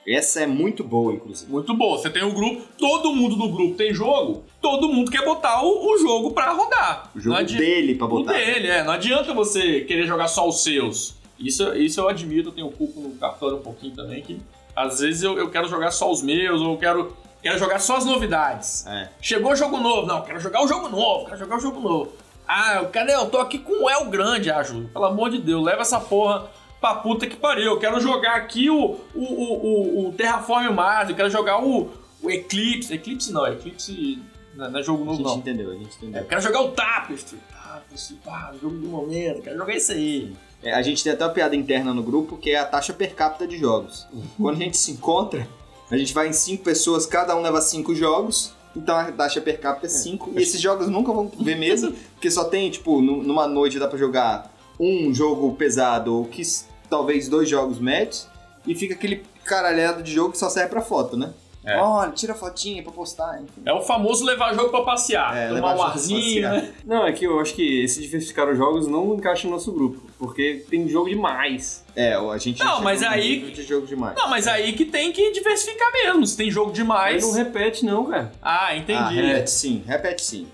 Essa 0.06 0.40
é 0.40 0.46
muito 0.46 0.82
boa, 0.82 1.12
inclusive. 1.14 1.50
Muito 1.50 1.72
boa. 1.74 1.96
Você 1.96 2.10
tem 2.10 2.24
o 2.24 2.32
grupo, 2.32 2.62
todo 2.76 3.14
mundo 3.14 3.36
do 3.36 3.48
grupo 3.48 3.76
tem 3.76 3.94
jogo, 3.94 4.44
todo 4.60 4.88
mundo 4.88 5.10
quer 5.12 5.24
botar 5.24 5.62
o, 5.62 5.92
o 5.94 5.98
jogo 5.98 6.32
pra 6.32 6.50
rodar. 6.50 7.08
O 7.14 7.20
jogo 7.20 7.36
adi- 7.36 7.56
dele 7.56 7.94
pra 7.94 8.06
O 8.06 8.10
botar. 8.10 8.32
dele, 8.32 8.66
é. 8.68 8.82
Não 8.82 8.92
adianta 8.92 9.32
você 9.32 9.82
querer 9.82 10.04
jogar 10.06 10.26
só 10.26 10.46
os 10.48 10.62
seus. 10.64 11.14
Isso, 11.46 11.74
isso 11.74 12.00
eu 12.00 12.08
admito, 12.08 12.48
eu 12.48 12.52
tenho 12.52 12.70
culpa 12.70 13.00
no 13.00 13.10
cartório 13.16 13.56
um 13.58 13.62
pouquinho 13.62 13.94
também, 13.94 14.22
que 14.22 14.40
às 14.74 15.00
vezes 15.00 15.22
eu, 15.22 15.36
eu 15.38 15.50
quero 15.50 15.68
jogar 15.68 15.90
só 15.90 16.10
os 16.10 16.22
meus, 16.22 16.60
ou 16.60 16.72
eu 16.72 16.78
quero, 16.78 17.16
quero 17.42 17.58
jogar 17.58 17.78
só 17.78 17.96
as 17.96 18.04
novidades. 18.04 18.86
É. 18.86 19.08
Chegou 19.20 19.52
o 19.52 19.56
jogo 19.56 19.78
novo, 19.78 20.06
não, 20.06 20.22
quero 20.22 20.40
jogar 20.40 20.62
o 20.62 20.68
jogo 20.68 20.88
novo, 20.88 21.26
quero 21.26 21.38
jogar 21.38 21.56
o 21.56 21.60
jogo 21.60 21.80
novo. 21.80 22.12
Ah, 22.46 22.84
cadê? 22.92 23.14
Eu 23.14 23.26
tô 23.30 23.38
aqui 23.38 23.58
com 23.58 23.84
o 23.84 23.90
El 23.90 24.06
Grande, 24.06 24.50
ah, 24.50 24.62
Júlio. 24.62 24.88
Pelo 24.88 25.04
amor 25.04 25.30
de 25.30 25.38
Deus, 25.38 25.64
leva 25.64 25.82
essa 25.82 26.00
porra 26.00 26.46
pra 26.80 26.96
puta 26.96 27.26
que 27.26 27.36
pariu. 27.36 27.66
Eu 27.72 27.78
quero 27.78 28.00
jogar 28.00 28.34
aqui 28.34 28.68
o, 28.68 28.98
o, 29.14 29.20
o, 29.22 30.04
o, 30.04 30.08
o 30.08 30.12
Terraform 30.12 30.70
Mars, 30.72 31.08
eu 31.10 31.14
quero 31.16 31.30
jogar 31.30 31.62
o, 31.62 31.90
o 32.20 32.30
Eclipse. 32.30 32.92
Eclipse 32.92 33.32
não, 33.32 33.46
Eclipse 33.46 34.20
não 34.54 34.66
é- 34.66 34.70
não 34.70 34.80
é 34.80 34.82
jogo 34.82 35.02
A 35.02 35.06
novo, 35.06 35.16
gente 35.18 35.26
não. 35.28 35.36
entendeu, 35.38 35.70
a 35.70 35.74
gente 35.74 35.92
É, 35.92 35.96
entendeu. 35.98 36.22
eu 36.22 36.28
quero 36.28 36.40
jogar 36.40 36.60
o 36.62 36.72
Tapestry. 36.72 37.38
Tapestry, 37.52 38.18
ah, 38.26 38.52
jogo 38.60 38.76
do 38.76 38.88
momento, 38.88 39.40
quero 39.42 39.56
jogar 39.56 39.74
esse 39.74 39.92
aí. 39.92 40.32
É, 40.62 40.72
a 40.72 40.82
gente 40.82 41.02
tem 41.02 41.12
até 41.12 41.24
uma 41.24 41.32
piada 41.32 41.56
interna 41.56 41.92
no 41.92 42.02
grupo 42.02 42.36
que 42.36 42.50
é 42.50 42.58
a 42.58 42.64
taxa 42.64 42.92
per 42.92 43.14
capita 43.14 43.46
de 43.46 43.58
jogos. 43.58 44.06
Quando 44.36 44.56
a 44.56 44.58
gente 44.64 44.76
se 44.76 44.92
encontra, 44.92 45.48
a 45.90 45.96
gente 45.96 46.14
vai 46.14 46.28
em 46.28 46.32
cinco 46.32 46.62
pessoas, 46.62 47.04
cada 47.06 47.36
um 47.36 47.42
leva 47.42 47.60
cinco 47.60 47.94
jogos. 47.94 48.52
Então 48.74 48.96
a 48.96 49.10
taxa 49.12 49.40
per 49.40 49.60
capita 49.60 49.86
é 49.86 49.90
5. 49.90 50.30
e 50.34 50.42
esses 50.42 50.60
jogos 50.60 50.88
nunca 50.88 51.12
vão 51.12 51.30
ver 51.40 51.56
mesa, 51.56 51.92
porque 52.14 52.30
só 52.30 52.44
tem, 52.44 52.70
tipo, 52.70 53.02
nu- 53.02 53.22
numa 53.22 53.46
noite 53.46 53.78
dá 53.78 53.86
pra 53.88 53.98
jogar 53.98 54.50
um 54.80 55.12
jogo 55.12 55.52
pesado 55.54 56.16
ou 56.16 56.24
que 56.24 56.42
talvez 56.88 57.28
dois 57.28 57.48
jogos 57.48 57.78
médios. 57.78 58.26
E 58.66 58.74
fica 58.74 58.94
aquele 58.94 59.24
caralhado 59.44 60.02
de 60.02 60.12
jogo 60.12 60.32
que 60.32 60.38
só 60.38 60.48
serve 60.48 60.70
pra 60.70 60.80
foto, 60.80 61.16
né? 61.16 61.32
É. 61.64 61.76
Olha, 61.76 62.10
tira 62.10 62.34
fotinha 62.34 62.82
pra 62.82 62.90
postar, 62.90 63.40
enfim. 63.40 63.62
É 63.64 63.72
o 63.72 63.80
famoso 63.82 64.24
levar 64.24 64.52
jogo 64.54 64.70
pra 64.70 64.82
passear. 64.82 65.36
É, 65.36 65.46
tomar 65.48 65.54
levar 65.72 65.76
um 65.76 65.82
arzinho, 65.82 66.42
né? 66.42 66.72
Não, 66.84 67.06
é 67.06 67.12
que 67.12 67.24
eu 67.24 67.38
acho 67.38 67.54
que 67.54 67.82
esse 67.84 68.00
diversificar 68.00 68.48
os 68.48 68.56
jogos 68.58 68.88
não 68.88 69.14
encaixa 69.14 69.46
no 69.46 69.54
nosso 69.54 69.70
grupo. 69.70 70.02
Porque 70.18 70.64
tem 70.68 70.88
jogo 70.88 71.08
demais. 71.08 71.84
É, 71.94 72.14
a 72.14 72.38
gente 72.38 72.58
Não, 72.64 72.80
mas 72.82 73.02
aí- 73.02 73.50
de 73.52 73.62
jogo 73.62 73.86
demais. 73.86 74.16
Não, 74.16 74.28
mas 74.28 74.48
aí 74.48 74.72
que 74.72 74.84
tem 74.84 75.12
que 75.12 75.30
diversificar 75.32 75.92
mesmo. 75.92 76.26
Se 76.26 76.36
tem 76.36 76.50
jogo 76.50 76.68
Mas 76.68 76.76
demais. 76.76 77.22
não 77.22 77.32
repete, 77.32 77.84
não, 77.84 78.06
cara. 78.06 78.32
Ah, 78.42 78.66
Ah, 78.66 78.76
entendi. 78.76 79.14
repete 79.20 79.50
sim, 79.50 79.82
repete 79.86 80.22
sim. 80.22 80.46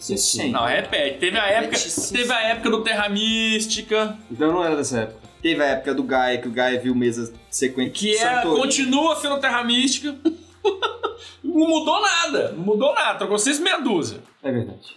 Sim. 0.00 0.50
Não, 0.50 0.66
repete. 0.66 1.18
Teve 1.18 1.38
a 1.38 1.46
época, 1.46 1.76
Repete, 1.76 1.90
sim. 1.90 2.14
teve 2.14 2.32
a 2.32 2.40
época 2.42 2.68
do 2.70 2.82
Terra 2.82 3.08
Mística, 3.08 4.18
Então 4.30 4.52
não 4.52 4.62
era 4.64 4.76
dessa 4.76 5.00
época. 5.00 5.18
Teve 5.40 5.62
a 5.62 5.66
época 5.66 5.94
do 5.94 6.02
Gaia, 6.02 6.38
que 6.38 6.48
o 6.48 6.50
Gaia 6.50 6.78
viu 6.80 6.94
mesas 6.94 7.32
sequentes. 7.48 7.98
que 8.00 8.16
é, 8.16 8.42
continua 8.42 9.14
sendo 9.16 9.38
Terra 9.38 9.62
Mística. 9.64 10.14
não 11.42 11.68
mudou 11.68 12.00
nada. 12.00 12.52
Não 12.52 12.62
mudou 12.64 12.94
nada. 12.94 13.18
Trocou 13.18 13.38
seis 13.38 13.58
meia 13.58 13.78
dúzia. 13.78 14.20
É 14.42 14.50
verdade. 14.52 14.96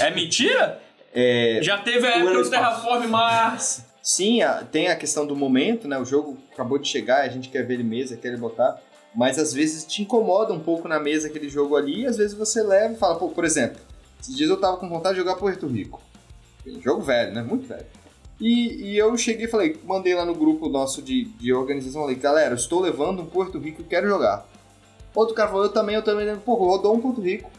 É 0.00 0.10
mentira? 0.10 0.82
É, 1.14 1.60
Já 1.62 1.78
teve 1.78 2.06
a 2.06 2.16
época 2.18 2.42
do. 2.42 2.50
Terraform 2.50 3.06
Mars. 3.08 3.84
sim, 4.02 4.42
a- 4.42 4.64
tem 4.64 4.88
a 4.88 4.96
questão 4.96 5.26
do 5.26 5.34
momento, 5.36 5.86
né? 5.88 5.98
O 5.98 6.04
jogo 6.04 6.36
acabou 6.52 6.78
de 6.78 6.88
chegar, 6.88 7.22
a 7.22 7.28
gente 7.28 7.48
quer 7.48 7.62
ver 7.66 7.74
ele 7.74 7.84
mesa, 7.84 8.16
quer 8.16 8.28
ele 8.28 8.36
botar. 8.36 8.80
Mas 9.14 9.38
às 9.38 9.52
vezes 9.52 9.84
te 9.86 10.02
incomoda 10.02 10.52
um 10.52 10.60
pouco 10.60 10.86
na 10.86 11.00
mesa 11.00 11.28
aquele 11.28 11.48
jogo 11.48 11.76
ali, 11.76 12.02
e 12.02 12.06
às 12.06 12.16
vezes 12.18 12.36
você 12.36 12.62
leva 12.62 12.92
e 12.94 12.96
fala, 12.98 13.16
pô, 13.16 13.28
por 13.30 13.44
exemplo, 13.44 13.80
esses 14.20 14.36
dias 14.36 14.50
eu 14.50 14.60
tava 14.60 14.76
com 14.76 14.88
vontade 14.88 15.14
de 15.14 15.20
jogar 15.22 15.36
Puerto 15.36 15.66
Rico. 15.66 16.00
Jogo 16.84 17.00
velho, 17.02 17.32
né? 17.32 17.42
Muito 17.42 17.66
velho. 17.66 17.86
E, 18.40 18.90
e 18.92 18.98
eu 18.98 19.16
cheguei 19.16 19.46
e 19.46 19.50
falei, 19.50 19.80
mandei 19.84 20.14
lá 20.14 20.24
no 20.24 20.34
grupo 20.34 20.68
nosso 20.68 21.00
de, 21.02 21.24
de 21.24 21.52
organização, 21.52 22.02
falei, 22.02 22.16
galera, 22.16 22.50
eu 22.50 22.56
estou 22.56 22.80
levando 22.80 23.22
um 23.22 23.26
Porto 23.26 23.58
Rico 23.58 23.80
e 23.80 23.84
quero 23.84 24.06
jogar. 24.06 24.46
Outro 25.18 25.34
cara 25.34 25.48
falou, 25.48 25.64
eu 25.64 25.72
também, 25.72 25.96
eu 25.96 26.02
também. 26.02 26.36
Pô, 26.36 26.54
rodou 26.54 26.94
um 26.94 27.00
Porto 27.00 27.20
Rico. 27.20 27.50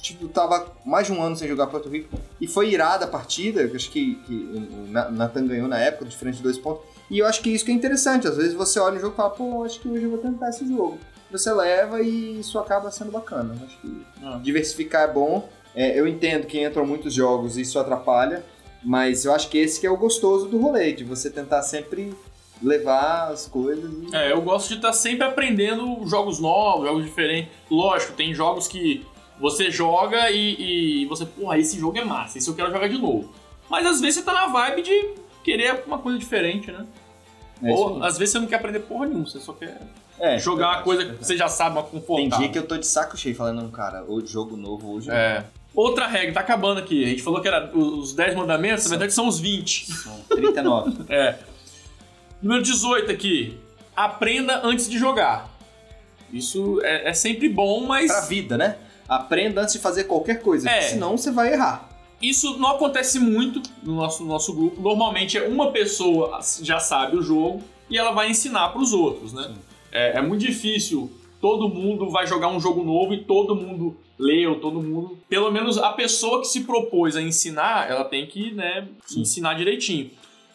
Tipo, 0.00 0.28
tava 0.28 0.66
mais 0.84 1.06
de 1.06 1.12
um 1.12 1.22
ano 1.22 1.36
sem 1.36 1.46
jogar 1.46 1.66
Porto 1.66 1.88
Rico. 1.90 2.08
E 2.40 2.46
foi 2.46 2.70
irada 2.70 3.04
a 3.04 3.08
partida, 3.08 3.68
que 3.68 3.76
acho 3.76 3.90
que, 3.90 4.14
que 4.26 4.34
o 4.34 4.90
Nathan 5.12 5.46
ganhou 5.46 5.68
na 5.68 5.78
época, 5.78 6.06
diferente 6.06 6.38
de 6.38 6.42
dois 6.42 6.56
pontos. 6.56 6.82
E 7.10 7.18
eu 7.18 7.26
acho 7.26 7.42
que 7.42 7.50
isso 7.50 7.64
que 7.64 7.70
é 7.70 7.74
interessante. 7.74 8.26
Às 8.26 8.36
vezes 8.36 8.54
você 8.54 8.80
olha 8.80 8.96
o 8.96 9.00
jogo 9.00 9.12
e 9.12 9.16
fala, 9.16 9.30
pô, 9.30 9.62
acho 9.62 9.78
que 9.78 9.88
hoje 9.88 10.04
eu 10.04 10.10
vou 10.10 10.18
tentar 10.18 10.48
esse 10.48 10.66
jogo. 10.66 10.98
Você 11.30 11.52
leva 11.52 12.00
e 12.00 12.40
isso 12.40 12.58
acaba 12.58 12.90
sendo 12.90 13.10
bacana. 13.12 13.54
Acho 13.64 13.78
que 13.78 14.06
Ah. 14.24 14.40
diversificar 14.42 15.02
é 15.08 15.12
bom. 15.12 15.48
É, 15.74 16.00
eu 16.00 16.08
entendo 16.08 16.46
que 16.46 16.64
entram 16.64 16.86
muitos 16.86 17.12
jogos 17.12 17.56
e 17.58 17.60
isso 17.60 17.78
atrapalha, 17.78 18.42
mas 18.82 19.24
eu 19.26 19.34
acho 19.34 19.48
que 19.50 19.58
esse 19.58 19.78
que 19.78 19.86
é 19.86 19.90
o 19.90 19.96
gostoso 19.96 20.48
do 20.48 20.58
rolê, 20.58 20.92
de 20.92 21.04
você 21.04 21.30
tentar 21.30 21.62
sempre 21.62 22.12
levar 22.62 23.28
as 23.32 23.46
coisas 23.46 23.90
e... 23.90 24.14
É, 24.14 24.32
eu 24.32 24.40
gosto 24.42 24.68
de 24.68 24.74
estar 24.74 24.92
sempre 24.92 25.26
aprendendo 25.26 26.06
jogos 26.06 26.38
novos, 26.38 26.86
jogos 26.86 27.04
diferentes. 27.04 27.50
Lógico, 27.70 28.12
tem 28.12 28.34
jogos 28.34 28.66
que 28.68 29.04
você 29.38 29.70
joga 29.70 30.30
e, 30.30 31.02
e 31.02 31.06
você, 31.06 31.24
porra, 31.24 31.58
esse 31.58 31.78
jogo 31.78 31.96
é 31.98 32.04
massa, 32.04 32.38
esse 32.38 32.48
eu 32.48 32.54
quero 32.54 32.70
jogar 32.70 32.88
de 32.88 32.98
novo. 32.98 33.32
Mas 33.68 33.86
às 33.86 34.00
vezes 34.00 34.16
você 34.16 34.22
tá 34.24 34.32
na 34.34 34.46
vibe 34.48 34.82
de 34.82 35.14
querer 35.42 35.82
uma 35.86 35.98
coisa 35.98 36.18
diferente, 36.18 36.70
né? 36.70 36.84
É 37.62 37.70
Ou 37.72 38.02
às 38.02 38.18
vezes 38.18 38.32
você 38.32 38.38
não 38.38 38.46
quer 38.46 38.56
aprender 38.56 38.80
porra 38.80 39.06
nenhuma, 39.06 39.26
você 39.26 39.38
só 39.40 39.52
quer 39.52 39.80
É, 40.18 40.38
jogar 40.38 40.68
uma 40.76 40.82
coisa 40.82 41.04
que 41.06 41.24
você 41.24 41.36
já 41.36 41.48
sabe, 41.48 41.76
uma 41.76 41.82
Tem 41.82 41.92
confortável. 42.00 42.38
dia 42.38 42.48
que 42.48 42.58
eu 42.58 42.66
tô 42.66 42.76
de 42.76 42.86
saco 42.86 43.16
cheio 43.16 43.34
falando, 43.34 43.62
"Não, 43.62 43.70
cara, 43.70 44.04
o 44.06 44.24
jogo 44.26 44.56
novo 44.56 44.92
hoje 44.94 45.10
É. 45.10 45.44
Outra 45.74 46.06
regra, 46.08 46.34
tá 46.34 46.40
acabando 46.40 46.78
aqui. 46.80 47.04
A 47.04 47.08
gente 47.08 47.22
falou 47.22 47.40
que 47.40 47.46
era 47.46 47.70
os 47.74 48.12
10 48.12 48.34
mandamentos, 48.34 48.84
na 48.84 48.90
verdade 48.90 49.12
são 49.14 49.28
os 49.28 49.38
20. 49.38 49.92
são 49.92 50.18
39. 50.28 51.04
É. 51.08 51.36
Número 52.42 52.62
18 52.62 53.10
aqui. 53.10 53.58
Aprenda 53.94 54.60
antes 54.64 54.88
de 54.88 54.98
jogar. 54.98 55.50
Isso 56.32 56.80
é, 56.82 57.10
é 57.10 57.12
sempre 57.12 57.48
bom, 57.48 57.86
mas 57.86 58.10
pra 58.10 58.20
vida, 58.22 58.56
né? 58.56 58.76
Aprenda 59.08 59.62
antes 59.62 59.74
de 59.74 59.80
fazer 59.80 60.04
qualquer 60.04 60.40
coisa, 60.40 60.70
É. 60.70 60.82
senão 60.82 61.16
você 61.18 61.30
vai 61.30 61.52
errar. 61.52 61.88
isso 62.22 62.58
não 62.58 62.68
acontece 62.72 63.18
muito 63.18 63.62
no 63.82 63.94
nosso, 63.94 64.24
nosso 64.24 64.52
grupo. 64.54 64.80
Normalmente 64.80 65.36
é 65.38 65.48
uma 65.48 65.72
pessoa 65.72 66.38
já 66.62 66.78
sabe 66.78 67.16
o 67.16 67.22
jogo 67.22 67.62
e 67.88 67.96
ela 67.98 68.12
vai 68.12 68.28
ensinar 68.30 68.68
para 68.68 68.80
os 68.82 68.92
outros, 68.92 69.32
né? 69.32 69.52
É, 69.90 70.18
é 70.18 70.22
muito 70.22 70.40
difícil. 70.44 71.10
Todo 71.40 71.66
mundo 71.68 72.10
vai 72.10 72.26
jogar 72.26 72.48
um 72.48 72.60
jogo 72.60 72.84
novo 72.84 73.14
e 73.14 73.24
todo 73.24 73.56
mundo 73.56 73.96
leu, 74.18 74.60
todo 74.60 74.82
mundo. 74.82 75.18
Pelo 75.30 75.50
menos 75.50 75.78
a 75.78 75.92
pessoa 75.92 76.40
que 76.42 76.46
se 76.46 76.60
propôs 76.64 77.16
a 77.16 77.22
ensinar, 77.22 77.90
ela 77.90 78.04
tem 78.04 78.26
que, 78.26 78.50
né, 78.52 78.86
ensinar 79.16 79.54
direitinho. 79.54 80.10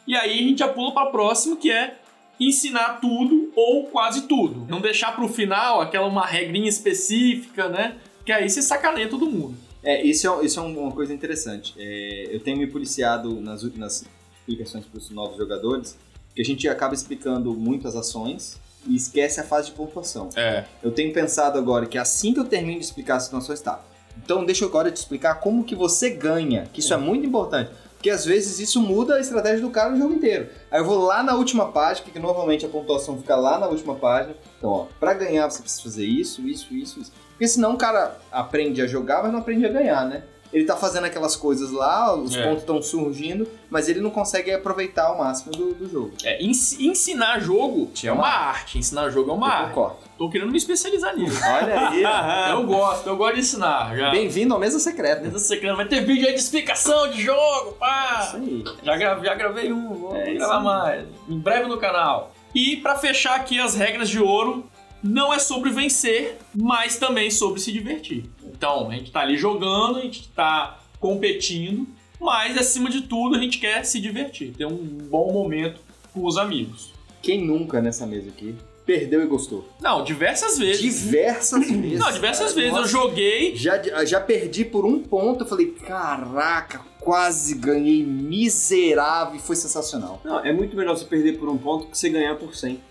E 0.07 0.15
aí 0.15 0.39
a 0.39 0.47
gente 0.47 0.59
já 0.59 0.67
pula 0.67 0.93
para 0.93 1.09
próximo 1.09 1.57
que 1.57 1.71
é 1.71 1.97
ensinar 2.39 2.99
tudo 2.99 3.51
ou 3.55 3.85
quase 3.87 4.23
tudo. 4.23 4.65
Não 4.69 4.81
deixar 4.81 5.15
para 5.15 5.23
o 5.23 5.29
final 5.29 5.81
aquela 5.81 6.07
uma 6.07 6.25
regrinha 6.25 6.69
específica, 6.69 7.69
né? 7.69 7.97
Que 8.25 8.31
aí 8.31 8.49
você 8.49 8.61
sacaneia 8.61 9.07
todo 9.07 9.25
mundo. 9.25 9.55
É, 9.83 10.03
isso 10.03 10.27
é, 10.27 10.45
isso 10.45 10.59
é 10.59 10.63
uma 10.63 10.91
coisa 10.91 11.13
interessante. 11.13 11.73
É, 11.77 12.29
eu 12.31 12.39
tenho 12.39 12.57
me 12.57 12.67
policiado 12.67 13.39
nas, 13.39 13.63
nas 13.75 14.05
explicações 14.39 14.85
para 14.85 14.97
os 14.97 15.09
novos 15.11 15.37
jogadores, 15.37 15.97
que 16.33 16.41
a 16.41 16.45
gente 16.45 16.67
acaba 16.67 16.93
explicando 16.93 17.53
muito 17.53 17.87
as 17.87 17.95
ações 17.95 18.59
e 18.87 18.95
esquece 18.95 19.39
a 19.39 19.43
fase 19.43 19.69
de 19.69 19.75
pontuação. 19.75 20.29
É. 20.35 20.65
Eu 20.83 20.91
tenho 20.91 21.13
pensado 21.13 21.57
agora 21.57 21.85
que 21.85 21.97
assim 21.97 22.33
que 22.33 22.39
eu 22.39 22.45
termino 22.45 22.79
de 22.79 22.85
explicar 22.85 23.17
as 23.17 23.23
situações, 23.23 23.61
tá. 23.61 23.83
Então 24.17 24.43
deixa 24.43 24.63
eu 24.63 24.69
agora 24.69 24.91
te 24.91 24.97
explicar 24.97 25.35
como 25.35 25.63
que 25.63 25.75
você 25.75 26.09
ganha, 26.09 26.67
que 26.73 26.79
isso 26.79 26.93
é 26.93 26.97
muito 26.97 27.25
importante. 27.25 27.71
Porque 28.05 28.13
às 28.13 28.23
vezes 28.23 28.59
isso 28.59 28.79
muda 28.79 29.15
a 29.15 29.19
estratégia 29.19 29.61
do 29.61 29.71
cara 29.71 29.89
no 29.89 29.97
jogo 29.97 30.13
inteiro. 30.13 30.47
Aí 30.69 30.79
eu 30.79 30.85
vou 30.85 30.99
lá 30.99 31.23
na 31.23 31.33
última 31.33 31.71
página, 31.71 32.07
que 32.07 32.19
normalmente 32.19 32.63
a 32.63 32.69
pontuação 32.69 33.17
fica 33.17 33.35
lá 33.35 33.57
na 33.57 33.65
última 33.65 33.95
página. 33.95 34.35
Então, 34.59 34.69
ó, 34.69 34.85
pra 34.99 35.15
ganhar 35.15 35.49
você 35.49 35.59
precisa 35.59 35.81
fazer 35.81 36.05
isso, 36.05 36.47
isso, 36.47 36.71
isso, 36.71 36.99
isso. 36.99 37.11
Porque 37.31 37.47
senão 37.47 37.73
o 37.73 37.77
cara 37.79 38.15
aprende 38.31 38.79
a 38.79 38.85
jogar, 38.85 39.23
mas 39.23 39.31
não 39.31 39.39
aprende 39.39 39.65
a 39.65 39.69
ganhar, 39.69 40.05
né? 40.05 40.21
Ele 40.53 40.63
tá 40.65 40.75
fazendo 40.77 41.05
aquelas 41.05 41.35
coisas 41.35 41.71
lá, 41.71 42.15
os 42.15 42.35
É. 42.35 42.43
pontos 42.43 42.59
estão 42.61 42.81
surgindo, 42.81 43.47
mas 43.69 43.89
ele 43.89 43.99
não 43.99 44.09
consegue 44.09 44.51
aproveitar 44.53 45.11
o 45.11 45.17
máximo 45.17 45.51
do, 45.51 45.73
do 45.73 45.89
jogo. 45.89 46.11
É, 46.23 46.41
ens- 46.41 46.79
ensinar 46.79 47.39
jogo 47.39 47.91
é 48.03 48.11
uma 48.11 48.27
arte. 48.27 48.77
Ensinar 48.77 49.09
jogo 49.09 49.31
é 49.31 49.33
uma 49.33 49.47
Eu 49.47 49.51
arte. 49.53 49.67
concordo. 49.73 49.97
Tô 50.17 50.29
querendo 50.29 50.49
me 50.51 50.57
especializar 50.57 51.15
nisso. 51.17 51.39
Olha 51.43 51.89
aí. 51.89 52.03
eu 52.51 52.63
gosto, 52.65 53.07
eu 53.07 53.17
gosto 53.17 53.33
de 53.35 53.41
ensinar. 53.41 53.95
Já. 53.97 54.11
Bem-vindo 54.11 54.53
ao 54.53 54.59
Mesa 54.59 54.79
Secreta. 54.79 55.21
Beleza 55.21 55.39
secreta, 55.39 55.75
vai 55.75 55.87
ter 55.87 56.01
vídeo 56.05 56.25
aí 56.25 56.33
de 56.33 56.39
explicação 56.39 57.09
de 57.11 57.21
jogo, 57.21 57.73
pá! 57.73 58.21
Isso 58.27 58.37
aí. 58.37 58.63
Já, 58.83 58.95
gra- 58.95 59.19
já 59.23 59.35
gravei 59.35 59.73
um, 59.73 59.93
vou 59.93 60.15
É 60.15 60.33
gravar 60.35 60.59
mais. 60.61 61.05
Em 61.27 61.37
breve 61.37 61.67
no 61.67 61.77
canal. 61.77 62.31
E 62.53 62.77
pra 62.77 62.95
fechar 62.95 63.35
aqui 63.35 63.59
as 63.59 63.75
regras 63.75 64.07
de 64.07 64.21
ouro, 64.21 64.63
não 65.03 65.33
é 65.33 65.37
sobre 65.39 65.69
vencer, 65.69 66.37
mas 66.55 66.97
também 66.97 67.29
sobre 67.29 67.59
se 67.59 67.71
divertir. 67.73 68.23
Então, 68.57 68.89
a 68.89 68.93
gente 68.93 69.11
tá 69.11 69.21
ali 69.21 69.37
jogando, 69.37 69.97
a 69.97 70.01
gente 70.01 70.29
tá 70.29 70.79
competindo, 70.99 71.87
mas 72.19 72.57
acima 72.57 72.89
de 72.89 73.01
tudo 73.01 73.35
a 73.35 73.39
gente 73.39 73.59
quer 73.59 73.83
se 73.83 73.99
divertir, 73.99 74.53
ter 74.53 74.65
um 74.65 74.75
bom 74.75 75.31
momento 75.31 75.81
com 76.13 76.25
os 76.25 76.37
amigos. 76.37 76.93
Quem 77.21 77.43
nunca 77.43 77.81
nessa 77.81 78.05
mesa 78.05 78.29
aqui 78.29 78.55
perdeu 78.85 79.21
e 79.21 79.25
gostou? 79.25 79.67
Não, 79.81 80.03
diversas 80.03 80.57
vezes. 80.57 80.81
Diversas 80.81 81.69
vezes. 81.69 81.99
Não, 81.99 82.11
diversas 82.11 82.53
cara. 82.53 82.55
vezes. 82.55 82.69
Eu 82.71 82.81
Nossa, 82.81 82.91
joguei. 82.91 83.55
Já, 83.55 84.05
já 84.05 84.21
perdi 84.21 84.63
por 84.63 84.85
um 84.85 84.99
ponto, 84.99 85.43
eu 85.43 85.47
falei, 85.47 85.71
caraca, 85.71 86.81
quase 87.05 87.53
ganhei, 87.53 88.03
miserável, 88.03 89.35
e 89.35 89.39
foi 89.39 89.55
sensacional. 89.55 90.19
Não, 90.23 90.39
é 90.39 90.51
muito 90.51 90.75
melhor 90.75 90.97
você 90.97 91.05
perder 91.05 91.37
por 91.37 91.47
um 91.47 91.57
ponto 91.57 91.85
que 91.85 91.95
você 91.97 92.09
ganhar 92.09 92.35
por 92.35 92.55
100. 92.55 92.81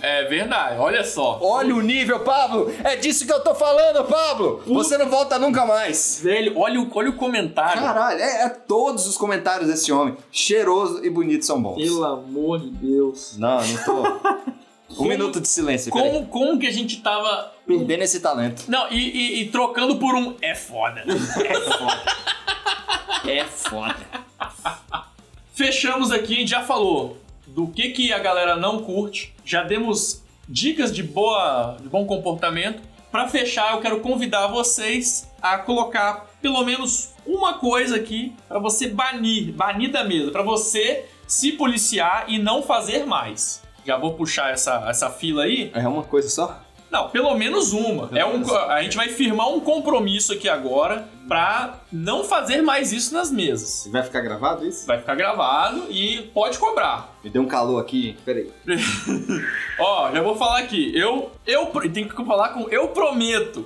É 0.00 0.24
verdade, 0.24 0.78
olha 0.78 1.02
só. 1.04 1.40
Olha 1.42 1.74
o 1.74 1.82
nível, 1.82 2.20
Pablo! 2.20 2.72
É 2.84 2.94
disso 2.94 3.26
que 3.26 3.32
eu 3.32 3.42
tô 3.42 3.52
falando, 3.54 4.04
Pablo! 4.04 4.62
Você 4.66 4.96
não 4.96 5.08
volta 5.10 5.38
nunca 5.40 5.66
mais! 5.66 6.20
Velho, 6.22 6.56
olha 6.56 6.80
o, 6.80 6.88
olha 6.94 7.10
o 7.10 7.16
comentário. 7.16 7.82
Caralho, 7.82 8.20
é, 8.20 8.44
é 8.44 8.48
todos 8.48 9.08
os 9.08 9.16
comentários 9.18 9.68
desse 9.68 9.90
homem, 9.92 10.16
cheiroso 10.30 11.04
e 11.04 11.10
bonito, 11.10 11.44
são 11.44 11.60
bons. 11.60 11.82
Pelo 11.82 12.04
amor 12.04 12.60
de 12.60 12.70
Deus. 12.70 13.36
Não, 13.36 13.58
não 13.60 13.84
tô. 13.84 14.54
Um 14.90 14.96
Como- 14.96 15.08
minuto 15.08 15.40
de 15.40 15.48
silêncio, 15.48 15.92
peraí. 15.92 16.08
Como, 16.12 16.26
como 16.28 16.58
que 16.58 16.68
a 16.68 16.72
gente 16.72 17.00
tava. 17.02 17.52
Perdendo 17.66 18.04
esse 18.04 18.20
talento. 18.20 18.64
Não, 18.68 18.88
e, 18.92 18.96
e- 18.98 19.40
e 19.42 19.48
trocando 19.50 19.96
por 19.96 20.14
um. 20.14 20.36
É 20.40 20.54
foda. 20.54 21.02
É 21.08 21.54
foda. 21.60 22.02
Fechamos 25.54 26.10
aqui, 26.10 26.34
a 26.34 26.38
gente 26.38 26.50
já 26.50 26.62
falou 26.62 27.18
do 27.46 27.68
que, 27.68 27.90
que 27.90 28.12
a 28.12 28.18
galera 28.18 28.56
não 28.56 28.82
curte. 28.82 29.34
Já 29.44 29.62
demos 29.62 30.22
dicas 30.48 30.92
de, 30.92 31.02
boa, 31.02 31.76
de 31.80 31.88
bom 31.88 32.04
comportamento. 32.06 32.82
Pra 33.10 33.28
fechar, 33.28 33.74
eu 33.74 33.80
quero 33.80 34.00
convidar 34.00 34.48
vocês 34.48 35.30
a 35.40 35.56
colocar 35.58 36.26
pelo 36.42 36.64
menos 36.64 37.12
uma 37.24 37.54
coisa 37.54 37.96
aqui 37.96 38.34
pra 38.48 38.58
você 38.58 38.88
banir, 38.88 39.52
banir 39.52 39.90
da 39.90 40.04
mesa, 40.04 40.30
Pra 40.32 40.42
você 40.42 41.06
se 41.26 41.52
policiar 41.52 42.24
e 42.28 42.38
não 42.38 42.62
fazer 42.62 43.06
mais. 43.06 43.62
Já 43.86 43.96
vou 43.96 44.14
puxar 44.14 44.50
essa, 44.50 44.84
essa 44.88 45.10
fila 45.10 45.44
aí. 45.44 45.70
É 45.74 45.86
uma 45.86 46.02
coisa 46.02 46.28
só? 46.28 46.63
Não, 46.94 47.08
pelo 47.08 47.34
menos 47.34 47.72
uma. 47.72 48.06
Pelo 48.06 48.18
é 48.20 48.24
um, 48.24 48.56
a 48.70 48.80
gente 48.82 48.96
vai 48.96 49.08
firmar 49.08 49.48
um 49.48 49.58
compromisso 49.58 50.32
aqui 50.32 50.48
agora 50.48 51.08
pra 51.26 51.80
não 51.90 52.22
fazer 52.22 52.62
mais 52.62 52.92
isso 52.92 53.12
nas 53.12 53.32
mesas. 53.32 53.88
Vai 53.90 54.04
ficar 54.04 54.20
gravado 54.20 54.64
isso? 54.64 54.86
Vai 54.86 54.98
ficar 54.98 55.16
gravado 55.16 55.86
e 55.90 56.22
pode 56.32 56.56
cobrar. 56.56 57.16
Me 57.24 57.30
deu 57.30 57.42
um 57.42 57.46
calor 57.48 57.80
aqui, 57.80 58.16
peraí. 58.24 58.48
Ó, 59.78 60.12
já 60.12 60.22
vou 60.22 60.36
falar 60.36 60.58
aqui. 60.60 60.96
Eu, 60.96 61.32
eu 61.44 61.66
tem 61.92 62.06
que 62.06 62.24
falar 62.24 62.50
com 62.50 62.68
eu 62.70 62.88
prometo. 62.88 63.64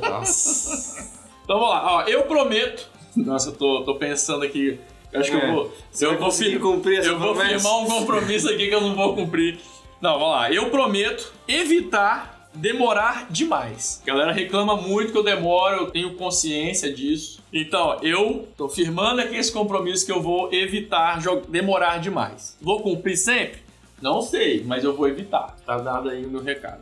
Nossa. 0.00 1.10
Então 1.42 1.58
vamos 1.58 1.74
lá. 1.74 1.94
Ó, 1.96 2.02
eu 2.02 2.22
prometo. 2.22 2.88
Nossa, 3.16 3.48
eu 3.48 3.52
tô, 3.54 3.82
tô 3.82 3.96
pensando 3.96 4.44
aqui. 4.44 4.78
Eu 5.12 5.20
acho 5.20 5.32
que 5.32 5.36
É. 5.36 5.48
eu 5.48 5.52
vou. 5.52 5.74
Você 5.90 6.04
eu 6.04 6.10
vai 6.10 6.18
vou, 6.18 6.26
conseguir 6.28 6.50
fir- 6.52 6.60
cumprir 6.60 6.98
essa 7.00 7.08
eu 7.08 7.18
vou 7.18 7.34
firmar 7.34 7.78
um 7.80 7.86
compromisso 7.86 8.48
aqui 8.48 8.68
que 8.68 8.74
eu 8.74 8.80
não 8.80 8.94
vou 8.94 9.16
cumprir. 9.16 9.58
Não, 10.00 10.12
vamos 10.16 10.30
lá. 10.30 10.52
Eu 10.52 10.70
prometo 10.70 11.32
evitar 11.48 12.39
demorar 12.54 13.26
demais. 13.30 14.00
A 14.02 14.06
galera 14.06 14.32
reclama 14.32 14.76
muito 14.76 15.12
que 15.12 15.18
eu 15.18 15.22
demoro, 15.22 15.76
eu 15.76 15.90
tenho 15.90 16.14
consciência 16.16 16.92
disso. 16.92 17.42
Então, 17.52 17.98
eu 18.02 18.48
tô 18.56 18.68
firmando 18.68 19.20
aqui 19.20 19.36
esse 19.36 19.52
compromisso 19.52 20.04
que 20.04 20.12
eu 20.12 20.20
vou 20.20 20.52
evitar 20.52 21.20
demorar 21.48 21.98
demais. 21.98 22.56
Vou 22.60 22.80
cumprir 22.80 23.16
sempre? 23.16 23.60
Não 24.00 24.22
sei, 24.22 24.64
mas 24.64 24.82
eu 24.84 24.96
vou 24.96 25.08
evitar. 25.08 25.56
Tá 25.66 25.78
dado 25.78 26.08
aí 26.08 26.24
o 26.24 26.30
meu 26.30 26.42
recado. 26.42 26.80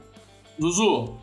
Zuzu, 0.61 1.17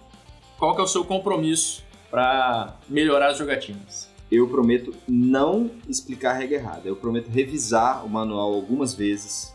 qual 0.57 0.75
que 0.75 0.81
é 0.81 0.83
o 0.83 0.87
seu 0.87 1.03
compromisso 1.05 1.83
pra 2.09 2.75
melhorar 2.89 3.29
as 3.29 3.37
jogatinas? 3.37 4.09
Eu 4.31 4.47
prometo 4.47 4.93
não 5.07 5.69
explicar 5.87 6.31
a 6.31 6.33
regra 6.33 6.57
errada. 6.57 6.81
Eu 6.85 6.95
prometo 6.95 7.29
revisar 7.29 8.05
o 8.05 8.09
manual 8.09 8.53
algumas 8.53 8.93
vezes. 8.93 9.53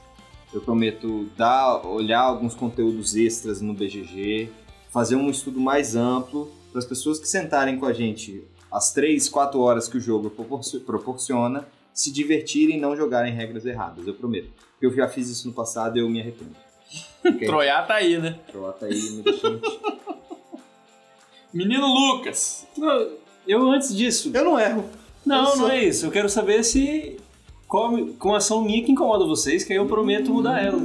Eu 0.53 0.61
prometo 0.61 1.29
dar, 1.37 1.87
olhar 1.87 2.21
alguns 2.21 2.55
conteúdos 2.55 3.15
extras 3.15 3.61
no 3.61 3.73
BGG, 3.73 4.51
fazer 4.91 5.17
um 5.17 5.31
estudo 5.31 5.61
mais 5.61 5.95
amplo 5.97 6.51
para 6.71 6.79
as 6.79 6.85
pessoas 6.85 7.19
que 7.19 7.27
sentarem 7.29 7.79
com 7.79 7.87
a 7.87 7.93
gente 7.93 8.43
as 8.71 8.93
3, 8.93 9.29
4 9.29 9.59
horas 9.61 9.89
que 9.89 9.97
o 9.97 10.01
jogo 10.01 10.31
proporci- 10.31 10.79
proporciona 10.81 11.67
se 11.93 12.13
divertirem 12.13 12.77
e 12.77 12.81
não 12.81 12.97
jogarem 12.97 13.33
regras 13.35 13.67
erradas. 13.67 14.07
Eu 14.07 14.15
prometo. 14.15 14.49
Porque 14.73 14.87
eu 14.87 14.95
já 14.95 15.09
fiz 15.09 15.29
isso 15.29 15.49
no 15.49 15.53
passado 15.55 15.97
e 15.97 16.01
eu 16.01 16.09
me 16.09 16.21
arrependo. 16.21 16.55
Ok? 17.25 17.47
Troiar 17.47 17.87
tá 17.87 17.95
aí, 17.95 18.17
né? 18.19 18.39
Trota 18.51 18.87
aí, 18.87 19.11
me 19.11 19.23
deixa. 19.23 19.61
Menino 21.53 21.87
Lucas. 21.87 22.67
Eu 23.47 23.69
antes 23.71 23.95
disso. 23.95 24.31
Eu 24.33 24.45
não 24.45 24.59
erro. 24.59 24.85
Não, 25.27 25.37
Eu 25.37 25.43
não 25.43 25.57
sou- 25.57 25.71
é 25.71 25.85
isso. 25.85 26.07
Eu 26.07 26.11
quero 26.11 26.29
saber 26.29 26.63
se. 26.65 27.19
Qual, 27.67 27.97
com 28.19 28.35
ação 28.35 28.65
minha 28.65 28.83
que 28.85 28.91
incomoda 28.93 29.25
vocês, 29.25 29.63
que 29.63 29.73
aí 29.73 29.79
eu 29.79 29.87
prometo 29.87 30.33
mudar 30.33 30.61
elas. 30.61 30.81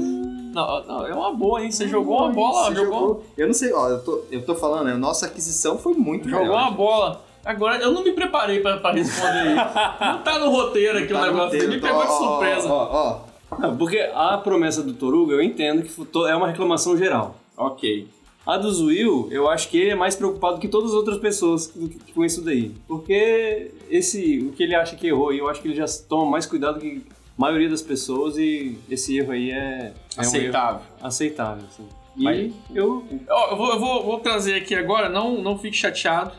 Não, 0.55 0.85
não, 0.85 1.05
é 1.05 1.13
uma 1.13 1.33
boa, 1.33 1.61
hein? 1.61 1.69
Você 1.69 1.85
jogou 1.87 2.17
uma 2.17 2.29
bola, 2.29 2.67
Você 2.69 2.75
jogou, 2.75 3.23
Eu 3.37 3.47
não 3.47 3.53
sei, 3.53 3.73
ó, 3.73 3.89
eu 3.89 4.01
tô, 4.01 4.21
eu 4.31 4.41
tô 4.45 4.55
falando, 4.55 4.87
a 4.87 4.95
nossa 4.97 5.25
aquisição 5.25 5.77
foi 5.77 5.93
muito 5.93 6.29
jogou 6.29 6.45
melhor. 6.45 6.61
uma 6.61 6.71
bola. 6.71 7.21
Agora, 7.43 7.77
eu 7.77 7.91
não 7.91 8.03
me 8.03 8.13
preparei 8.13 8.61
pra, 8.61 8.77
pra 8.77 8.91
responder 8.93 9.51
isso. 9.51 9.55
Não 10.01 10.23
tá 10.23 10.39
no 10.39 10.49
roteiro 10.49 10.97
aqui 10.97 11.09
Tá 11.13 11.15
o 11.15 11.19
no 11.19 11.25
negócio. 11.27 11.49
Você 11.59 11.65
roteiro, 11.65 11.73
me 11.73 11.79
tô- 11.79 11.87
pegou 11.87 12.01
de 12.03 12.09
ó, 12.09 12.15
ó, 12.15 12.17
surpresa. 12.39 12.67
Ó, 12.73 13.19
ó, 13.51 13.57
Não, 13.59 13.77
Porque 13.77 13.99
a 14.15 14.37
promessa 14.39 14.81
do 14.81 14.93
Toruga 14.93 15.33
eu 15.35 15.43
entendo 15.43 15.83
que 15.83 15.91
é 16.27 16.35
uma 16.35 16.47
reclamação 16.47 16.97
geral. 16.97 17.35
Ok. 17.55 18.07
A 18.47 18.57
do 18.57 18.71
Zuil, 18.71 19.27
eu 19.31 19.47
acho 19.49 19.69
que 19.69 19.77
ele 19.77 19.89
é 19.91 19.95
mais 19.95 20.15
preocupado 20.15 20.59
que 20.59 20.67
todas 20.67 20.89
as 20.91 20.95
outras 20.95 21.17
pessoas 21.19 21.71
com 22.15 22.23
isso 22.25 22.41
daí. 22.43 22.71
Porque 22.87 23.71
esse, 23.91 24.39
o 24.39 24.51
que 24.53 24.63
ele 24.63 24.73
acha 24.73 24.95
que 24.95 25.05
errou, 25.07 25.31
eu 25.33 25.47
acho 25.49 25.61
que 25.61 25.67
ele 25.67 25.75
já 25.75 25.85
toma 26.07 26.29
mais 26.31 26.45
cuidado 26.47 26.79
que 26.79 27.03
maioria 27.37 27.69
das 27.69 27.81
pessoas 27.81 28.37
e 28.37 28.77
esse 28.89 29.17
erro 29.17 29.31
aí 29.31 29.51
é, 29.51 29.93
é 30.15 30.17
um 30.17 30.21
Aceitável. 30.21 30.81
erro 30.97 31.07
aceitável. 31.07 31.63
Assim. 31.67 31.87
E 32.17 32.23
Mas- 32.23 32.53
eu. 32.73 33.05
Ó, 33.29 33.51
eu, 33.51 33.57
vou, 33.57 33.69
eu 33.73 33.79
vou, 33.79 34.03
vou 34.05 34.19
trazer 34.19 34.55
aqui 34.55 34.73
agora, 34.75 35.09
não, 35.09 35.41
não 35.41 35.57
fique 35.59 35.75
chateado. 35.75 36.31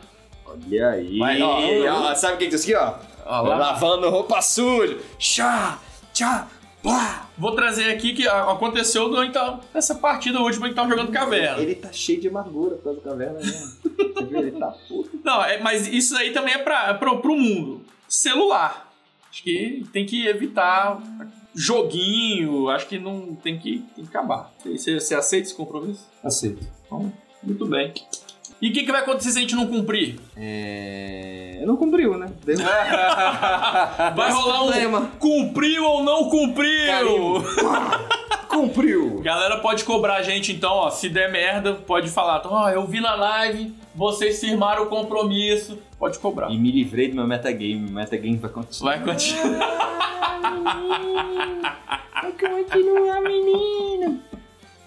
olha 0.45 0.89
aí. 0.89 1.19
Vai, 1.19 1.41
ó, 1.41 1.59
ó, 1.59 2.11
ó, 2.11 2.15
sabe 2.15 2.35
o 2.35 2.37
que 2.37 2.45
é 2.45 2.47
isso 2.47 2.63
aqui, 2.63 2.75
ó? 2.75 2.95
Ó, 3.25 3.41
lá. 3.41 3.57
Lavando 3.57 4.09
roupa 4.09 4.41
suja. 4.41 4.97
Chá, 5.19 5.79
chá, 6.13 6.47
blá. 6.81 7.27
Vou 7.37 7.51
trazer 7.55 7.91
aqui 7.91 8.13
que 8.13 8.27
aconteceu 8.27 9.07
durante 9.09 9.37
a- 9.37 9.59
essa 9.75 9.93
partida 9.93 10.39
última 10.39 10.67
que 10.67 10.73
tava 10.73 10.89
jogando 10.89 11.11
caverna. 11.11 11.61
Ele 11.61 11.75
tá 11.75 11.91
cheio 11.91 12.19
de 12.19 12.27
amargura 12.29 12.77
por 12.77 12.83
causa 12.85 12.99
da 13.01 13.09
caverna 13.11 13.39
mesmo. 13.39 13.77
Viu? 14.29 14.39
Ele 14.39 14.51
tá 14.53 14.73
puto. 14.87 15.11
Não, 15.23 15.43
é, 15.43 15.59
mas 15.59 15.85
isso 15.87 16.17
aí 16.17 16.31
também 16.31 16.55
é 16.55 16.57
pra, 16.57 16.95
pro, 16.95 17.19
pro 17.21 17.35
mundo. 17.35 17.81
Celular. 18.07 18.86
Acho 19.37 19.43
que 19.43 19.85
tem 19.93 20.03
que 20.03 20.25
evitar 20.25 20.99
joguinho. 21.53 22.69
Acho 22.69 22.87
que 22.87 22.97
não 22.97 23.35
tem 23.35 23.59
que, 23.59 23.85
tem 23.95 24.03
que 24.03 24.09
acabar. 24.09 24.51
Você, 24.65 24.99
você 24.99 25.13
aceita 25.13 25.45
esse 25.45 25.55
compromisso? 25.55 26.07
Aceito. 26.23 26.65
Então, 26.83 27.13
muito 27.43 27.67
bem. 27.67 27.93
E 28.59 28.69
o 28.69 28.73
que, 28.73 28.83
que 28.83 28.91
vai 28.91 29.01
acontecer 29.01 29.29
se 29.29 29.37
a 29.37 29.41
gente 29.41 29.53
não 29.53 29.67
cumprir? 29.67 30.19
É... 30.35 31.61
Não 31.67 31.77
cumpriu, 31.77 32.17
né? 32.17 32.31
Vai 34.15 34.31
rolar 34.31 34.63
um 34.63 34.67
problema. 34.71 35.11
cumpriu 35.19 35.83
ou 35.83 36.03
não 36.03 36.29
cumpriu? 36.29 37.43
Cumpriu. 38.61 39.19
Galera 39.21 39.59
pode 39.59 39.83
cobrar 39.83 40.15
a 40.15 40.21
gente 40.23 40.51
então, 40.51 40.71
ó. 40.73 40.89
Se 40.89 41.07
der 41.09 41.31
merda, 41.31 41.73
pode 41.75 42.09
falar. 42.09 42.41
Ó, 42.45 42.69
eu 42.69 42.85
vi 42.87 42.99
na 42.99 43.13
live, 43.15 43.73
vocês 43.93 44.39
firmaram 44.39 44.83
o 44.83 44.87
compromisso. 44.87 45.77
Pode 45.99 46.17
cobrar. 46.19 46.49
E 46.51 46.57
me 46.57 46.71
livrei 46.71 47.09
do 47.09 47.15
meu 47.15 47.27
metagame. 47.27 47.87
O 47.87 47.91
metagame 47.91 48.37
vai 48.37 48.49
continuar. 48.49 48.97
Vai 48.97 49.05
continuar. 49.05 49.87
Vai 52.21 52.31
continuar, 52.33 53.21
menino. 53.21 54.19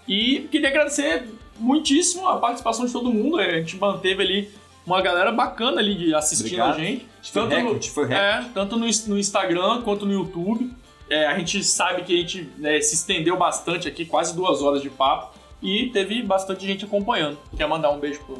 E 0.06 0.48
queria 0.50 0.68
agradecer 0.68 1.28
muitíssimo 1.58 2.28
a 2.28 2.36
participação 2.38 2.84
de 2.86 2.92
todo 2.92 3.12
mundo. 3.12 3.38
A 3.38 3.44
gente 3.58 3.76
manteve 3.76 4.22
ali 4.22 4.50
uma 4.86 5.00
galera 5.00 5.30
bacana 5.30 5.80
ali 5.80 5.94
de 5.94 6.14
assistindo 6.14 6.46
Obrigado. 6.60 6.74
a 6.74 6.78
gente. 6.78 7.06
Foi 7.22 7.48
Tanto 7.48 7.62
no, 7.74 7.82
foi 7.82 8.06
recorde. 8.08 8.14
é, 8.14 8.50
tanto 8.52 8.76
no, 8.76 8.86
no 9.06 9.18
Instagram 9.18 9.82
quanto 9.82 10.04
no 10.06 10.12
YouTube. 10.12 10.70
É, 11.10 11.26
a 11.26 11.36
gente 11.36 11.64
sabe 11.64 12.02
que 12.02 12.14
a 12.14 12.16
gente 12.16 12.48
né, 12.56 12.80
se 12.80 12.94
estendeu 12.94 13.36
bastante 13.36 13.88
aqui, 13.88 14.06
quase 14.06 14.32
duas 14.32 14.62
horas 14.62 14.80
de 14.80 14.88
papo. 14.88 15.36
E 15.60 15.90
teve 15.90 16.22
bastante 16.22 16.64
gente 16.64 16.84
acompanhando. 16.84 17.36
Quer 17.56 17.66
mandar 17.66 17.90
um 17.90 17.98
beijo 17.98 18.20
pro. 18.20 18.38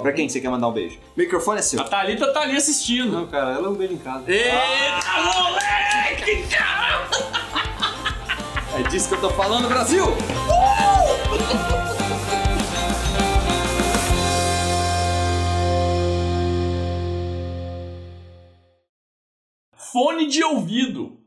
Pra 0.00 0.12
quem 0.12 0.28
você 0.28 0.40
quer 0.40 0.48
mandar 0.48 0.68
um 0.68 0.72
beijo? 0.72 0.96
O 1.16 1.20
microfone 1.20 1.58
é 1.58 1.62
seu. 1.62 1.80
A 1.80 1.84
Thalita 1.84 2.32
tá 2.32 2.40
ali 2.42 2.56
assistindo. 2.56 3.12
Não, 3.12 3.26
cara, 3.26 3.54
ela 3.54 3.66
é 3.66 3.70
um 3.70 3.74
beijo 3.74 3.94
em 3.94 3.98
casa. 3.98 4.24
Eita, 4.30 5.22
moleque, 5.34 6.46
cara! 6.48 7.08
É 8.78 8.82
disso 8.88 9.08
que 9.08 9.14
eu 9.16 9.20
tô 9.20 9.30
falando, 9.30 9.68
Brasil! 9.68 10.04
Fone 19.92 20.26
de 20.26 20.42
ouvido. 20.42 21.23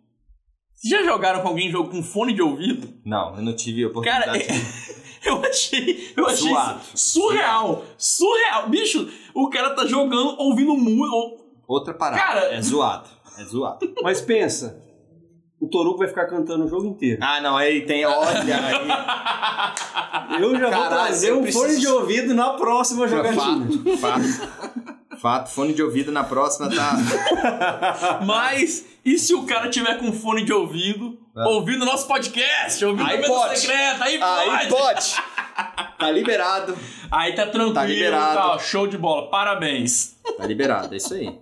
Vocês 0.77 0.91
já 0.91 1.03
jogaram 1.03 1.41
com 1.41 1.47
alguém 1.47 1.71
jogo 1.71 1.89
com 1.89 2.03
fone 2.03 2.33
de 2.33 2.41
ouvido? 2.41 2.87
Não, 3.03 3.35
eu 3.35 3.41
não 3.41 3.55
tive 3.55 3.83
a 3.83 3.89
Cara, 4.01 4.27
oportunidade. 4.31 4.65
eu 5.25 5.41
achei, 5.43 6.13
eu 6.15 6.27
achei 6.27 6.51
isso 6.51 6.79
surreal. 6.95 7.83
Surreal. 7.97 8.69
Bicho, 8.69 9.09
o 9.33 9.49
cara 9.49 9.71
tá 9.73 9.85
jogando, 9.87 10.35
ouvindo 10.39 10.75
música. 10.75 11.43
Outra 11.67 11.93
parada. 11.95 12.21
Cara- 12.21 12.53
É 12.53 12.61
zoado. 12.61 13.09
É 13.39 13.43
zoado. 13.43 13.91
Mas 14.03 14.21
pensa, 14.21 14.83
o 15.59 15.67
Torugo 15.67 15.97
vai 15.97 16.07
ficar 16.07 16.27
cantando 16.27 16.65
o 16.65 16.67
jogo 16.67 16.85
inteiro. 16.85 17.19
Ah, 17.23 17.41
não, 17.41 17.57
aí 17.57 17.83
tem. 17.85 18.05
Olha 18.05 18.39
aí. 18.39 18.51
Eu 20.41 20.51
já 20.53 20.59
vou 20.61 20.69
Caralho, 20.69 20.89
trazer 20.89 21.31
eu 21.31 21.39
um 21.39 21.41
preciso- 21.41 21.63
fone 21.65 21.79
de 21.79 21.87
ouvido 21.87 22.33
na 22.35 22.51
próxima 22.51 23.07
jogatina. 23.07 23.65
Fato. 23.97 23.97
Fato. 23.97 24.96
Fato. 25.21 25.49
Fone 25.49 25.73
de 25.73 25.81
ouvido 25.83 26.11
na 26.11 26.23
próxima 26.23 26.69
tá. 26.69 28.19
Mas, 28.25 28.85
e 29.03 29.17
se 29.17 29.33
o 29.33 29.43
cara 29.45 29.69
tiver 29.69 29.97
com 29.99 30.11
fone 30.11 30.43
de 30.43 30.53
ouvido, 30.53 31.17
Ah. 31.35 31.47
ouvindo 31.49 31.85
nosso 31.85 32.07
podcast, 32.07 32.83
ouvindo 32.85 33.07
Aí 33.09 33.25
pode. 33.25 33.59
secreta, 33.59 34.03
aí, 34.03 34.19
Aí 34.21 34.67
pode. 34.67 34.69
pode. 34.69 35.15
Tá 35.97 36.11
liberado. 36.11 36.77
Aí 37.11 37.33
tá 37.35 37.43
tranquilo, 37.47 37.73
Tá 37.73 37.85
liberado. 37.85 38.35
tá, 38.35 38.59
show 38.59 38.87
de 38.87 38.97
bola. 38.97 39.29
Parabéns. 39.29 40.15
Tá 40.37 40.45
liberado, 40.45 40.93
é 40.93 40.97
isso 40.97 41.13
aí. 41.13 41.37